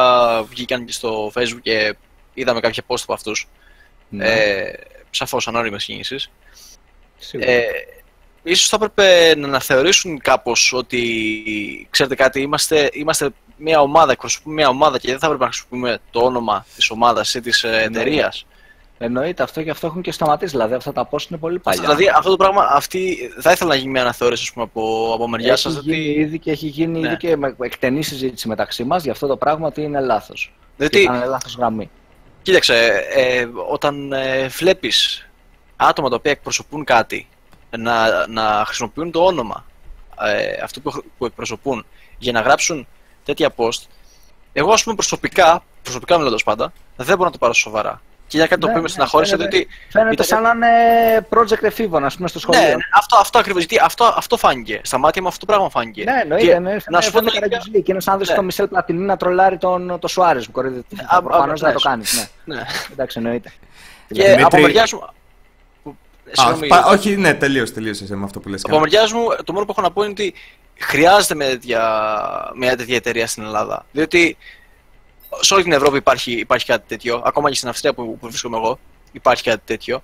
βγήκαν 0.48 0.84
και 0.84 0.92
στο 0.92 1.32
facebook 1.34 1.60
και 1.62 1.96
είδαμε 2.34 2.60
κάποια 2.60 2.82
post 2.86 3.00
από 3.02 3.12
αυτούς. 3.12 3.48
Ναι. 4.08 4.26
Ε, 4.26 4.78
σαφώς 5.14 5.48
ανώνυμες 5.48 5.84
κινήσεις. 5.84 6.30
Ε, 7.32 7.62
ίσως 8.42 8.68
θα 8.68 8.76
έπρεπε 8.76 9.34
να 9.36 9.46
αναθεωρήσουν 9.46 10.18
κάπως 10.18 10.72
ότι, 10.72 11.86
ξέρετε 11.90 12.14
κάτι, 12.14 12.40
είμαστε, 12.40 12.90
είμαστε 12.92 13.30
μια 13.56 13.80
ομάδα, 13.80 14.12
εκπροσωπούμε 14.12 14.54
μια 14.54 14.68
ομάδα 14.68 14.98
και 14.98 15.10
δεν 15.10 15.18
θα 15.18 15.26
έπρεπε 15.26 15.44
να 15.44 15.50
χρησιμοποιούμε 15.50 15.98
το 16.10 16.20
όνομα 16.20 16.66
της 16.76 16.90
ομάδας 16.90 17.34
ή 17.34 17.40
της 17.40 17.64
ε, 17.64 17.82
εταιρείας. 17.82 18.46
Εννοείται 18.98 19.42
αυτό 19.42 19.62
και 19.62 19.70
αυτό 19.70 19.86
έχουν 19.86 20.02
και 20.02 20.12
σταματήσει. 20.12 20.50
Δηλαδή 20.50 20.74
αυτά 20.74 20.92
τα 20.92 21.08
post 21.10 21.30
είναι 21.30 21.38
πολύ 21.38 21.58
παλιά. 21.58 21.80
Δηλαδή 21.80 22.08
αυτό 22.08 22.30
το 22.30 22.36
πράγμα 22.36 22.66
αυτή, 22.70 23.30
θα 23.40 23.52
ήθελα 23.52 23.70
να 23.70 23.76
γίνει 23.76 23.90
μια 23.90 24.00
αναθεώρηση 24.02 24.52
πούμε, 24.52 24.64
από, 24.64 25.12
από 25.14 25.28
μεριά 25.28 25.56
σας. 25.56 25.76
Έχει 25.76 25.90
γίνει 25.90 26.20
ήδη 26.20 26.38
και 26.38 26.50
έχει 26.50 26.66
γίνει 26.66 27.00
ναι. 27.00 27.06
ήδη 27.06 27.16
και 27.16 27.36
με 27.36 27.56
εκτενή 27.60 28.02
συζήτηση 28.02 28.48
μεταξύ 28.48 28.84
μας 28.84 29.02
για 29.02 29.12
αυτό 29.12 29.26
το 29.26 29.36
πράγμα 29.36 29.66
ότι 29.66 29.82
είναι 29.82 30.00
λάθος. 30.00 30.52
Δηλαδή, 30.76 31.02
είναι 31.02 31.26
λάθος 31.26 31.54
γραμμή. 31.56 31.90
Κοίταξε, 32.44 33.04
ε, 33.14 33.48
όταν 33.68 34.12
ε, 34.12 34.48
βλέπεις 34.48 35.28
άτομα 35.76 36.08
τα 36.08 36.16
οποία 36.16 36.30
εκπροσωπούν 36.30 36.84
κάτι 36.84 37.28
να, 37.78 38.26
να 38.26 38.64
χρησιμοποιούν 38.66 39.10
το 39.10 39.24
όνομα 39.24 39.64
ε, 40.20 40.62
αυτού 40.62 40.82
που, 40.82 41.04
που 41.18 41.26
εκπροσωπούν 41.26 41.86
για 42.18 42.32
να 42.32 42.40
γράψουν 42.40 42.86
τέτοια 43.24 43.54
post, 43.56 43.82
εγώ 44.52 44.72
ας 44.72 44.82
πούμε 44.82 44.94
προσωπικά, 44.94 45.64
προσωπικά 45.82 46.16
μιλώντας 46.16 46.42
πάντα, 46.42 46.72
δεν 46.96 47.16
μπορώ 47.16 47.24
να 47.24 47.30
το 47.30 47.38
πάρω 47.38 47.52
σοβαρά. 47.52 48.02
Και 48.34 48.40
για 48.40 48.48
κάτι 48.48 48.60
το 48.60 48.66
οποίο 48.66 48.80
με 48.80 48.86
ναι, 48.86 48.92
στεναχώρησε, 48.92 49.36
ναι, 49.36 49.46
διότι. 49.46 49.68
Φαίνεται 49.88 50.12
ήταν... 50.12 50.26
σαν 50.26 50.42
να 50.42 50.50
είναι 50.50 51.26
project 51.30 51.62
εφήβων, 51.62 52.04
ας 52.04 52.16
πούμε, 52.16 52.28
στο 52.28 52.38
σχολείο. 52.38 52.60
Ναι, 52.60 52.68
ναι 52.68 52.74
αυτό, 52.92 53.16
αυτό 53.16 53.38
ακριβώς. 53.38 53.64
Γιατί 53.64 53.84
αυτό, 53.84 54.04
αυτό 54.16 54.36
φάνηκε. 54.36 54.80
Στα 54.82 54.98
μάτια 54.98 55.22
μου 55.22 55.28
αυτό 55.28 55.46
το 55.46 55.46
πράγμα 55.46 55.70
φάνηκε. 55.70 56.04
Ναι, 56.04 56.20
εννοείται. 56.22 56.58
Ναι, 56.58 56.76
να 56.88 57.00
σου 57.00 57.12
πω 57.12 57.22
το 57.22 57.30
Και 57.72 57.82
είναι 57.84 58.00
σαν 58.00 58.18
να 58.18 58.24
δει 58.24 58.34
το 58.34 58.42
Μισελ 58.42 58.68
Πλατινί 58.68 59.04
να 59.04 59.16
τρολάρει 59.16 59.58
τον 59.58 59.98
το 59.98 60.08
Σουάρες 60.08 60.46
που 60.46 60.52
κοροϊδεύει. 60.52 60.84
Προφανώς 61.24 61.60
να 61.60 61.72
το 61.72 61.80
κάνεις. 61.80 62.28
Ναι. 62.44 62.62
Εντάξει, 62.92 63.18
εννοείται. 63.18 63.52
Και 64.12 64.38
από 64.44 64.60
μεριά 64.60 64.88
μου, 64.92 65.08
Α, 66.74 66.90
όχι, 66.90 67.16
ναι, 67.16 67.34
τελείωσε, 67.34 67.72
τελείωσε 67.72 68.16
με 68.16 68.24
αυτό 68.24 68.40
που 68.40 68.48
λες. 68.48 68.64
Από 68.64 68.78
μεριά 68.78 69.02
μου, 69.02 69.44
το 69.44 69.52
μόνο 69.52 69.64
που 69.64 69.70
έχω 69.76 69.80
να 69.80 69.90
πω 69.90 70.02
είναι 70.02 70.10
ότι 70.10 70.34
χρειάζεται 70.78 71.34
μια 71.34 71.48
τέτοια, 71.48 71.82
μια 72.56 72.76
τέτοια 72.76 72.96
εταιρεία 72.96 73.26
στην 73.26 73.42
Ελλάδα. 73.42 73.86
Διότι 73.92 74.36
σε 75.40 75.54
όλη 75.54 75.62
την 75.62 75.72
Ευρώπη 75.72 75.96
υπάρχει, 75.96 76.32
υπάρχει 76.32 76.66
κάτι 76.66 76.84
τέτοιο. 76.88 77.22
Ακόμα 77.24 77.48
και 77.50 77.56
στην 77.56 77.68
Αυστρία 77.68 77.94
που, 77.94 78.18
που 78.18 78.28
βρίσκομαι 78.28 78.56
εγώ, 78.56 78.78
υπάρχει 79.12 79.42
κάτι 79.42 79.62
τέτοιο. 79.64 80.02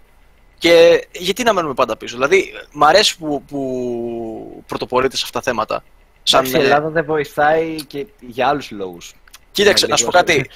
Και 0.58 1.06
γιατί 1.12 1.42
να 1.42 1.52
μένουμε 1.52 1.74
πάντα 1.74 1.96
πίσω; 1.96 2.14
Δηλαδή, 2.16 2.52
μ' 2.72 2.84
αρέσει 2.84 3.18
που, 3.18 3.42
που 3.48 4.62
πρωτοπορείτε 4.66 5.16
σε 5.16 5.22
αυτά 5.24 5.38
τα 5.38 5.44
θέματα. 5.44 5.82
Σαν... 6.22 6.44
η 6.44 6.50
Ελλάδα 6.52 6.88
δεν 6.88 7.04
βοηθάει 7.04 7.84
και 7.86 8.06
για 8.20 8.48
άλλους 8.48 8.70
λόγους. 8.70 9.14
Κοίταξε, 9.52 9.86
να 9.86 9.96
σου 9.96 10.04
πω 10.04 10.10
κάτι. 10.10 10.50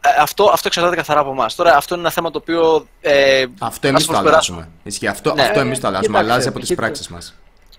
Ε, 0.00 0.22
αυτό, 0.22 0.44
αυτό 0.44 0.68
εξαρτάται 0.68 0.96
καθαρά 0.96 1.20
από 1.20 1.30
εμάς. 1.30 1.54
Τώρα, 1.54 1.76
αυτό 1.76 1.94
είναι 1.94 2.02
ένα 2.02 2.12
θέμα 2.12 2.30
το 2.30 2.38
οποίο. 2.38 2.86
Ε, 3.00 3.44
αυτό 3.58 3.88
εμείς 3.88 4.06
το 4.06 4.16
αλλάζουμε. 4.16 4.68
Ισχύει. 4.82 5.06
Αυτό, 5.06 5.34
ναι. 5.34 5.42
αυτό 5.42 5.60
εμείς 5.60 5.80
το 5.80 5.86
αλλάζουμε. 5.86 6.18
Αλλάζει 6.18 6.48
από 6.48 6.58
τις 6.58 6.74
πράξεις 6.74 7.08
μας. 7.08 7.34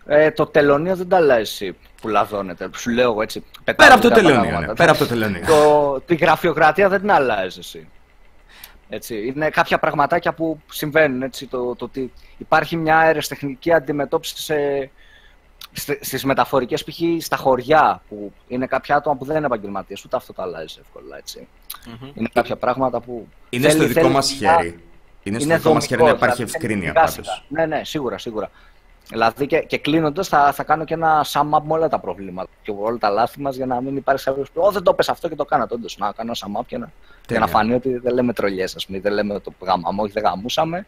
Ε, 0.10 0.32
το 0.32 0.46
τελωνίο 0.46 0.96
δεν 0.96 1.08
τα 1.08 1.18
αλλάζει 1.18 1.76
που 2.02 2.08
λαδώνεται. 2.08 2.70
Σου 2.76 2.90
λέω 2.90 3.12
εγώ 3.12 3.22
έτσι. 3.22 3.44
Πέρα 3.64 3.94
από 3.94 4.02
το 4.02 4.10
τελωνίο. 4.10 4.60
Ναι. 4.60 4.74
Πέρα 4.74 4.92
από 4.92 5.00
το 5.00 5.08
τελωνίο. 5.08 5.46
το, 5.46 6.02
τη 6.06 6.16
γραφειοκρατία 6.16 6.90
δεν 6.90 7.00
την 7.00 7.12
αλλάζεις 7.12 7.58
εσύ. 7.58 7.88
Έτσι, 8.90 9.26
είναι 9.26 9.50
κάποια 9.50 9.80
πραγματάκια 9.80 10.34
που 10.34 10.62
συμβαίνουν. 10.72 11.22
Έτσι, 11.22 11.48
το, 11.48 11.76
το 11.76 11.86
ότι 11.86 12.14
υπάρχει 12.38 12.76
μια 12.76 12.98
αεραστεχνική 12.98 13.74
αντιμετώπιση 13.74 14.42
σε, 14.42 14.90
στι 16.00 16.26
μεταφορικές 16.26 16.84
π.χ. 16.84 17.00
στα 17.20 17.36
χωριά 17.36 18.02
που 18.10 18.34
είναι 18.48 18.66
κάποια 18.66 18.96
άτομα 18.96 19.16
που 19.16 19.26
δεν 19.26 19.38
είναι 19.38 19.46
επαγγελματίες, 19.46 20.04
ούτε 20.06 20.16
αυτό 20.16 20.34
το 20.34 20.42
αλλάζει 20.42 20.78
εύκολα. 20.82 21.22
Είναι 22.14 22.30
κάποια 22.34 22.56
πράγματα 22.56 23.00
που. 23.00 23.28
Είναι 23.50 23.70
θέλει, 23.70 23.84
στο 23.84 23.94
δικό 23.94 24.10
μας 24.10 24.32
χέρι. 24.32 24.80
Είναι 25.24 25.40
στο 25.40 25.56
δικό 25.56 25.74
μας 25.74 25.86
χέρι 25.86 26.04
να 26.04 26.10
υπάρχει 26.10 26.44
δηλαδή, 26.44 26.52
ευκρίνεια 26.56 26.94
πάντως. 26.94 27.46
Ναι, 27.48 27.66
ναι, 27.66 27.82
σίγουρα, 27.84 28.18
σίγουρα. 28.18 28.52
Δηλαδή 29.10 29.48
και, 29.48 29.60
και 29.60 29.78
κλείνοντας, 29.78 30.28
θα, 30.28 30.52
θα 30.52 30.64
κάνω 30.64 30.84
και 30.84 30.94
ένα 30.94 31.26
sum 31.26 31.50
up 31.50 31.62
με 31.64 31.74
όλα 31.74 31.90
τα 31.90 32.00
προβλήματα 32.00 32.50
και 32.62 32.74
όλα 32.78 32.98
τα 32.98 33.10
λάθη 33.10 33.42
μας 33.42 33.56
για 33.56 33.66
να 33.66 33.82
μην 33.82 33.96
υπάρχει 33.96 34.24
κάποιο 34.24 34.46
που. 34.54 34.62
Ω, 34.62 34.72
δεν 34.72 34.84
το 34.84 34.94
πες 34.94 35.10
αυτό 35.10 35.30
και 35.30 35.36
το 35.36 35.46
κάνατε. 35.46 35.74
Όντω, 35.74 35.88
να 35.98 36.12
κάνω 36.12 36.32
ένα 36.42 36.56
sum 36.56 36.62
up 36.62 36.66
για 36.68 36.78
να, 36.78 36.92
για 37.30 37.40
να 37.40 37.48
φανεί 37.48 37.74
ότι 37.74 37.98
δεν 37.98 38.14
λέμε 38.14 38.34
τρολιές, 38.34 38.76
ας 38.76 38.86
πούμε, 38.86 39.00
δεν 39.00 39.14
λέμε 39.14 39.40
το 39.40 39.54
γάμο. 39.60 40.04
Όχι, 40.04 40.12
δεν 40.12 40.24
γαμούσαμε 40.24 40.86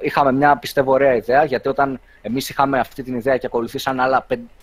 είχαμε 0.00 0.32
μια 0.32 0.56
πιστεύω 0.56 0.92
ωραία 0.92 1.14
ιδέα, 1.14 1.44
γιατί 1.44 1.68
όταν 1.68 2.00
εμείς 2.22 2.48
είχαμε 2.48 2.78
αυτή 2.78 3.02
την 3.02 3.14
ιδέα 3.14 3.36
και 3.36 3.46
ακολουθήσαν 3.46 4.00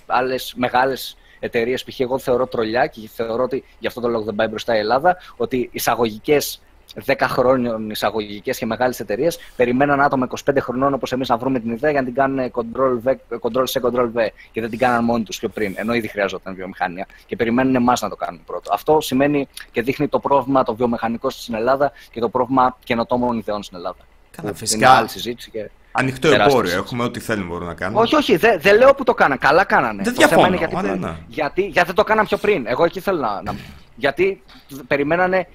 άλλες 0.06 0.54
μεγάλες 0.58 1.18
εταιρείες, 1.39 1.84
π.χ. 1.84 2.00
εγώ 2.00 2.20
θεωρώ 2.20 2.47
τρολιά 2.47 2.88
και 2.88 3.10
θεωρώ 3.14 3.43
ότι 3.43 3.64
γι' 3.80 3.88
αυτό 3.88 4.02
το 4.02 4.08
λόγο 4.08 4.24
δεν 4.24 4.36
πάει 4.36 4.47
μπροστά 4.47 4.76
η 4.76 4.80
Ελλάδα, 4.80 5.18
ότι 5.38 5.70
εισαγωγικές 5.72 6.62
10 7.06 7.14
χρόνων 7.20 7.90
εισαγωγικές 7.90 8.58
και 8.58 8.66
μεγάλες 8.66 9.00
εταιρείες 9.00 9.40
περιμέναν 9.56 10.02
άτομα 10.02 10.28
25 10.52 10.58
χρονών 10.60 10.94
όπως 10.94 11.12
εμείς 11.12 11.30
να 11.30 11.38
βρούμε 11.38 11.60
την 11.60 11.72
ιδέα 11.72 11.92
για 11.92 12.00
να 12.00 12.06
την 12.06 12.16
κάνουν 12.16 12.52
control, 12.52 13.10
v, 13.10 13.14
control 13.42 13.64
C, 13.64 13.82
control 13.90 14.12
V 14.16 14.28
και 14.52 14.62
δεν 14.62 14.70
την 14.70 14.80
κάναν 14.80 15.04
μόνοι 15.04 15.24
τους 15.24 15.40
πιο 15.40 15.50
πριν, 15.50 15.74
ενώ 15.78 15.94
ήδη 15.94 16.08
χρειαζόταν 16.08 16.56
βιομηχανία 16.56 17.08
και 17.26 17.36
περιμένουν 17.36 17.76
εμάς 17.76 18.02
να 18.02 18.10
το 18.10 18.16
κάνουμε 18.16 18.44
πρώτο. 18.46 18.74
Αυτό 18.74 19.02
σημαίνει 19.02 19.48
και 19.72 19.82
δείχνει 19.82 20.08
το 20.08 20.20
πρόβλημα 20.20 20.64
το 20.64 20.76
βιομηχανικό 20.76 21.30
στην 21.30 21.54
Ελλάδα 21.54 21.92
και 22.12 22.20
το 22.20 22.30
πρόβλημα 22.30 22.78
καινοτόμων 22.84 23.38
ιδεών 23.38 23.64
στην 23.64 23.78
Ελλάδα. 23.78 23.98
Καλά, 24.36 24.50
Που 24.52 24.58
φυσικά. 24.58 24.88
Είναι 24.88 24.98
άλλη 24.98 25.10
συζήτηση 25.10 25.50
και 25.50 25.70
Ανοιχτό 25.92 26.20
τεράστια 26.30 26.46
εμπόριο. 26.46 26.70
συζήτηση. 26.70 26.86
Έχουμε 26.94 27.04
ό,τι 27.04 27.20
θέλουμε 27.20 27.48
μπορούμε 27.48 27.68
να 27.70 27.74
κάνουμε. 27.76 28.02
όχι, 28.02 28.16
όχι, 28.16 28.36
δεν 28.36 28.60
δεν 28.62 28.78
λέω 28.78 28.94
που 28.94 29.04
το 29.04 29.14
κάνανε. 29.14 29.40
Καλά 29.40 29.64
κάνανε. 29.64 30.04
Δεν 30.04 30.14
Το 30.16 30.28
θέμα 30.28 30.28
διαφωνώ, 30.28 30.48
είναι 30.48 30.58
γιατί, 30.58 30.76
αλλά 30.76 30.96
ναι. 30.96 31.16
γιατί, 31.28 31.62
γιατί 31.62 31.86
δεν 31.88 31.96
το 31.96 32.04
κάναν 32.04 32.26
πιο 32.26 32.38
πριν. 32.38 32.66
Εγώ 32.68 32.84
εκεί 32.84 33.00
θέλω 33.00 33.20
να. 33.20 33.42
να 33.42 33.56
γιατί 33.96 34.42
περιμένανε 34.88 35.48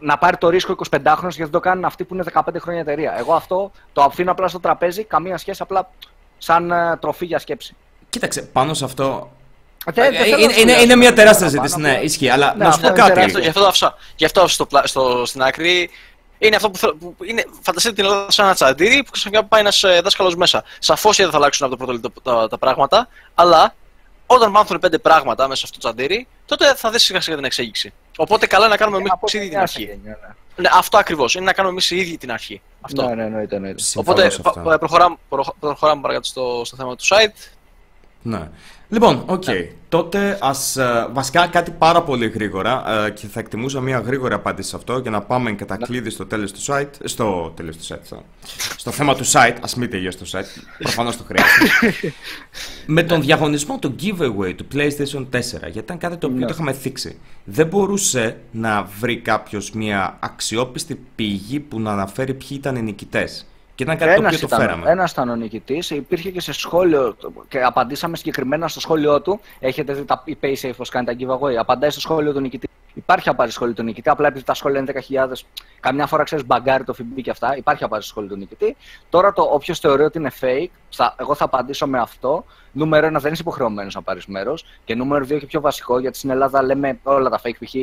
να 0.00 0.18
πάρει 0.18 0.36
το 0.36 0.48
ρίσκο 0.48 0.74
25χρονο 0.90 1.18
γιατί 1.20 1.42
δεν 1.42 1.50
το 1.50 1.60
κάνουν 1.60 1.84
αυτοί 1.84 2.04
που 2.04 2.14
είναι 2.14 2.24
15 2.32 2.40
χρόνια 2.60 2.80
εταιρεία. 2.80 3.18
Εγώ 3.18 3.34
αυτό 3.34 3.70
το 3.92 4.02
αφήνω 4.02 4.30
απλά 4.30 4.48
στο 4.48 4.60
τραπέζι, 4.60 5.04
καμία 5.04 5.38
σχέση, 5.38 5.62
απλά 5.62 5.90
σαν 6.38 6.70
ε, 6.70 6.96
τροφή 7.00 7.24
για 7.26 7.38
σκέψη. 7.38 7.76
Κοίταξε, 8.10 8.42
πάνω 8.42 8.74
σε 8.74 8.84
αυτό. 8.84 9.30
Δεν- 9.92 10.04
Ε, 10.14 10.16
δεν 10.16 10.24
θέλω 10.24 10.30
να 10.30 10.36
είναι, 10.36 10.42
είναι, 10.42 10.52
σχολιάσω 10.52 10.82
είναι 10.84 10.96
μια 10.96 11.12
τεράστια 11.14 11.46
παραπάνω, 11.46 11.66
ζήτηση. 11.68 11.80
Ναι, 11.86 11.90
απλά- 11.90 12.02
ισχύει. 12.04 12.28
Αλλά 12.28 12.54
Ναι, 12.56 12.64
να 12.64 12.70
σου 12.72 12.76
αυτό 12.86 12.92
πω 12.92 12.94
είναι 13.06 13.14
κάτι. 13.14 13.20
Γι' 13.20 13.26
αυτό, 13.26 13.38
γι' 13.40 13.48
αυτό 13.48 13.60
το 13.60 13.66
άφησα, 13.66 13.94
γι' 14.16 14.24
αυτό 14.24 14.40
άφησα 14.40 14.54
στο, 14.54 14.66
πλα- 14.66 14.86
στο, 14.86 15.22
στην 15.26 15.42
άκρη. 15.42 15.90
Είναι 16.38 16.56
αυτό 16.56 16.70
που, 16.70 16.78
θέλω, 16.78 16.94
που 16.94 17.16
είναι, 17.24 17.44
φανταστείτε 17.60 17.94
την 17.94 18.04
Ελλάδα 18.04 18.30
σαν 18.30 18.44
ένα 18.44 18.54
τσαντήρι 18.54 19.02
που 19.02 19.10
ξαφνικά 19.10 19.44
πάει 19.44 19.60
ένας 19.60 19.84
δάσκαλος 20.02 20.36
μέσα. 20.36 20.64
Σαφώς 20.78 21.16
δεν 21.16 21.30
θα 21.30 21.36
αλλάξουν 21.36 21.66
από 21.66 21.76
το 21.76 21.84
πρώτο 21.84 22.00
λεπτό 22.02 22.20
τα, 22.20 22.48
τα 22.48 22.58
πράγματα, 22.58 23.08
αλλά 23.34 23.74
όταν 24.26 24.50
μάθουν 24.50 24.78
πέντε 24.78 24.98
πράγματα 24.98 25.48
μέσα 25.48 25.66
στο 25.66 25.78
τσαντήρι, 25.78 26.26
τότε 26.46 26.74
θα 26.74 26.90
δεις 26.90 27.02
σιγά 27.02 27.20
σιγά 27.20 27.36
την 27.36 27.44
εξήγηση. 27.44 27.92
Οπότε 28.20 28.46
καλά 28.46 28.64
είναι 28.64 28.72
να 28.72 28.78
κάνουμε 28.78 28.98
εμείς 28.98 29.10
Από 29.12 29.26
ήδη 29.28 29.38
την 29.38 29.48
γενιά 29.48 29.66
σε 29.66 29.78
αρχή. 29.80 29.90
γενιά, 29.94 30.18
ναι. 30.22 30.62
Ναι, 30.62 30.68
αυτό 30.72 30.98
ακριβώς. 30.98 31.34
Είναι 31.34 31.44
να 31.44 31.52
κάνουμε 31.52 31.72
εμείς 31.72 31.90
ήδη 31.90 32.16
την 32.16 32.32
αρχή. 32.32 32.60
Αυτό. 32.80 33.06
Ναι, 33.08 33.14
ναι, 33.14 33.24
εννοείται, 33.24 33.56
εννοείται. 33.56 33.82
Συμφωνώ 33.82 34.10
Οπότε 34.16 34.30
σε 34.30 34.42
πα- 34.42 34.48
αυτό. 34.50 34.60
πα- 34.62 34.78
προχωράμε, 34.78 35.16
προχω- 35.28 35.54
προχωράμε 35.60 36.00
παρακάτω 36.00 36.26
στο, 36.26 36.62
στο 36.64 36.76
θέμα 36.76 36.96
του 36.96 37.04
site. 37.04 37.50
Ναι. 38.22 38.48
Λοιπόν, 38.88 39.22
οκ. 39.26 39.44
Τότε 39.88 40.38
ας, 40.40 40.76
ε, 40.76 41.08
βασικά 41.12 41.46
κάτι 41.46 41.70
πάρα 41.70 42.02
πολύ 42.02 42.28
γρήγορα 42.28 43.04
ε, 43.06 43.10
και 43.10 43.26
θα 43.26 43.40
εκτιμούσα 43.40 43.80
μια 43.80 43.98
γρήγορη 43.98 44.34
απάντηση 44.34 44.68
σε 44.68 44.76
αυτό 44.76 44.98
για 44.98 45.10
να 45.10 45.22
πάμε 45.22 45.52
κατακλείδι 45.52 46.10
στο 46.10 46.26
τέλος 46.26 46.52
του 46.52 46.60
site. 46.66 46.88
Στο 47.04 47.52
τέλος 47.56 47.76
του 47.76 47.84
site. 47.84 47.98
Στο, 48.02 48.22
στο 48.76 48.90
θέμα 48.90 49.14
του 49.14 49.26
site, 49.26 49.56
ας 49.60 49.74
μην 49.74 49.90
τελειώσει 49.90 50.18
το 50.18 50.24
site. 50.32 50.62
Προφανώς 50.78 51.16
το 51.16 51.24
χρειάζεται. 51.24 52.14
Με 52.86 53.02
τον 53.02 53.20
διαγωνισμό 53.20 53.78
του 53.78 53.94
giveaway 54.02 54.54
του 54.56 54.66
PlayStation 54.74 55.26
4, 55.30 55.40
γιατί 55.40 55.78
ήταν 55.78 55.98
κάτι 55.98 56.16
το 56.16 56.26
οποίο 56.26 56.38
Ναι. 56.38 56.46
το 56.46 56.52
είχαμε 56.54 56.72
θίξει, 56.72 57.18
δεν 57.44 57.66
μπορούσε 57.66 58.36
να 58.50 58.82
βρει 59.00 59.16
κάποιος 59.18 59.70
μια 59.70 60.16
αξιόπιστη 60.20 61.00
πηγή 61.14 61.60
που 61.60 61.80
να 61.80 61.92
αναφέρει 61.92 62.34
ποιοι 62.34 62.48
ήταν 62.50 62.76
οι 62.76 62.82
νικητές. 62.82 63.46
Και 63.78 63.84
ήταν 63.84 63.96
κάτι 63.98 64.14
το 64.14 64.20
Ένας 64.20 64.34
οποίο 64.34 64.48
το 64.48 64.54
ήταν, 64.54 64.60
φέραμε. 64.60 64.90
ένας 64.90 65.10
ήταν 65.10 65.28
ο 65.28 65.34
νικητής. 65.34 65.90
Υπήρχε 65.90 66.30
και 66.30 66.40
σε 66.40 66.52
σχόλιο 66.52 67.16
και 67.48 67.62
απαντήσαμε 67.62 68.16
συγκεκριμένα 68.16 68.68
στο 68.68 68.80
σχόλιο 68.80 69.20
του. 69.20 69.40
Έχετε 69.60 69.92
δει 69.92 70.04
τα, 70.04 70.22
η 70.24 70.38
PaySafe 70.42 70.72
πώς 70.76 70.88
κάνει 70.88 71.06
τα 71.06 71.14
giveaway. 71.18 71.54
Απαντάει 71.54 71.90
στο 71.90 72.00
σχόλιο 72.00 72.32
του 72.32 72.40
νικητή. 72.40 72.68
Υπάρχει 72.94 73.28
απάντηση 73.28 73.50
στο 73.50 73.60
σχόλιο 73.60 73.74
του 73.74 73.82
νικητή. 73.82 74.08
Απλά 74.08 74.26
επειδή 74.26 74.44
τα 74.44 74.54
σχόλια 74.54 74.80
είναι 74.80 74.92
10.000, 75.30 75.32
καμιά 75.80 76.06
φορά 76.06 76.22
ξέρεις 76.22 76.46
μπαγκάρει 76.46 76.84
το 76.84 76.94
FB 76.98 77.20
και 77.22 77.30
αυτά. 77.30 77.56
Υπάρχει 77.56 77.84
απάντηση 77.84 78.08
στο 78.08 78.18
σχόλιο 78.18 78.34
του 78.34 78.40
νικητή. 78.40 78.76
Τώρα 79.08 79.32
το 79.32 79.42
όποιος 79.42 79.78
θεωρεί 79.78 80.02
ότι 80.02 80.18
είναι 80.18 80.30
fake, 80.40 80.70
θα, 80.90 81.14
εγώ 81.18 81.34
θα 81.34 81.44
απαντήσω 81.44 81.86
με 81.86 81.98
αυτό. 81.98 82.44
Νούμερο 82.72 83.06
ένα, 83.06 83.18
δεν 83.18 83.32
είσαι 83.32 83.42
υποχρεωμένος 83.42 83.94
να 83.94 84.02
πάρεις 84.02 84.26
μέρος. 84.26 84.64
Και 84.84 84.94
νούμερο 84.94 85.24
δύο, 85.24 85.38
και 85.38 85.46
πιο 85.46 85.60
βασικό, 85.60 85.98
γιατί 85.98 86.18
στην 86.18 86.30
Ελλάδα 86.30 86.62
λέμε 86.62 86.98
όλα 87.02 87.28
τα 87.28 87.40
fake 87.44 87.56
π.χ. 87.64 87.74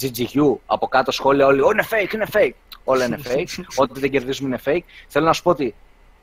GGU, 0.00 0.56
από 0.66 0.88
κάτω 0.88 1.10
σχόλια 1.10 1.46
όλοι, 1.46 1.60
«Ω, 1.60 1.70
είναι 1.70 1.86
fake, 1.90 2.14
είναι 2.14 2.26
fake. 2.32 2.54
Όλα 2.84 3.04
είναι 3.04 3.18
fake. 3.28 3.64
Ό,τι 3.76 4.00
δεν 4.00 4.10
κερδίζουμε 4.10 4.48
είναι 4.48 4.60
fake. 4.64 4.90
Θέλω 5.08 5.26
να 5.26 5.32
σου 5.32 5.42
πω 5.42 5.50
ότι 5.50 5.74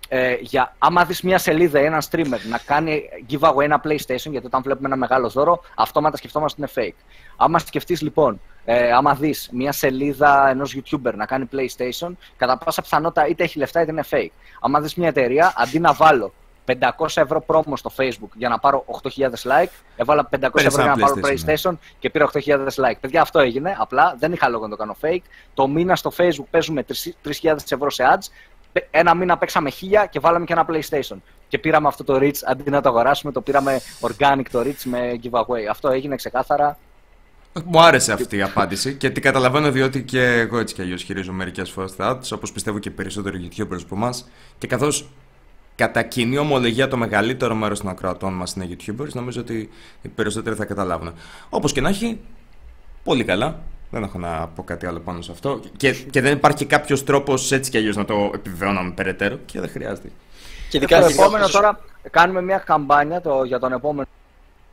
ε, 0.10 0.36
για, 0.40 0.76
άμα 0.78 1.06
δεις 1.06 1.22
μια 1.22 1.38
σελίδα 1.38 1.82
ή 1.82 1.86
έναν 1.86 2.02
streamer 2.10 2.40
να 2.50 2.58
κάνει 2.66 3.04
giveaway 3.30 3.62
ένα 3.62 3.82
PlayStation, 3.84 4.32
γιατί 4.32 4.46
όταν 4.46 4.62
βλέπουμε 4.62 4.88
ένα 4.88 4.96
μεγάλο 4.96 5.30
δώρο, 5.30 5.62
αυτόματα 5.76 6.18
σκεφτόμαστε 6.18 6.62
ότι 6.62 6.72
είναι 6.78 6.88
fake. 6.90 7.04
Άμα 7.38 7.60
σκεφτείς 7.60 8.02
λοιπόν, 8.02 8.42
ε, 8.66 8.92
άμα 8.92 9.14
δεις 9.16 9.50
μια 9.52 9.72
σελίδα 9.72 10.50
ενός 10.50 10.78
YouTuber 10.78 11.14
να 11.14 11.26
κάνει 11.26 11.50
PlayStation, 11.52 12.12
κατά 12.38 12.58
πάσα 12.58 12.82
πιθανότητα 12.82 13.28
είτε 13.28 13.44
έχει 13.44 13.58
λεφτά 13.58 13.82
είτε 13.82 13.92
είναι 13.92 14.04
fake. 14.10 14.32
Άμα 14.62 14.82
δεις 14.82 14.96
μια 14.96 15.08
εταιρεία, 15.08 15.54
αντί 15.58 15.80
να 15.80 15.94
βάλω 15.94 16.34
500 16.68 16.78
ευρώ 17.16 17.42
πρόμο 17.42 17.78
στο 17.78 17.92
Facebook 17.98 18.30
για 18.36 18.50
να 18.50 18.60
πάρω 18.60 18.86
8.000 19.04 19.24
like, 19.30 19.70
έβαλα 19.96 20.30
500 20.30 20.50
Πήρες 20.54 20.66
ευρώ 20.66 20.82
για 20.82 20.92
ένα 20.92 20.96
να 20.96 21.08
πάρω 21.08 21.16
PlayStation, 21.24 21.44
ναι. 21.46 21.54
PlayStation 21.54 21.78
και 22.00 22.10
πήρα 22.10 22.30
8.000 22.34 22.68
like. 22.68 22.98
Παιδιά, 23.00 23.22
αυτό 23.22 23.40
έγινε. 23.40 23.76
Απλά 23.80 24.16
δεν 24.20 24.32
είχα 24.34 24.50
λόγο 24.50 24.64
να 24.64 24.70
το 24.70 24.76
κάνω 24.76 24.96
fake. 25.02 25.22
Το 25.54 25.68
μήνα 25.68 25.96
στο 25.96 26.12
Facebook 26.18 26.46
παίζουμε 26.50 26.86
3.000 27.24 27.56
ευρώ 27.70 27.90
σε 27.90 28.04
ads. 28.14 28.28
Πε- 28.72 28.88
Ένα 28.92 29.14
μήνα 29.16 29.38
παίξαμε 29.38 29.70
1.000 29.70 30.06
και 30.10 30.20
βάλαμε 30.20 30.46
και 30.46 30.54
ένα 30.54 30.66
PlayStation. 30.70 31.16
Και 31.48 31.58
πήραμε 31.58 31.88
αυτό 31.88 32.04
το 32.04 32.16
reach 32.22 32.40
αντί 32.46 32.70
να 32.70 32.82
το 32.82 32.90
αγοράσουμε, 32.90 33.32
το 33.32 33.42
πήραμε 33.42 33.80
organic 34.02 34.44
το 34.52 34.60
reach 34.60 34.84
με 34.84 35.20
giveaway. 35.24 35.66
Αυτό 35.70 35.90
έγινε 35.90 36.16
ξεκάθαρα. 36.16 36.78
Μου 37.66 37.82
άρεσε 37.82 38.14
αυτή 38.14 38.38
η 38.38 38.42
απάντηση 38.42 38.94
και 38.96 39.10
την 39.10 39.24
καταλαβαίνω 39.24 39.72
διότι 39.72 40.04
και 40.04 40.22
εγώ 40.24 40.58
έτσι 40.60 40.76
κι 40.76 40.82
αλλιώς 40.82 41.04
χειρίζομαι 41.04 41.38
μερικές 41.38 41.70
φορές 41.70 41.96
τα 41.96 42.18
ads, 42.18 42.32
όπως 42.34 42.52
πιστεύω 42.52 42.80
και 42.80 42.90
οι 42.90 42.92
περισσότεροι 42.92 43.50
YouTubers 43.52 43.80
από 43.84 43.96
εμάς. 43.96 44.28
Και 44.58 44.68
καθώς 44.68 45.10
κατά 45.78 46.04
κοινή 46.04 46.38
ομολογία 46.38 46.88
το 46.88 46.98
μεγαλύτερο 46.98 47.56
μέρος 47.56 47.80
των 47.80 47.90
ακροατών 47.90 48.34
μας 48.34 48.54
είναι 48.54 48.68
YouTubers, 48.70 49.10
νομίζω 49.14 49.42
ότι 49.42 49.70
οι 50.02 50.08
περισσότεροι 50.08 50.56
θα 50.56 50.66
καταλάβουν. 50.66 51.14
Όπως 51.50 51.72
και 51.72 51.82
να 51.82 51.90
έχει, 51.90 52.20
πολύ 53.04 53.24
καλά. 53.24 53.60
Δεν 53.92 54.04
έχω 54.04 54.18
να 54.20 54.48
πω 54.48 54.64
κάτι 54.64 54.86
άλλο 54.86 55.00
πάνω 55.00 55.22
σε 55.22 55.32
αυτό. 55.32 55.60
Και, 55.78 55.92
και 55.94 56.22
δεν 56.22 56.34
υπάρχει 56.34 56.66
κάποιος 56.66 57.04
τρόπος 57.04 57.52
έτσι 57.52 57.72
κι 57.72 57.78
αλλιώς 57.78 57.96
να 57.96 58.06
το 58.06 58.32
επιβεβαιώναμε 58.34 58.92
περαιτέρω 58.92 59.38
και 59.46 59.60
δεν 59.60 59.70
χρειάζεται. 59.70 60.08
Και 60.08 60.14
Και 60.70 60.78
ειδικά 60.78 61.00
το 61.00 61.06
ειδικά 61.06 61.22
επόμενο 61.24 61.46
αυτός- 61.46 61.62
τώρα 61.62 61.80
κάνουμε 62.12 62.42
μια 62.42 62.58
καμπάνια 62.58 63.22
το, 63.22 63.44
για 63.44 63.60
τον 63.60 63.72
επόμενο. 63.74 64.08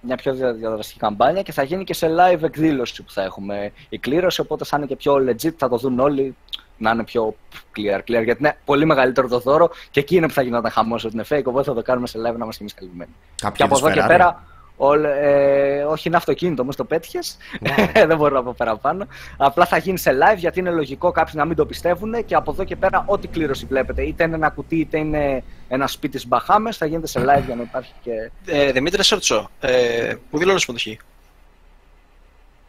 Μια 0.00 0.16
πιο 0.16 0.34
δια- 0.34 0.52
διαδραστική 0.52 0.98
καμπάνια 0.98 1.42
και 1.42 1.52
θα 1.52 1.62
γίνει 1.62 1.84
και 1.84 1.94
σε 1.94 2.06
live 2.10 2.42
εκδήλωση 2.42 3.02
που 3.02 3.10
θα 3.12 3.22
έχουμε 3.22 3.72
η 3.88 3.98
κλήρωση. 3.98 4.40
Οπότε 4.40 4.64
θα 4.64 4.76
είναι 4.76 4.86
και 4.86 4.96
πιο 4.96 5.14
legit, 5.14 5.52
θα 5.56 5.68
το 5.68 5.76
δουν 5.76 5.98
όλοι 5.98 6.34
να 6.78 6.90
είναι 6.90 7.04
πιο 7.04 7.34
clear, 7.76 7.98
clear. 7.98 8.24
Γιατί 8.24 8.36
είναι 8.38 8.56
πολύ 8.64 8.84
μεγαλύτερο 8.84 9.28
το 9.28 9.38
δώρο 9.38 9.70
και 9.90 10.00
εκεί 10.00 10.16
είναι 10.16 10.26
που 10.26 10.32
θα 10.32 10.42
γινόταν 10.42 10.70
χαμός 10.70 11.04
ότι 11.04 11.14
είναι 11.14 11.24
fake. 11.28 11.44
Οπότε 11.44 11.64
θα 11.64 11.74
το 11.74 11.82
κάνουμε 11.82 12.06
σε 12.06 12.18
live 12.18 12.22
να 12.36 12.44
είμαστε 12.44 12.60
εμείς 12.60 12.74
καλυμμένοι. 12.74 13.10
Και 13.34 13.42
Κάποιο 13.44 13.64
από 13.64 13.76
εδώ 13.78 13.90
και 13.90 14.02
πέρα, 14.06 14.42
όλ- 14.76 15.04
ε, 15.04 15.82
όχι 15.88 16.08
είναι 16.08 16.16
αυτοκίνητο, 16.16 16.62
όμως 16.62 16.76
το 16.76 16.84
πέτυχες. 16.84 17.36
δεν 18.08 18.16
μπορώ 18.16 18.34
να 18.34 18.42
πω 18.42 18.54
παραπάνω. 18.56 19.06
Απλά 19.36 19.66
θα 19.66 19.76
γίνει 19.76 19.98
σε 19.98 20.10
live 20.10 20.36
γιατί 20.36 20.58
είναι 20.58 20.70
λογικό 20.70 21.10
κάποιοι 21.12 21.32
να 21.36 21.44
μην 21.44 21.56
το 21.56 21.66
πιστεύουν 21.66 22.24
και 22.24 22.34
από 22.34 22.50
εδώ 22.50 22.64
και 22.64 22.76
πέρα, 22.76 23.02
ό,τι 23.06 23.28
κλήρωση 23.28 23.66
βλέπετε, 23.66 24.02
είτε 24.02 24.24
είναι 24.24 24.34
ένα 24.34 24.50
κουτί 24.50 24.76
είτε 24.76 24.98
είναι 24.98 25.42
ένα 25.68 25.86
σπίτι 25.86 26.18
στις 26.18 26.28
Μπαχάμες, 26.28 26.76
θα 26.76 26.86
γίνεται 26.86 27.06
σε 27.06 27.20
live 27.20 27.42
για 27.46 27.54
να 27.54 27.62
υπάρχει 27.62 27.92
και. 28.02 28.30
Ε, 28.46 28.72
Δημήτρης, 28.72 29.06
σε 29.06 29.14
ρωτήσω. 29.14 29.50
Ε, 29.60 30.14
πού 30.30 30.38
δηλώνεις 30.38 30.62
συμμετοχή. 30.62 30.98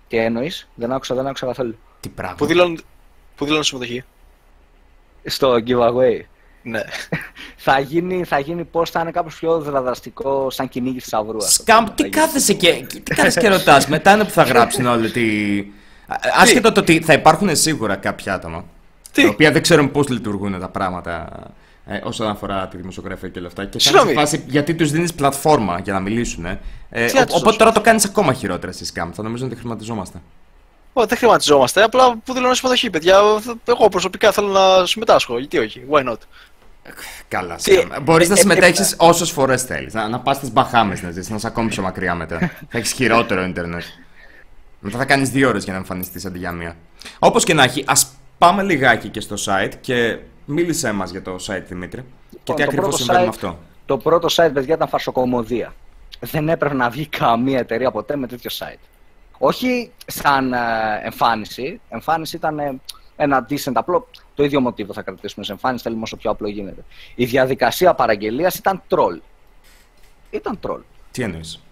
Τι 0.07 0.17
εννοείς, 0.17 0.67
δεν 0.75 0.91
άκουσα, 0.91 1.15
δεν 1.15 1.27
άκουσα 1.27 1.45
καθόλου. 1.45 1.77
Τι 1.99 2.09
πράγμα. 2.09 2.35
Πού 2.35 2.45
δηλώνει, 2.45 2.77
πού 3.35 3.45
δηλώνει 3.45 3.63
συμμετοχή; 3.65 4.03
Στο 5.25 5.53
giveaway. 5.67 6.19
Ναι. 6.63 6.81
Θα 7.67 7.79
γίνει, 7.79 8.23
θα 8.23 8.39
γίνει 8.39 8.63
πώ 8.63 8.85
θα 8.85 8.99
είναι 8.99 9.11
κάπως 9.11 9.35
πιο 9.39 9.59
δραδραστικό, 9.59 10.49
σαν 10.49 10.69
κυνήγι 10.69 10.99
θησαυρού. 10.99 11.37
αυτό. 11.37 11.49
Σκάμπ, 11.49 11.85
Θα 11.87 11.91
τι 11.93 12.01
γίνει. 12.03 12.15
κάθεσαι 12.15 12.53
και, 12.53 12.85
τι 12.93 12.99
κάθεσαι 13.15 13.39
και 13.39 13.47
ρωτάς, 13.49 13.87
μετά 13.95 14.13
είναι 14.13 14.23
που 14.23 14.29
θα 14.29 14.43
γράψουν 14.43 14.85
όλοι 14.85 15.11
τι... 15.11 15.23
Άσχετο 16.41 16.71
το 16.71 16.79
ότι 16.79 17.01
θα 17.01 17.13
υπάρχουν 17.13 17.55
σίγουρα 17.55 17.95
κάποια 17.95 18.33
άτομα, 18.33 18.65
Τι; 19.11 19.21
τα 19.23 19.29
οποία 19.29 19.51
δεν 19.51 19.61
ξέρουν 19.61 19.91
πώς 19.91 20.09
λειτουργούν 20.09 20.59
τα 20.59 20.69
πράγματα 20.69 21.29
ε, 21.85 21.99
όσον 22.03 22.27
αφορά 22.27 22.67
τη 22.67 22.77
δημοσιογραφία 22.77 23.29
και 23.29 23.39
όλα 23.39 23.47
αυτά. 23.47 23.65
Και 23.65 23.79
θα 23.79 23.89
είναι 23.89 23.99
σε 23.99 24.05
Συγγνώμη. 24.05 24.13
φάση 24.27 24.43
γιατί 24.47 24.75
τους 24.75 24.91
δίνεις 24.91 25.13
πλατφόρμα 25.13 25.79
για 25.83 25.93
να 25.93 25.99
μιλήσουν. 25.99 26.45
Ε. 26.45 26.59
Ε, 26.89 27.05
Τι 27.05 27.13
να 27.15 27.21
ο- 27.21 27.23
τους 27.25 27.31
οπότε 27.33 27.45
δώσω. 27.45 27.57
τώρα 27.57 27.71
το 27.71 27.81
κάνεις 27.81 28.05
ακόμα 28.05 28.33
χειρότερα 28.33 28.71
στη 28.71 28.85
Σκάμπ, 28.85 29.11
θα 29.15 29.23
νομίζουν 29.23 29.47
ότι 29.47 29.55
χρηματιζόμαστε. 29.55 30.21
Ω, 30.97 31.05
δεν 31.05 31.17
χρηματιζόμαστε, 31.17 31.83
απλά 31.83 32.17
πού 32.25 32.33
δηλώνει 32.33 32.55
συμμετοχή, 32.55 32.89
παιδιά. 32.89 33.19
Εγώ 33.65 33.89
προσωπικά 33.89 34.31
θέλω 34.31 34.47
να 34.47 34.85
συμμετάσχω. 34.85 35.39
Γιατί 35.39 35.57
όχι, 35.57 35.83
why 35.91 36.09
not. 36.09 36.17
Καλά, 37.27 37.55
Τι- 37.55 37.73
Σκάμπ. 37.73 38.03
Μπορείς 38.03 38.27
να 38.29 38.33
ε, 38.35 38.37
ε, 38.37 38.41
συμμετέχεις 38.41 38.95
όσες 38.97 39.31
φορές 39.31 39.63
θέλεις. 39.63 39.93
Να, 39.93 40.07
να 40.07 40.19
πας 40.19 40.35
στις 40.37 40.51
Μπαχάμες 40.51 41.01
να 41.01 41.11
ζεις, 41.11 41.29
να 41.29 41.35
είσαι 41.35 41.47
ακόμη 41.47 41.69
πιο 41.69 41.83
μακριά 41.83 42.15
μετά. 42.15 42.39
θα 42.69 42.77
έχεις 42.77 42.91
χειρότερο 42.91 43.43
ίντερνετ. 43.43 43.83
Μετά 44.79 44.97
θα 44.97 45.05
κάνεις 45.05 45.29
δύο 45.29 45.47
ώρες 45.49 45.63
για 45.63 45.73
να 45.73 45.79
εμφανιστείς 45.79 46.25
αντί 46.25 46.37
για 46.37 46.51
μία. 46.51 46.75
Όπως 47.19 47.43
και 47.43 47.53
να 47.53 47.63
έχει, 47.63 47.83
ας 47.87 48.11
πάμε 48.37 48.63
λιγάκι 48.63 49.09
και 49.09 49.19
στο 49.19 49.35
site 49.45 49.71
και 49.81 50.17
μίλησέ 50.45 50.91
μας 50.91 51.11
για 51.11 51.21
το 51.21 51.35
site 51.47 51.63
Δημήτρη. 51.67 52.01
Και 52.01 52.05
Λοιπόν, 52.31 52.55
τι 52.55 52.61
το 52.61 52.63
ακριβώς 52.63 52.75
πρώτο 52.87 52.97
συμβαίνει 52.97 53.19
με 53.19 53.25
site- 53.25 53.29
αυτό. 53.29 53.59
Το 53.85 53.97
πρώτο 53.97 54.27
site, 54.31 54.49
παιδιά, 54.53 54.75
ήταν 54.75 54.87
φαρσοκομωδία. 54.87 55.73
Δεν 56.19 56.49
έπρεπε 56.49 56.75
να 56.75 56.89
βγει 56.89 57.07
καμία 57.07 57.59
εταιρεία 57.59 57.91
ποτέ 57.91 58.15
με 58.15 58.27
τέτοιο 58.27 58.51
site. 58.59 58.79
Όχι 59.45 59.91
σαν 60.05 60.53
ε, 60.53 60.57
εμφάνιση. 61.03 61.81
Εμφάνιση 61.89 62.35
ήταν 62.35 62.59
ε, 62.59 62.79
ένα 63.15 63.45
decent 63.49 63.71
απλό. 63.73 64.07
Το 64.35 64.43
ίδιο 64.43 64.61
μοτίβο 64.61 64.93
θα 64.93 65.01
κρατήσουμε 65.01 65.45
σε 65.45 65.51
εμφάνιση, 65.51 65.83
θέλουμε 65.83 66.01
όσο 66.03 66.15
πιο 66.17 66.31
απλό 66.31 66.47
γίνεται. 66.47 66.83
Η 67.15 67.25
διαδικασία 67.25 67.93
παραγγελίας 67.93 68.55
ήταν 68.55 68.81
troll. 68.89 69.19
Ήταν 70.29 70.59
troll. 70.67 70.79
Τι 71.11 71.21
εννοείς; 71.23 71.63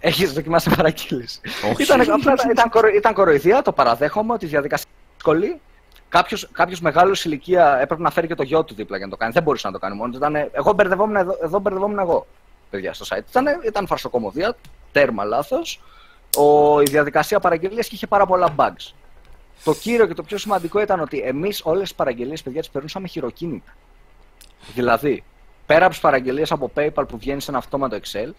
Έχεις 0.00 0.32
δοκιμάσει 0.32 0.68
να 0.68 0.76
παραγγείλει. 0.76 1.28
Όχι. 1.70 1.82
Ήταν, 1.82 2.00
απλά, 2.00 2.34
ήταν, 2.50 2.68
κορο- 2.70 2.94
ήταν 2.94 3.14
κοροϊδία, 3.14 3.62
το 3.62 3.72
παραδέχομαι 3.72 4.32
ότι 4.32 4.44
η 4.44 4.48
διαδικασία 4.48 4.86
είναι 4.90 5.12
δύσκολη. 5.14 5.60
κάποιος, 6.08 6.48
κάποιος 6.52 6.80
μεγάλος 6.80 7.24
ηλικία 7.24 7.78
έπρεπε 7.80 8.02
να 8.02 8.10
φέρει 8.10 8.26
και 8.26 8.34
το 8.34 8.42
γιο 8.42 8.64
του 8.64 8.74
δίπλα 8.74 8.96
για 8.96 9.06
να 9.06 9.12
το 9.12 9.18
κάνει. 9.18 9.32
Δεν 9.32 9.42
μπορούσε 9.42 9.66
να 9.66 9.72
το 9.72 9.78
κάνει 9.78 9.96
μόνος. 9.96 10.16
Ήταν, 10.16 10.36
εγώ 10.52 10.72
μπερδευόμουν 10.72 11.16
εδώ, 11.16 11.38
εδώ 11.42 11.58
μπερδευόμουν 11.58 11.98
εγώ, 11.98 12.26
παιδιά, 12.70 12.92
στο 12.94 13.04
site. 13.08 13.28
Ήταν, 13.28 13.46
ήταν 13.66 13.86
φαρσοκομωδία, 13.86 14.56
τέρμα 14.92 15.24
λάθος. 15.24 15.80
Ο, 16.36 16.80
η 16.80 16.84
διαδικασία 16.84 17.40
παραγγελίας 17.40 17.88
και 17.88 17.94
είχε 17.94 18.06
πάρα 18.06 18.26
πολλά 18.26 18.54
bugs. 18.56 18.92
Το 19.64 19.74
κύριο 19.74 20.06
και 20.06 20.14
το 20.14 20.22
πιο 20.22 20.38
σημαντικό 20.38 20.80
ήταν 20.80 21.00
ότι 21.00 21.18
εμείς 21.20 21.60
όλες 21.64 21.82
τις 21.82 21.94
παραγγελίες, 21.94 22.42
παιδιά, 22.42 22.60
τις 22.60 22.70
περνούσαμε 22.70 23.08
χειροκίνητα. 23.08 23.76
Δηλαδή, 24.74 25.24
πέρα 25.66 25.84
από 25.84 25.90
τις 25.90 26.00
παραγγελίες 26.00 26.52
από 26.52 26.70
PayPal 26.76 27.04
που 27.08 27.18
βγαίνει 27.18 27.40
σε 27.40 27.50
ένα 27.50 27.58
αυτόματο 27.58 27.98
Excel, 28.02 28.30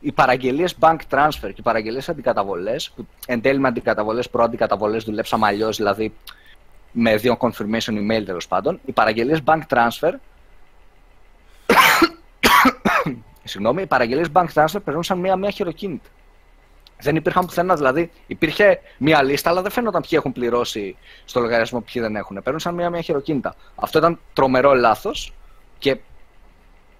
οι 0.00 0.12
παραγγελίες 0.12 0.76
bank 0.80 0.96
transfer 1.10 1.28
και 1.40 1.54
οι 1.56 1.62
παραγγελίες 1.62 2.08
αντικαταβολές, 2.08 2.90
που 2.90 3.06
εν 3.26 3.40
τέλει 3.40 3.58
με 3.58 3.68
αντικαταβολές 3.68 4.30
προ-αντικαταβολές 4.30 5.04
δουλέψαμε 5.04 5.46
αλλιώς, 5.46 5.76
δηλαδή 5.76 6.12
με 6.92 7.16
δύο 7.16 7.36
confirmation 7.40 7.92
email 7.92 8.22
τέλος 8.24 8.48
πάντων, 8.48 8.80
οι 8.84 8.92
παραγγελίες 8.92 9.40
bank 9.44 9.60
transfer. 9.68 10.12
Συγγνώμη, 13.44 13.82
οι 13.82 13.86
παραγγελίες 13.86 14.28
bank 14.32 14.46
transfer 14.54 14.80
περνούσαν 14.84 15.18
μία-μία 15.18 15.50
χειροκίνητα. 15.50 16.08
Δεν 17.04 17.16
υπήρχαν 17.16 17.46
πουθενά. 17.46 17.74
Δηλαδή, 17.74 18.10
υπήρχε 18.26 18.80
μία 18.98 19.22
λίστα, 19.22 19.50
αλλά 19.50 19.62
δεν 19.62 19.70
φαίνονταν 19.70 20.00
ποιοι 20.00 20.10
έχουν 20.12 20.32
πληρώσει 20.32 20.96
στο 21.24 21.40
λογαριασμό, 21.40 21.80
ποιοι 21.80 22.02
δεν 22.02 22.16
έχουν. 22.16 22.40
Περνούσαν 22.42 22.74
μία-μία 22.74 23.00
χειροκίνητα. 23.00 23.54
Αυτό 23.74 23.98
ήταν 23.98 24.18
τρομερό 24.32 24.74
λάθος 24.74 25.32
και 25.78 25.96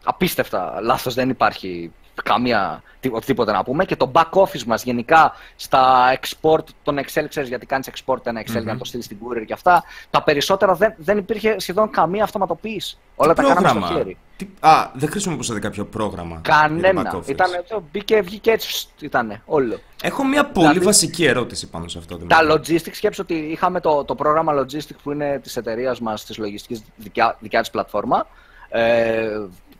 απίστευτα 0.05 0.79
λάθος. 0.81 1.15
Δεν 1.15 1.29
υπάρχει 1.29 1.93
καμία 2.23 2.83
οτιδήποτε 3.11 3.53
να 3.53 3.65
πούμε. 3.65 3.85
Και 3.85 3.97
το 3.97 4.11
back 4.15 4.31
office 4.31 4.63
μας 4.67 4.85
γενικά 4.85 5.33
στα 5.57 6.13
export 6.21 6.65
των 6.83 6.99
Excel, 6.99 7.25
ξέρεις 7.29 7.49
γιατί 7.49 7.67
κάνεις 7.67 7.91
export 7.91 8.27
ένα 8.27 8.41
Excel 8.41 8.63
για 8.63 8.73
να 8.73 8.79
το 8.79 8.85
στείλεις 8.85 9.05
στην 9.05 9.19
courier 9.23 9.45
και 9.47 9.53
αυτά. 9.53 9.85
Τα 10.11 10.23
περισσότερα 10.23 10.75
δεν, 10.75 10.95
δεν 10.97 11.19
υπήρχε 11.19 11.59
σχεδόν 11.59 11.91
καμία 11.91 12.23
αυτοματοποίηση. 12.23 12.99
Όλα 13.17 13.35
τα 13.35 13.43
κάναμε 13.43 13.87
στο 13.87 13.95
χέρι. 13.95 14.17
Τι... 14.37 14.49
Α, 14.61 14.91
δεν 14.95 15.11
χρησιμοποιούσατε 15.11 15.59
κάποιο 15.59 15.85
πρόγραμμα. 15.85 16.41
Κανένα. 16.43 17.23
Ήταν, 17.27 17.51
μπήκε, 17.93 18.21
βγήκε 18.21 18.51
έτσι. 18.51 18.89
Ήταν 19.01 19.43
όλο. 19.45 19.81
Έχω 20.03 20.25
μια 20.25 20.45
πολύ 20.47 20.67
δηλαδή, 20.67 20.85
βασική 20.85 21.25
ερώτηση 21.25 21.69
πάνω 21.69 21.89
σε 21.89 21.99
αυτό. 21.99 22.17
Τα 22.17 22.39
logistics, 22.51 22.95
σκέψω 22.95 23.23
ότι 23.23 23.35
είχαμε 23.35 23.81
το, 23.81 24.05
το 24.05 24.15
πρόγραμμα 24.15 24.53
logistics 24.61 24.99
που 25.03 25.13
είναι 25.13 25.39
της 25.43 25.57
εταιρείας 25.57 26.01
μας, 26.01 26.25
της 26.25 26.39
λογιστικής 26.39 26.83
δικιά, 26.97 27.37
δικιά 27.41 27.61
της 27.61 27.71
πλατφόρμα. 27.71 28.27
Ε, 28.69 29.29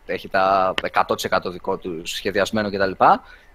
έχει 0.05 0.29
τα 0.29 0.73
100% 1.07 1.51
δικό 1.51 1.77
του 1.77 2.01
σχεδιασμένο 2.03 2.69
κτλ. 2.71 3.03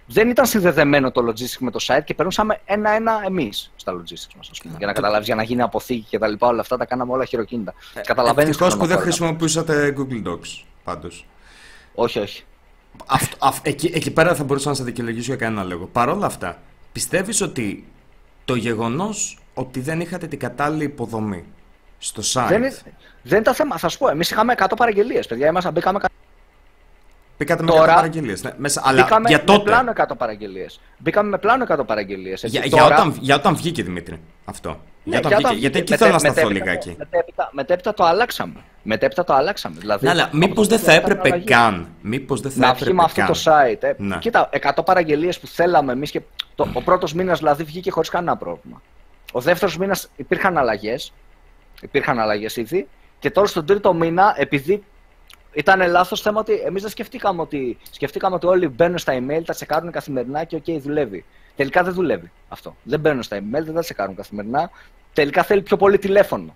Δεν 0.05 0.29
ήταν 0.29 0.45
συνδεδεμένο 0.45 1.11
το 1.11 1.27
logistics 1.27 1.57
με 1.59 1.71
το 1.71 1.79
site 1.87 2.03
και 2.03 2.13
περνούσαμε 2.13 2.59
ένα-ένα 2.65 3.21
εμείς 3.25 3.71
στα 3.75 3.93
logistics 3.93 4.35
μας. 4.35 4.51
Για 4.77 4.87
να 4.87 4.93
καταλάβεις, 4.93 5.25
για 5.25 5.35
να 5.35 5.43
γίνει 5.43 5.61
αποθήκη 5.61 6.17
κτλ. 6.17 6.33
Όλα 6.39 6.61
αυτά 6.61 6.77
τα 6.77 6.85
κάναμε 6.85 7.11
όλα 7.11 7.25
χειροκίνητα. 7.25 7.73
Ε, 7.93 8.41
Ευτυχώς 8.41 8.77
που 8.77 8.85
δεν 8.85 8.97
χρησιμοποιούσατε 8.97 9.95
Google 9.97 10.27
Docs 10.27 10.63
πάντως. 10.83 11.25
Όχι, 11.95 12.19
όχι. 12.19 12.43
Αυτό, 13.05 13.37
αυ, 13.39 13.59
εκεί, 13.63 13.91
εκεί 13.93 14.11
πέρα 14.11 14.35
θα 14.35 14.43
μπορούσα 14.43 14.69
να 14.69 14.75
σε 14.75 14.83
δικαιολογήσω 14.83 15.33
για 15.33 15.45
κανένα 15.45 15.63
λόγο. 15.63 15.85
Παρ' 15.85 16.09
όλα 16.09 16.25
αυτά, 16.25 16.57
πιστεύεις 16.91 17.41
ότι 17.41 17.87
το 18.45 18.55
γεγονός 18.55 19.39
ότι 19.53 19.79
δεν 19.79 19.99
είχατε 19.99 20.27
την 20.27 20.39
κατάλληλη 20.39 20.83
υποδομή 20.83 21.45
στο 21.97 22.21
site. 22.33 22.47
Δεν, 22.47 22.57
είναι, 22.57 22.77
δεν 23.23 23.39
ήταν 23.39 23.53
θέμα. 23.53 23.77
Θα 23.77 23.87
σου 23.87 23.97
πω, 23.97 24.09
εμείς 24.09 24.31
είχαμε 24.31 24.53
100 24.57 24.65
παραγγελίες. 24.77 25.27
Παιδιά, 25.27 25.47
ήμασταν, 25.47 25.73
μπήκαμε 25.73 25.99
Μπήκατε 27.41 27.63
με 27.63 27.71
100 27.73 27.75
παραγγελίε. 27.75 28.35
Ναι, 28.41 28.51
μέσα, 28.57 28.81
αλλά 28.85 29.01
μπήκαμε 29.01 29.29
για 29.29 29.43
τότε. 29.43 29.57
με 29.57 29.63
πλάνο 29.63 29.93
100 29.97 30.17
παραγγελίε. 30.17 30.65
Μπήκαμε 30.97 31.29
με 31.29 31.37
πλάνο 31.37 31.65
100 31.69 31.85
παραγγελίε. 31.85 32.33
Για, 32.43 32.65
για, 32.65 32.85
όταν, 32.85 33.17
για 33.19 33.35
όταν 33.35 33.55
βγήκε 33.55 33.83
Δημήτρη 33.83 34.21
αυτό. 34.45 34.69
Ναι, 35.03 35.17
για 35.17 35.27
όταν 35.27 35.37
βγήκε, 35.37 35.59
γιατί 35.59 35.79
εκεί 35.79 35.95
θέλω 35.95 36.11
να 36.11 36.19
σταθώ 36.19 36.49
λιγάκι. 36.49 36.95
Μετέπειτα, 36.97 37.49
μετέπειτα 37.51 37.93
το 37.93 38.03
αλλάξαμε. 38.03 38.59
Μετέπειτα 38.83 39.23
το 39.23 39.33
αλλάξαμε. 39.33 39.75
Δηλαδή, 39.79 40.05
ναι, 40.05 40.11
αλλά 40.11 40.29
μήπως 40.31 40.67
δεν 40.67 40.79
θα 40.79 40.91
έπρεπε 40.91 41.29
καν. 41.29 41.87
Μήπως 42.01 42.41
δεν 42.41 42.51
θα 42.51 42.59
να 42.59 42.67
έπρεπε 42.67 42.93
με 42.93 43.03
αυτό 43.03 43.25
το 43.25 43.39
site. 43.43 43.83
Ε. 43.83 43.93
Ναι. 43.97 44.17
Κοίτα, 44.17 44.49
100 44.75 44.85
παραγγελίες 44.85 45.39
που 45.39 45.47
θέλαμε 45.47 45.91
εμείς 45.91 46.11
και 46.11 46.21
το, 46.55 46.67
ο 46.73 46.81
πρώτος 46.81 47.13
μήνας 47.13 47.39
δηλαδή 47.39 47.63
βγήκε 47.63 47.91
χωρίς 47.91 48.09
κανένα 48.09 48.37
πρόβλημα. 48.37 48.81
Ο 49.31 49.39
δεύτερος 49.39 49.77
μήνας 49.77 50.09
υπήρχαν 50.15 50.57
αλλαγές. 50.57 51.13
Υπήρχαν 51.81 52.19
αλλαγές 52.19 52.55
ήδη. 52.55 52.87
Και 53.19 53.31
τώρα 53.31 53.47
στον 53.47 53.65
τρίτο 53.65 53.93
μήνα, 53.93 54.33
επειδή 54.37 54.83
ήταν 55.53 55.89
λάθος 55.89 56.21
θέμα 56.21 56.39
ότι 56.39 56.53
εμείς 56.53 56.81
δεν 56.81 56.91
σκεφτήκαμε 56.91 57.41
ότι, 57.41 57.77
σκεφτήκαμε 57.91 58.35
ότι 58.35 58.45
όλοι 58.45 58.67
μπαίνουν 58.67 58.97
στα 58.97 59.13
email, 59.13 59.41
τα 59.45 59.53
τσεκάρουν 59.53 59.91
καθημερινά 59.91 60.43
και 60.43 60.61
OK, 60.65 60.79
δουλεύει. 60.79 61.25
Τελικά 61.55 61.83
δεν 61.83 61.93
δουλεύει 61.93 62.31
αυτό. 62.49 62.75
Δεν 62.83 62.99
μπαίνουν 62.99 63.23
στα 63.23 63.37
email, 63.37 63.63
δεν 63.63 63.73
τα 63.73 63.81
τσεκάρουν 63.81 64.15
καθημερινά. 64.15 64.69
Τελικά 65.13 65.43
θέλει 65.43 65.61
πιο 65.61 65.77
πολύ 65.77 65.97
τηλέφωνο. 65.97 66.55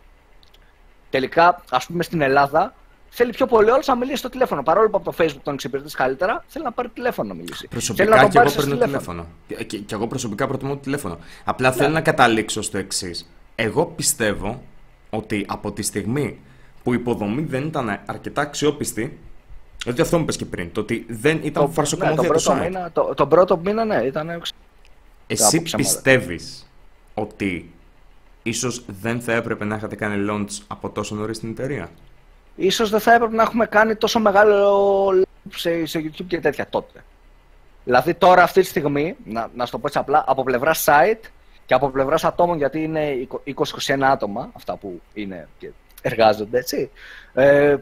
Τελικά, 1.09 1.63
ας 1.69 1.85
πούμε 1.85 2.03
στην 2.03 2.22
Ελλάδα, 2.22 2.73
θέλει 3.09 3.31
πιο 3.31 3.45
πολύ 3.45 3.69
όλο 3.69 3.84
να 3.85 3.95
μιλήσει 3.95 4.17
στο 4.17 4.30
τηλέφωνο. 4.30 4.63
Παρόλο 4.63 4.89
που 4.89 4.97
από 4.97 5.11
το 5.11 5.23
Facebook 5.23 5.41
τον 5.43 5.53
εξυπηρετείς 5.53 5.95
καλύτερα, 5.95 6.43
θέλει 6.47 6.65
να 6.65 6.72
πάρει 6.72 6.89
τηλέφωνο 6.89 7.27
να 7.27 7.34
μιλήσει. 7.34 7.67
Προσωπικά 7.67 8.15
να 8.15 8.27
και 8.27 8.39
εγώ 8.39 8.51
παίρνω 8.55 8.77
τηλέφωνο. 8.77 9.27
Και, 9.47 9.63
και, 9.63 9.95
εγώ 9.95 10.07
προσωπικά 10.07 10.47
προτιμώ 10.47 10.73
το 10.73 10.80
τηλέφωνο. 10.80 11.19
Απλά 11.43 11.69
ναι. 11.69 11.76
θέλω 11.76 11.89
να 11.89 12.01
καταλήξω 12.01 12.61
στο 12.61 12.77
εξής. 12.77 13.30
Εγώ 13.55 13.85
πιστεύω 13.85 14.61
ότι 15.09 15.45
από 15.49 15.72
τη 15.72 15.81
στιγμή 15.81 16.39
που 16.86 16.94
η 16.94 16.98
υποδομή 16.99 17.41
δεν 17.41 17.64
ήταν 17.64 17.99
αρκετά 18.06 18.41
αξιόπιστη. 18.41 19.20
Δηλαδή 19.84 20.02
αυτό 20.02 20.18
μου 20.18 20.24
είπε 20.24 20.34
και 20.34 20.45
πριν, 20.45 20.72
το 20.72 20.80
ότι 20.80 21.06
δεν 21.10 21.40
ήταν 21.44 21.66
το, 21.66 21.72
φαρσοκομωδία 21.72 22.22
ναι, 22.22 22.28
το, 22.28 22.34
πρώτο 22.34 22.53
μήνα, 22.53 22.91
το, 22.91 23.14
το 23.14 23.28
πρώτο 23.28 23.57
μήνα, 23.57 23.86
ναι, 23.86 23.95
ήταν... 23.95 24.41
Εσύ 25.28 25.62
πιστεύεις 25.62 26.72
ότι 27.14 27.74
ίσως 28.44 28.86
δεν 29.02 29.22
θα 29.22 29.34
έπρεπε 29.34 29.66
να 29.66 29.76
είχατε 29.76 29.95
κάνει 29.95 30.26
launch 30.30 30.64
από 30.68 30.90
τόσο 30.90 31.16
νωρίς 31.16 31.38
στην 31.38 31.49
εταιρεία; 31.49 31.90
Ίσως 32.56 32.90
δεν 32.90 32.99
θα 32.99 33.14
έπρεπε 33.14 33.36
να 33.36 33.44
έχουμε 33.44 33.66
κάνει 33.66 33.95
τόσο 33.95 34.20
μεγάλο 34.20 35.26
σε, 35.56 35.86
σε 35.86 35.99
YouTube 35.99 36.26
και 36.28 36.40
τέτοια 36.40 36.68
τότε. 36.70 37.03
Δηλαδή 37.84 38.14
τώρα 38.14 38.44
αυτή 38.44 38.62
τη 38.62 38.68
στιγμή, 38.68 39.16
να, 39.26 39.49
να 39.56 39.66
σου 39.66 39.72
το 39.72 39.80
πω 39.80 39.88
έτσι 39.88 39.99
απλά, 39.99 40.24
από 40.28 40.44
πλευρά 40.44 40.74
site 40.86 41.30
και 41.66 41.74
από 41.74 41.90
πλευράς 41.90 42.24
ατόμων, 42.24 42.57
γιατί 42.57 42.84
είναι 42.84 43.28
20-21 43.45 44.02
άτομα 44.02 44.49
αυτά 44.53 44.76
που 44.76 45.02
είναι 45.14 45.48
και 45.57 45.70
εργάζονται, 46.06 46.57
έτσι. 46.57 46.91
Ε, 47.34 47.76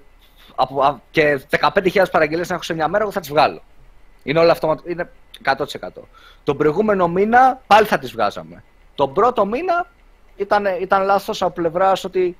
από, 0.55 1.01
και 1.11 1.41
15.000 1.59 2.03
παραγγελίες 2.11 2.49
να 2.49 2.55
έχω 2.55 2.63
σε 2.63 2.73
μια 2.73 2.87
μέρα, 2.87 3.03
εγώ 3.03 3.11
θα 3.11 3.19
τις 3.19 3.29
βγάλω. 3.29 3.61
Είναι 4.23 4.39
όλα 4.39 4.51
αυτό, 4.51 4.79
είναι 4.85 5.09
100%. 5.43 5.55
Τον 6.43 6.57
προηγούμενο 6.57 7.07
μήνα 7.07 7.61
πάλι 7.67 7.87
θα 7.87 7.97
τις 7.97 8.11
βγάζαμε. 8.11 8.63
Τον 8.95 9.13
πρώτο 9.13 9.45
μήνα 9.45 9.87
ήταν, 10.35 10.65
ήταν 10.81 11.03
λάθος 11.03 11.41
από 11.41 11.53
πλευράς 11.53 12.03
ότι 12.03 12.37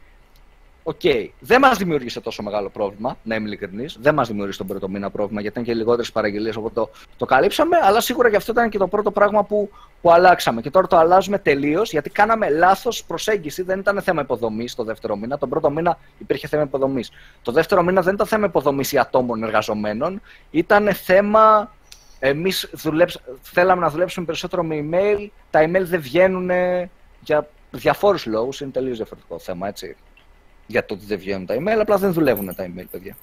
OK. 0.84 1.00
Okay. 1.04 1.30
Δεν 1.40 1.62
μας 1.62 1.78
δημιούργησε 1.78 2.22
τόσο 2.22 2.44
μεγάλο 2.44 2.70
πρόβλημα, 2.70 3.18
να 3.24 3.36
είμαι 3.36 3.48
ειλικρινής. 3.48 3.98
Δεν 4.00 4.14
μας 4.14 4.28
δημιούργησε 4.28 4.58
τον 4.58 4.68
πρώτο 4.68 4.90
μήνα 4.90 5.10
πρόβλημα, 5.10 5.42
γιατί 5.42 5.60
ήταν 5.60 5.74
και 5.74 5.80
λιγότερες 5.80 6.12
παραγγελίες, 6.12 6.56
οπότε 6.56 6.74
το, 6.74 6.90
το 7.18 7.26
καλύψαμε. 7.26 7.78
Αλλά 7.82 8.02
σίγουρα 8.02 8.30
και 8.30 8.36
αυτό 8.36 8.52
ήταν 8.52 8.70
και 8.70 8.78
το 8.78 8.88
πρώτο 8.88 9.12
πράγμα 9.12 9.44
που, 9.44 9.70
που 10.02 10.12
αλλάξαμε. 10.12 10.62
Και 10.62 10.70
τώρα 10.70 10.88
το 10.88 10.98
αλλάζουμε 10.98 11.38
τελείως, 11.38 11.92
γιατί 11.92 12.10
κάναμε 12.10 12.50
λάθος 12.50 13.04
προσέγγιση. 13.04 13.62
Δεν 13.62 13.80
ήταν 13.80 14.02
θέμα 14.02 14.22
υποδομής 14.22 14.76
το 14.76 14.84
δεύτερο 14.84 15.16
μήνα. 15.16 15.38
Τον 15.38 15.50
πρώτο 15.50 15.70
μήνα 15.70 15.98
υπήρχε 16.18 16.48
θέμα 16.48 16.64
υποδομής. 16.64 17.12
Το 17.42 17.52
δεύτερο 17.52 17.84
μήνα 17.84 18.02
δεν 18.02 18.14
ήταν 18.14 18.28
θέμα 18.28 18.46
υποδομής 18.46 18.92
ή 18.92 18.98
ατόμων 18.98 19.44
εργαζομένων. 19.44 20.22
Ήταν 20.52 20.94
θέμα. 20.94 21.74
Εμείς 22.20 22.70
θέλαμε 23.42 23.82
να 23.82 23.90
δουλέψουμε 23.90 24.26
περισσότερο 24.26 24.64
με 24.64 24.86
email. 24.90 25.28
Τα 25.52 25.64
email 25.64 25.84
δεν 25.84 26.02
βγαίνουν 26.02 26.50
για 27.20 27.48
διαφόρους 27.72 28.26
λόγους. 28.26 28.62
Είναι 28.62 28.72
τελείως 28.72 28.98
διαφορετικό 28.98 29.40
θέμα, 29.40 29.68
έτσι 29.68 29.96
για 30.68 30.86
το 30.86 30.94
ότι 30.94 31.06
δεν 31.06 31.18
βγαίνουν 31.18 31.46
τα 31.46 31.56
email, 31.56 31.78
απλά 31.80 31.98
δεν 31.98 32.14
δουλεύουν 32.14 32.56
τα 32.56 32.66
email, 32.66 32.86
παιδιά. 32.92 33.18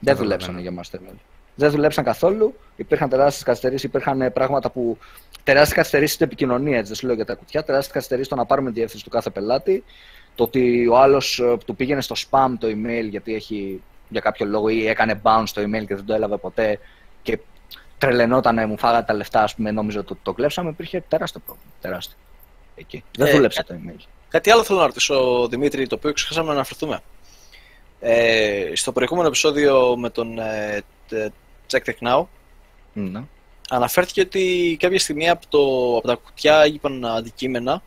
Δεν 0.00 0.16
δουλέψαν 0.16 0.58
για 0.58 0.70
μας 0.70 0.90
τα 0.90 0.98
email. 0.98 1.18
Δεν 1.54 1.70
δουλέψαν 1.70 2.04
καθόλου. 2.04 2.54
Υπήρχαν 2.76 3.08
τεράστιες 3.08 3.42
καθυστερήσεις, 3.42 3.84
υπήρχαν 3.84 4.32
πράγματα 4.32 4.70
που. 4.70 4.98
τεράστιες 5.42 5.76
καθυστερήσεις 5.76 6.14
στην 6.14 6.26
επικοινωνία, 6.26 6.76
έτσι 6.76 6.86
δεν 6.86 6.96
σου 6.96 7.06
λέω 7.06 7.14
για 7.14 7.24
τα 7.24 7.34
κουτιά. 7.34 7.64
Τεράστιες 7.64 7.94
καθυστερήσεις 7.94 8.26
στο 8.26 8.36
να 8.36 8.46
πάρουμε 8.46 8.70
διεύθυνση 8.70 9.04
του 9.04 9.10
κάθε 9.10 9.30
πελάτη. 9.30 9.84
Το 10.34 10.44
ότι 10.44 10.86
ο 10.86 10.98
άλλος 10.98 11.38
ε, 11.38 11.56
του 11.66 11.76
πήγαινε 11.76 12.00
στο 12.00 12.14
spam 12.18 12.52
το 12.58 12.66
email 12.66 13.08
γιατί 13.08 13.34
έχει 13.34 13.82
για 14.08 14.20
κάποιο 14.20 14.46
λόγο 14.46 14.68
ή 14.68 14.86
έκανε 14.86 15.20
bounce 15.22 15.48
το 15.54 15.62
email 15.62 15.86
και 15.86 15.94
δεν 15.94 16.04
το 16.04 16.14
έλαβε 16.14 16.36
ποτέ 16.36 16.78
και 17.22 17.38
τρελαινόταν, 17.98 18.68
μου 18.68 18.78
φάγατε 18.78 19.04
τα 19.04 19.14
λεφτά, 19.14 19.42
ας 19.42 19.54
πούμε, 19.54 19.70
νόμιζα 19.70 19.98
ότι 19.98 20.08
το, 20.08 20.16
το 20.22 20.32
κλέψαμε. 20.32 20.70
Υπήρχε 20.70 21.04
τεράστιο 21.08 21.40
πρόβλημα. 21.44 21.70
Τεράστιο. 21.80 22.16
Εκεί. 22.74 23.04
Δεν 23.18 23.26
ε, 23.26 23.30
δούλεψε 23.30 23.64
το 23.64 23.74
email. 23.74 24.04
Κάτι 24.30 24.50
άλλο 24.50 24.62
θέλω 24.62 24.78
να 24.78 24.86
ρωτήσω, 24.86 25.46
Δημήτρη, 25.50 25.86
το 25.86 25.94
οποίο 25.94 26.12
ξεχάσαμε 26.12 26.46
να 26.46 26.52
αναφερθούμε. 26.52 27.00
Ε, 28.00 28.70
στο 28.74 28.92
προηγούμενο 28.92 29.26
επεισόδιο 29.26 29.96
με 29.96 30.10
τον 30.10 30.38
ε, 30.38 30.84
Check 31.70 31.78
Tech 31.84 32.08
Now, 32.08 32.26
ναι. 32.92 33.22
αναφέρθηκε 33.70 34.20
ότι 34.20 34.76
κάποια 34.80 34.98
στιγμή 34.98 35.28
από, 35.28 35.46
το, 35.48 35.96
από 35.96 36.06
τα 36.06 36.14
κουτιά 36.14 36.66
είπαν 36.66 37.06
αντικείμενα 37.06 37.82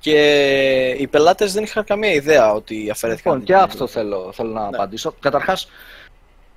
και 0.00 0.96
οι 0.98 1.06
πελάτες 1.06 1.52
δεν 1.52 1.62
είχαν 1.62 1.84
καμία 1.84 2.12
ιδέα 2.12 2.52
ότι 2.52 2.90
αφαιρέθηκαν. 2.90 3.32
Λοιπόν, 3.32 3.46
και 3.46 3.54
αυτό 3.54 3.86
θέλω, 3.86 4.32
θέλω 4.32 4.52
να 4.52 4.60
ναι. 4.60 4.76
απαντήσω. 4.76 5.14
Καταρχάς, 5.20 5.68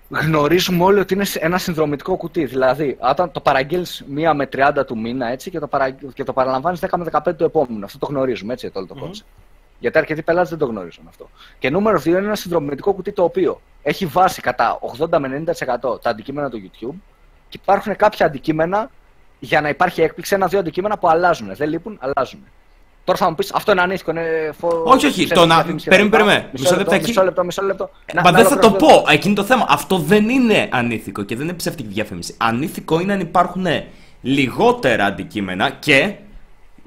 γνωρίζουμε 0.10 0.84
όλοι 0.84 1.00
ότι 1.00 1.14
είναι 1.14 1.26
ένα 1.40 1.58
συνδρομητικό 1.58 2.16
κουτί. 2.16 2.46
Δηλαδή, 2.46 2.98
όταν 3.00 3.32
το 3.32 3.40
παραγγέλνεις 3.40 4.04
μία 4.08 4.34
με 4.34 4.50
30 4.54 4.72
του 4.88 4.98
μήνα 4.98 5.28
έτσι, 5.28 5.50
και 5.50 5.60
το, 5.60 5.68
παρα... 5.68 5.90
και 5.90 6.24
το 6.24 6.34
παραλαμβάνεις 6.34 6.80
10 6.82 6.88
με 6.98 7.06
15 7.12 7.36
του 7.38 7.44
επόμενου. 7.44 7.86
Αυτό 7.86 7.98
το 7.98 8.06
γνωρίζουμε 8.06 8.54
έτσι, 8.54 8.70
το 8.70 8.80
όλο 8.80 8.88
το 8.88 8.96
mm-hmm. 9.04 9.24
Γιατί 9.80 9.98
αρκετοί 9.98 10.22
πελάτες 10.22 10.50
δεν 10.50 10.58
το 10.58 10.66
γνωρίζουν 10.66 11.06
αυτό. 11.08 11.30
Και 11.60 11.70
νούμερο 11.70 12.00
2 12.00 12.06
είναι 12.06 12.18
ένα 12.18 12.36
συνδρομητικό 12.36 12.94
κουτί 12.94 13.12
το 13.12 13.24
οποίο 13.24 13.62
έχει 13.82 14.06
βάσει 14.06 14.42
κατά 14.42 14.80
80 15.00 15.18
με 15.20 15.44
90% 15.46 16.02
τα 16.02 16.10
αντικείμενα 16.10 16.50
του 16.50 16.58
YouTube 16.64 16.96
και 17.50 17.60
υπάρχουν 17.62 17.96
κάποια 17.96 18.26
αντικείμενα 18.26 18.90
για 19.40 19.62
να 19.62 19.70
υπάρχει 19.70 20.02
έκπληξη, 20.02 20.36
ένα-δύο 20.36 20.60
αντικείμενα 20.60 20.98
που 20.98 21.10
αλλάζουν. 21.10 21.56
Δεν 21.56 21.70
λείπουν, 21.70 22.00
αλλάζουν. 22.02 22.40
Τώρα 23.10 23.22
θα 23.22 23.30
μου 23.30 23.36
πεις 23.36 23.52
αυτό 23.54 23.72
είναι 23.72 23.82
ανήθικο. 23.82 24.12
Είναι 24.12 24.52
φο... 24.60 24.82
Όχι, 24.86 25.06
όχι. 25.06 25.28
Το 25.28 25.46
να. 25.46 25.64
Περίμενε, 25.86 26.10
περίμενε. 26.10 26.50
Μισό 26.52 26.76
λεπτό, 26.76 26.96
μισό 27.02 27.24
λεπτό. 27.24 27.44
Μισό 27.44 27.62
λεπτό. 27.64 27.90
Μα 28.24 28.32
δεν 28.32 28.46
θα 28.46 28.60
το 28.60 28.72
πω. 28.72 29.06
Εκείνο 29.10 29.34
το 29.34 29.44
θέμα. 29.44 29.66
Αυτό 29.70 29.98
δεν 29.98 30.30
είναι 30.30 30.68
ανήθικο 30.72 31.24
και 31.24 31.36
δεν 31.36 31.46
είναι 31.46 31.54
ψεύτικη 31.56 31.88
διαφήμιση. 31.88 32.36
Ανήθικο 32.38 33.00
είναι 33.00 33.14
αν 33.14 33.20
υπάρχουν 33.20 33.66
λιγότερα 34.22 35.06
αντικείμενα 35.06 35.70
και. 35.70 36.14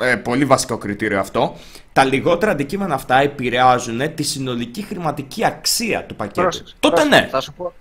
Ε, 0.00 0.16
πολύ 0.16 0.44
βασικό 0.44 0.78
κριτήριο 0.78 1.20
αυτό. 1.20 1.54
Τα 1.92 2.04
λιγότερα 2.04 2.52
αντικείμενα 2.52 2.94
αυτά 2.94 3.20
επηρεάζουν 3.20 4.14
τη 4.14 4.22
συνολική 4.22 4.82
χρηματική 4.82 5.44
αξία 5.44 6.04
του 6.04 6.16
πακέτου. 6.16 6.40
Πρόσεξε, 6.42 6.74
Τότε 6.80 6.94
πρόσεξε. 6.94 7.20
ναι. 7.20 7.28
Θα 7.30 7.40
σου 7.40 7.52
πω. 7.52 7.72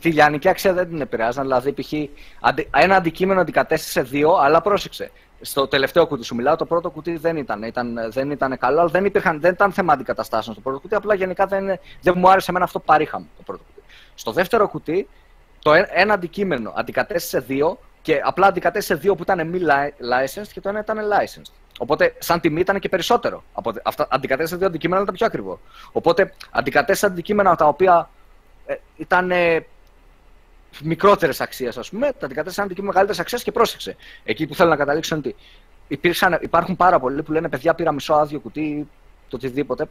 Τη 0.00 0.10
λιανική 0.10 0.48
αξία 0.48 0.72
δεν 0.72 0.88
την 0.88 1.00
επηρεάζαν. 1.00 1.42
Δηλαδή, 1.42 1.72
π.χ. 1.72 1.92
αντι- 2.40 2.68
ένα 2.76 2.96
αντικείμενο 2.96 3.40
αντικατέστησε 3.40 4.02
δύο, 4.02 4.32
αλλά 4.32 4.60
πρόσεξε. 4.60 5.10
Στο 5.46 5.66
τελευταίο 5.68 6.06
κουτί 6.06 6.24
σου 6.24 6.34
μιλάω, 6.34 6.56
το 6.56 6.64
πρώτο 6.64 6.90
κουτί 6.90 7.16
δεν 7.16 7.36
ήταν, 7.36 7.62
ήταν, 7.62 7.98
δεν 8.10 8.30
ήταν 8.30 8.58
καλό, 8.58 8.80
αλλά 8.80 8.88
δεν, 8.88 9.04
υπήρχαν, 9.04 9.40
δεν 9.40 9.52
ήταν 9.52 9.72
θέμα 9.72 9.92
αντικαταστάσεων 9.92 10.54
στο 10.54 10.62
πρώτο 10.62 10.80
κουτί. 10.80 10.94
Απλά 10.94 11.14
γενικά 11.14 11.46
δεν, 11.46 11.78
δεν 12.00 12.14
μου 12.16 12.30
άρεσε 12.30 12.50
εμένα 12.50 12.64
αυτό 12.64 12.78
που 12.78 12.84
παρήχαμε 12.84 13.26
το 13.36 13.42
πρώτο 13.42 13.62
κουτί. 13.62 13.86
Στο 14.14 14.32
δεύτερο 14.32 14.68
κουτί, 14.68 15.08
το 15.58 15.72
ε- 15.72 15.88
ένα 15.92 16.14
αντικείμενο 16.14 16.72
αντικατέστησε 16.76 17.38
δύο 17.40 17.78
και 18.02 18.20
απλά 18.24 18.46
αντικατέστησε 18.46 18.94
δύο 18.94 19.14
που 19.14 19.22
ήταν 19.22 19.48
μη 19.48 19.60
li- 19.62 19.88
licensed 20.12 20.48
και 20.52 20.60
το 20.60 20.68
ένα 20.68 20.78
ήταν 20.78 20.98
licensed. 20.98 21.52
Οπότε, 21.78 22.14
σαν 22.18 22.40
τιμή 22.40 22.60
ήταν 22.60 22.78
και 22.78 22.88
περισσότερο. 22.88 23.42
Από, 23.52 23.72
αυτά, 23.84 24.06
αντικατέστησε 24.10 24.56
δύο 24.56 24.66
αντικείμενα, 24.66 24.96
αλλά 25.00 25.04
ήταν 25.04 25.16
πιο 25.16 25.26
ακριβό. 25.26 25.60
Οπότε, 25.92 26.34
αντικατέστησε 26.50 27.06
αντικείμενα 27.06 27.56
τα 27.56 27.66
οποία 27.66 28.10
ε, 28.66 28.74
ήταν 28.96 29.30
μικρότερες 30.82 31.40
αξίες, 31.40 31.78
ας 31.78 31.90
πούμε, 31.90 32.12
τα 32.18 32.26
αντικατέστησαν 32.26 32.64
αντικείμενα 32.64 32.92
μεγαλύτερη 32.92 33.20
αξία 33.20 33.38
και 33.38 33.52
πρόσεξε. 33.52 33.96
Εκεί 34.24 34.46
που 34.46 34.54
θέλω 34.54 34.70
να 34.70 34.76
καταλήξω 34.76 35.14
είναι 35.14 35.24
ότι 35.26 35.36
υπήρξαν, 35.88 36.38
υπάρχουν 36.40 36.76
πάρα 36.76 37.00
πολλοί 37.00 37.22
που 37.22 37.32
λένε 37.32 37.48
παιδιά 37.48 37.74
πήρα 37.74 37.92
μισό 37.92 38.14
άδειο 38.14 38.40
κουτί, 38.40 38.88
το 39.28 39.36
οτιδήποτε. 39.36 39.88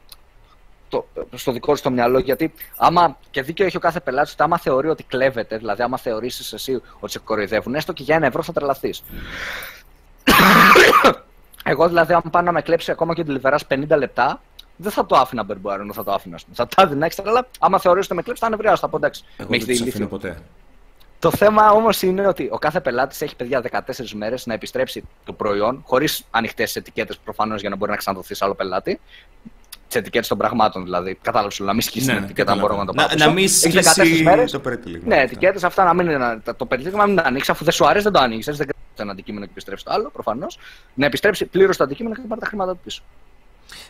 Το, 0.89 1.07
στο 1.35 1.51
δικό 1.51 1.75
σου 1.75 1.83
το 1.83 1.91
μυαλό, 1.91 2.19
γιατί 2.19 2.53
άμα 2.77 3.17
και 3.31 3.41
δίκαιο 3.41 3.65
έχει 3.65 3.77
ο 3.77 3.79
κάθε 3.79 3.99
πελάτης 3.99 4.33
ότι 4.33 4.43
άμα 4.43 4.57
θεωρεί 4.57 4.87
ότι 4.87 5.03
κλέβεται, 5.03 5.57
δηλαδή 5.57 5.81
άμα 5.81 5.97
θεωρήσεις 5.97 6.53
εσύ 6.53 6.81
ότι 6.99 7.11
σε 7.11 7.19
κοροϊδεύουν, 7.19 7.75
έστω 7.75 7.93
και 7.93 8.03
για 8.03 8.15
ένα 8.15 8.25
ευρώ 8.25 8.43
θα 8.43 8.53
τρελαθείς. 8.53 9.03
Εγώ 11.67 11.87
δηλαδή, 11.87 12.13
αν 12.13 12.21
πάνε 12.31 12.45
να 12.45 12.51
με 12.51 12.61
κλέψει 12.61 12.91
ακόμα 12.91 13.13
και 13.13 13.23
τηλεβερά 13.23 13.57
50 13.69 13.87
λεπτά, 13.97 14.41
δεν 14.75 14.91
θα 14.91 15.05
το 15.05 15.15
άφηνα 15.15 15.43
μπερμπουάρ, 15.43 15.79
θα 15.93 16.03
το 16.03 16.11
άφηνα. 16.11 16.35
ας 16.35 16.43
πούμε. 16.43 16.55
Θα 16.55 16.67
τα 16.67 16.81
έδινα 16.81 17.05
έξτρα, 17.05 17.29
αλλά 17.29 17.47
άμα 17.59 17.79
θεωρήσει 17.79 18.05
ότι 18.05 18.15
με 18.15 18.21
κλέψει, 18.21 18.43
θα 18.43 18.49
νευριάσω. 18.49 18.77
Θα 18.77 18.87
πω 18.87 18.97
εντάξει. 18.97 19.23
Εγώ 19.37 19.49
με 19.49 19.57
δεν 19.57 19.69
έχει 19.69 19.81
τους 19.81 19.83
δει 19.83 19.89
αφήνω 19.89 20.07
ηλίθιο. 20.07 20.29
ποτέ. 20.29 20.41
Το 21.25 21.31
θέμα 21.31 21.71
όμως 21.71 22.01
είναι 22.01 22.27
ότι 22.27 22.49
ο 22.51 22.57
κάθε 22.57 22.79
πελάτης 22.81 23.21
έχει 23.21 23.35
παιδιά 23.35 23.63
14 23.71 24.09
μέρες 24.13 24.45
να 24.45 24.53
επιστρέψει 24.53 25.03
το 25.23 25.33
προϊόν, 25.33 25.83
χωρίς 25.85 26.25
ανοιχτές 26.31 26.75
ετικέτες 26.75 27.17
προφανώς 27.17 27.61
για 27.61 27.69
να 27.69 27.75
μπορεί 27.75 27.91
να 27.91 27.97
ξαναδοθεί 27.97 28.33
σε 28.35 28.45
άλλο 28.45 28.55
πελάτη. 28.55 28.99
Τι 29.87 29.99
ετικέτες 29.99 30.27
των 30.27 30.37
πραγμάτων 30.37 30.83
δηλαδή. 30.83 31.17
Κατάλαβες 31.21 31.59
να 31.59 31.71
μην 31.73 31.81
σκίσει 31.81 32.07
την 32.07 32.15
ετικέτα, 32.23 32.51
αν 32.51 32.59
μπορώ 32.59 32.75
να 32.75 32.85
το 32.85 32.93
πω. 32.93 33.01
Ναι, 33.01 33.07
να, 33.15 33.25
να 33.25 33.31
μην 33.31 33.43
Έχεις 33.43 33.63
14 33.63 33.81
σκίσει 33.81 34.23
μέρες. 34.23 34.51
το 34.51 34.59
περίτυλιγμα. 34.59 35.15
Ναι, 35.15 35.21
ετικέτες 35.21 35.63
αυτά 35.63 35.83
να 35.83 35.93
μην 35.93 36.09
είναι. 36.09 36.41
Το 36.57 36.65
περιτύλιγμα 36.65 37.05
να 37.05 37.07
μην 37.07 37.19
ανοίξει, 37.19 37.51
αφού 37.51 37.63
δεν 37.63 37.73
σου 37.73 37.85
αρέσει, 37.85 38.03
δεν 38.03 38.13
το 38.13 38.19
ανοίξει. 38.19 38.51
Δεν 38.51 38.65
κρατήσει 38.67 39.01
ένα 39.01 39.11
αντικείμενο 39.11 39.45
και 39.45 39.51
επιστρέψεις 39.51 39.85
το 39.85 39.93
άλλο, 39.93 40.09
προφανώς. 40.09 40.57
Να 40.93 41.05
επιστρέψει 41.05 41.45
πλήρως 41.45 41.77
το 41.77 41.83
αντικείμενο 41.83 42.15
και 42.15 42.21
να 42.21 42.27
πάρει 42.27 42.41
τα 42.41 42.47
χρήματα 42.47 42.71
του 42.71 42.79
πίσω. 42.83 43.03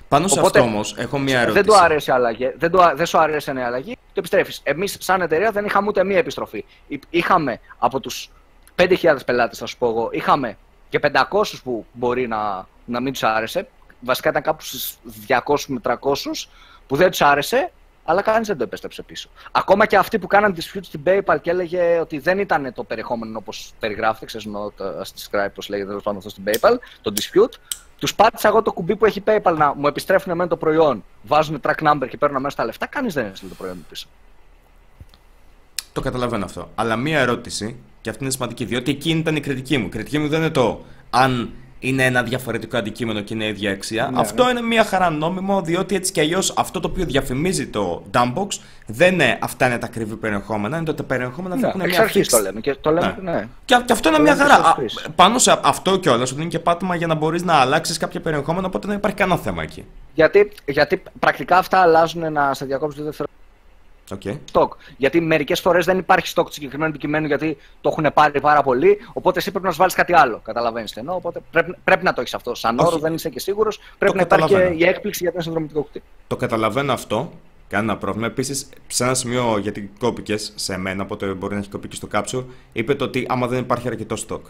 Πάνω 0.07 0.27
σε 0.27 0.39
Οπότε, 0.39 0.59
αυτό 0.59 0.71
όμως 0.71 0.95
έχω 0.97 1.19
μια 1.19 1.39
ερώτηση. 1.39 1.63
Δεν, 1.63 1.73
του 1.73 1.83
αρέσει 1.83 2.09
η 2.09 2.13
αλλαγή, 2.13 2.53
δεν, 2.57 2.71
του, 2.71 2.83
α- 2.83 2.95
δεν 2.95 3.05
σου 3.05 3.17
αρέσει 3.17 3.55
η 3.57 3.61
αλλαγή, 3.61 3.95
το 3.95 4.13
επιστρέφεις. 4.15 4.59
Εμείς, 4.63 4.97
σαν 4.99 5.21
εταιρεία, 5.21 5.51
δεν 5.51 5.65
είχαμε 5.65 5.87
ούτε 5.87 6.03
μία 6.03 6.17
επιστροφή. 6.17 6.65
Υ- 6.87 7.03
Είχαμε 7.09 7.59
από 7.77 7.99
τους 7.99 8.29
5.000 8.75 9.15
πελάτες, 9.25 9.57
θα 9.57 9.65
σου 9.65 9.77
πω 9.77 9.87
εγώ, 9.87 10.09
είχαμε 10.11 10.57
και 10.89 10.99
500 10.99 11.61
που 11.63 11.85
μπορεί 11.91 12.27
να, 12.27 12.67
να 12.85 12.99
μην 12.99 13.13
τους 13.13 13.23
άρεσε. 13.23 13.67
Βασικά 13.99 14.29
ήταν 14.29 14.41
κάπου 14.41 14.63
στου 14.63 14.99
200 15.27 15.55
με 15.67 15.79
300 15.83 15.95
που 16.87 16.95
δεν 16.95 17.09
τους 17.09 17.21
άρεσε, 17.21 17.71
αλλά 18.05 18.21
κανείς 18.21 18.47
δεν 18.47 18.57
το 18.57 18.63
επέστρεψε 18.63 19.01
πίσω. 19.03 19.29
Ακόμα 19.51 19.85
και 19.85 19.97
αυτοί 19.97 20.19
που 20.19 20.27
κάναν 20.27 20.55
dispute 20.55 20.83
στην 20.83 21.01
PayPal 21.05 21.37
και 21.41 21.49
έλεγε 21.49 21.99
ότι 21.99 22.19
δεν 22.19 22.39
ήταν 22.39 22.73
το 22.73 22.83
περιεχόμενο 22.83 23.37
όπως 23.37 23.73
περιγράφεται, 23.79 24.25
ξέρεις 24.25 24.47
not 24.53 24.85
uh, 24.85 25.01
describe, 25.01 25.49
πώς 25.53 25.69
λέγεται 25.69 25.87
τέλος 25.87 26.03
πάντων 26.03 26.17
αυτό 26.17 26.29
στην 26.29 26.43
PayPal, 26.47 26.77
το 27.01 27.13
dispute. 27.15 27.53
Τους 27.99 28.15
πάτησα 28.15 28.47
εγώ 28.47 28.61
το 28.61 28.71
κουμπί 28.71 28.95
που 28.95 29.05
έχει 29.05 29.23
PayPal 29.25 29.55
να 29.57 29.73
μου 29.75 29.87
επιστρέφουν 29.87 30.31
εμένα 30.31 30.49
το 30.49 30.57
προϊόν, 30.57 31.03
βάζουν 31.21 31.61
track 31.63 31.91
number 31.91 32.07
και 32.09 32.17
παίρνουν 32.17 32.37
αμέσω 32.37 32.55
τα 32.55 32.65
λεφτά. 32.65 32.85
Κανείς 32.85 33.13
δεν 33.13 33.25
έστειλε 33.25 33.49
το 33.49 33.55
προϊόν 33.55 33.77
μου 33.77 33.85
πίσω. 33.89 34.07
Το 35.93 36.01
καταλαβαίνω 36.01 36.45
αυτό. 36.45 36.69
Αλλά 36.75 36.95
μία 36.95 37.19
ερώτηση, 37.19 37.75
και 38.01 38.09
αυτή 38.09 38.23
είναι 38.23 38.31
σημαντική, 38.31 38.65
διότι 38.65 38.91
εκείνη 38.91 39.19
ήταν 39.19 39.35
η 39.35 39.39
κριτική 39.39 39.77
μου. 39.77 39.85
Η 39.85 39.89
κριτική 39.89 40.17
μου 40.19 40.27
δεν 40.27 40.39
είναι 40.39 40.49
το 40.49 40.85
αν 41.09 41.53
είναι 41.79 42.03
ένα 42.05 42.23
διαφορετικό 42.23 42.77
αντικείμενο 42.77 43.21
και 43.21 43.33
είναι 43.33 43.47
ίδια 43.47 43.71
αξία. 43.71 44.09
Ναι, 44.13 44.19
αυτό 44.19 44.49
είναι 44.49 44.61
μία 44.61 44.83
χαρά 44.83 45.09
νόμιμο, 45.09 45.61
διότι 45.61 45.95
έτσι 45.95 46.11
κι 46.11 46.19
αλλιώς 46.19 46.53
αυτό 46.57 46.79
το 46.79 46.87
οποίο 46.87 47.05
διαφημίζει 47.05 47.67
το 47.67 48.03
Dumpbox 48.13 48.47
δεν 48.87 49.13
είναι 49.13 49.37
αυτά 49.41 49.65
είναι 49.67 49.77
τα 49.77 49.85
ακριβή 49.85 50.15
περιεχόμενα, 50.15 50.77
είναι 50.77 50.89
ότι 50.89 50.97
τα 50.97 51.03
περιεχόμενα 51.07 51.55
θα 51.55 51.61
Ναι, 51.61 51.67
έχουν 51.67 51.81
εξ 51.81 51.91
μία 51.91 52.01
αρχής 52.01 52.27
fixed. 52.27 52.37
το 52.37 52.39
λέμε. 52.43 52.59
Και 52.59 52.75
το 52.81 52.91
λέμε 52.91 53.17
Ναι. 53.21 53.31
ναι. 53.31 53.47
Και, 53.65 53.81
και 53.85 53.93
αυτό 53.93 54.07
είναι 54.07 54.17
Το 54.17 54.23
μια 54.23 54.35
λέμε 54.35 54.47
χαρά. 54.49 54.55
στις 54.63 54.71
Α, 54.71 54.73
χρήσεις. 54.75 55.05
πάνω 55.15 55.37
σε 55.39 55.59
αυτό 55.63 55.97
κιόλας, 55.97 56.31
ότι 56.31 56.41
είναι 56.41 56.49
και 56.49 56.59
πάτημα 56.59 56.95
για 56.95 57.07
να 57.07 57.15
μπορείς 57.15 57.43
να 57.43 57.53
αλλάξεις 57.53 57.97
κάποια 57.97 58.19
περιεχόμενα, 58.19 58.67
οπότε 58.67 58.87
δεν 58.87 58.97
υπάρχει 58.97 59.17
κανένα 59.17 59.37
θέμα 59.39 59.63
εκεί. 59.63 59.85
Γιατί, 60.13 60.51
γιατί 60.65 61.03
πρακτικά 61.19 61.57
αυτά 61.57 61.79
αλλάζουν 61.79 62.31
να 62.31 62.53
σε 62.53 62.65
διακόψω 62.65 62.97
το 62.97 63.03
δεύτερο 63.03 63.29
Okay. 64.09 64.37
stock. 64.51 64.67
Γιατί 64.97 65.21
μερικές 65.21 65.59
φορές 65.59 65.85
δεν 65.85 65.97
υπάρχει 65.97 66.33
stock 66.35 66.45
του 66.45 66.53
συγκεκριμένου 66.53 66.89
αντικειμένου 66.89 67.25
γιατί 67.27 67.57
το 67.81 67.89
έχουν 67.89 68.13
πάρει 68.13 68.41
πάρα 68.41 68.61
πολύ. 68.63 68.97
Οπότε 69.13 69.39
εσύ 69.39 69.51
πρέπει 69.51 69.65
να 69.65 69.71
σου 69.71 69.77
βάλεις 69.77 69.93
κάτι 69.93 70.13
άλλο. 70.15 70.39
Καταλαβαίνεις 70.43 70.91
τι 70.91 70.99
εννοώ. 70.99 71.15
Οπότε 71.15 71.41
πρέπει, 71.51 71.75
πρέπει 71.83 72.03
να 72.03 72.13
το 72.13 72.21
έχεις 72.21 72.33
αυτό. 72.33 72.55
Σαν 72.55 72.79
Όχι. 72.79 72.87
όρο 72.87 72.97
δεν 72.97 73.13
είσαι 73.13 73.29
και 73.29 73.39
σίγουρος. 73.39 73.79
Πρέπει 73.97 74.11
Το 74.13 74.17
να 74.19 74.23
υπάρχει 74.25 74.45
και 74.47 74.53
καταλαβαίνω. 74.53 74.85
η 74.85 74.87
έκπληξη 74.89 75.23
για 75.23 75.33
το 75.33 75.41
συνδρομητικό 75.41 75.81
κουτί. 75.81 76.03
Το 76.27 76.35
καταλαβαίνω 76.35 76.93
αυτό. 76.93 77.31
Κανένα 77.67 77.97
πρόβλημα. 77.97 78.27
Επίσης, 78.27 78.69
σε 78.87 79.03
ένα 79.03 79.13
σημείο, 79.13 79.57
γιατί 79.57 79.91
κόπηκες 79.99 80.51
σε 80.55 80.77
μένα, 80.77 81.03
οπότε 81.03 81.25
μπορεί 81.33 81.53
να 81.53 81.59
έχει 81.59 81.69
κοπεί 81.69 81.87
και 81.87 81.95
στο 81.95 82.07
κάψου, 82.07 82.45
είπε 82.73 82.95
το 82.95 83.05
ότι 83.05 83.25
άμα 83.29 83.47
δεν 83.47 83.59
υπάρχει 83.59 83.87
αρκετό 83.87 84.15
stock. 84.27 84.41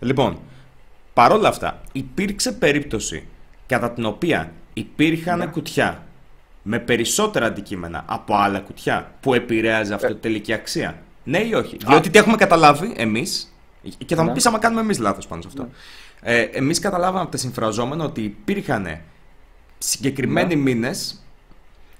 Λοιπόν, 0.00 0.38
παρόλα 1.14 1.48
αυτά, 1.48 1.80
υπήρξε 1.92 2.52
περίπτωση 2.52 3.26
κατά 3.66 3.90
την 3.90 4.04
οποία 4.04 4.52
υπήρχαν 4.72 5.38
Ναι. 5.38 5.46
κουτιά 5.46 6.06
με 6.68 6.78
περισσότερα 6.78 7.46
αντικείμενα 7.46 8.02
από 8.06 8.34
άλλα 8.36 8.60
κουτιά 8.60 9.12
που 9.20 9.34
επηρέαζε 9.34 9.94
αυτό 9.94 10.06
Ε. 10.06 10.10
τη 10.14 10.20
τελική 10.20 10.52
αξία. 10.52 10.98
Ναι 11.24 11.38
ή 11.38 11.52
όχι; 11.54 11.76
Διότι 11.86 12.10
τι 12.10 12.18
έχουμε 12.18 12.36
καταλάβει 12.36 12.92
εμείς, 12.96 13.52
και 14.06 14.14
θα 14.14 14.22
μου 14.22 14.28
Ναι. 14.28 14.34
πεις 14.34 14.46
άμα 14.46 14.58
κάνουμε 14.58 14.80
εμείς 14.80 14.98
λάθος 14.98 15.26
πάνω 15.26 15.42
σε 15.42 15.48
αυτό. 15.48 15.68
Ε, 16.20 16.40
εμείς 16.40 16.78
καταλάβαμε 16.78 17.20
από 17.20 17.30
τα 17.30 17.36
συμφραζόμενα 17.36 18.04
ότι 18.04 18.22
υπήρχαν 18.22 18.98
συγκεκριμένοι 19.78 20.54
Ναι. 20.54 20.60
μήνες 20.62 21.24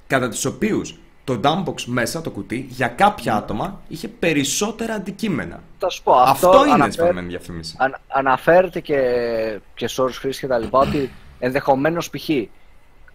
κατά 0.07 0.29
τους 0.29 0.45
οποίους 0.45 0.99
το 1.25 1.41
dumpbox 1.45 1.83
μέσα, 1.85 2.21
το 2.21 2.31
κουτί, 2.31 2.67
για 2.71 2.89
κάποια 2.89 3.33
Ναι. 3.33 3.39
άτομα 3.39 3.81
είχε 3.89 4.09
περισσότερα 4.09 4.95
αντικείμενα. 4.95 5.63
Θα 5.79 5.89
σου 5.89 6.03
πω. 6.03 6.13
Αυτό, 6.13 6.49
Αυτό, 6.49 6.65
είναι 6.65 6.73
αναφέρει- 6.75 6.99
εσφαλμένη 6.99 7.29
διαφήμιση. 7.29 7.75
αν- 7.79 7.97
αναφέρεται 8.09 8.81
και, 8.81 9.01
και 9.75 9.89
σε 9.89 10.03
όρους 10.03 10.19
χρήσης 10.19 10.41
και 10.41 10.47
τα 10.47 10.59
λοιπά 10.59 10.79
ότι 10.79 11.11
ενδεχομένως 11.39 12.11
π.χ. 12.11 12.29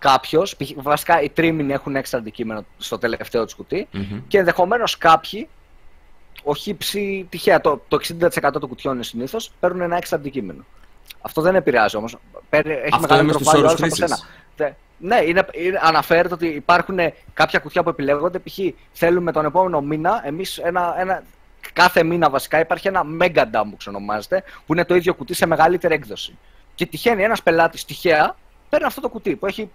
κάποιος, 0.01 0.55
βασικά 0.75 1.21
οι 1.21 1.29
τρίμηνοι 1.29 1.73
έχουν 1.73 1.95
έξτρα 1.95 2.19
αντικείμενο 2.19 2.65
στο 2.77 2.97
τελευταίο 2.97 3.43
τους 3.45 3.53
κουτί 3.55 3.87
Μμμ. 3.91 4.21
και 4.27 4.37
ενδεχομένως 4.37 4.97
κάποιοι, 4.97 5.49
όχι 6.43 6.75
ψη, 6.75 7.27
τυχαία, 7.29 7.61
το, 7.61 7.81
το 7.87 7.97
60% 7.97 8.51
των 8.51 8.67
κουτιών 8.67 8.93
είναι 8.93 9.03
συνήθως, 9.03 9.51
παίρνουν 9.59 9.81
ένα 9.81 9.97
έξτρα 9.97 10.17
αντικείμενο. 10.17 10.63
Αυτό 11.21 11.41
δεν 11.41 11.55
επηρεάζει 11.55 11.97
όμως. 11.97 12.17
Έχει 12.49 12.67
λέμε 12.67 12.97
μεγαλύτερο 12.99 13.39
στους 13.39 13.47
value 13.47 13.57
όρους 13.57 13.59
άλλος 13.59 13.71
από 13.71 13.81
χρήσης. 13.81 13.97
σένα. 13.97 14.17
Τε- 14.55 14.73
Ναι, 14.97 15.21
είναι, 15.25 15.45
είναι, 15.51 15.79
αναφέρεται 15.83 16.33
ότι 16.33 16.47
υπάρχουν 16.47 16.97
κάποια 17.33 17.59
κουτιά 17.59 17.83
που 17.83 17.89
επιλέγονται. 17.89 18.39
Π.χ. 18.39 18.57
θέλουμε 18.91 19.31
τον 19.31 19.45
επόμενο 19.45 19.81
μήνα, 19.81 20.21
εμείς 20.25 20.57
ένα, 20.57 20.95
ένα, 20.99 21.23
κάθε 21.73 22.03
μήνα 22.03 22.29
βασικά 22.29 22.59
υπάρχει 22.59 22.87
ένα 22.87 23.03
mega 23.21 23.41
dump 23.43 23.65
που 23.69 23.77
ονομάζεται, 23.87 24.43
που 24.65 24.73
είναι 24.73 24.85
το 24.85 24.95
ίδιο 24.95 25.13
κουτί 25.13 25.33
σε 25.33 25.45
μεγαλύτερη 25.45 25.93
έκδοση. 25.93 26.37
Και 26.75 26.85
τυχαίνει 26.85 27.23
ένας 27.23 27.43
πελάτης 27.43 27.85
τυχαία 27.85 28.35
παίρνει 28.69 28.85
αυτό 28.85 29.01
το 29.01 29.09
κουτί 29.09 29.35
που 29.35 29.45
έχει 29.45 29.69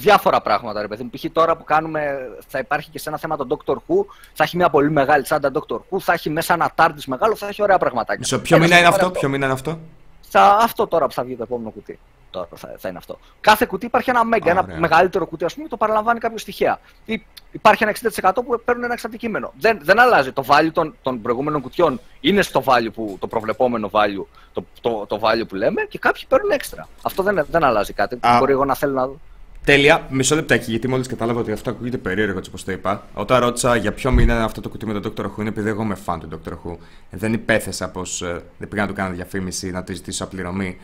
διάφορα 0.00 0.40
πράγματα, 0.40 0.80
ρε 0.80 0.88
παιδί 0.88 1.02
μου. 1.02 1.10
Π.χ. 1.10 1.24
τώρα 1.32 1.56
που 1.56 1.64
κάνουμε, 1.64 2.18
θα 2.48 2.58
υπάρχει 2.58 2.90
και 2.90 2.98
σε 2.98 3.08
ένα 3.08 3.18
θέμα 3.18 3.36
το 3.36 3.46
Doctor 3.48 3.74
Who, 3.74 4.04
θα 4.32 4.44
έχει 4.44 4.56
μια 4.56 4.70
πολύ 4.70 4.90
μεγάλη 4.90 5.22
τσάντα 5.22 5.50
Doctor 5.54 5.76
Who, 5.76 6.00
θα 6.00 6.12
έχει 6.12 6.30
μέσα 6.30 6.54
ένα 6.54 6.72
TARDIS 6.76 7.04
μεγάλο, 7.06 7.36
θα 7.36 7.48
έχει 7.48 7.62
ωραία 7.62 7.78
πραγματάκια. 7.78 8.18
Μισό, 8.18 8.40
ποιο 8.40 8.56
Ένας 8.56 8.68
μήνα 8.68 8.80
είναι 8.80 8.88
θα 8.88 8.92
πάρει 8.92 9.06
αυτό, 9.06 9.18
ποιο 9.18 9.28
μήνα 9.28 9.44
είναι 9.44 9.54
αυτό; 9.54 9.78
θα, 10.28 10.58
αυτό 10.60 10.86
τώρα 10.86 11.06
που 11.06 11.12
θα 11.12 11.22
βγει 11.22 11.36
το 11.36 11.42
επόμενο 11.42 11.70
κουτί. 11.70 11.98
Τώρα 12.30 12.48
θα, 12.54 12.74
θα 12.78 12.88
είναι 12.88 12.98
αυτό. 12.98 13.18
Κάθε 13.40 13.66
κουτί 13.66 13.86
υπάρχει 13.86 14.10
ένα 14.10 14.24
μέγκα, 14.24 14.50
ένα 14.50 14.60
Ωραία. 14.60 14.78
μεγαλύτερο 14.78 15.26
κουτί, 15.26 15.44
ας 15.44 15.54
πούμε, 15.54 15.68
το 15.68 15.76
παραλαμβάνει 15.76 16.18
κάποιο 16.18 16.38
στοιχεία. 16.38 16.80
Ή 17.04 17.26
υπάρχει 17.50 17.82
ένα 17.82 17.92
60% 18.32 18.32
που 18.34 18.60
παίρνουν 18.64 18.84
ένα 18.84 18.92
εξαντικείμενο. 18.92 19.52
Δεν, 19.58 19.78
δεν 19.82 19.98
αλλάζει. 19.98 20.32
Το 20.32 20.44
value 20.48 20.70
των, 20.72 20.94
των 21.02 21.22
προηγούμενων 21.22 21.60
κουτιών 21.60 22.00
είναι 22.20 22.42
στο 22.42 22.62
value 22.66 22.92
που, 22.94 23.16
το 23.20 23.26
προβλεπόμενο 23.26 23.90
value, 23.92 24.24
το, 24.52 24.64
το, 24.80 25.06
το 25.06 25.20
value 25.22 25.48
που 25.48 25.54
λέμε 25.54 25.82
και 25.82 25.98
κάποιοι 25.98 26.22
παίρνουν 26.28 26.50
έξτρα. 26.50 26.88
Αυτό 27.02 27.22
δεν, 27.22 27.46
δεν 27.50 27.64
αλλάζει 27.64 27.92
κάτι. 27.92 28.18
Α. 28.20 28.38
Μπορεί 28.38 28.52
εγώ 28.52 28.64
να 28.64 28.74
θέλω 28.74 28.92
να 28.92 29.06
δω. 29.06 29.18
Τέλεια, 29.64 30.06
μισό 30.10 30.34
λεπτάκι, 30.34 30.70
γιατί 30.70 30.88
μόλις 30.88 31.06
κατάλαβα 31.06 31.40
ότι 31.40 31.52
αυτό 31.52 31.70
ακούγεται 31.70 31.96
περίεργο 31.96 32.38
έτσι 32.38 32.48
όπως 32.48 32.64
το 32.64 32.72
είπα. 32.72 33.06
Όταν 33.14 33.40
ρώτησα 33.40 33.76
για 33.76 33.92
ποιο 33.92 34.10
μήνα 34.10 34.34
είναι 34.34 34.44
αυτό 34.44 34.60
το 34.60 34.68
κουτί 34.68 34.86
με 34.86 35.00
τον 35.00 35.12
Dr. 35.16 35.24
Who, 35.24 35.38
είναι 35.38 35.48
επειδή 35.48 35.68
εγώ 35.68 35.82
είμαι 35.82 35.94
φαν 35.94 36.20
του 36.20 36.40
Dr. 36.44 36.52
Who. 36.52 36.76
Δεν 37.10 37.32
υπέθεσα 37.32 37.88
πως 37.88 38.22
ε, 38.22 38.42
δεν 38.58 38.68
πήγα 38.68 38.82
να 38.82 38.88
του 38.88 38.94
κάνω 38.94 39.14
διαφήμιση, 39.14 39.70
να 39.70 39.84
τη 39.84 39.94
ζητήσω 39.94 40.24
απληρωμή. 40.24 40.76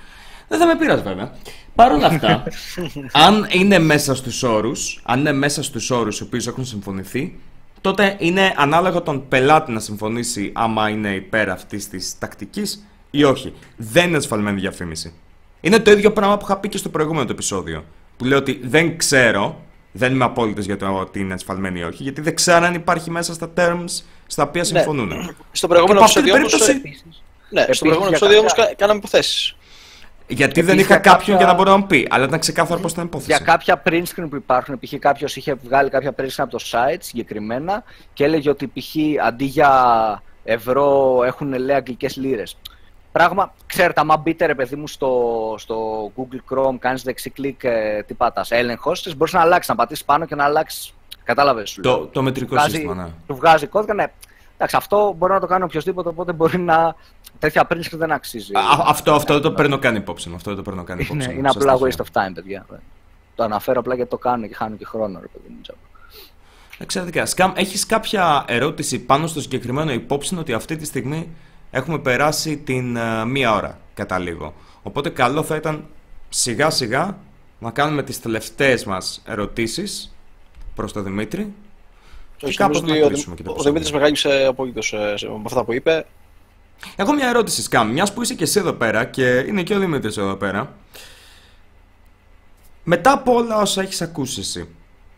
Δεν 0.48 0.58
θα 0.58 0.66
με 0.66 0.76
πειράζει 0.76 1.02
βέβαια. 1.02 1.32
Παρ' 1.74 1.92
όλα 1.92 2.06
αυτά, 2.06 2.42
αν 3.26 3.46
είναι 3.50 3.78
μέσα 3.78 4.14
στους 4.14 4.42
όρους, 4.42 5.00
αν 5.04 5.20
είναι 5.20 5.32
μέσα 5.32 5.62
στους 5.62 5.90
όρους 5.90 6.18
οι 6.18 6.22
οποίοι 6.22 6.40
έχουν 6.46 6.64
συμφωνηθεί, 6.64 7.38
τότε 7.80 8.16
είναι 8.18 8.54
ανάλογο 8.56 9.02
τον 9.02 9.28
πελάτη 9.28 9.72
να 9.72 9.80
συμφωνήσει 9.80 10.52
άμα 10.54 10.88
είναι 10.88 11.14
υπέρ 11.14 11.50
αυτής 11.50 11.88
της 11.88 12.18
τακτικής 12.18 12.86
ή 13.10 13.24
όχι. 13.24 13.52
Δεν 13.76 14.08
είναι 14.08 14.16
ασφαλμένη 14.16 14.60
διαφήμιση. 14.60 15.12
Είναι 15.60 15.78
το 15.78 15.90
ίδιο 15.90 16.12
πράγμα 16.12 16.36
που 16.36 16.44
είχα 16.44 16.56
πει 16.56 16.68
και 16.68 16.78
στο 16.78 16.88
προηγούμενο 16.88 17.30
επεισόδιο. 17.30 17.84
Που 18.16 18.24
λέω 18.24 18.38
ότι 18.38 18.60
δεν 18.64 18.96
ξέρω, 18.98 19.60
δεν 19.92 20.12
είμαι 20.12 20.24
απόλυτος 20.24 20.64
για 20.64 20.76
το 20.76 20.86
ότι 20.86 21.20
είναι 21.20 21.34
ασφαλμένη 21.34 21.80
ή 21.80 21.82
όχι, 21.82 22.02
γιατί 22.02 22.20
δεν 22.20 22.34
ξέρω 22.34 22.64
αν 22.64 22.74
υπάρχει 22.74 23.10
μέσα 23.10 23.34
στα 23.34 23.52
terms 23.56 24.02
στα 24.26 24.42
οποία 24.42 24.60
ναι. 24.60 24.66
συμφωνούν. 24.66 25.36
Στο 25.52 25.68
προηγούμενο 25.68 26.00
επεισόδιο 26.00 26.34
όμως. 26.34 26.52
Ναι, 27.50 27.66
στο 27.70 27.84
προηγούμενο 27.84 28.16
επεισόδιο 28.16 28.38
όμως 28.38 28.52
κάναμε 28.76 28.98
υποθέσεις. 28.98 29.56
Γιατί 30.28 30.62
δεν 30.62 30.78
είχα 30.78 30.96
κάποιον 30.96 31.18
κάποια... 31.18 31.36
για 31.36 31.46
να 31.46 31.54
μπορώ 31.54 31.70
να 31.70 31.76
μου 31.76 31.86
πει, 31.86 32.06
αλλά 32.10 32.24
ήταν 32.24 32.38
ξεκάθαρο 32.38 32.80
πώ 32.80 32.88
ήταν 32.88 33.04
υπόθεση. 33.04 33.30
Για 33.30 33.38
κάποια 33.38 33.82
print 33.86 34.02
screen 34.02 34.26
που 34.30 34.36
υπάρχουν, 34.36 34.78
π.χ. 34.78 34.94
κάποιος 34.98 35.36
είχε 35.36 35.54
βγάλει 35.64 35.90
κάποια 35.90 36.14
print 36.18 36.24
screen 36.24 36.34
από 36.36 36.50
το 36.50 36.64
site 36.70 36.98
συγκεκριμένα 36.98 37.84
και 38.12 38.24
έλεγε 38.24 38.50
ότι 38.50 38.66
π.χ. 38.66 38.96
αντί 39.26 39.44
για 39.44 40.22
ευρώ 40.44 41.20
έχουν 41.24 41.54
λέει 41.54 41.76
αγγλικές 41.76 42.16
λίρες. 42.16 42.56
Πράγμα, 43.16 43.52
ξέρετε, 43.66 44.00
άμα 44.00 44.16
μπείτε 44.16 44.46
ρε 44.46 44.54
παιδί 44.54 44.76
μου 44.76 44.88
στο, 44.88 45.54
στο 45.58 46.06
Google 46.16 46.52
Chrome, 46.52 46.74
κάνεις 46.78 47.02
δεξί 47.02 47.30
κλικ, 47.30 47.64
ε, 47.64 48.02
τι 48.06 48.14
πατάς, 48.14 48.50
έλεγχος 48.50 49.02
της, 49.02 49.16
μπορείς 49.16 49.32
να 49.32 49.40
αλλάξεις, 49.40 49.68
να 49.68 49.74
πατήσεις 49.74 50.04
πάνω 50.04 50.26
και 50.26 50.34
να 50.34 50.44
αλλάξεις. 50.44 50.94
Κατάλαβες. 51.24 51.78
Το, 51.82 52.06
το 52.06 52.22
μετρικό 52.22 52.58
σύστημα, 52.58 52.94
ναι. 52.94 53.06
Του 53.26 53.36
βγάζει 53.36 53.66
κώδικα, 53.66 53.94
ναι. 53.94 54.06
Εντάξει, 54.54 54.76
αυτό 54.76 55.14
μπορεί 55.18 55.32
να 55.32 55.40
το 55.40 55.46
κάνει 55.46 55.64
οποιοδήποτε, 55.64 56.08
οπότε 56.08 56.32
μπορεί 56.32 56.58
να 56.58 56.94
τέτοια 57.38 57.66
print 57.70 57.90
δεν 57.90 58.12
αξίζει. 58.12 58.54
Α, 58.54 58.60
αυτό, 58.86 59.14
αυτό 59.14 59.32
δεν 59.32 59.42
το 59.42 59.52
παίρνω 59.52 59.78
καν 59.78 59.96
υπόψη. 59.96 60.32
Αυτό 60.34 60.54
δεν 60.54 60.64
το 60.64 60.70
παίρνω 60.70 60.84
καν 60.84 60.98
υπόψη. 60.98 61.24
είναι, 61.30 61.38
είναι 61.38 61.48
απλά 61.48 61.78
waste 61.78 62.02
of 62.04 62.22
time, 62.22 62.32
παιδιά. 62.34 62.66
Το 63.34 63.42
αναφέρω 63.42 63.80
απλά 63.80 63.94
γιατί 63.94 64.10
το 64.10 64.18
κάνω 64.18 64.46
και 64.46 64.54
χάνω 64.54 64.76
και 64.76 64.84
χρόνο, 64.84 65.20
ρε 65.20 65.26
παιδί 65.26 65.48
μου. 65.48 65.60
Εξαιρετικά. 66.78 67.26
Σκάμ, 67.26 67.52
έχεις 67.54 67.86
κάποια 67.86 68.44
ερώτηση 68.48 68.98
πάνω 68.98 69.26
στο 69.26 69.40
συγκεκριμένο 69.40 69.92
υπόψη 69.92 70.36
ότι 70.38 70.52
αυτή 70.52 70.76
τη 70.76 70.84
στιγμή 70.84 71.28
έχουμε 71.70 71.98
περάσει 71.98 72.56
την 72.56 72.96
uh, 72.98 73.24
μία 73.26 73.54
ώρα 73.54 73.78
κατά 73.94 74.18
λίγο. 74.18 74.54
Οπότε 74.82 75.08
καλό 75.08 75.42
θα 75.42 75.56
ήταν 75.56 75.84
σιγά 76.28 76.70
σιγά 76.70 77.18
να 77.58 77.70
κάνουμε 77.70 78.02
τις 78.02 78.20
τελευταίες 78.20 78.84
μας 78.84 79.22
ερωτήσεις 79.26 80.16
προς 80.74 80.92
τον 80.92 81.04
Δημήτρη 81.04 81.52
και 82.36 82.54
κάπως 82.54 82.82
να 82.82 82.96
κλείσουμε 82.96 83.34
και 83.34 83.42
το 83.42 83.54
Ο 83.58 83.62
Δημήτρης 83.62 83.92
μεγάλησε 83.92 84.44
απόλυτος 84.48 84.92
ε, 84.92 85.14
με 85.28 85.42
αυτά 85.44 85.64
που 85.64 85.72
είπε. 85.72 86.06
Έχω 86.96 87.12
μια 87.12 87.28
ερώτηση, 87.28 87.62
Σκάμ. 87.62 87.92
Μιας 87.92 88.12
που 88.12 88.22
είσαι 88.22 88.34
και 88.34 88.44
εσύ 88.44 88.58
εδώ 88.58 88.72
πέρα 88.72 89.04
και 89.04 89.38
είναι 89.38 89.62
και 89.62 89.74
ο 89.74 89.78
Δημήτρης 89.78 90.16
εδώ 90.16 90.34
πέρα. 90.34 90.74
Μετά 92.84 93.12
από 93.12 93.34
όλα 93.34 93.60
όσα 93.60 93.82
έχεις 93.82 94.02
ακούσει 94.02 94.40
εσύ. 94.40 94.68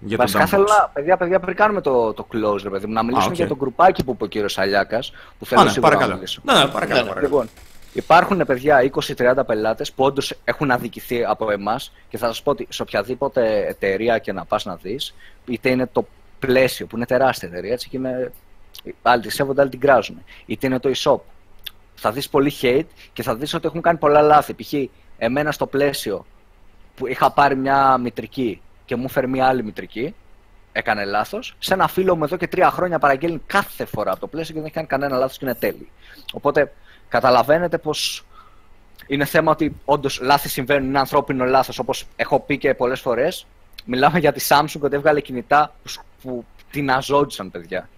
Για 0.00 0.16
Βασικά 0.16 0.46
θέλω 0.46 0.64
να. 0.64 0.90
Παιδιά, 0.92 1.16
παιδιά, 1.16 1.40
πριν 1.40 1.56
κάνουμε 1.56 1.80
το, 1.80 2.12
το 2.12 2.26
close, 2.32 2.62
ρε 2.62 2.70
παιδί 2.70 2.86
μου, 2.86 2.92
να 2.92 3.02
μιλήσουμε 3.02 3.34
για 3.34 3.46
το 3.46 3.56
γκρουπάκι 3.56 4.04
που 4.04 4.12
είπε 4.12 4.24
ο 4.24 4.26
κύριος 4.26 4.58
Αλιάκας. 4.58 5.12
Που 5.38 5.46
θέλω 5.46 5.62
ναι, 5.62 5.72
παρακαλώ. 5.80 6.08
να 6.08 6.14
μιλήσω. 6.14 6.40
Ναι, 6.44 6.52
ναι, 6.52 6.66
παρακαλώ. 6.66 7.02
Ναι, 7.02 7.12
ναι. 7.12 7.20
Λοιπόν, 7.20 7.48
υπάρχουν 7.92 8.44
παιδιά 8.46 8.90
20-30 9.16 9.34
πελάτες 9.46 9.92
που 9.92 10.04
όντως 10.04 10.34
έχουν 10.44 10.70
αδικηθεί 10.70 11.24
από 11.24 11.50
εμάς 11.50 11.92
και 12.08 12.18
θα 12.18 12.26
σας 12.26 12.42
πω 12.42 12.50
ότι 12.50 12.66
σε 12.70 12.82
οποιαδήποτε 12.82 13.66
εταιρεία 13.66 14.18
και 14.18 14.32
να 14.32 14.44
πας 14.44 14.64
να 14.64 14.76
δεις, 14.76 15.14
είτε 15.44 15.68
είναι 15.68 15.86
το 15.92 16.06
πλαίσιο 16.38 16.86
που 16.86 16.96
είναι 16.96 17.06
τεράστια 17.06 17.48
εταιρεία, 17.48 17.72
έτσι 17.72 17.88
και 17.88 17.96
είναι. 17.96 18.32
Άλλοι 19.02 19.22
τη 19.22 19.30
σέβονται, 19.30 19.60
άλλοι 19.60 19.70
την 19.70 19.80
κράζουν. 19.80 20.22
Είτε 20.46 20.66
είναι 20.66 20.78
το 20.78 20.90
e-shop, 20.94 21.18
θα 21.94 22.12
δεις 22.12 22.28
πολύ 22.28 22.52
hate 22.62 22.86
και 23.12 23.22
θα 23.22 23.34
δεις 23.34 23.54
ότι 23.54 23.66
έχουν 23.66 23.80
κάνει 23.80 23.98
πολλά 23.98 24.22
λάθη. 24.22 24.54
Π.χ. 24.54 24.72
εμένα 25.18 25.52
στο 25.52 25.66
πλαίσιο 25.66 26.26
που 26.94 27.06
είχα 27.06 27.30
πάρει 27.30 27.56
μια 27.56 27.98
μητρική 27.98 28.60
και 28.88 28.96
μου 28.96 29.08
φέρει 29.08 29.28
μια 29.28 29.46
άλλη 29.46 29.64
μητρική, 29.64 30.14
έκανε 30.72 31.04
λάθος. 31.04 31.56
Σε 31.58 31.74
ένα 31.74 31.88
φίλο 31.88 32.16
μου 32.16 32.24
εδώ 32.24 32.36
και 32.36 32.48
τρία 32.48 32.70
χρόνια 32.70 32.98
παραγγέλνει 32.98 33.40
κάθε 33.46 33.84
φορά 33.84 34.10
από 34.10 34.20
το 34.20 34.26
πλαίσιο 34.26 34.54
και 34.54 34.60
δεν 34.60 34.64
έχει 34.64 34.74
κάνει 34.74 34.86
κανένα 34.86 35.16
λάθος 35.16 35.38
και 35.38 35.44
είναι 35.44 35.54
τέλειο. 35.54 35.86
Οπότε 36.32 36.72
καταλαβαίνετε 37.08 37.78
πως 37.78 38.24
είναι 39.06 39.24
θέμα 39.24 39.50
ότι 39.50 39.76
όντως 39.84 40.20
λάθη 40.20 40.48
συμβαίνουν, 40.48 40.88
είναι 40.88 40.98
ανθρώπινο 40.98 41.44
λάθος. 41.44 41.78
Όπως 41.78 42.04
έχω 42.16 42.40
πει 42.40 42.58
και 42.58 42.74
πολλές 42.74 43.00
φορές, 43.00 43.46
μιλάμε 43.84 44.18
για 44.18 44.32
τη 44.32 44.46
Samsung 44.48 44.80
ότι 44.80 44.96
έβγαλε 44.96 45.20
κινητά 45.20 45.74
που, 45.82 46.02
που 46.22 46.44
την 46.70 46.90
αζόντουσαν, 46.90 47.50
παιδιά. 47.50 47.88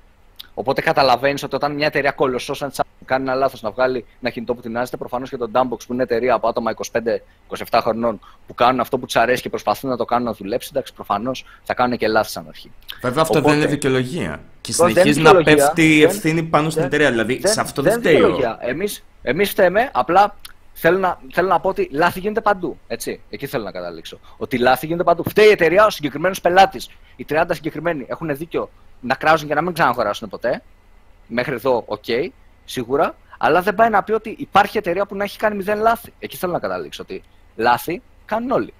Οπότε 0.54 0.80
καταλαβαίνεις 0.80 1.42
ότι 1.42 1.54
όταν 1.54 1.72
μια 1.72 1.86
εταιρεία 1.86 2.10
κολοσσός 2.10 2.58
σαν 2.58 2.70
κάνει 3.04 3.22
ένα 3.22 3.34
λάθος 3.34 3.62
να 3.62 3.70
βγάλει 3.70 4.04
ένα 4.20 4.30
κινητό 4.30 4.54
που 4.54 4.60
τεινάζεται, 4.60 4.96
προφανώς 4.96 5.30
και 5.30 5.36
το 5.36 5.50
Dumbbox 5.52 5.78
που 5.86 5.92
είναι 5.92 6.02
εταιρεία 6.02 6.34
από 6.34 6.48
άτομα 6.48 6.74
25-27 6.92 7.78
χρονών 7.82 8.20
που 8.46 8.54
κάνουν 8.54 8.80
αυτό 8.80 8.98
που 8.98 9.06
τους 9.06 9.16
αρέσει 9.16 9.42
και 9.42 9.48
προσπαθούν 9.48 9.90
να 9.90 9.96
το 9.96 10.04
κάνουν 10.04 10.26
να 10.26 10.32
δουλέψει, 10.32 10.68
εντάξει, 10.72 10.92
προφανώς 10.94 11.44
θα 11.62 11.74
κάνουν 11.74 11.98
και 11.98 12.08
λάθη 12.08 12.30
σαν 12.30 12.44
αρχή. 12.48 12.70
Βέβαια 13.02 13.22
αυτό 13.22 13.38
Οπότε... 13.38 13.52
δεν 13.54 13.62
είναι 13.62 13.70
δικαιολογία. 13.70 14.40
Και 14.60 14.72
συνεχίζει 14.72 15.20
να 15.20 15.42
πέφτει 15.42 15.96
η 15.96 16.02
ευθύνη 16.02 16.42
πάνω 16.42 16.70
στην 16.70 16.82
εταιρεία. 16.82 17.10
Δηλαδή 17.10 17.38
δεν, 17.38 17.52
σε 17.52 17.60
αυτό 17.60 17.82
δεν, 17.82 18.00
δεν 18.00 18.00
φταίει. 18.00 18.44
Εμεί 18.60 18.86
εμείς 19.22 19.50
φταίμε, 19.50 19.90
απλά 19.92 20.36
θέλω 20.72 20.98
να, 20.98 21.18
θέλω 21.32 21.48
να 21.48 21.60
πω 21.60 21.68
ότι 21.68 21.88
λάθη 21.92 22.20
γίνεται 22.20 22.40
παντού. 22.40 22.78
Έτσι. 22.86 23.20
Εκεί 23.30 23.46
θέλω 23.46 23.64
να 23.64 23.70
καταλήξω. 23.70 24.20
Ότι 24.36 24.58
λάθη 24.58 24.86
γίνεται 24.86 25.04
παντού. 25.04 25.24
Φταίει 25.28 25.46
η 25.46 25.50
εταιρεία, 25.50 25.86
ο 25.86 25.90
συγκεκριμένος 25.90 26.40
πελάτης. 26.40 26.90
Οι 27.16 27.26
30 27.28 27.44
συγκεκριμένοι 27.50 28.06
έχουν 28.08 28.36
δίκιο 28.36 28.70
να 29.00 29.14
κράζουν 29.14 29.48
και 29.48 29.54
να 29.54 29.62
μην 29.62 29.72
ξαναγοράσουν 29.72 30.28
ποτέ. 30.28 30.62
Μέχρι 31.26 31.54
εδώ, 31.54 31.84
OK, 31.86 32.04
okay, 32.06 32.28
σίγουρα. 32.64 33.16
Αλλά 33.38 33.62
δεν 33.62 33.74
πάει 33.74 33.90
να 33.90 34.02
πει 34.02 34.12
ότι 34.12 34.34
υπάρχει 34.38 34.78
εταιρεία 34.78 35.06
που 35.06 35.16
να 35.16 35.24
έχει 35.24 35.38
κάνει 35.38 35.56
μηδέν 35.56 35.78
λάθη. 35.78 36.12
Εκεί 36.18 36.36
θέλω 36.36 36.52
να 36.52 36.58
καταλήξω. 36.58 37.02
Ότι 37.02 37.22
λάθη 37.56 38.02
κάνουν 38.24 38.50
όλοι. 38.50 38.74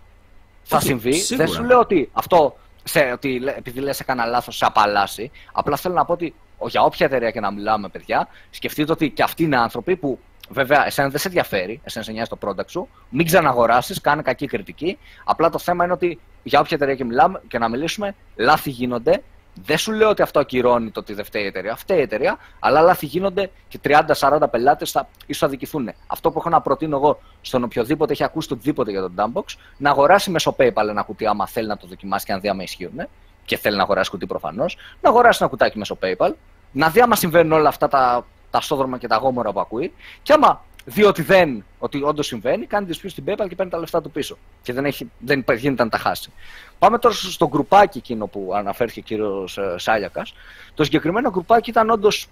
Θα 0.63 0.81
συμβεί. 0.81 1.13
Σίγουρα. 1.13 1.47
Δεν 1.47 1.55
σου 1.55 1.65
λέω 1.65 1.79
ότι 1.79 2.11
αυτό, 2.13 2.57
σε, 2.85 3.11
ότι 3.13 3.43
επειδή 3.57 3.81
λες, 3.81 4.01
έκανα 4.01 4.25
λάθος, 4.25 4.57
σε 4.57 4.65
απαλλάσσει. 4.65 5.31
Απλά 5.53 5.77
θέλω 5.77 5.95
να 5.95 6.05
πω 6.05 6.13
ότι 6.13 6.35
για 6.69 6.83
όποια 6.83 7.07
εταιρεία 7.07 7.31
και 7.31 7.41
να 7.41 7.51
μιλάμε, 7.51 7.89
παιδιά, 7.89 8.29
σκεφτείτε 8.51 8.93
ότι 8.93 9.11
και 9.11 9.23
αυτοί 9.23 9.43
είναι 9.43 9.57
άνθρωποι 9.57 9.97
που 9.97 10.19
Βέβαια, 10.53 10.87
εσένα 10.87 11.09
δεν 11.09 11.19
σε 11.19 11.29
ενδιαφέρει, 11.29 11.81
εσένα 11.85 12.05
σε 12.05 12.13
νοιάζει 12.13 12.31
το 12.31 12.39
product 12.41 12.69
σου. 12.71 12.89
Μην 13.11 13.27
ξαναγοράσεις, 13.27 14.01
κάνε 14.01 14.23
κακή 14.23 14.47
κριτική. 14.47 14.99
Απλά 15.25 15.51
το 15.51 15.59
θέμα 15.59 15.85
είναι 15.85 15.93
ότι 15.93 16.21
για 16.43 16.61
όποια 16.61 16.77
εταιρεία 16.77 16.95
και, 16.95 17.05
μιλάμε, 17.05 17.41
και 17.49 17.59
να 17.59 17.69
μιλήσουμε, 17.69 18.15
λάθη 18.37 18.71
γίνονται 18.71 19.23
δεν 19.55 19.79
σου 19.79 19.93
λέω 19.93 20.09
ότι 20.09 20.23
αυτό 20.23 20.41
ακυρώνει 20.41 20.91
το 20.91 21.01
ότι 21.01 21.15
δεν 21.15 21.25
φταίει 21.25 21.43
η 21.43 21.47
εταιρεία. 21.47 21.77
Φταίει 21.77 21.99
η 21.99 22.03
εταιρεία, 22.03 22.39
αλλά 22.59 22.81
λάθη 22.81 23.07
γίνονται 23.07 23.51
και 23.69 23.81
30-40 23.85 24.41
πελάτες 24.51 24.91
θα 24.91 25.09
ίσως 25.27 25.43
αδικηθούν. 25.43 25.91
Αυτό 26.07 26.31
που 26.31 26.39
έχω 26.39 26.49
να 26.49 26.61
προτείνω 26.61 26.97
εγώ 26.97 27.21
στον 27.41 27.65
οποιοδήποτε 27.65 28.13
έχει 28.13 28.25
ακούσει 28.25 28.49
το 28.49 28.55
οτιδήποτε 28.55 28.91
για 28.91 29.01
τον 29.01 29.15
Dumpbox, 29.17 29.57
να 29.77 29.91
αγοράσει 29.91 30.31
μέσω 30.31 30.57
PayPal 30.59 30.89
ένα 30.89 31.03
κουτί, 31.03 31.27
άμα 31.27 31.47
θέλει 31.47 31.67
να 31.67 31.77
το 31.77 31.87
δοκιμάσει 31.87 32.27
και 32.27 32.33
αν 32.33 32.41
δει 32.41 32.49
άμα 32.49 32.63
ισχύουν. 32.63 33.09
Και 33.45 33.57
θέλει 33.57 33.77
να 33.77 33.83
αγοράσει 33.83 34.11
κουτί 34.11 34.27
προφανώς. 34.27 34.77
Να 35.01 35.09
αγοράσει 35.09 35.39
ένα 35.41 35.51
κουτάκι 35.51 35.79
μέσω 35.79 35.99
PayPal. 36.03 36.33
Να 36.73 36.89
δει 36.89 37.01
άμα 37.01 37.17
συμβαίνουν 37.17 37.53
όλα 37.53 37.69
αυτά 37.69 37.89
τα, 37.89 38.27
τα 38.51 38.61
σόδρομα 38.61 38.99
και 38.99 39.07
τα 39.07 39.17
γόμορα 39.17 39.53
που 39.53 39.61
ακούει. 39.61 39.93
Και 40.23 40.33
άμα 40.33 40.65
δει 40.91 41.05
ότι, 41.05 41.23
δεν, 41.23 41.65
ότι 41.79 42.03
όντως 42.03 42.27
συμβαίνει, 42.27 42.67
κάνει 42.67 42.87
dispute 42.91 43.11
στην 43.11 43.25
PayPal 43.27 43.47
και 43.49 43.55
παίρνει 43.55 43.71
τα 43.71 43.79
λεφτά 43.79 44.01
του 44.03 44.11
πίσω. 44.11 44.39
Και 44.63 44.73
δεν, 44.73 44.85
έχει, 44.85 45.11
δεν 45.19 45.45
γίνεται 45.57 45.85
να 45.85 45.89
τα 45.89 45.99
χάσει. 45.99 46.33
Πάμε 46.79 46.99
τώρα 46.99 47.15
στο 47.15 47.49
γκρουπάκι 47.49 47.99
εκείνο 47.99 48.27
που 48.27 48.51
αναφέρθηκε 48.55 49.01
ο 49.01 49.03
κύριος 49.03 49.59
ε, 49.59 49.75
Σάλιακας. 49.79 50.35
Το 50.75 50.85
συγκεκριμένο 50.85 51.31
γκρουπάκι 51.31 51.71
ήταν 51.71 51.91
όντως. 51.91 52.27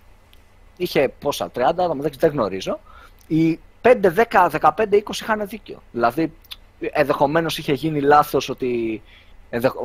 είχε 0.76 1.12
πόσα, 1.20 1.50
30 1.54 1.60
άτομα, 1.60 2.04
δεν 2.18 2.30
γνωρίζω. 2.30 2.80
Οι 3.26 3.58
5, 3.82 4.12
10, 4.30 4.48
15, 4.60 4.70
20 4.92 5.20
είχαν 5.20 5.46
δίκιο. 5.48 5.82
Δηλαδή, 5.92 6.32
ενδεχομένως 6.80 7.58
είχε 7.58 7.72
γίνει 7.72 8.00
λάθος 8.00 8.48
ότι 8.48 9.02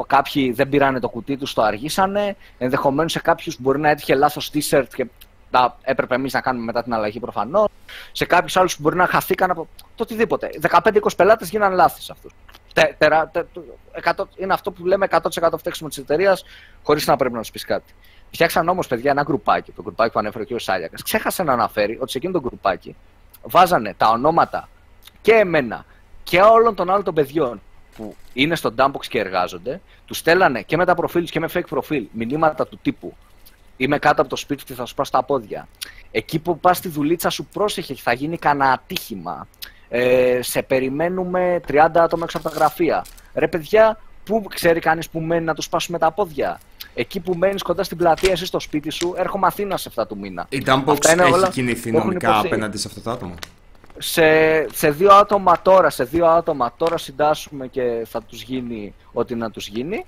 κάποιοι 0.07 0.51
δεν 0.51 0.69
πήρανε 0.69 0.99
το 0.99 1.09
κουτί 1.09 1.37
τους, 1.37 1.53
το 1.53 1.61
αργήσανε. 1.61 2.35
Ενδεχομένως 2.57 3.11
σε 3.11 3.19
κάποιους 3.19 3.57
μπορεί 3.59 3.79
να 3.79 3.89
έτυχε 3.89 4.15
λάθος 4.15 4.51
t-shirt 4.53 4.85
και 4.95 5.05
να 5.53 5.75
έπρεπε 5.81 6.15
εμείς 6.15 6.33
να 6.33 6.41
κάνουμε 6.41 6.65
μετά 6.65 6.83
την 6.83 6.93
αλλαγή 6.93 7.19
προφανώς. 7.19 7.67
Σε 8.11 8.25
κάποιους 8.25 8.57
άλλους 8.57 8.75
που 8.75 8.81
μπορεί 8.81 8.95
να 8.95 9.07
χαθήκαν 9.07 9.51
από 9.51 9.67
το 9.95 10.03
οτιδήποτε. 10.03 10.49
15-20 10.83 10.99
πελάτες 11.15 11.49
γίνανε 11.49 11.75
λάθη 11.75 12.01
σε 12.01 12.11
αυτούς. 12.11 12.31
είναι 14.35 14.53
αυτό 14.53 14.71
που 14.71 14.85
λέμε 14.85 15.07
100% 15.09 15.57
φταίξιμο 15.57 15.89
της 15.89 15.97
εταιρείας, 15.97 16.43
χωρίς 16.83 17.07
να 17.07 17.15
πρέπει 17.15 17.33
να 17.33 17.41
τους 17.41 17.51
πεις 17.51 17.65
κάτι. 17.65 17.93
Φτιάξαν 18.31 18.69
όμως, 18.69 18.87
παιδιά, 18.87 19.11
ένα 19.11 19.21
γκρουπάκι, 19.21 19.71
το 19.71 19.81
γκρουπάκι 19.81 20.11
που 20.11 20.19
ανέφερε 20.19 20.43
ο 20.43 20.55
κ. 20.55 20.59
Σάλιακας. 20.59 21.01
Ξέχασε 21.01 21.43
να 21.43 21.53
αναφέρει 21.53 21.97
ότι 22.01 22.11
σε 22.11 22.17
εκείνο 22.17 22.33
το 22.33 22.39
γκρουπάκι 22.39 22.95
βάζανε 23.41 23.93
τα 23.97 24.09
ονόματα 24.09 24.69
και 25.21 25.33
εμένα 25.33 25.85
και 26.23 26.41
όλων 26.41 26.75
των 26.75 26.89
άλλων 26.89 27.03
των 27.03 27.13
παιδιών 27.13 27.61
που 27.95 28.15
είναι 28.33 28.55
στο 28.55 28.73
Dumpbox 28.77 29.05
και 29.07 29.19
εργάζονται, 29.19 29.81
τους 30.05 30.17
στέλνανε 30.17 30.61
και 30.61 30.77
με 30.77 30.85
τα 30.85 30.95
προφίλ 30.95 31.23
και 31.23 31.39
με 31.39 31.49
fake 31.53 31.67
προφίλ 31.69 32.07
μηνύματα 32.11 32.67
του 32.67 32.79
τύπου 32.81 33.15
Είμαι 33.83 33.99
κάτω 33.99 34.21
από 34.21 34.29
το 34.29 34.35
σπίτι 34.35 34.63
και 34.63 34.73
θα 34.73 34.85
σου 34.85 34.95
πάω 34.95 35.05
στα 35.05 35.23
πόδια. 35.23 35.67
Εκεί 36.11 36.39
που 36.39 36.59
πας 36.59 36.77
στη 36.77 36.89
δουλίτσα 36.89 37.29
σου 37.29 37.45
πρόσεχε, 37.45 37.95
θα 37.95 38.13
γίνει 38.13 38.37
κανένα 38.37 38.71
ατύχημα. 38.71 39.47
Ε, 39.89 40.39
σε 40.41 40.61
περιμένουμε 40.61 41.61
30 41.67 41.75
άτομα 41.93 42.23
έξω 42.23 42.37
από 42.37 42.49
τα 42.49 42.55
γραφεία. 42.55 43.05
Ρε 43.33 43.47
παιδιά, 43.47 43.97
Πού 44.25 44.43
ξέρει 44.49 44.79
κανείς 44.79 45.09
που 45.09 45.19
μένει 45.19 45.45
να 45.45 45.53
τους 45.53 45.65
σπάσουμε 45.65 45.97
τα 45.97 46.11
πόδια; 46.11 46.59
Εκεί 46.93 47.19
που 47.19 47.33
μένεις 47.33 47.61
κοντά 47.61 47.83
στην 47.83 47.97
πλατεία, 47.97 48.31
εσύ 48.31 48.45
στο 48.45 48.59
σπίτι 48.59 48.89
σου, 48.89 49.13
έρχομαι 49.17 49.47
Αθήνας 49.47 49.81
σε 49.81 49.89
αυτά 49.89 50.07
του 50.07 50.17
μήνα. 50.17 50.45
Η 50.49 50.63
Dumpbox 50.65 50.91
Αυτά 50.91 51.11
είναι 51.11 51.23
έχει 51.23 51.31
όλα 51.31 51.49
κινηθεί 51.49 51.89
που 51.91 51.97
έχουν 51.97 52.07
νομικά 52.07 52.29
υποθεί. 52.29 52.47
απέναντι 52.47 52.77
σε 52.77 52.87
αυτό 52.87 53.01
το 53.01 53.11
άτομο; 53.11 53.33
σε, 53.97 54.23
σε 54.73 54.91
δύο 54.91 55.11
άτομα 55.11 55.61
τώρα, 55.61 55.89
σε 55.89 56.03
δύο 56.03 56.25
άτομα 56.25 56.73
τώρα 56.77 56.97
συντάσσουμε 56.97 57.67
και 57.67 58.05
θα 58.09 58.21
τους 58.21 58.41
γίνει 58.41 58.93
ό,τι 59.13 59.35
να 59.35 59.51
τους 59.51 59.67
γίνει. 59.67 60.05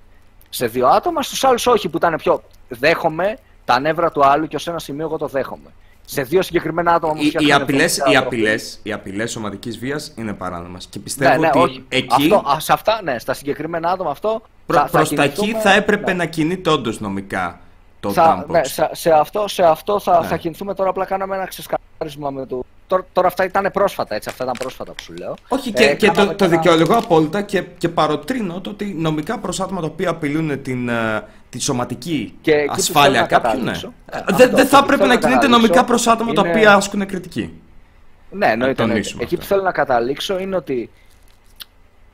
Σε 0.49 0.67
δύο 0.67 0.87
άτομα, 0.87 1.21
στους 1.21 1.43
άλλους 1.43 1.67
όχι 1.67 1.89
που 1.89 1.97
ήταν 1.97 2.15
πιο 2.15 2.43
δέχομαι 2.67 3.37
τα 3.65 3.79
νεύρα 3.79 4.11
του 4.11 4.25
άλλου 4.25 4.47
και 4.47 4.55
ως 4.55 4.67
ένα 4.67 4.79
σημείο 4.79 5.05
εγώ 5.05 5.17
το 5.17 5.27
δέχομαι. 5.27 5.69
Σε 6.07 6.21
δύο 6.21 6.41
συγκεκριμένα 6.41 6.93
άτομα 6.93 7.11
όμως 7.11 7.25
Οι, 7.25 7.27
για 7.27 7.39
οι 7.41 7.43
την 7.45 7.53
απειλές, 7.53 7.97
ευθύνη 7.97 8.13
οι 8.13 8.17
άνθρωποι- 8.17 8.39
απειλές, 8.41 8.79
οι 8.83 8.91
απειλές 8.93 9.31
σωματικής 9.31 9.77
βίας 9.79 10.13
είναι 10.15 10.33
παράνομες. 10.33 10.85
Και 10.89 10.99
πιστεύω 10.99 11.31
Ναι, 11.31 11.37
ναι, 11.37 11.47
ότι 11.53 11.59
όχι. 11.59 11.83
εκεί, 11.89 12.07
Αυτό, 12.33 12.49
α, 12.49 12.59
σε 12.59 12.73
αυτά, 12.73 12.99
ναι, 13.03 13.19
στα 13.19 13.33
συγκεκριμένα 13.33 13.89
άτομα 13.91 14.09
αυτό. 14.11 14.41
προ, 14.65 14.77
θα, 14.77 14.83
θα 14.85 14.89
προς 14.89 15.09
τα 15.09 15.23
εκεί 15.23 15.33
κινηθούμε- 15.35 15.61
θα 15.63 15.73
έπρεπε 15.73 16.11
ναι. 16.11 16.17
να 16.17 16.25
κινείται 16.25 16.69
όντως 16.69 16.99
νομικά 16.99 17.59
το 17.99 18.09
Θα, 18.11 18.45
Dumpbox. 18.45 18.49
ναι, 18.49 18.63
σε, 18.63 18.89
σε 18.91 19.11
αυτό, 19.11 19.47
σε 19.47 19.63
αυτό 19.63 19.99
θα, 19.99 20.19
Ναι. 20.21 20.27
θα 20.27 20.37
κινηθούμε 20.37 20.73
τώρα. 20.73 20.89
Απλά 20.89 21.05
κάναμε 21.05 21.35
ένα 21.35 21.45
ξεσκάρισμα 21.45 22.29
με 22.29 22.45
το. 22.45 22.63
Τώρα, 22.87 23.05
τώρα 23.13 23.27
αυτά 23.27 23.43
ήταν 23.45 23.69
πρόσφατα, 23.73 24.15
έτσι. 24.15 24.29
Αυτά 24.29 24.43
ήταν 24.43 24.55
πρόσφατα 24.59 24.91
που 24.91 25.03
σου 25.03 25.13
λέω. 25.13 25.35
Όχι, 25.47 25.71
και, 25.71 25.83
Ε, 25.83 25.95
και 25.95 26.07
κάναμε 26.07 26.29
το, 26.31 26.35
το 26.35 26.45
ένα- 26.45 26.55
δικαιολογώ 26.55 26.95
απόλυτα 26.97 27.41
και, 27.41 27.61
και 27.77 27.89
παροτρύνω 27.89 28.61
το 28.61 28.69
ότι 28.69 28.85
νομικά 28.97 29.37
προς 29.39 29.59
άτομα 29.59 29.81
τα 29.81 29.87
οποία 29.87 30.09
απειλούν 30.09 30.61
την, 30.61 30.89
ε, 30.89 31.23
τη 31.49 31.59
σωματική 31.59 32.37
Και 32.41 32.51
εκεί 32.51 32.65
που 32.65 32.73
ασφάλεια 32.77 33.11
θέλω 33.11 33.21
να 33.21 33.27
κάποιου, 33.27 33.49
ναι. 33.49 33.71
καταλήξω, 33.71 33.93
Ε, 34.11 34.17
ε, 34.17 34.21
Δεν 34.25 34.33
αυτό, 34.45 34.55
δεν 34.57 34.65
θα 34.67 34.77
εκεί 34.77 34.85
έπρεπε 34.85 34.95
θέλω 35.01 35.07
να 35.07 35.13
να 35.13 35.19
κινείται 35.19 35.35
καταλήξω 35.39 35.57
νομικά 35.61 35.83
προς 35.85 36.07
άτομα 36.07 36.33
τα 36.33 36.41
είναι- 36.41 36.49
οποία 36.57 36.73
ασκούν 36.73 37.05
κριτική. 37.05 37.41
Ναι, 37.41 38.45
εννοείται. 38.45 38.51
εννοείται. 38.51 38.81
τονίσουμε 38.83 39.23
Εκεί 39.23 39.33
αυτό. 39.35 39.45
που 39.45 39.51
θέλω 39.53 39.61
να 39.63 39.71
καταλήξω 39.71 40.39
είναι 40.39 40.55
ότι 40.55 40.89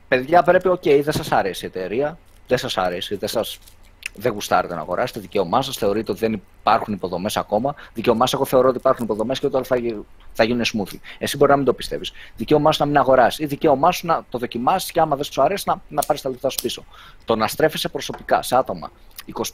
παιδιά 0.08 0.42
πρέπει, 0.42 0.68
οκ, 0.68 0.82
δεν 0.82 1.12
σας 1.12 1.32
αρέσει 1.32 1.64
η 1.64 1.68
εταιρεία, 1.74 2.18
δεν 2.48 2.58
σας 2.58 2.78
αρέσει, 2.78 3.14
δεν 3.16 3.28
σας... 3.28 3.58
Δεν 4.14 4.32
γουστάρετε 4.32 4.74
να 4.74 4.80
αγοράσετε, 4.80 5.20
δικαίωμά 5.20 5.62
σας. 5.62 5.76
Θεωρείτε 5.76 6.10
ότι 6.10 6.20
δεν 6.20 6.42
υπάρχουν 6.60 6.94
υποδομές 6.94 7.36
ακόμα. 7.36 7.74
Δικαίωμά 7.94 8.26
σας, 8.26 8.32
εγώ 8.34 8.44
θεωρώ 8.44 8.68
ότι 8.68 8.76
υπάρχουν 8.76 9.04
υποδομές 9.04 9.38
και 9.40 9.46
ότι 9.46 9.54
όλα 9.56 9.64
θα, 9.64 9.76
γι- 9.76 10.04
θα 10.32 10.44
γίνουν 10.44 10.62
smooth. 10.64 10.96
Εσύ 11.18 11.36
μπορεί 11.36 11.50
να 11.50 11.56
μην 11.56 11.66
το 11.66 11.72
πιστεύεις. 11.72 12.12
Δικαίωμά 12.36 12.72
σου 12.72 12.82
να 12.82 12.86
μην 12.88 12.98
αγοράσει 12.98 13.42
ή 13.42 13.46
δικαίωμά 13.46 13.92
σου 13.92 14.06
να 14.06 14.24
το 14.30 14.38
δοκιμάσεις 14.38 14.90
και 14.92 15.00
άμα 15.00 15.16
δεν 15.16 15.24
σου 15.24 15.42
αρέσει 15.42 15.64
να, 15.66 15.82
να 15.88 16.02
πάρεις 16.02 16.22
τα 16.22 16.30
λεφτά 16.30 16.48
σου 16.48 16.58
πίσω. 16.62 16.84
Το 17.24 17.36
να 17.36 17.46
στρέφεσαι 17.48 17.88
προσωπικά 17.88 18.42
σε 18.42 18.56
άτομα 18.56 18.90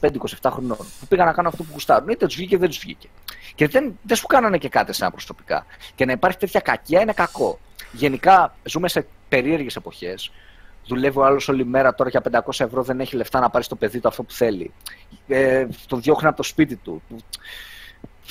25-27 0.01 0.49
χρονών 0.51 0.77
που 0.77 1.07
πήγαν 1.07 1.25
να 1.25 1.33
κάνουν 1.33 1.51
αυτό 1.51 1.63
που 1.63 1.69
γουστάρουν, 1.73 2.09
είτε 2.09 2.25
τους 2.25 2.35
βγήκε 2.35 2.49
είτε 2.55 2.61
δεν 2.61 2.69
τους 2.69 2.79
βγήκε. 2.79 3.07
Και 3.55 3.67
δεν, 3.67 3.99
δεν 4.01 4.17
σου 4.17 4.27
κάνανε 4.27 4.57
και 4.57 4.69
κάτι 4.69 4.93
σαν 4.93 5.11
προσωπικά. 5.11 5.65
Και 5.95 6.05
να 6.05 6.11
υπάρχει 6.11 6.37
τέτοια 6.37 6.59
κακία 6.59 7.01
είναι 7.01 7.13
κακό. 7.13 7.59
Γενικά 7.91 8.55
ζούμε 8.63 8.87
σε 8.87 9.07
περίεργες 9.29 9.75
εποχές. 9.75 10.31
Δουλεύει 10.89 11.17
ο 11.19 11.25
άλλος 11.25 11.47
όλη 11.49 11.65
μέρα 11.65 11.95
τώρα 11.95 12.09
για 12.09 12.21
500 12.31 12.39
ευρώ, 12.65 12.83
δεν 12.83 12.99
έχει 12.99 13.15
λεφτά 13.15 13.39
να 13.39 13.49
πάρει 13.49 13.63
στο 13.63 13.75
παιδί 13.75 13.99
του 13.99 14.07
αυτό 14.07 14.23
που 14.23 14.31
θέλει. 14.33 14.71
Ε, 15.27 15.67
τον 15.87 16.01
διώχνει 16.01 16.27
από 16.27 16.37
το 16.37 16.43
σπίτι 16.43 16.75
του. 16.75 17.01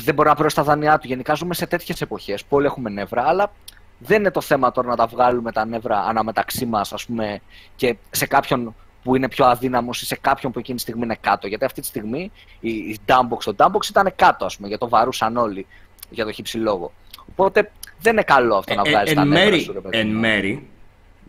Δεν 0.05 0.15
μπορεί 0.15 0.29
να 0.29 0.35
πληρώσει 0.35 0.57
τα 0.57 0.63
δάνειά 0.63 0.99
του. 0.99 1.07
Γενικά 1.07 1.35
ζούμε 1.35 1.55
σε 1.55 1.67
τέτοιες 1.67 2.01
εποχές 2.01 2.45
που 2.45 2.57
όλοι 2.57 2.67
έχουμε 2.67 2.91
νεύρα, 2.91 3.23
αλλά 3.27 3.53
δεν 3.99 4.19
είναι 4.21 4.31
το 4.31 4.41
θέμα 4.41 4.73
τώρα 4.73 4.89
να 4.89 4.97
τα 4.97 5.07
βγάλουμε 5.07 5.53
τα 5.53 5.65
νεύρα 5.67 5.99
αναμεταξύ 6.01 6.67
μας, 6.67 6.93
ας 6.93 7.07
πούμε, 7.07 7.41
και 7.77 7.97
σε 8.11 8.27
κάποιον 8.27 8.75
που 9.03 9.17
είναι 9.17 9.29
πιο 9.29 9.45
αδύναμος 9.47 10.03
ή 10.03 10.07
σε 10.07 10.17
κάποιον 10.21 10.53
που 10.53 10.59
εκείνη 10.59 10.77
τη 10.77 10.83
στιγμή 10.83 11.03
είναι 11.05 11.17
κάτω. 11.21 11.47
Γιατί 11.47 11.65
αυτή 11.65 11.81
τη 11.81 11.87
στιγμή 11.87 12.33
η, 12.61 12.71
η 12.71 12.99
Dumpbox, 13.07 13.43
το 13.45 13.55
Dumpbox 13.57 13.89
ήταν 13.91 14.13
κάτω, 14.17 14.45
ας 14.45 14.57
πούμε, 14.57 14.69
για 14.69 14.79
το 14.79 14.89
βαρούσαν 14.89 15.37
όλοι 15.37 15.67
για 16.11 16.25
το 16.25 16.33
χύψη 16.33 16.57
λόγο. 16.59 16.93
Οπότε 17.31 17.71
δεν 18.01 18.13
είναι 18.13 18.23
καλό 18.23 18.57
αυτό 18.57 18.75
να 18.75 18.83
Ε, 18.85 18.91
βγάλεις 18.91 19.13
τα 19.15 19.21
εν, 19.21 19.29
νεύρα 19.29 19.45
μέρη, 19.45 19.61
σου, 19.61 19.73
ρε 19.73 19.81
παιδί 19.81 19.99
εν 19.99 20.07
μου. 20.09 20.19
μέρη, 20.21 20.69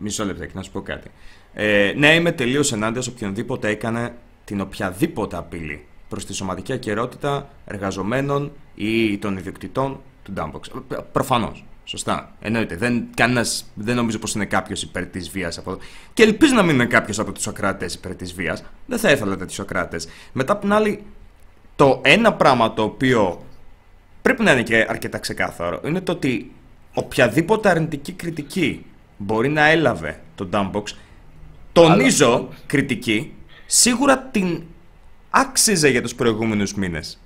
μισό 0.00 0.24
λεπτάκι 0.24 0.52
να 0.54 0.62
σου 0.62 0.70
πω 0.70 0.80
κάτι. 0.80 1.10
Ε, 1.54 1.92
ναι, 1.96 2.14
είμαι 2.14 2.32
τελείως 2.32 2.72
ενάντια 2.72 3.02
σε 3.02 3.10
οποιονδήποτε 3.10 3.68
έκανε 3.68 4.14
την 4.44 4.60
οποιαδήποτε 4.60 5.36
απειλή 5.36 5.84
προς 6.08 6.26
τη 6.26 6.34
σωματική 6.34 6.72
ακαιρεότητα 6.72 7.48
εργαζομένων 7.64 8.52
ή 8.74 9.18
των 9.18 9.36
ιδιοκτητών 9.36 10.00
του 10.22 10.32
Dumpbox. 10.36 10.82
Προφανώς. 11.12 11.64
Σωστά. 11.84 12.34
Εννοείται. 12.40 12.76
Δεν, 12.76 13.06
κανένας, 13.16 13.70
δεν 13.74 13.96
νομίζω 13.96 14.18
πως 14.18 14.34
είναι 14.34 14.44
κάποιος 14.44 14.82
υπέρ 14.82 15.06
της 15.06 15.30
βίας 15.30 15.58
από 15.58 15.70
εδώ. 15.70 15.80
Και 16.14 16.22
ελπίζω 16.22 16.54
να 16.54 16.62
μην 16.62 16.74
είναι 16.74 16.86
κάποιος 16.86 17.18
από 17.18 17.32
τους 17.32 17.42
Σοκράτες 17.42 17.94
υπέρ 17.94 18.14
της 18.14 18.34
βίας. 18.34 18.62
Δεν 18.86 18.98
θα 18.98 19.10
ήθελα 19.10 19.36
τέτοιους 19.36 19.54
Σοκράτες. 19.54 20.08
Μετά 20.32 20.52
απ' 20.52 20.60
την 20.60 20.72
άλλη, 20.72 21.04
το 21.76 22.00
ένα 22.04 22.32
πράγμα 22.32 22.74
το 22.74 22.82
οποίο 22.82 23.44
πρέπει 24.22 24.42
να 24.42 24.52
είναι 24.52 24.62
και 24.62 24.86
αρκετά 24.88 25.18
ξεκάθαρο 25.18 25.80
είναι 25.84 26.00
το 26.00 26.12
ότι 26.12 26.52
οποιαδήποτε 26.94 27.68
αρνητική 27.68 28.12
κριτική 28.12 28.84
μπορεί 29.22 29.48
να 29.48 29.64
έλαβε 29.66 30.20
το 30.34 30.48
Dumpbox, 30.52 30.82
τονίζω 31.72 32.48
κριτική, 32.66 33.34
σίγουρα 33.66 34.18
την 34.18 34.62
άξιζε 35.30 35.88
για 35.88 36.02
τους 36.02 36.14
προηγούμενους 36.14 36.74
μήνες. 36.74 37.20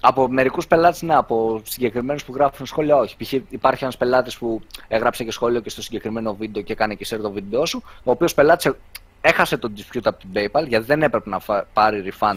Από 0.00 0.28
μερικούς 0.28 0.66
πελάτες, 0.66 1.02
ναι, 1.02 1.14
από 1.14 1.62
συγκεκριμένους 1.64 2.24
που 2.24 2.32
γράφουν 2.34 2.66
σχόλια, 2.66 2.96
όχι. 2.96 3.16
Π.χ. 3.16 3.32
υπάρχει 3.32 3.82
ένας 3.84 3.96
πελάτης 3.96 4.38
που 4.38 4.60
έγραψε 4.88 5.24
και 5.24 5.30
σχόλιο 5.30 5.60
και 5.60 5.70
στο 5.70 5.82
συγκεκριμένο 5.82 6.34
βίντεο 6.34 6.62
και 6.62 6.72
έκανε 6.72 6.94
και 6.94 7.06
share 7.10 7.18
το 7.22 7.30
βίντεο 7.30 7.66
σου, 7.66 7.82
ο 7.84 8.10
οποίος 8.10 8.34
πελάτης 8.34 8.72
έχασε 9.20 9.56
το 9.56 9.72
dispute 9.76 10.00
από 10.04 10.18
την 10.18 10.28
PayPal 10.34 10.68
γιατί 10.68 10.84
δεν 10.84 11.02
έπρεπε 11.02 11.30
να 11.30 11.38
φα- 11.38 11.66
πάρει 11.72 12.12
refund 12.18 12.36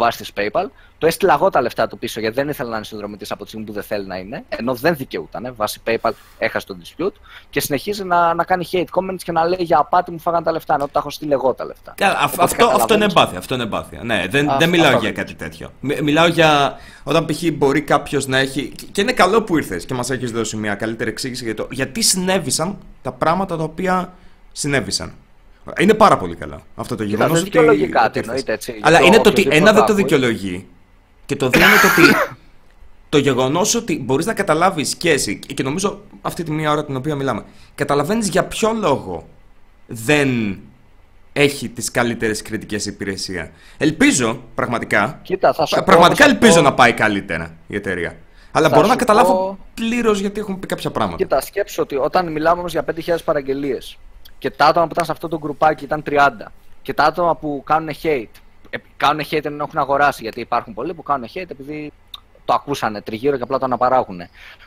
βάσει 0.00 0.18
της 0.18 0.30
PayPal. 0.36 0.64
Το 0.98 1.06
έστειλα 1.06 1.34
εγώ 1.34 1.50
τα 1.50 1.60
λεφτά 1.60 1.86
του 1.88 1.98
πίσω 1.98 2.20
γιατί 2.20 2.34
δεν 2.34 2.48
ήθελα 2.48 2.68
να 2.70 2.76
είναι 2.76 2.84
συνδρομητής 2.84 3.30
από 3.30 3.42
τη 3.42 3.48
στιγμή 3.48 3.66
που 3.66 3.72
δεν 3.72 3.82
θέλει 3.82 4.06
να 4.06 4.16
είναι, 4.16 4.44
ενώ 4.48 4.74
δεν 4.74 4.96
δικαιούταν. 4.96 5.52
Βάσει 5.56 5.80
PayPal 5.86 6.10
έχασε 6.38 6.66
το 6.66 6.76
dispute 6.82 7.12
και 7.50 7.60
συνεχίζει 7.60 8.04
να, 8.04 8.34
να 8.34 8.44
κάνει 8.44 8.68
hate 8.72 8.84
comments 8.92 9.22
και 9.24 9.32
να 9.32 9.44
λέει 9.44 9.62
για 9.62 9.78
απάτη 9.78 10.10
μου 10.10 10.18
φάγαν 10.18 10.42
τα 10.42 10.52
λεφτά, 10.52 10.74
ενώ 10.74 10.88
τα 10.88 10.98
έχω 10.98 11.10
στείλει 11.10 11.32
εγώ 11.32 11.54
τα 11.54 11.64
λεφτά. 11.64 11.94
Καλά, 11.96 12.12
αυ- 12.18 12.22
Οπότε 12.34 12.44
αυτό, 12.44 12.64
αυτό 12.64 12.64
είναι 12.64 12.80
καταλαβαίνεις. 12.82 13.12
εμπάθεια. 13.14 13.38
Αυτό 13.38 13.54
είναι 13.54 13.62
εμπάθεια. 13.62 14.00
Ναι, 14.02 14.26
δεν, 14.30 14.46
Αυτό- 14.46 14.58
δεν 14.58 14.68
μιλάω 14.68 14.86
αυτό 14.86 14.98
για 15.00 15.08
είναι. 15.08 15.18
κάτι 15.18 15.34
τέτοιο. 15.34 15.72
Μι- 15.80 16.00
Μιλάω 16.00 16.26
για 16.26 16.76
όταν 17.04 17.24
π.χ. 17.26 17.42
μπορεί 17.52 17.82
κάποιος 17.82 18.26
να 18.26 18.38
έχει. 18.38 18.72
Και 18.92 19.00
είναι 19.00 19.12
καλό 19.12 19.42
που 19.42 19.56
ήρθες 19.56 19.84
και 19.84 19.94
μας 19.94 20.10
έχεις 20.10 20.30
δώσει 20.32 20.56
μια 20.56 20.74
καλύτερη 20.74 21.10
εξήγηση 21.10 21.44
για 21.44 21.54
το 21.54 21.66
γιατί 21.70 22.02
συνέβησαν 22.02 22.78
τα 23.02 23.12
πράγματα 23.12 23.56
τα 23.56 23.62
οποία 23.62 24.12
συνέβησαν. 24.52 25.12
Είναι 25.80 25.94
πάρα 25.94 26.16
πολύ 26.16 26.34
καλό 26.34 26.60
αυτό 26.74 26.96
το 26.96 27.02
γεγονός. 27.02 27.32
δεν 27.32 27.42
δικαιολογεί 27.44 27.88
κάτι, 27.88 28.18
εννοείται, 28.18 28.52
έτσι. 28.52 28.74
Αλλά 28.82 28.98
Το 28.98 29.04
είναι 29.04 29.14
το 29.18 29.20
ότι 29.20 29.28
οποιοδήποτε 29.30 29.56
ένα 29.56 29.72
δεν 29.72 29.84
το 29.86 29.92
ακούει. 29.92 30.02
δικαιολογεί 30.02 30.66
και 31.26 31.36
το 31.36 31.48
δύο 31.48 31.60
είναι 31.62 31.70
το 31.82 31.86
ότι 32.02 32.36
το 33.08 33.18
γεγονός 33.18 33.74
ότι 33.74 34.00
μπορείς 34.04 34.26
να 34.26 34.34
καταλάβεις 34.34 34.94
και 34.96 35.10
εσύ, 35.10 35.38
και 35.38 35.62
νομίζω 35.62 36.00
αυτή 36.22 36.42
τη 36.42 36.50
μία 36.50 36.70
ώρα 36.70 36.84
την 36.84 36.96
οποία 36.96 37.14
μιλάμε, 37.14 37.44
καταλαβαίνεις 37.74 38.28
για 38.28 38.44
ποιο 38.44 38.72
λόγο 38.72 39.28
δεν 39.86 40.58
έχει 41.32 41.68
τις 41.68 41.90
καλύτερες 41.90 42.42
κριτικές 42.42 42.86
υπηρεσία. 42.86 43.50
Ελπίζω 43.78 44.42
πραγματικά. 44.54 45.20
Κοίτα, 45.22 45.52
θα 45.54 45.66
σου 45.66 45.74
πω- 45.76 45.84
πραγματικά 45.84 46.24
θα 46.24 46.28
σου 46.30 46.34
ελπίζω 46.34 46.54
πω- 46.54 46.62
να 46.62 46.74
πάει 46.74 46.92
καλύτερα 46.92 47.56
η 47.66 47.74
εταιρεία. 47.76 48.16
Αλλά 48.52 48.68
Θα 48.68 48.74
μπορώ 48.74 48.86
να 48.86 48.92
σου 48.92 48.98
καταλάβω 48.98 49.32
πω- 49.34 49.58
πλήρως 49.74 50.18
γιατί 50.20 50.40
έχουν 50.40 50.58
πει 50.58 50.66
κάποια 50.66 50.90
πράγματα. 50.90 51.16
Κοίτα, 51.22 51.40
σκέψου 51.40 51.82
ότι 51.82 51.96
όταν 51.96 52.32
μιλάμε 52.32 52.58
όμως 52.58 52.72
για 52.72 52.82
5.000 52.82 53.24
παραγγελίες 53.24 53.98
και 54.40 54.50
τα 54.50 54.66
άτομα 54.66 54.86
που 54.86 54.92
ήταν 54.92 55.04
σε 55.04 55.12
αυτό 55.12 55.28
το 55.28 55.38
γκρουπάκι 55.38 55.84
ήταν 55.84 56.02
30 56.06 56.30
και 56.82 56.94
τα 56.94 57.04
άτομα 57.04 57.36
που 57.36 57.62
κάνουν 57.66 57.94
hate, 58.02 58.26
ε, 58.70 58.78
κάνουν 58.96 59.24
hate 59.30 59.44
ενώ 59.44 59.64
έχουν 59.64 59.78
αγοράσει, 59.78 60.22
γιατί 60.22 60.40
υπάρχουν 60.40 60.74
πολλοί 60.74 60.94
που 60.94 61.02
κάνουν 61.02 61.28
hate 61.34 61.50
επειδή 61.50 61.92
το 62.44 62.52
ακούσανε 62.52 63.00
τριγύρω 63.00 63.36
και 63.36 63.42
απλά 63.42 63.58
το 63.58 63.64
αναπαράγουν. 63.64 64.20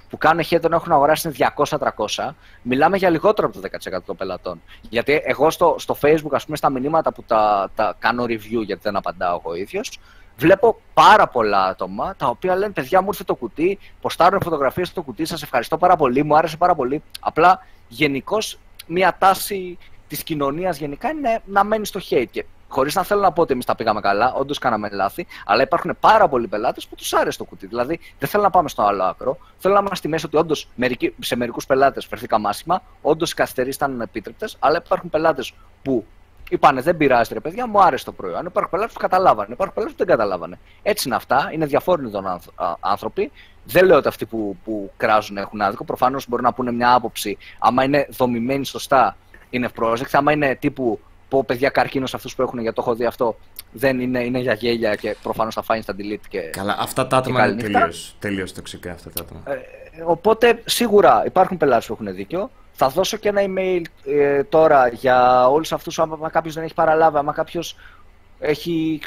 Που 0.09 0.17
κάνουν 0.17 0.43
hate 0.49 0.63
ενώ 0.63 0.75
έχουν 0.75 0.91
αγοράσει 0.91 1.27
είναι 1.27 1.51
200-300, 1.55 2.29
μιλάμε 2.61 2.97
για 2.97 3.09
λιγότερο 3.09 3.47
από 3.47 3.61
το 3.61 3.67
10% 3.97 4.01
των 4.05 4.15
πελατών. 4.15 4.61
Γιατί 4.81 5.21
εγώ 5.25 5.49
στο, 5.49 5.75
στο 5.79 5.97
Facebook, 6.01 6.31
ας 6.31 6.45
πούμε, 6.45 6.57
στα 6.57 6.69
μηνύματα 6.69 7.13
που 7.13 7.23
τα, 7.23 7.71
τα 7.75 7.95
κάνω 7.99 8.23
review, 8.23 8.63
γιατί 8.65 8.81
δεν 8.83 8.95
απαντάω 8.95 9.41
εγώ 9.43 9.55
ίδιος, 9.55 9.99
βλέπω 10.37 10.79
πάρα 10.93 11.27
πολλά 11.27 11.63
άτομα 11.63 12.15
τα 12.15 12.27
οποία 12.27 12.55
λένε: 12.55 12.71
Παιδιά, 12.71 13.01
μου 13.01 13.07
ήρθε 13.07 13.23
το 13.23 13.35
κουτί, 13.35 13.79
ποστάρουν 14.01 14.41
φωτογραφίες 14.43 14.87
στο 14.87 15.01
κουτί, 15.01 15.25
σας 15.25 15.43
ευχαριστώ 15.43 15.77
πάρα 15.77 15.95
πολύ, 15.95 16.23
μου 16.23 16.37
άρεσε 16.37 16.57
πάρα 16.57 16.75
πολύ. 16.75 17.03
Απλά 17.19 17.65
γενικώς 17.87 18.59
μια 18.87 19.15
τάση 19.19 19.77
της 20.07 20.23
κοινωνίας 20.23 20.77
γενικά 20.77 21.09
είναι 21.09 21.41
να 21.45 21.63
μένει 21.63 21.85
στο 21.85 21.99
hate. 22.09 22.25
Και 22.31 22.45
χωρίς 22.67 22.95
να 22.95 23.03
θέλω 23.03 23.21
να 23.21 23.31
πω 23.31 23.41
ότι 23.41 23.53
εμείς 23.53 23.65
τα 23.65 23.75
πήγαμε 23.75 24.01
καλά, 24.01 24.33
όντως 24.33 24.57
κάναμε 24.57 24.89
λάθη, 24.91 25.27
αλλά 25.45 25.61
υπάρχουν 25.61 25.97
πάρα 25.99 26.27
πολλοί 26.27 26.47
πελάτες 26.47 26.87
που 26.87 26.95
τους 26.95 27.13
άρεσε 27.13 27.37
το 27.37 27.43
κουτί. 27.43 27.67
Δηλαδή 27.67 27.99
δεν 28.19 28.29
θέλω 28.29 28.43
να 28.43 28.49
πάμε 28.49 28.69
στο 28.69 28.81
άλλο 28.83 29.03
άκρο. 29.03 29.37
Θέλω 29.57 29.73
να 29.73 29.79
είμαστε 29.79 29.95
στη 29.97 30.07
μέση 30.07 30.25
ότι 30.25 30.37
όντως 30.37 30.67
σε 31.19 31.35
μερικούς 31.35 31.65
πελάτες 31.65 32.05
φερθήκαμε 32.05 32.49
άσχημα, 32.49 32.81
όντως 33.01 33.31
οι 33.31 33.35
καθυστερήσεις 33.35 33.75
ήταν 33.75 34.01
επίτρεπτε, 34.01 34.49
αλλά 34.59 34.81
υπάρχουν 34.85 35.09
πελάτες 35.09 35.53
που 35.81 36.05
είπανε 36.49 36.81
δεν 36.81 36.97
πειράζει 36.97 37.33
ρε 37.33 37.39
παιδιά, 37.39 37.67
μου 37.67 37.81
άρεσε 37.81 38.05
το 38.05 38.11
προϊόν. 38.11 38.45
Υπάρχουν 38.45 38.71
πελάτες 38.71 38.93
που 38.93 38.99
καταλάβανε, 38.99 39.53
υπάρχουν 39.53 39.75
πελάτες 39.75 39.97
που 39.97 40.05
δεν 40.05 40.17
καταλάβανε. 40.17 40.59
Έτσι 40.83 41.07
είναι 41.07 41.15
αυτά, 41.15 41.49
είναι 41.53 41.65
διαφόροι 41.65 42.05
ειδών 42.05 42.27
άνθρω- 42.27 42.53
α- 42.55 42.75
άνθρωποι. 42.79 43.31
Δεν 43.65 43.85
λέω 43.85 43.97
ότι 43.97 44.07
αυτοί 44.07 44.25
που, 44.25 44.57
που 44.63 44.91
κράζουν 44.97 45.37
έχουν 45.37 45.61
άδικο. 45.61 45.83
Προφανώς 45.83 46.27
μπορεί 46.27 46.43
να 46.43 46.53
πούνε 46.53 46.71
μια 46.71 46.93
άποψη, 46.93 47.37
άμα 47.59 47.83
είναι 47.83 48.07
δομημένη 48.09 48.65
σωστά, 48.65 49.17
είναι 49.49 49.65
ευπρόσδεκτη. 49.65 50.17
Άμα 50.17 50.31
είναι 50.31 50.55
τύπου 50.55 50.99
πω 51.33 51.43
παιδιά 51.43 51.69
καρκίνο 51.69 52.05
αυτούς 52.13 52.35
που 52.35 52.41
έχουν, 52.41 52.59
γιατί 52.59 52.75
το 52.75 52.81
έχω 52.81 52.95
δει 52.95 53.05
αυτό, 53.05 53.37
δεν 53.71 53.99
είναι, 53.99 54.23
είναι 54.23 54.39
για 54.39 54.53
γέλια 54.53 54.95
και 54.95 55.15
προφανώς 55.23 55.53
θα 55.53 55.61
φάει 55.61 55.81
στα 55.81 55.95
delete. 55.97 56.27
Και... 56.29 56.39
Καλά, 56.39 56.75
αυτά 56.79 57.07
τα 57.07 57.17
άτομα 57.17 57.39
Και 57.39 57.49
είναι 57.51 57.61
καληνύχτα. 57.61 57.79
τελείως 57.79 58.15
τελείως 58.19 58.53
τοξικά. 58.53 58.91
Αυτά 58.91 59.09
τα 59.09 59.21
άτομα. 59.21 59.41
Ε, 59.45 60.03
οπότε 60.05 60.61
σίγουρα 60.65 61.23
υπάρχουν 61.25 61.57
πελάτες 61.57 61.85
που 61.85 61.93
έχουν 61.93 62.15
δίκιο. 62.15 62.49
Θα 62.73 62.89
δώσω 62.89 63.17
και 63.17 63.29
ένα 63.29 63.41
email 63.45 63.81
ε, 64.05 64.43
τώρα 64.43 64.87
για 64.87 65.49
όλους 65.49 65.71
αυτούς, 65.73 65.99
άμα 65.99 66.29
κάποιος 66.29 66.53
δεν 66.53 66.63
έχει 66.63 66.73
παραλάβει, 66.73 67.17
άμα 67.17 67.33
κάποιος 67.33 67.75
έχει 68.39 68.99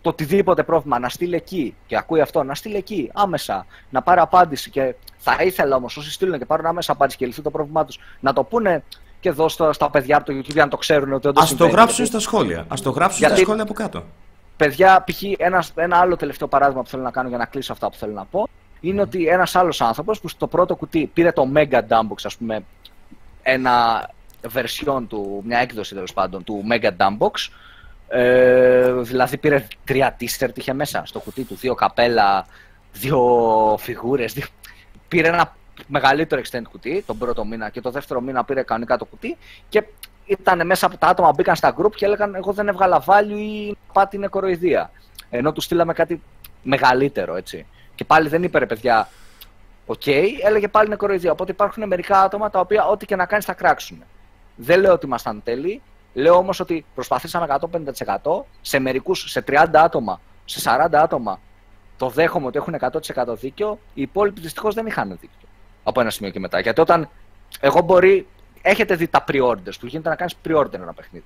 το 0.00 0.08
οτιδήποτε 0.08 0.62
πρόβλημα, 0.62 0.98
να 0.98 1.08
στείλει 1.08 1.34
εκεί 1.34 1.74
και 1.86 1.96
ακούει 1.96 2.20
αυτό, 2.20 2.42
να 2.42 2.54
στείλει 2.54 2.76
εκεί 2.76 3.10
άμεσα, 3.14 3.66
να 3.90 4.02
πάρει 4.02 4.20
απάντηση. 4.20 4.70
Και 4.70 4.94
θα 5.16 5.36
ήθελα 5.42 5.76
όμως 5.76 5.96
όσοι 5.96 6.10
στείλουν 6.10 6.38
και 6.38 6.44
πάρουν 6.44 6.66
άμεσα 6.66 6.92
απάντηση 6.92 7.16
και 7.16 7.26
λυθεί 7.26 7.42
το 7.42 7.50
πρόβλημά 7.50 7.84
τους, 7.84 7.98
να 8.20 8.32
το 8.32 8.44
πούνε 8.44 8.82
και 9.20 9.28
εδώ 9.28 9.48
στα, 9.48 9.72
στα 9.72 9.90
παιδιά 9.90 10.16
από 10.16 10.26
το 10.26 10.32
YouTube 10.38 10.52
για 10.52 10.64
να 10.64 10.70
το 10.70 10.76
ξέρουν 10.76 11.12
ότι 11.12 11.28
όντως. 11.28 11.52
Α 11.52 11.56
το 11.56 11.66
γράψουν 11.66 12.06
στα 12.06 12.18
σχόλια. 12.18 12.60
Α 12.60 12.74
το 12.82 12.90
γράψουν 12.90 13.26
στα 13.26 13.36
σχόλια 13.36 13.62
από 13.62 13.72
κάτω. 13.72 14.04
Παιδιά, 14.56 15.04
π.χ. 15.06 15.22
Ένα, 15.36 15.64
ένα 15.74 15.96
άλλο 15.96 16.16
τελευταίο 16.16 16.48
παράδειγμα 16.48 16.82
που 16.82 16.88
θέλω 16.88 17.02
να 17.02 17.10
κάνω 17.10 17.28
για 17.28 17.38
να 17.38 17.44
κλείσω 17.44 17.72
αυτά 17.72 17.90
που 17.90 17.96
θέλω 17.96 18.12
να 18.12 18.24
πω 18.24 18.48
είναι 18.80 19.00
ότι 19.00 19.26
ένας 19.26 19.56
άλλος 19.56 19.80
άνθρωπος 19.80 20.20
που 20.20 20.28
στο 20.28 20.46
πρώτο 20.46 20.76
κουτί 20.76 21.10
πήρε 21.14 21.32
το 21.32 21.50
Mega 21.54 21.80
Dumbbox, 21.88 22.20
ας 22.24 22.36
πούμε, 22.36 22.64
ένα 23.42 24.08
version 24.54 25.02
του, 25.08 25.42
μια 25.46 25.58
έκδοση 25.58 25.94
τέλος 25.94 26.12
πάντων 26.12 26.44
του 26.44 26.64
Mega 26.70 26.90
Dumbbox. 26.96 27.30
Ε, 28.12 28.92
δηλαδή 28.92 29.36
πήρε 29.36 29.66
τρία 29.84 30.16
t-shirt 30.20 30.50
είχε 30.54 30.72
μέσα 30.72 31.02
στο 31.06 31.20
κουτί 31.20 31.44
του, 31.44 31.54
δύο 31.54 31.74
καπέλα, 31.74 32.46
δύο 32.92 33.20
φιγούρες. 33.78 34.32
Δύο... 34.32 34.46
Πήρε 35.08 35.28
ένα 35.28 35.56
μεγαλύτερο 35.86 36.42
extend 36.44 36.62
κουτί 36.70 37.02
τον 37.06 37.18
πρώτο 37.18 37.44
μήνα 37.44 37.70
και 37.70 37.80
το 37.80 37.90
δεύτερο 37.90 38.20
μήνα 38.20 38.44
πήρε 38.44 38.62
κανονικά 38.62 38.96
το 38.96 39.04
κουτί 39.04 39.36
και 39.68 39.84
ήταν 40.26 40.66
μέσα 40.66 40.86
από 40.86 40.96
τα 40.96 41.06
άτομα 41.06 41.32
μπήκαν 41.32 41.56
στα 41.56 41.74
group 41.78 41.94
και 41.94 42.04
έλεγαν 42.04 42.34
εγώ 42.34 42.52
δεν 42.52 42.68
έβγαλα 42.68 43.04
value 43.06 43.38
απάτη 43.38 44.16
είναι 44.16 44.26
κοροϊδία. 44.26 44.90
Ενώ 45.30 45.52
τους 45.52 45.64
στείλαμε 45.64 45.92
κάτι 45.92 46.22
μεγαλύτερο 46.62 47.36
έτσι. 47.36 47.66
Και 47.94 48.04
πάλι 48.04 48.28
δεν 48.28 48.42
είπε 48.42 48.58
ρε 48.58 48.66
παιδιά, 48.66 49.08
OK, 49.86 50.02
okay, 50.04 50.26
έλεγε 50.42 50.68
πάλι 50.68 50.86
είναι 50.86 50.96
κοροϊδία. 50.96 51.32
Οπότε 51.32 51.52
υπάρχουν 51.52 51.86
μερικά 51.86 52.20
άτομα 52.20 52.50
τα 52.50 52.60
οποία 52.60 52.84
ό,τι 52.84 53.06
και 53.06 53.16
να 53.16 53.26
κάνεις 53.26 53.44
θα 53.44 53.52
κράξουν. 53.52 54.02
Δεν 54.56 54.80
λέω 54.80 54.92
ότι 54.92 55.06
ήμασταν 55.06 55.42
τέλειοι, 55.44 55.82
λέω 56.12 56.34
όμως 56.34 56.60
ότι 56.60 56.84
προσπαθήσαμε 56.94 57.46
150%. 58.22 58.44
Σε 58.60 58.78
μερικούς, 58.78 59.30
σε 59.30 59.44
30 59.46 59.66
άτομα, 59.72 60.20
σε 60.44 60.60
40 60.60 60.88
άτομα, 60.92 61.40
το 61.96 62.08
δέχομαι 62.08 62.46
ότι 62.46 62.58
έχουν 62.58 62.74
100% 62.74 63.36
δίκιο. 63.36 63.78
Οι 63.94 64.02
υπόλοιποι 64.02 64.40
δυστυχώς 64.40 64.74
δεν 64.74 64.86
είχαν 64.86 65.08
δίκιο. 65.08 65.48
Από 65.82 66.00
ένα 66.00 66.10
σημείο 66.10 66.32
και 66.32 66.40
μετά. 66.40 66.60
Γιατί 66.60 66.80
όταν 66.80 67.08
εγώ 67.60 67.80
μπορεί. 67.80 68.26
Έχετε 68.62 68.94
δει 68.94 69.08
τα 69.08 69.24
pre-orders 69.28 69.78
που 69.80 69.86
γίνεται 69.86 70.08
να 70.08 70.14
κάνεις 70.14 70.34
pre-order 70.44 70.74
ένα 70.74 70.92
παιχνίδι. 70.92 71.24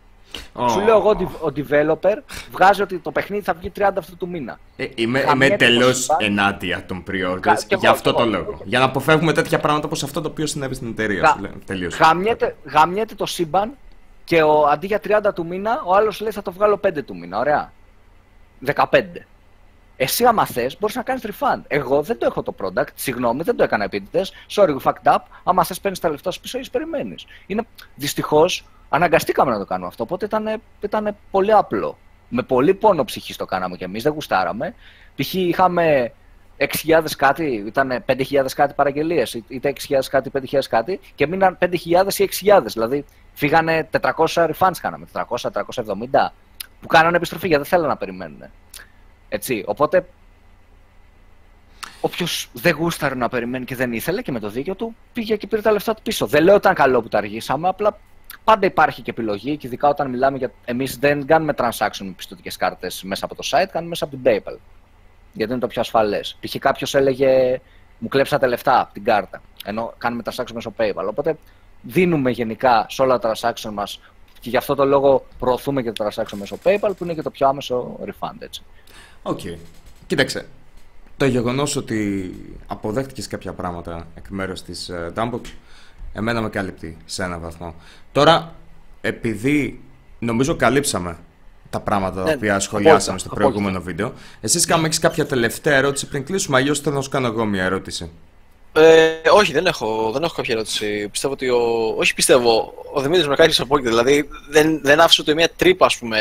Oh. 0.53 0.71
Σου 0.71 0.81
λέω 0.81 0.97
εγώ 0.97 1.11
ο 1.41 1.53
developer 1.57 2.17
βγάζει 2.51 2.83
ότι 2.83 2.99
το 2.99 3.11
παιχνίδι 3.11 3.43
θα 3.43 3.55
βγει 3.55 3.73
30 3.79 3.91
αυτού 3.99 4.17
του 4.17 4.29
μήνα. 4.29 4.59
Ε, 4.77 4.87
είμαι 4.95 5.25
είμαι 5.33 5.51
τελώ 5.51 5.95
ενάντια 6.19 6.85
των 6.87 7.03
pre-orders 7.11 7.79
για 7.79 7.91
αυτό 7.91 8.13
το 8.13 8.25
λόγο. 8.25 8.61
Για 8.65 8.79
να 8.79 8.85
αποφεύγουμε 8.85 9.33
τέτοια 9.33 9.59
πράγματα 9.59 9.87
όπως 9.87 10.03
αυτό 10.03 10.21
το 10.21 10.29
οποίο 10.29 10.47
συνέβη 10.47 10.75
στην 10.75 10.89
εταιρεία. 10.89 11.39
Γα... 11.69 12.07
Γαμιέται, 12.07 12.57
γαμιέται 12.65 13.15
το 13.15 13.27
σύμπαν 13.27 13.77
και 14.25 14.43
ο, 14.43 14.67
αντί 14.67 14.87
για 14.87 15.01
30 15.05 15.35
του 15.35 15.47
μήνα, 15.47 15.83
ο 15.85 15.95
άλλος 15.95 16.21
λέει 16.21 16.31
θα 16.31 16.43
το 16.43 16.53
βγάλω 16.53 16.81
5 16.87 17.05
του 17.05 17.17
μήνα. 17.17 17.39
Ωραία. 17.39 17.73
15. 18.67 18.85
Εσύ, 19.97 20.25
άμα 20.25 20.47
θες, 20.47 20.79
μπορείς 20.79 20.97
να 20.97 21.03
κάνεις 21.03 21.25
refund. 21.27 21.61
Εγώ 21.69 22.03
δεν 22.03 22.19
το 22.19 22.27
έχω 22.27 22.43
το 22.43 22.55
product. 22.63 22.89
Συγγνώμη, 22.95 23.43
δεν 23.43 23.57
το 23.57 23.63
έκανα 23.63 23.85
επίτηδες. 23.85 24.33
Sorry, 24.51 24.77
we 24.77 24.81
fucked 24.83 25.15
up. 25.15 25.19
Άμα 25.45 25.65
θες, 25.65 25.81
παίρνεις 25.81 26.01
τα 26.01 26.09
λεφτά 26.09 26.31
σου 26.31 26.41
πίσω 26.41 26.59
ή 26.59 26.65
περιμένεις. 26.73 27.27
Είναι 27.47 27.63
δυστυχώς 27.95 28.65
αναγκαστήκαμε 28.89 29.51
να 29.51 29.59
το 29.59 29.65
κάνουμε 29.65 29.87
αυτό. 29.87 30.03
Οπότε 30.03 30.25
ήταν, 30.25 30.61
ήταν 30.81 31.17
πολύ 31.31 31.53
απλό. 31.53 31.99
Με 32.29 32.43
πολύ 32.43 32.75
πόνο 32.75 33.05
ψυχή 33.05 33.35
το 33.35 33.45
κάναμε 33.45 33.77
κι 33.77 33.85
εμείς, 33.85 34.03
δεν 34.03 34.13
γουστάραμε. 34.13 34.75
Π.χ. 35.17 35.35
είχαμε 35.35 36.13
6.000 36.59 37.05
κάτι, 37.17 37.65
ήταν 37.67 38.05
5.000 38.07 38.47
κάτι 38.55 38.75
παραγγελίες, 38.75 39.41
είτε 39.49 39.73
6.000 39.89 39.99
κάτι, 40.11 40.31
5.000 40.51 40.59
κάτι, 40.69 41.01
και 41.15 41.27
μείναν 41.27 41.59
5.000 41.61 41.75
ή 42.17 42.29
6.000. 42.45 42.63
Δηλαδή 42.65 43.05
φύγανε 43.33 43.89
400 44.01 44.27
refunds 44.27 44.77
κάναμε, 44.81 45.07
400, 45.13 45.23
470, 45.53 46.31
που 46.81 46.87
κάνανε 46.87 47.17
επιστροφή 47.17 47.47
γιατί 47.47 47.63
δεν 47.63 47.71
θέλανε 47.71 47.89
να 47.89 47.97
περιμένουν. 47.97 48.43
Έτσι, 49.29 49.65
οπότε 49.67 50.07
Όποιος 52.05 52.49
δεν 52.53 52.75
γούσταρε 52.75 53.15
να 53.15 53.29
περιμένει 53.29 53.65
και 53.65 53.75
δεν 53.75 53.93
ήθελε 53.93 54.23
και 54.23 54.33
με 54.33 54.41
το 54.41 54.49
δίκιο 54.49 54.75
του, 54.75 54.97
πήγε 55.13 55.37
και 55.37 55.47
πήρε 55.47 55.63
τα 55.63 55.73
λεφτά 55.73 55.95
του 55.95 56.03
πίσω. 56.03 56.27
Δεν 56.27 56.43
λέω 56.43 56.55
ότι 56.55 56.63
ήταν 56.63 56.75
καλό 56.75 57.03
που 57.03 57.09
τα 57.09 57.19
αργήσαμε, 57.19 57.69
απλά 57.69 57.99
πάντα 58.45 58.67
υπάρχει 58.67 59.03
και 59.03 59.11
επιλογή 59.11 59.57
και 59.57 59.67
ειδικά 59.67 59.89
όταν 59.89 60.11
μιλάμε 60.11 60.39
για. 60.39 60.53
Εμείς 60.65 60.99
δεν 60.99 61.27
κάνουμε 61.27 61.55
transaction 61.57 62.01
με 62.01 62.11
πιστοτικές 62.17 62.57
κάρτες 62.57 63.03
μέσα 63.03 63.25
από 63.25 63.35
το 63.35 63.43
site, 63.51 63.69
κάνουμε 63.73 63.89
μέσα 63.89 64.05
από 64.05 64.17
την 64.17 64.23
PayPal. 64.25 64.57
Γιατί 65.35 65.53
είναι 65.53 65.61
το 65.61 65.67
πιο 65.67 65.81
ασφαλές. 65.81 66.37
Π.χ. 66.41 66.57
κάποιος 66.59 66.95
έλεγε 66.95 67.61
Μου 67.99 68.09
κλέψατε 68.09 68.47
λεφτά 68.47 68.81
από 68.81 68.93
την 68.93 69.05
κάρτα. 69.05 69.43
Ενώ 69.65 69.95
κάνουμε 69.99 70.23
transaction 70.27 70.53
μέσω 70.55 70.73
PayPal. 70.77 71.07
Οπότε 71.09 71.37
δίνουμε 71.83 72.31
γενικά 72.31 72.87
σε 72.89 73.03
όλα 73.03 73.19
τα 73.19 73.33
transaction 73.35 73.71
μας 73.73 74.01
και 74.41 74.51
γι' 74.51 74.57
αυτό 74.57 74.75
το 74.75 74.85
λόγο 74.85 75.27
προωθούμε 75.39 75.83
και 75.83 75.93
το 75.93 76.07
transaction 76.07 76.37
μέσω 76.37 76.59
PayPal 76.65 76.91
που 76.97 77.05
είναι 77.05 77.15
και 77.15 77.23
το 77.23 77.31
πιο 77.31 77.49
άμεσο 77.49 77.99
refund. 78.05 78.37
Έτσι. 78.39 78.63
Οκ. 79.23 79.41
Okay. 79.43 79.57
Κοίταξε. 80.07 80.47
Το 81.17 81.25
γεγονός 81.25 81.77
ότι 81.77 82.31
αποδέχτηκες 82.67 83.27
κάποια 83.27 83.53
πράγματα 83.53 84.07
εκ 84.15 84.29
μέρους 84.29 84.63
της 84.63 84.91
uh, 84.93 85.13
Dumbox 85.19 85.41
εμένα 86.13 86.41
με 86.41 86.49
καλύπτει 86.49 86.97
σε 87.05 87.23
έναν 87.23 87.41
βαθμό. 87.41 87.75
Τώρα, 88.13 88.55
επειδή 89.01 89.83
νομίζω 90.19 90.57
καλύψαμε 90.57 91.17
τα 91.75 91.81
πράγματα 91.81 92.23
τα 92.23 92.29
ναι, 92.29 92.35
οποία 92.35 92.59
σχολιάσαμε 92.61 93.19
στο 93.19 93.29
προηγούμενο 93.29 93.81
βίντεο, 93.81 94.13
εσύ 94.41 94.67
Κάμ, 94.67 94.85
έχεις 94.85 94.99
κάποια 94.99 95.27
τελευταία 95.27 95.77
ερώτηση 95.77 96.07
πριν 96.07 96.25
κλείσουμε, 96.25 96.57
αλλιώς 96.57 96.81
θέλω 96.81 96.95
να 96.95 97.01
σου 97.01 97.11
κάνω 97.11 97.27
εγώ 97.27 97.45
μια 97.45 97.65
ερώτηση. 97.65 98.11
Ε, 98.77 99.31
όχι, 99.31 99.53
δεν 99.53 99.67
έχω, 99.67 100.11
δεν 100.13 100.23
έχω 100.23 100.35
κάποια 100.35 100.55
ερώτηση. 100.55 101.09
Πιστεύω 101.09 101.33
ότι 101.33 101.49
ο... 101.49 101.95
Όχι 101.97 102.15
πιστεύω, 102.15 102.75
ο 102.93 103.01
Δημήτρης 103.01 103.29
με 103.29 103.35
κάνει 103.35 103.55
απόλυτα. 103.59 103.89
Δηλαδή 103.89 104.29
δεν, 104.49 104.81
δεν 104.83 105.01
άφησε 105.01 105.23
ούτε 105.23 105.35
μια 105.35 105.49
τρύπα, 105.57 105.87
ας 105.87 105.99
πούμε, 105.99 106.19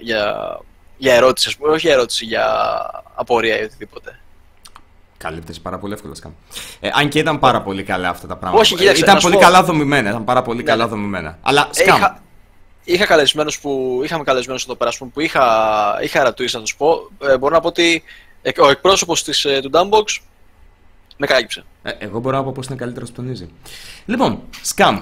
για, 0.00 0.46
για 0.96 1.14
ερώτηση. 1.14 1.48
Ας 1.48 1.56
πούμε. 1.56 1.72
Όχι 1.72 1.86
για 1.86 1.94
ερώτηση, 1.94 2.24
για 2.24 2.46
απορία 3.14 3.60
ή 3.60 3.64
οτιδήποτε. 3.64 4.20
Καλύπτεσαι 5.16 5.60
πάρα 5.60 5.78
πολύ 5.78 5.92
εύκολα 5.92 6.14
σκάμ. 6.14 6.32
Ε, 6.80 6.90
αν 6.92 7.08
και 7.08 7.18
ήταν 7.18 7.38
πάρα 7.38 7.62
πολύ 7.62 7.82
καλά 7.82 8.08
αυτά 8.08 8.26
τα 8.26 8.36
πράγματα. 8.36 8.62
Όχι, 8.62 8.74
κοίταξε, 8.74 9.02
ήταν 9.02 9.18
πολύ 9.20 9.34
πω... 9.34 9.40
καλά 9.40 9.62
δομημένα. 9.62 10.08
Ήταν 10.08 10.24
πάρα 10.24 10.42
πολύ 10.42 10.58
ναι. 10.58 10.70
καλά 10.70 10.88
δομημένα. 10.88 11.38
Αλλά 11.42 11.68
σκάμ. 11.70 11.94
Ε, 11.94 11.98
είχα, 11.98 12.22
είχα 12.86 13.04
καλεσμένους 13.04 13.60
που. 13.60 14.00
Είχαμε 14.04 14.24
καλεσμένους 14.24 14.62
εδώ 14.62 14.74
πέρα 14.74 14.90
που 15.12 15.20
είχα, 15.20 15.98
είχα 16.02 16.24
ρωτήσει 16.24 16.56
να 16.56 16.62
τους 16.62 16.76
πω. 16.76 17.10
Ε, 17.22 17.38
μπορώ 17.38 17.54
να 17.54 17.60
πω 17.60 17.68
ότι 17.68 18.02
ο 18.58 18.68
εκπρόσωπος 18.68 19.44
ε, 19.44 19.60
του 19.60 19.70
Dumbbox 19.72 20.18
με 21.16 21.26
κάλυψε. 21.26 21.64
Ε, 21.82 21.90
εγώ 21.98 22.18
μπορώ 22.18 22.36
να 22.36 22.44
πω 22.44 22.52
πώ 22.52 22.62
είναι 22.66 22.76
καλύτερος 22.76 23.08
που 23.08 23.14
τονίζει. 23.14 23.48
Λοιπόν, 24.04 24.42
σκάμ. 24.62 24.98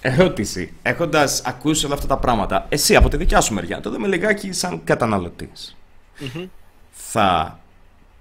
Ερώτηση. 0.00 0.72
Έχοντας 0.82 1.42
ακούσει 1.44 1.84
όλα 1.86 1.94
αυτά 1.94 2.06
τα 2.06 2.16
πράγματα, 2.18 2.66
εσύ 2.68 2.96
από 2.96 3.08
τη 3.08 3.16
δικιά 3.16 3.40
σου 3.40 3.54
μεριά, 3.54 3.80
το 3.80 3.90
δούμε 3.90 4.08
λιγάκι 4.08 4.52
σαν 4.52 4.84
καταναλωτής. 4.84 5.76
Mm-hmm. 6.20 6.48
Θα 6.90 7.60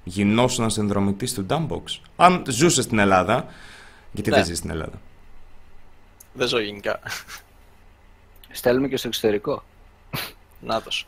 γινόσουν 0.04 0.70
συνδρομητής 0.70 1.34
του 1.34 1.46
Dumbbox. 1.50 2.00
Αν 2.16 2.44
ζούσες 2.48 2.84
στην 2.84 3.00
Ελλάδα, 3.00 3.46
γιατί 4.12 4.30
ναι. 4.30 4.36
δεν 4.36 4.46
ζεις 4.46 4.58
στην 4.58 4.70
Ελλάδα; 4.70 5.02
Δεν 6.34 6.48
ζω 6.48 6.60
γενικά. 6.60 7.00
Στέλνουμε 8.56 8.88
και 8.88 8.98
στο 8.98 9.08
εξωτερικό. 9.08 9.64
Νάτος. 10.60 11.06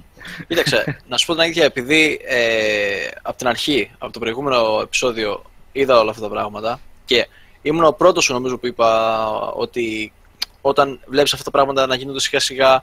Κοίταξε, 0.48 1.02
να 1.08 1.18
σου 1.18 1.26
πω 1.26 1.34
την 1.34 1.42
αλήθεια, 1.42 1.64
επειδή 1.66 2.22
ε, 2.26 3.08
από 3.22 3.38
την 3.38 3.48
αρχή, 3.48 3.92
από 3.98 4.14
το 4.14 4.20
προηγούμενο 4.20 4.80
επεισόδιο, 4.82 5.44
είδα 5.72 6.00
όλα 6.00 6.10
αυτά 6.10 6.22
τα 6.22 6.30
πράγματα 6.30 6.80
και 7.06 7.28
ήμουν 7.62 7.84
ο 7.84 7.92
πρώτος 7.92 8.30
νομίζω 8.30 8.58
που 8.58 8.68
είπα 8.68 9.30
ότι 9.52 10.14
όταν 10.62 11.00
βλέπεις 11.08 11.34
αυτά 11.34 11.44
τα 11.44 11.52
πράγματα 11.52 11.88
να 11.88 11.96
γίνονται 11.96 12.20
σιγά 12.20 12.40
σιγά 12.40 12.82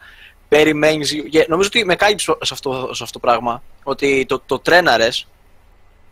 περιμένεις, 0.49 1.15
νομίζω 1.49 1.69
ότι 1.69 1.85
με 1.85 1.95
κάλυψε 1.95 2.36
σε 2.41 2.55
αυτό, 2.55 2.91
σε 2.93 3.03
αυτό 3.03 3.19
το 3.19 3.27
πράγμα, 3.27 3.62
ότι 3.82 4.27
το, 4.28 4.43
το 4.47 4.59
τρέναρες 4.59 5.27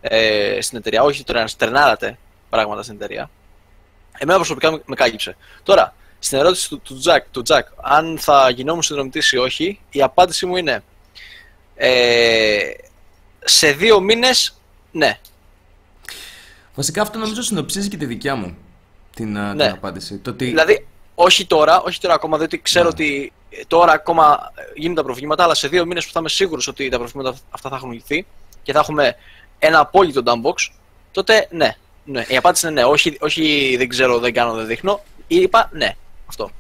ε, 0.00 0.58
στην 0.60 0.78
εταιρεία, 0.78 1.02
όχι 1.02 1.18
το 1.18 1.24
τρέναρες, 1.24 1.56
τρενάρατε 1.56 2.18
πράγματα 2.50 2.82
στην 2.82 2.94
εταιρεία. 2.94 3.30
Εμένα 4.18 4.38
προσωπικά 4.38 4.70
με 4.84 4.94
κάλυψε. 4.94 5.36
Τώρα, 5.62 5.94
στην 6.24 6.38
ερώτηση 6.38 6.68
του, 6.68 6.80
του, 6.80 7.02
Jack, 7.04 7.20
του 7.30 7.42
Jack, 7.48 7.62
αν 7.82 8.18
θα 8.18 8.50
γινόμουν 8.50 8.82
συνδρομητής 8.82 9.32
ή 9.32 9.36
όχι, 9.36 9.80
η 9.90 10.02
απάντησή 10.02 10.46
μου 10.46 10.56
είναι 10.56 10.82
ε, 11.74 12.70
σε 13.44 13.72
δύο 13.72 14.00
μήνες, 14.00 14.58
ναι. 14.92 15.18
Βασικά 16.74 17.02
αυτό 17.02 17.18
νομίζω 17.18 17.42
συνοψίζει 17.42 17.88
και 17.88 17.96
τη 17.96 18.06
δικιά 18.06 18.34
μου 18.34 18.56
την, 19.14 19.32
ναι. 19.32 19.64
την 19.64 19.74
απάντηση. 19.74 20.18
Το 20.18 20.30
ότι... 20.30 20.44
Δηλαδή, 20.44 20.86
όχι 21.14 21.46
τώρα, 21.46 21.82
όχι 21.82 22.00
τώρα 22.00 22.14
ακόμα, 22.14 22.38
διότι 22.38 22.58
ξέρω 22.58 22.84
ναι. 22.84 22.90
ότι 22.90 23.32
τώρα 23.66 23.92
ακόμα 23.92 24.52
γίνουν 24.74 24.96
τα 24.96 25.02
προβλήματα, 25.02 25.42
αλλά 25.44 25.54
σε 25.54 25.68
δύο 25.68 25.86
μήνες 25.86 26.06
που 26.06 26.12
θα 26.12 26.20
είμαι 26.20 26.28
σίγουρος 26.28 26.66
ότι 26.68 26.88
τα 26.88 26.98
προβλήματα 26.98 27.36
αυτά 27.50 27.68
θα 27.68 27.76
έχουν 27.76 27.92
λυθεί 27.92 28.26
και 28.62 28.72
θα 28.72 28.78
έχουμε 28.78 29.16
ένα 29.58 29.78
απόλυτο 29.78 30.22
downbox, 30.24 30.72
τότε 31.12 31.48
ναι. 31.50 31.76
ναι. 32.04 32.24
Η 32.28 32.36
απάντηση 32.36 32.66
είναι 32.66 32.80
ναι. 32.80 32.86
Όχι, 32.86 33.16
όχι 33.20 33.74
δεν 33.78 33.88
ξέρω, 33.88 34.18
δεν 34.18 34.32
κάνω, 34.32 34.54
δεν 34.54 34.66
δείχνω. 34.66 35.00
Είπα 35.26 35.70
ναι. 35.72 35.96
Αυτό. 36.32 36.50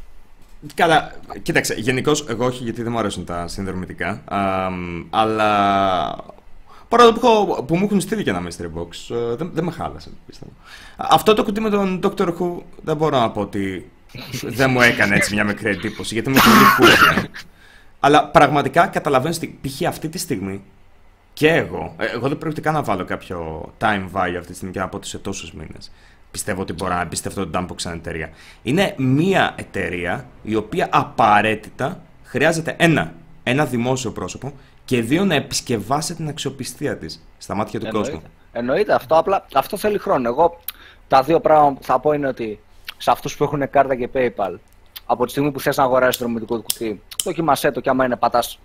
Καλά, 0.74 1.12
κοίταξε, 1.42 1.74
γενικώς 1.74 2.26
εγώ 2.28 2.44
όχι 2.44 2.62
γιατί 2.62 2.82
δεν 2.82 2.92
μου 2.92 2.98
αρέσουν 2.98 3.24
τα 3.24 3.48
συνδρομητικά. 3.48 4.22
αλλά 5.10 6.16
παρόλο 6.88 7.12
που, 7.12 7.64
που 7.66 7.76
μου 7.76 7.84
έχουν 7.84 8.00
στείλει 8.00 8.22
και 8.22 8.30
ένα 8.30 8.42
mystery 8.42 8.78
box, 8.78 9.16
ε, 9.16 9.36
δεν, 9.36 9.50
δεν 9.54 9.64
με 9.64 9.70
χάλασε, 9.70 10.10
πιστεύω. 10.26 10.52
Αυτό 10.96 11.34
το 11.34 11.44
κουτί 11.44 11.60
με 11.60 11.70
τον 11.70 12.00
Doctor 12.02 12.28
Who 12.38 12.56
δεν 12.82 12.96
μπορώ 12.96 13.18
να 13.18 13.30
πω 13.30 13.40
ότι 13.40 13.90
δεν 14.42 14.70
μου 14.70 14.80
έκανε 14.80 15.14
έτσι 15.14 15.34
μια 15.34 15.44
μικρή 15.44 15.70
εντύπωση, 15.70 16.14
γιατί 16.14 16.30
είμαι 16.30 16.40
πολύ 16.46 16.90
cool. 16.90 17.24
Αλλά 18.00 18.28
πραγματικά 18.28 18.86
καταλαβαίνω 18.86 19.34
ότι 19.34 19.58
π.χ. 19.62 19.86
αυτή 19.86 20.08
τη 20.08 20.18
στιγμή 20.18 20.62
και 21.32 21.48
εγώ, 21.48 21.94
ε, 21.98 22.06
εγώ 22.06 22.28
δεν 22.28 22.38
πρόκειται 22.38 22.60
καν 22.60 22.74
να 22.74 22.82
βάλω 22.82 23.04
κάποιο 23.04 23.72
time 23.78 24.04
value 24.12 24.36
αυτή 24.38 24.46
τη 24.46 24.54
στιγμή 24.54 24.72
και 24.72 24.78
να 24.78 24.88
πω 24.88 24.96
ότι 24.96 25.06
σε 25.06 25.18
τόσους 25.18 25.52
μήνες. 25.52 25.90
Πιστεύω 26.32 26.60
ότι 26.60 26.72
μπορώ 26.72 26.94
να 26.94 27.00
εμπιστευτώ 27.00 27.46
την 27.46 27.60
Dumpbox 27.60 27.74
σαν 27.76 27.92
εταιρεία. 27.92 28.30
Είναι 28.62 28.94
μια 28.96 29.54
εταιρεία 29.56 30.26
η 30.42 30.54
οποία 30.54 30.88
απαραίτητα 30.92 32.00
χρειάζεται 32.22 32.74
ένα, 32.78 33.12
ένα 33.42 33.64
δημόσιο 33.64 34.12
πρόσωπο 34.12 34.52
και 34.84 35.02
δύο 35.02 35.24
να 35.24 35.34
επισκευάσει 35.34 36.14
την 36.14 36.28
αξιοπιστία 36.28 36.96
της 36.96 37.26
στα 37.38 37.54
μάτια 37.54 37.80
του 37.80 37.86
Εννοείται. 37.86 38.10
κόσμου. 38.10 38.28
Εννοείται 38.52 38.94
αυτό, 38.94 39.18
απλά 39.18 39.46
αυτό 39.54 39.76
θέλει 39.76 39.98
χρόνο. 39.98 40.28
Εγώ 40.28 40.60
τα 41.08 41.22
δύο 41.22 41.40
πράγματα 41.40 41.78
που 41.78 41.84
θα 41.84 41.98
πω 41.98 42.12
είναι 42.12 42.28
ότι 42.28 42.60
σε 42.98 43.10
αυτούς 43.10 43.36
που 43.36 43.44
έχουν 43.44 43.70
κάρτα 43.70 43.94
και 43.94 44.08
PayPal, 44.14 44.54
από 45.06 45.24
τη 45.24 45.30
στιγμή 45.30 45.50
που 45.50 45.60
θες 45.60 45.76
να 45.76 45.84
αγοράσεις 45.84 46.16
το 46.16 46.24
δρομητικό 46.24 46.56
του 46.56 46.62
κουτί, 46.62 47.02
δοκιμασέ 47.24 47.70
το 47.70 47.80
και 47.80 47.90
άμα 47.90 48.04
είναι 48.04 48.16
πατάς 48.16 48.58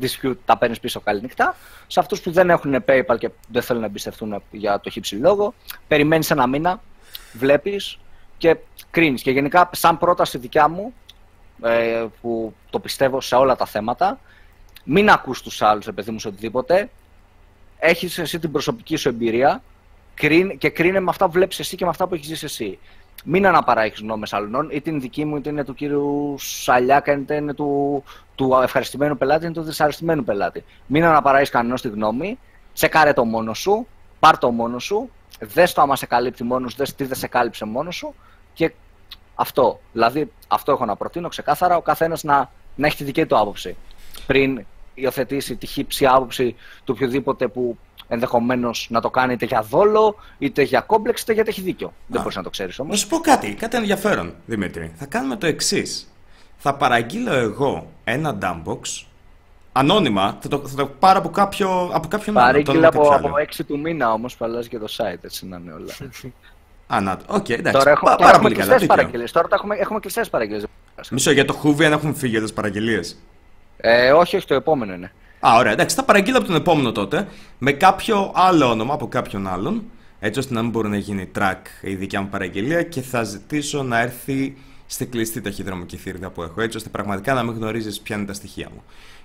dispute, 0.00 0.36
τα 0.44 0.58
παίρνεις 0.58 0.80
πίσω 0.80 1.00
καληνυχτά. 1.00 1.56
Σε 1.86 2.00
αυτούς 2.00 2.20
που 2.20 2.30
δεν 2.30 2.50
έχουν 2.50 2.84
PayPal 2.86 3.16
και 3.18 3.30
δεν 3.48 3.62
θέλουν 3.62 3.80
να 3.80 3.88
εμπιστευτούν 3.88 4.42
για 4.50 4.80
το 4.80 4.90
χύψη 4.90 5.14
λόγο, 5.14 5.54
περιμένεις 5.88 6.30
ένα 6.30 6.46
μήνα, 6.46 6.80
βλέπεις 7.38 7.98
και 8.38 8.56
κρίνεις. 8.90 9.22
Και 9.22 9.30
γενικά, 9.30 9.70
σαν 9.72 9.98
πρόταση 9.98 10.38
δικιά 10.38 10.68
μου, 10.68 10.94
ε, 11.62 12.04
που 12.20 12.54
το 12.70 12.78
πιστεύω 12.78 13.20
σε 13.20 13.34
όλα 13.34 13.56
τα 13.56 13.66
θέματα, 13.66 14.18
μην 14.84 15.10
ακούς 15.10 15.42
τους 15.42 15.62
άλλους, 15.62 15.88
παιδί 15.94 16.10
μου, 16.10 16.18
σε 16.18 16.28
οτιδήποτε. 16.28 16.90
Έχεις 17.78 18.18
εσύ 18.18 18.38
την 18.38 18.52
προσωπική 18.52 18.96
σου 18.96 19.08
εμπειρία 19.08 19.62
κρίνε- 20.14 20.58
και 20.58 20.68
κρίνε 20.68 21.00
με 21.00 21.10
αυτά 21.10 21.26
που 21.26 21.32
βλέπεις 21.32 21.58
εσύ 21.58 21.76
και 21.76 21.84
με 21.84 21.90
αυτά 21.90 22.06
που 22.06 22.14
έχεις 22.14 22.26
ζήσει 22.26 22.44
εσύ. 22.44 22.78
Μην 23.24 23.46
αναπαράγεις 23.46 24.00
νόμες 24.00 24.32
άλλων, 24.32 24.68
είτε 24.72 24.90
είναι 24.90 24.98
δική 24.98 25.24
μου, 25.24 25.36
είτε 25.36 25.50
είναι 25.50 25.64
του 25.64 25.74
κύριου 25.74 26.34
Σαλιάκα, 26.38 27.12
είτε 27.12 27.34
είναι 27.34 27.54
του, 27.54 28.02
του 28.34 28.58
ευχαριστημένου 28.62 29.16
πελάτη, 29.16 29.44
είτε 29.44 29.52
του 29.60 29.62
δυσαρεστημένου 29.62 30.24
πελάτη. 30.24 30.64
Μην 30.86 31.04
αναπαράγεις 31.04 31.50
κανένα 31.50 31.74
τη 31.74 31.88
γνώμη, 31.88 32.38
τσεκάρε 32.74 33.12
το 33.12 33.24
μόνο 33.24 33.54
σου, 33.54 33.86
πάρ 34.18 34.38
το 34.38 34.50
μόνο 34.50 34.78
σου, 34.78 35.10
δες 35.40 35.72
το 35.72 35.82
άμα 35.82 35.96
σε 35.96 36.06
καλύπτει 36.06 36.44
μόνος 36.44 36.70
σου, 36.70 36.76
δες 36.76 36.94
τι 36.94 37.04
δεν 37.04 37.16
σε 37.16 37.26
κάλυψε 37.26 37.64
μόνος 37.64 37.96
σου 37.96 38.14
και 38.52 38.72
αυτό. 39.34 39.80
Δηλαδή, 39.92 40.32
αυτό 40.48 40.72
έχω 40.72 40.84
να 40.84 40.96
προτείνω 40.96 41.28
ξεκάθαρα, 41.28 41.76
ο 41.76 41.82
καθένας 41.82 42.22
να, 42.22 42.50
να 42.74 42.86
έχει 42.86 42.96
τη 42.96 43.04
δική 43.04 43.26
του 43.26 43.38
άποψη. 43.38 43.76
Πριν 44.26 44.64
υιοθετήσει 44.94 45.56
τη 45.56 45.66
χύψη 45.66 46.06
άποψη 46.06 46.54
του 46.84 46.92
οποιοδήποτε 46.96 47.48
που 47.48 47.78
ενδεχομένως 48.08 48.86
να 48.90 49.00
το 49.00 49.10
κάνει 49.10 49.32
είτε 49.32 49.44
για 49.44 49.62
δόλο, 49.62 50.16
είτε 50.38 50.62
για 50.62 50.80
κόμπλεξ, 50.80 51.22
είτε 51.22 51.32
γιατί 51.32 51.48
έχει 51.48 51.60
δίκιο. 51.60 51.92
Δεν 52.06 52.20
μπορείς 52.20 52.36
να 52.36 52.42
το 52.42 52.50
ξέρεις 52.50 52.78
όμως. 52.78 52.92
Να 52.92 52.98
σου 52.98 53.08
πω 53.08 53.18
κάτι, 53.18 53.54
κάτι 53.54 53.76
ενδιαφέρον, 53.76 54.34
Δημήτρη. 54.46 54.92
Θα 54.96 55.06
κάνουμε 55.06 55.36
το 55.36 55.46
εξής. 55.46 56.12
Θα 56.56 56.74
παραγγείλω 56.74 57.32
εγώ 57.32 57.90
ένα 58.04 58.38
dumpbox 58.42 59.04
ανώνυμα. 59.76 60.38
Θα 60.40 60.48
το, 60.48 60.58
θα 60.68 60.76
το 60.76 60.86
πάρω 60.86 61.18
από, 61.18 61.28
κάποιο, 61.28 61.90
από 61.92 62.08
κάποιον 62.08 62.38
άλλο. 62.38 62.46
το 62.46 62.52
Παρήγγειλα 62.52 62.88
όνομα 62.88 62.88
από, 62.88 63.10
κάποιου 63.10 63.28
από 63.28 63.36
άλλου. 63.36 63.46
6 63.56 63.60
του 63.66 63.78
μήνα 63.78 64.12
όμως 64.12 64.36
που 64.36 64.44
αλλάζει 64.44 64.68
και 64.68 64.78
το 64.78 64.86
site, 64.96 65.18
έτσι 65.24 65.46
να 65.46 65.56
είναι 65.56 65.72
όλα. 65.72 65.92
Α, 66.94 67.00
να 67.00 67.16
το. 67.16 67.24
Οκ, 67.28 67.48
εντάξει. 67.48 67.72
τώρα 67.78 67.90
έχουμε, 67.90 68.10
Πα- 68.10 68.16
τώρα 68.16 68.16
πάρα 68.16 68.28
έχουμε 68.30 68.42
πολύ 68.42 68.54
καλά. 68.54 68.66
κλειστές 68.66 68.80
δίκιο. 68.80 68.94
παραγγελίες. 68.96 69.32
Τώρα 69.32 69.48
τα 69.48 69.54
έχουμε, 69.56 69.76
έχουμε 69.76 70.00
κλειστές 70.00 70.30
παραγγελίες. 70.30 70.66
Μισό 71.10 71.30
για 71.30 71.44
το 71.44 71.52
Χούβι 71.52 71.84
αν 71.84 71.92
έχουν 71.92 72.14
φύγει 72.14 72.40
τις 72.40 72.52
παραγγελίες. 72.52 73.16
Ε, 73.76 74.12
όχι, 74.12 74.36
όχι, 74.36 74.46
το 74.46 74.54
επόμενο 74.54 74.94
είναι. 74.94 75.12
Α, 75.40 75.56
ωραία, 75.58 75.72
εντάξει. 75.72 75.96
Θα 75.96 76.04
παραγγείλω 76.04 76.36
από 76.38 76.46
τον 76.46 76.56
επόμενο 76.56 76.92
τότε 76.92 77.26
με 77.58 77.72
κάποιο 77.72 78.32
άλλο 78.34 78.70
όνομα 78.70 78.94
από 78.94 79.08
κάποιον 79.08 79.46
άλλον. 79.46 79.82
Έτσι 80.20 80.38
ώστε 80.38 80.54
να 80.54 80.62
μην 80.62 80.70
μπορεί 80.70 80.88
να 80.88 80.96
γίνει 80.96 81.30
track 81.38 81.56
η 81.80 81.94
δικιά 81.94 82.20
μου 82.20 82.28
παραγγελία 82.28 82.82
και 82.82 83.00
θα 83.00 83.22
ζητήσω 83.22 83.82
να 83.82 84.00
έρθει 84.00 84.56
στη 84.86 85.06
κλειστή 85.06 85.40
ταχυδρομική 85.40 85.96
θηρίδα 85.96 86.30
που 86.30 86.42
έχω. 86.42 86.60
Έτσι 86.60 86.76
ώστε 86.76 86.88
πραγματικά 86.88 87.34
να 87.34 87.42
μην 87.42 87.54
γνωρίζεις 87.54 88.00
ποια 88.00 88.16
είναι 88.16 88.24
τα 88.26 88.32
στοιχεία 88.32 88.68
μου. 88.74 88.82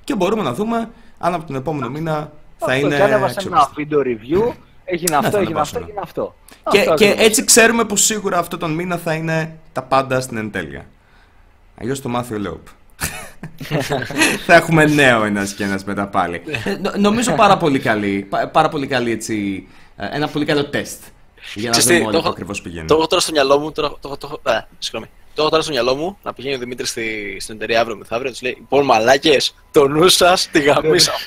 Και 0.10 0.16
μπορούμε 0.16 0.44
να 0.44 0.54
δούμε 0.54 0.90
αν 1.18 1.34
από 1.34 1.46
τον 1.46 1.56
επόμενο 1.56 1.90
μήνα 1.90 2.32
θα 2.58 2.66
αυτό, 2.66 2.78
είναι. 2.78 2.96
Και 2.96 3.02
ανέβασε 3.04 3.40
ένα 3.48 3.58
αξιόπιστη. 3.58 3.72
βίντεο 3.76 4.00
review, 4.02 4.54
έγινε 4.86 5.16
αυτό, 5.16 5.30
θα 5.32 5.38
έγινε 5.38 5.60
ανεβάσω 5.60 5.62
αυτό, 5.62 5.78
ένα. 5.78 5.86
έγινε 5.86 6.00
αυτό. 6.04 6.36
Και, 6.70 6.80
Αυτό 6.80 6.94
και 6.94 7.06
ακριβώς. 7.06 7.26
έτσι 7.28 7.44
ξέρουμε 7.46 7.84
πως 7.86 8.02
σίγουρα 8.04 8.38
αυτό 8.38 8.58
τον 8.58 8.72
μήνα 8.72 8.98
θα 8.98 9.14
είναι 9.14 9.58
τα 9.72 9.82
πάντα 9.84 10.22
στην 10.22 10.38
εν 10.38 10.52
τέλεια. 10.52 10.86
Αλλιώς 11.82 12.02
το 12.02 12.10
μάθει 12.10 12.34
ο 12.34 12.38
Λόπ. 12.40 12.68
θα 14.46 14.56
έχουμε 14.56 14.86
νέο 14.86 15.24
ένας 15.24 15.54
και 15.54 15.64
ένας 15.64 15.84
μετά 15.84 16.08
πάλι. 16.08 16.42
Ε, 16.66 16.76
νο- 16.76 16.94
νομίζω 17.10 17.32
πάρα 17.34 17.58
πολύ 17.58 17.80
καλή. 17.80 18.28
πα- 18.30 18.48
Πάρα 18.48 18.70
πολύ 18.70 18.88
καλή 18.88 19.12
έτσι. 19.12 19.68
ε, 19.96 20.08
Ένα 20.12 20.28
πολύ 20.28 20.46
καλό 20.46 20.66
τεστ. 20.66 21.04
Για 21.56 21.70
να 21.70 21.78
Ξέρεις 21.78 21.86
τι, 21.88 21.94
δούμε 21.94 22.00
το 22.04 22.08
όλοι 22.08 22.12
που 22.18 22.22
έχω- 22.24 22.30
ακριβώς 22.30 22.62
πηγαίνει. 22.62 22.88
Το 22.88 22.94
έχω 22.96 23.08
τώρα 23.08 23.22
στο 23.22 23.32
μυαλό 23.32 23.60
μου. 23.60 23.72
Τώρα, 23.72 23.90
το, 24.00 24.18
το, 24.18 24.18
το, 24.18 24.42
ε, 24.52 24.60
συγγνώμη. 24.80 25.12
Το 25.40 25.46
έχω 25.46 25.54
τώρα 25.54 25.64
στο 25.64 25.74
μυαλό 25.74 25.96
μου 25.96 26.18
να 26.24 26.34
πηγαίνει 26.34 26.56
ο 26.56 26.58
Δημήτρης 26.58 26.90
στη, 26.90 27.38
στην 27.40 27.56
εταιρεία 27.56 27.82
αύριο 27.82 27.98
μεθαύριο. 27.98 28.32
Του 28.32 28.38
λέει: 28.42 28.56
Λοιπόν, 28.60 28.86
μαλάκες, 28.86 29.56
το 29.72 29.88
νου 29.88 30.08
σας 30.08 30.50
τη 30.52 30.60
γαμίσα. 30.60 31.12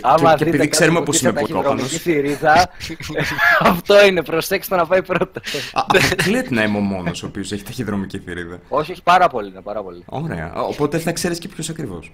Άμα 0.00 0.34
και 0.34 0.44
δείτε 0.44 0.48
επειδή 0.48 0.56
κάτι 0.56 0.68
ξέρουμε 0.68 0.98
που 0.98 1.04
πως 1.04 1.14
είσαι 1.16 1.28
είμαι 1.28 1.40
ταχυδρομική 1.40 1.72
ποτόπανος. 1.72 2.02
θηρίδα, 2.02 2.70
αυτό 3.72 4.06
είναι, 4.06 4.22
προσέξτε 4.22 4.76
να 4.76 4.86
πάει 4.86 5.02
πρώτο. 5.02 5.40
Α, 5.72 5.84
Αποκλείεται 5.86 6.54
να 6.54 6.62
είμαι 6.62 6.76
ο 6.76 6.80
μόνος 6.80 7.22
ο 7.22 7.26
οποίος 7.26 7.52
έχει 7.52 7.62
ταχυδρομική 7.62 8.18
θηρίδα; 8.18 8.60
όχι, 8.68 8.92
όχι, 8.92 9.02
πάρα 9.02 9.28
πολύ, 9.28 9.48
είναι 9.48 9.60
πάρα 9.60 9.82
πολύ. 9.82 10.02
Ωραία. 10.06 10.52
Οπότε 10.54 10.98
θα 10.98 11.12
ξέρεις 11.12 11.38
και 11.38 11.48
ποιος 11.48 11.68
ακριβώς. 11.68 12.12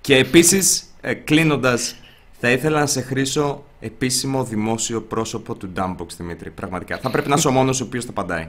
Και 0.00 0.16
επίσης, 0.16 0.84
κλείνοντας, 1.24 1.96
θα 2.40 2.50
ήθελα 2.50 2.80
να 2.80 2.86
σε 2.86 3.00
χρήσω 3.00 3.64
επίσημο 3.80 4.44
δημόσιο 4.44 5.00
πρόσωπο 5.00 5.54
του 5.54 5.72
Dumpbox 5.76 6.06
Δημήτρη. 6.16 6.50
Πραγματικά. 6.50 6.98
Θα 6.98 7.10
πρέπει 7.10 7.28
να 7.28 7.34
είσαι 7.34 7.48
ο 7.48 7.50
μόνος 7.50 7.80
ο 7.80 7.84
οποίος 7.84 8.06
τα 8.06 8.12
παντάει. 8.12 8.48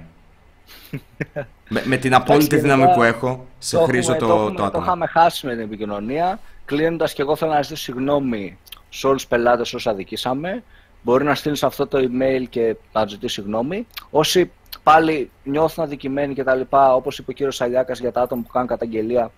Με, 1.69 1.81
με 1.85 1.97
την 1.97 2.13
απόλυτη 2.13 2.45
Εντάξει, 2.45 2.61
δύναμη 2.61 2.81
γενικά, 2.81 2.95
που 2.97 3.03
έχω, 3.03 3.45
σε 3.57 3.77
το 3.77 3.83
χρήσω 3.83 4.13
έχουμε- 4.13 4.29
το, 4.29 4.35
το, 4.35 4.41
έχουμε- 4.41 4.55
το 4.55 4.61
το 4.61 4.67
άτομο. 4.67 4.83
είχαμε 4.83 5.07
χάσει 5.07 5.45
με 5.45 5.51
την 5.53 5.61
επικοινωνία. 5.63 6.39
Κλείνοντας 6.65 7.13
και 7.13 7.21
εγώ 7.21 7.35
θέλω 7.35 7.51
να 7.51 7.61
ζητήσω 7.61 7.83
συγγνώμη 7.83 8.57
σε 8.89 9.07
όλους 9.07 9.21
τους 9.21 9.29
πελάτες 9.29 9.73
όσου 9.73 9.89
αδικήσαμε. 9.89 10.63
Μπορεί 11.01 11.23
να 11.23 11.35
στείλεις 11.35 11.63
αυτό 11.63 11.87
το 11.87 11.97
email 11.97 12.43
και 12.49 12.75
να 12.93 13.03
του 13.03 13.09
ζητήσει 13.09 13.33
συγγνώμη. 13.33 13.87
Όσοι 14.09 14.51
πάλι 14.83 15.29
νιώθουν 15.43 15.83
αδικημένοι 15.83 16.33
κτλ., 16.35 16.61
όπως 16.69 17.17
είπε 17.17 17.31
ο 17.31 17.33
κύριος 17.33 17.55
Σαλιάκας 17.55 17.99
για 17.99 18.11
τα 18.11 18.21
άτομα 18.21 18.41
που 18.41 18.49
κάνουν 18.51 18.67
καταγγελία, 18.67 19.31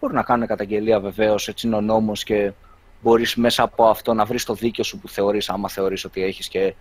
μπορούν 0.00 0.16
να 0.16 0.22
κάνουν 0.22 0.46
καταγγελία 0.46 1.00
βεβαίως, 1.00 1.48
έτσι 1.48 1.66
είναι 1.66 1.76
ο 1.76 1.80
νόμος 1.80 2.24
και 2.24 2.52
μπορείς 3.02 3.34
μέσα 3.34 3.62
από 3.62 3.84
αυτό 3.84 4.14
να 4.14 4.24
βρεις 4.24 4.44
το 4.44 4.54
δίκιο 4.54 4.84
σου 4.84 4.98
που 4.98 5.08
θεωρείς, 5.08 5.48
άμα 5.48 5.68
θεωρείς 5.68 6.04
ότι 6.04 6.22
έχεις 6.22 6.48
και 6.48 6.74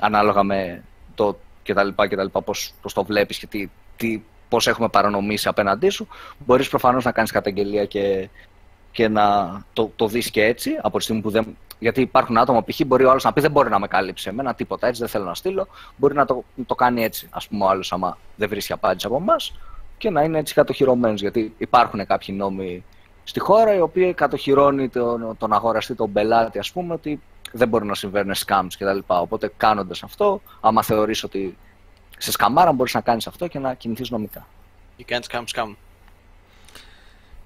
ανάλογα 0.00 0.42
με 0.42 0.82
το 1.14 1.38
κτλ. 1.72 1.88
κτλ 1.96 2.38
πώς, 2.44 2.72
πώς 2.82 2.92
το 2.92 3.04
βλέπεις 3.04 3.38
και 3.38 3.46
τι, 3.46 3.68
τι, 3.96 4.22
πώς 4.48 4.66
έχουμε 4.66 4.88
παρανομήσει 4.88 5.48
απέναντί 5.48 5.88
σου, 5.88 6.08
μπορείς 6.38 6.68
προφανώς 6.68 7.04
να 7.04 7.12
κάνεις 7.12 7.30
καταγγελία 7.30 7.84
και, 7.84 8.28
και 8.90 9.08
να 9.08 9.50
το, 9.72 9.90
το 9.96 10.06
δεις 10.06 10.30
και 10.30 10.44
έτσι, 10.44 10.70
από 10.82 10.98
τη 10.98 11.04
στιγμή 11.04 11.22
που 11.22 11.30
δεν... 11.30 11.56
Γιατί 11.78 12.00
υπάρχουν 12.00 12.38
άτομα, 12.38 12.64
π.χ. 12.64 12.80
μπορεί 12.86 13.04
ο 13.04 13.10
άλλος 13.10 13.24
να 13.24 13.32
πει 13.32 13.40
δεν 13.40 13.50
μπορεί 13.50 13.70
να 13.70 13.78
με 13.78 13.88
κάλυψει 13.88 14.28
εμένα, 14.28 14.54
τίποτα 14.54 14.86
έτσι, 14.86 15.00
δεν 15.00 15.10
θέλω 15.10 15.24
να 15.24 15.34
στείλω. 15.34 15.66
Μπορεί 15.96 16.14
να 16.14 16.24
το, 16.24 16.44
το 16.66 16.74
κάνει 16.74 17.04
έτσι, 17.04 17.28
ας 17.30 17.48
πούμε, 17.48 17.64
ο 17.64 17.68
άλλος 17.68 17.92
άμα 17.92 18.18
δεν 18.36 18.48
βρίσκει 18.48 18.72
απάντηση 18.72 19.06
από 19.06 19.16
εμάς 19.16 19.54
και 19.98 20.10
να 20.10 20.22
είναι 20.22 20.38
έτσι 20.38 20.54
κατοχυρωμένος, 20.54 21.20
γιατί 21.20 21.54
υπάρχουν 21.58 22.06
κάποιοι 22.06 22.34
νόμοι 22.38 22.84
στη 23.24 23.40
χώρα 23.40 23.74
οι 23.74 23.80
οποίοι 23.80 24.14
κατοχυρώνει 24.14 24.88
τον, 24.88 25.36
τον 25.38 25.52
αγοραστή, 25.52 25.94
τον 25.94 26.12
πελάτη, 26.12 26.58
ας 26.58 26.72
πούμε, 26.72 26.94
ότι 26.94 27.20
δεν 27.52 27.68
μπορεί 27.68 27.86
να 27.86 27.94
συμβαίνουν 27.94 28.34
scams 28.46 28.68
κτλ. 28.78 28.98
Οπότε 29.06 29.52
κάνοντας 29.56 30.02
αυτό, 30.02 30.42
άμα 30.60 30.82
θεωρείς 30.82 31.24
ότι 31.24 31.56
σε 32.18 32.30
σκαμάρα 32.32 32.72
μπορείς 32.72 32.94
να 32.94 33.00
κάνεις 33.00 33.26
αυτό 33.26 33.46
και 33.46 33.58
να 33.58 33.74
κινηθείς 33.74 34.10
νομικά. 34.10 34.46
You 34.98 35.12
can't 35.12 35.22
scam, 35.30 35.44
scam. 35.54 35.74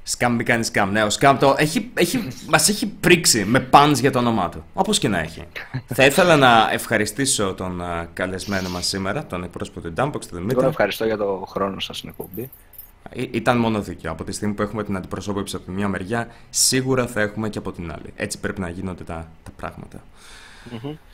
Σκάμ 0.05 0.35
μη 0.35 0.43
κάνεις 0.45 0.67
σκάμ. 0.67 0.91
Ναι, 0.91 1.03
ο 1.03 1.11
σκάμ 1.11 1.39
το 1.39 1.55
έχει, 1.59 1.91
έχει, 1.95 2.29
μας 2.49 2.69
έχει 2.69 2.87
πρίξει 2.87 3.45
με 3.45 3.61
παντς 3.61 4.01
για 4.01 4.11
το 4.11 4.19
όνομά 4.19 4.49
του. 4.49 4.65
Όπως 4.75 4.99
και 4.99 5.09
να 5.09 5.19
έχει. 5.19 5.45
Θα 5.95 6.05
ήθελα 6.05 6.37
να 6.37 6.69
ευχαριστήσω 6.73 7.55
τον 7.55 7.83
α, 7.83 8.09
καλεσμένο 8.13 8.69
μας 8.69 8.87
σήμερα, 8.87 9.27
τον 9.27 9.45
εκπρόσωπο 9.45 9.81
του 9.81 9.89
Dumpbox, 9.97 10.13
τον 10.13 10.39
Εγώ 10.39 10.39
Δημήτρη. 10.39 10.67
ευχαριστώ 10.67 11.05
για 11.05 11.17
το 11.17 11.45
χρόνο 11.49 11.81
σας 11.81 11.97
στην 11.97 12.09
εκπομπή. 12.09 12.51
Ή- 13.13 13.29
Ήταν 13.33 13.57
μόνο 13.57 13.81
δίκαιο. 13.81 14.11
Από 14.13 14.25
τη 14.25 14.33
στιγμή 14.33 14.55
που 14.55 14.63
έχουμε 14.63 14.85
την 14.85 14.97
αντιπροσώπευση 14.97 15.57
από 15.57 15.65
τη 15.65 15.71
μια 15.71 15.89
μεριά, 15.89 16.29
σίγουρα 16.51 17.07
θα 17.07 17.21
έχουμε 17.21 17.49
και 17.49 17.59
από 17.59 17.73
την 17.73 17.93
άλλη. 17.93 18.13
Έτσι 18.17 18.41
πρέπει 18.41 18.61
να 18.61 18.69
γίνονται 18.69 19.05
τα, 19.05 19.29
τα 19.43 19.51
πράγματα. 19.57 20.01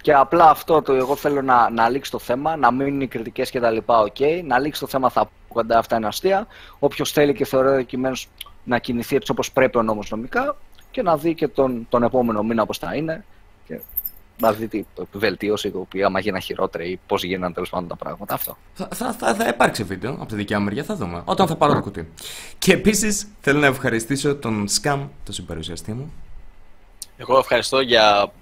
Και 0.01 0.15
απλά 0.15 0.51
αυτό 0.51 0.83
το 0.83 0.93
εγώ 0.93 1.17
θέλω 1.17 1.43
να, 1.43 1.71
να 1.71 1.89
λήξει 1.89 2.11
το 2.11 2.19
θέμα, 2.19 2.57
να 2.57 2.71
μην 2.73 2.87
είναι 2.87 3.05
οι 3.05 3.07
κριτικές 3.07 3.51
και 3.51 3.61
τα 3.61 3.71
λοιπά, 3.71 3.99
οκ. 4.01 4.17
Να 4.45 4.59
λήξει 4.59 4.81
το 4.81 4.87
θέμα, 4.87 5.11
θα 5.11 5.25
πω 5.25 5.31
κι 5.55 5.65
όλα 5.65 5.79
αυτά 5.79 5.97
είναι 5.97 6.07
αστεία. 6.07 6.47
Όποιος 6.79 7.13
θέλει 7.13 7.33
και 7.35 7.45
θεωρεί 7.45 7.69
αδικημένο 7.69 8.17
να 8.65 8.79
κινηθεί 8.79 9.17
έτσι 9.17 9.31
όπως 9.31 9.53
πρέπει 9.53 9.79
ο 9.79 9.83
νόμος 9.83 10.11
νομικά 10.11 10.57
και 10.91 11.03
να 11.03 11.17
δει 11.17 11.35
και 11.35 11.49
τον, 11.49 11.87
τον 11.89 12.03
επόμενο 12.03 12.43
μήνα 12.43 12.67
πώς 12.67 12.73
θα 12.75 12.95
είναι. 12.95 13.25
Και 14.39 14.47
να 14.47 14.53
δει 14.53 14.69
την 14.69 14.87
βελτίωση, 15.13 15.69
η 15.69 15.73
οποία 15.75 16.07
άμα 16.07 16.21
γίνανε 16.21 16.41
χειρότερη 16.43 16.91
ή 16.91 17.01
πώς 17.07 17.25
γίνανε 17.25 17.55
τέλος 17.55 17.69
πάντων 17.71 17.89
τα 17.89 17.97
πράγματα. 17.97 18.35
Αυτό. 18.35 18.57
Θα, 18.75 18.89
θα, 18.95 19.13
θα, 19.13 19.35
θα 19.35 19.49
υπάρξει 19.49 19.83
βίντεο 19.85 20.13
από 20.13 20.27
τη 20.27 20.35
δικιά 20.35 20.59
μου 20.59 20.65
μεριά, 20.65 20.85
θα 20.85 20.95
δούμε. 20.95 21.23
Όταν 21.25 21.47
θα 21.47 21.57
πάρω 21.57 21.75
το 21.75 21.81
κουτί. 21.81 22.09
Και 22.59 22.73
επίσης 22.73 23.29
θέλω 23.41 23.59
να 23.61 23.67
ευχαριστήσω 23.67 24.37
τον 24.37 24.69
Σκάμ, 24.69 25.07
τον 25.25 25.35
συμπαρουσιαστή 25.35 25.93
μου. 25.93 26.13
Εγώ 27.21 27.39
ευχαριστώ 27.39 27.81
για 27.81 28.33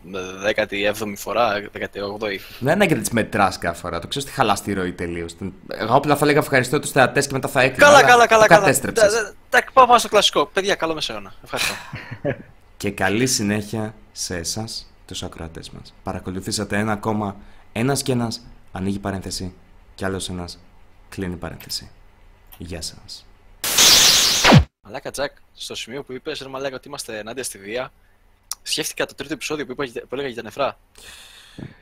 17η 0.56 1.12
φορά, 1.16 1.52
18η. 1.78 2.38
Δεν 2.58 2.74
είναι 2.74 2.86
και 2.86 2.94
τις 2.94 3.10
μετράς 3.10 3.58
κάθε 3.58 3.78
φορά. 3.80 3.98
Το 3.98 4.06
ξέρω 4.06 4.24
ότι 4.28 4.34
χαλά 4.34 4.58
τη 4.64 4.72
ροή 4.72 4.92
τελείω. 4.92 5.26
Εγώ 5.68 5.94
απλά 5.94 6.16
θα 6.16 6.24
έλεγα 6.24 6.38
ευχαριστώ 6.38 6.80
τους 6.80 6.90
θεατές 6.90 7.26
και 7.26 7.32
μετά 7.32 7.48
θα 7.48 7.60
έκλεινα. 7.60 7.84
Καλά, 7.86 7.96
αλλά 7.98 8.06
καλά, 8.06 8.22
το 8.22 8.28
καλά. 8.28 8.46
καλά. 8.46 8.60
κατέστρεψες. 8.60 9.12
Τα- 9.12 9.34
τα- 9.50 9.62
τα- 9.74 9.86
Πάμε 9.86 9.98
στο 9.98 10.08
κλασικό. 10.08 10.46
Παιδιά, 10.46 10.74
καλό 10.74 10.94
μεσαίωνα. 10.94 11.32
Ευχαριστώ. 11.44 11.74
Και 12.76 12.90
καλή 12.90 13.26
συνέχεια 13.26 13.94
σε 14.12 14.36
εσάς, 14.36 14.86
τους 15.06 15.22
ακροατές 15.22 15.70
μας. 15.70 15.94
Παρακολουθήσατε 16.02 16.78
ένα 16.78 16.92
ακόμα. 16.92 17.36
Ένας 17.72 18.02
και 18.02 18.12
ένας 18.12 18.46
ανοίγει 18.72 18.98
παρένθεση, 18.98 19.54
και 19.94 20.04
άλλος 20.04 20.28
ένας 20.28 20.58
κλείνει 21.08 21.36
παρένθεση. 21.36 21.90
Γεια 22.58 22.82
σας. 22.82 23.26
Μαλάκα 24.82 25.10
Τζακ, 25.10 25.36
στο 25.54 25.74
σημείο 25.74 26.02
που 26.02 26.12
είπες, 26.12 26.40
ρε 26.40 26.48
Μαλάκα, 26.48 26.76
ότι 26.76 26.88
είμαστε 26.88 27.18
ενάντια 27.18 27.42
στη 27.44 27.58
βία, 27.58 27.92
σκέφτηκα 28.62 29.06
το 29.06 29.14
τρίτο 29.14 29.32
επεισόδιο 29.32 29.66
που, 29.66 29.72
είπα, 29.72 30.00
που 30.00 30.08
έλεγα 30.14 30.28
για 30.28 30.36
τα 30.36 30.42
νεφρά. 30.42 30.78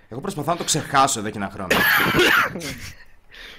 Εγώ 0.09 0.21
προσπαθώ 0.21 0.51
να 0.51 0.57
το 0.57 0.65
ξεχάσω 0.65 1.19
εδώ 1.19 1.31
και 1.31 1.37
ένα 1.39 1.51
χρόνο. 1.51 1.77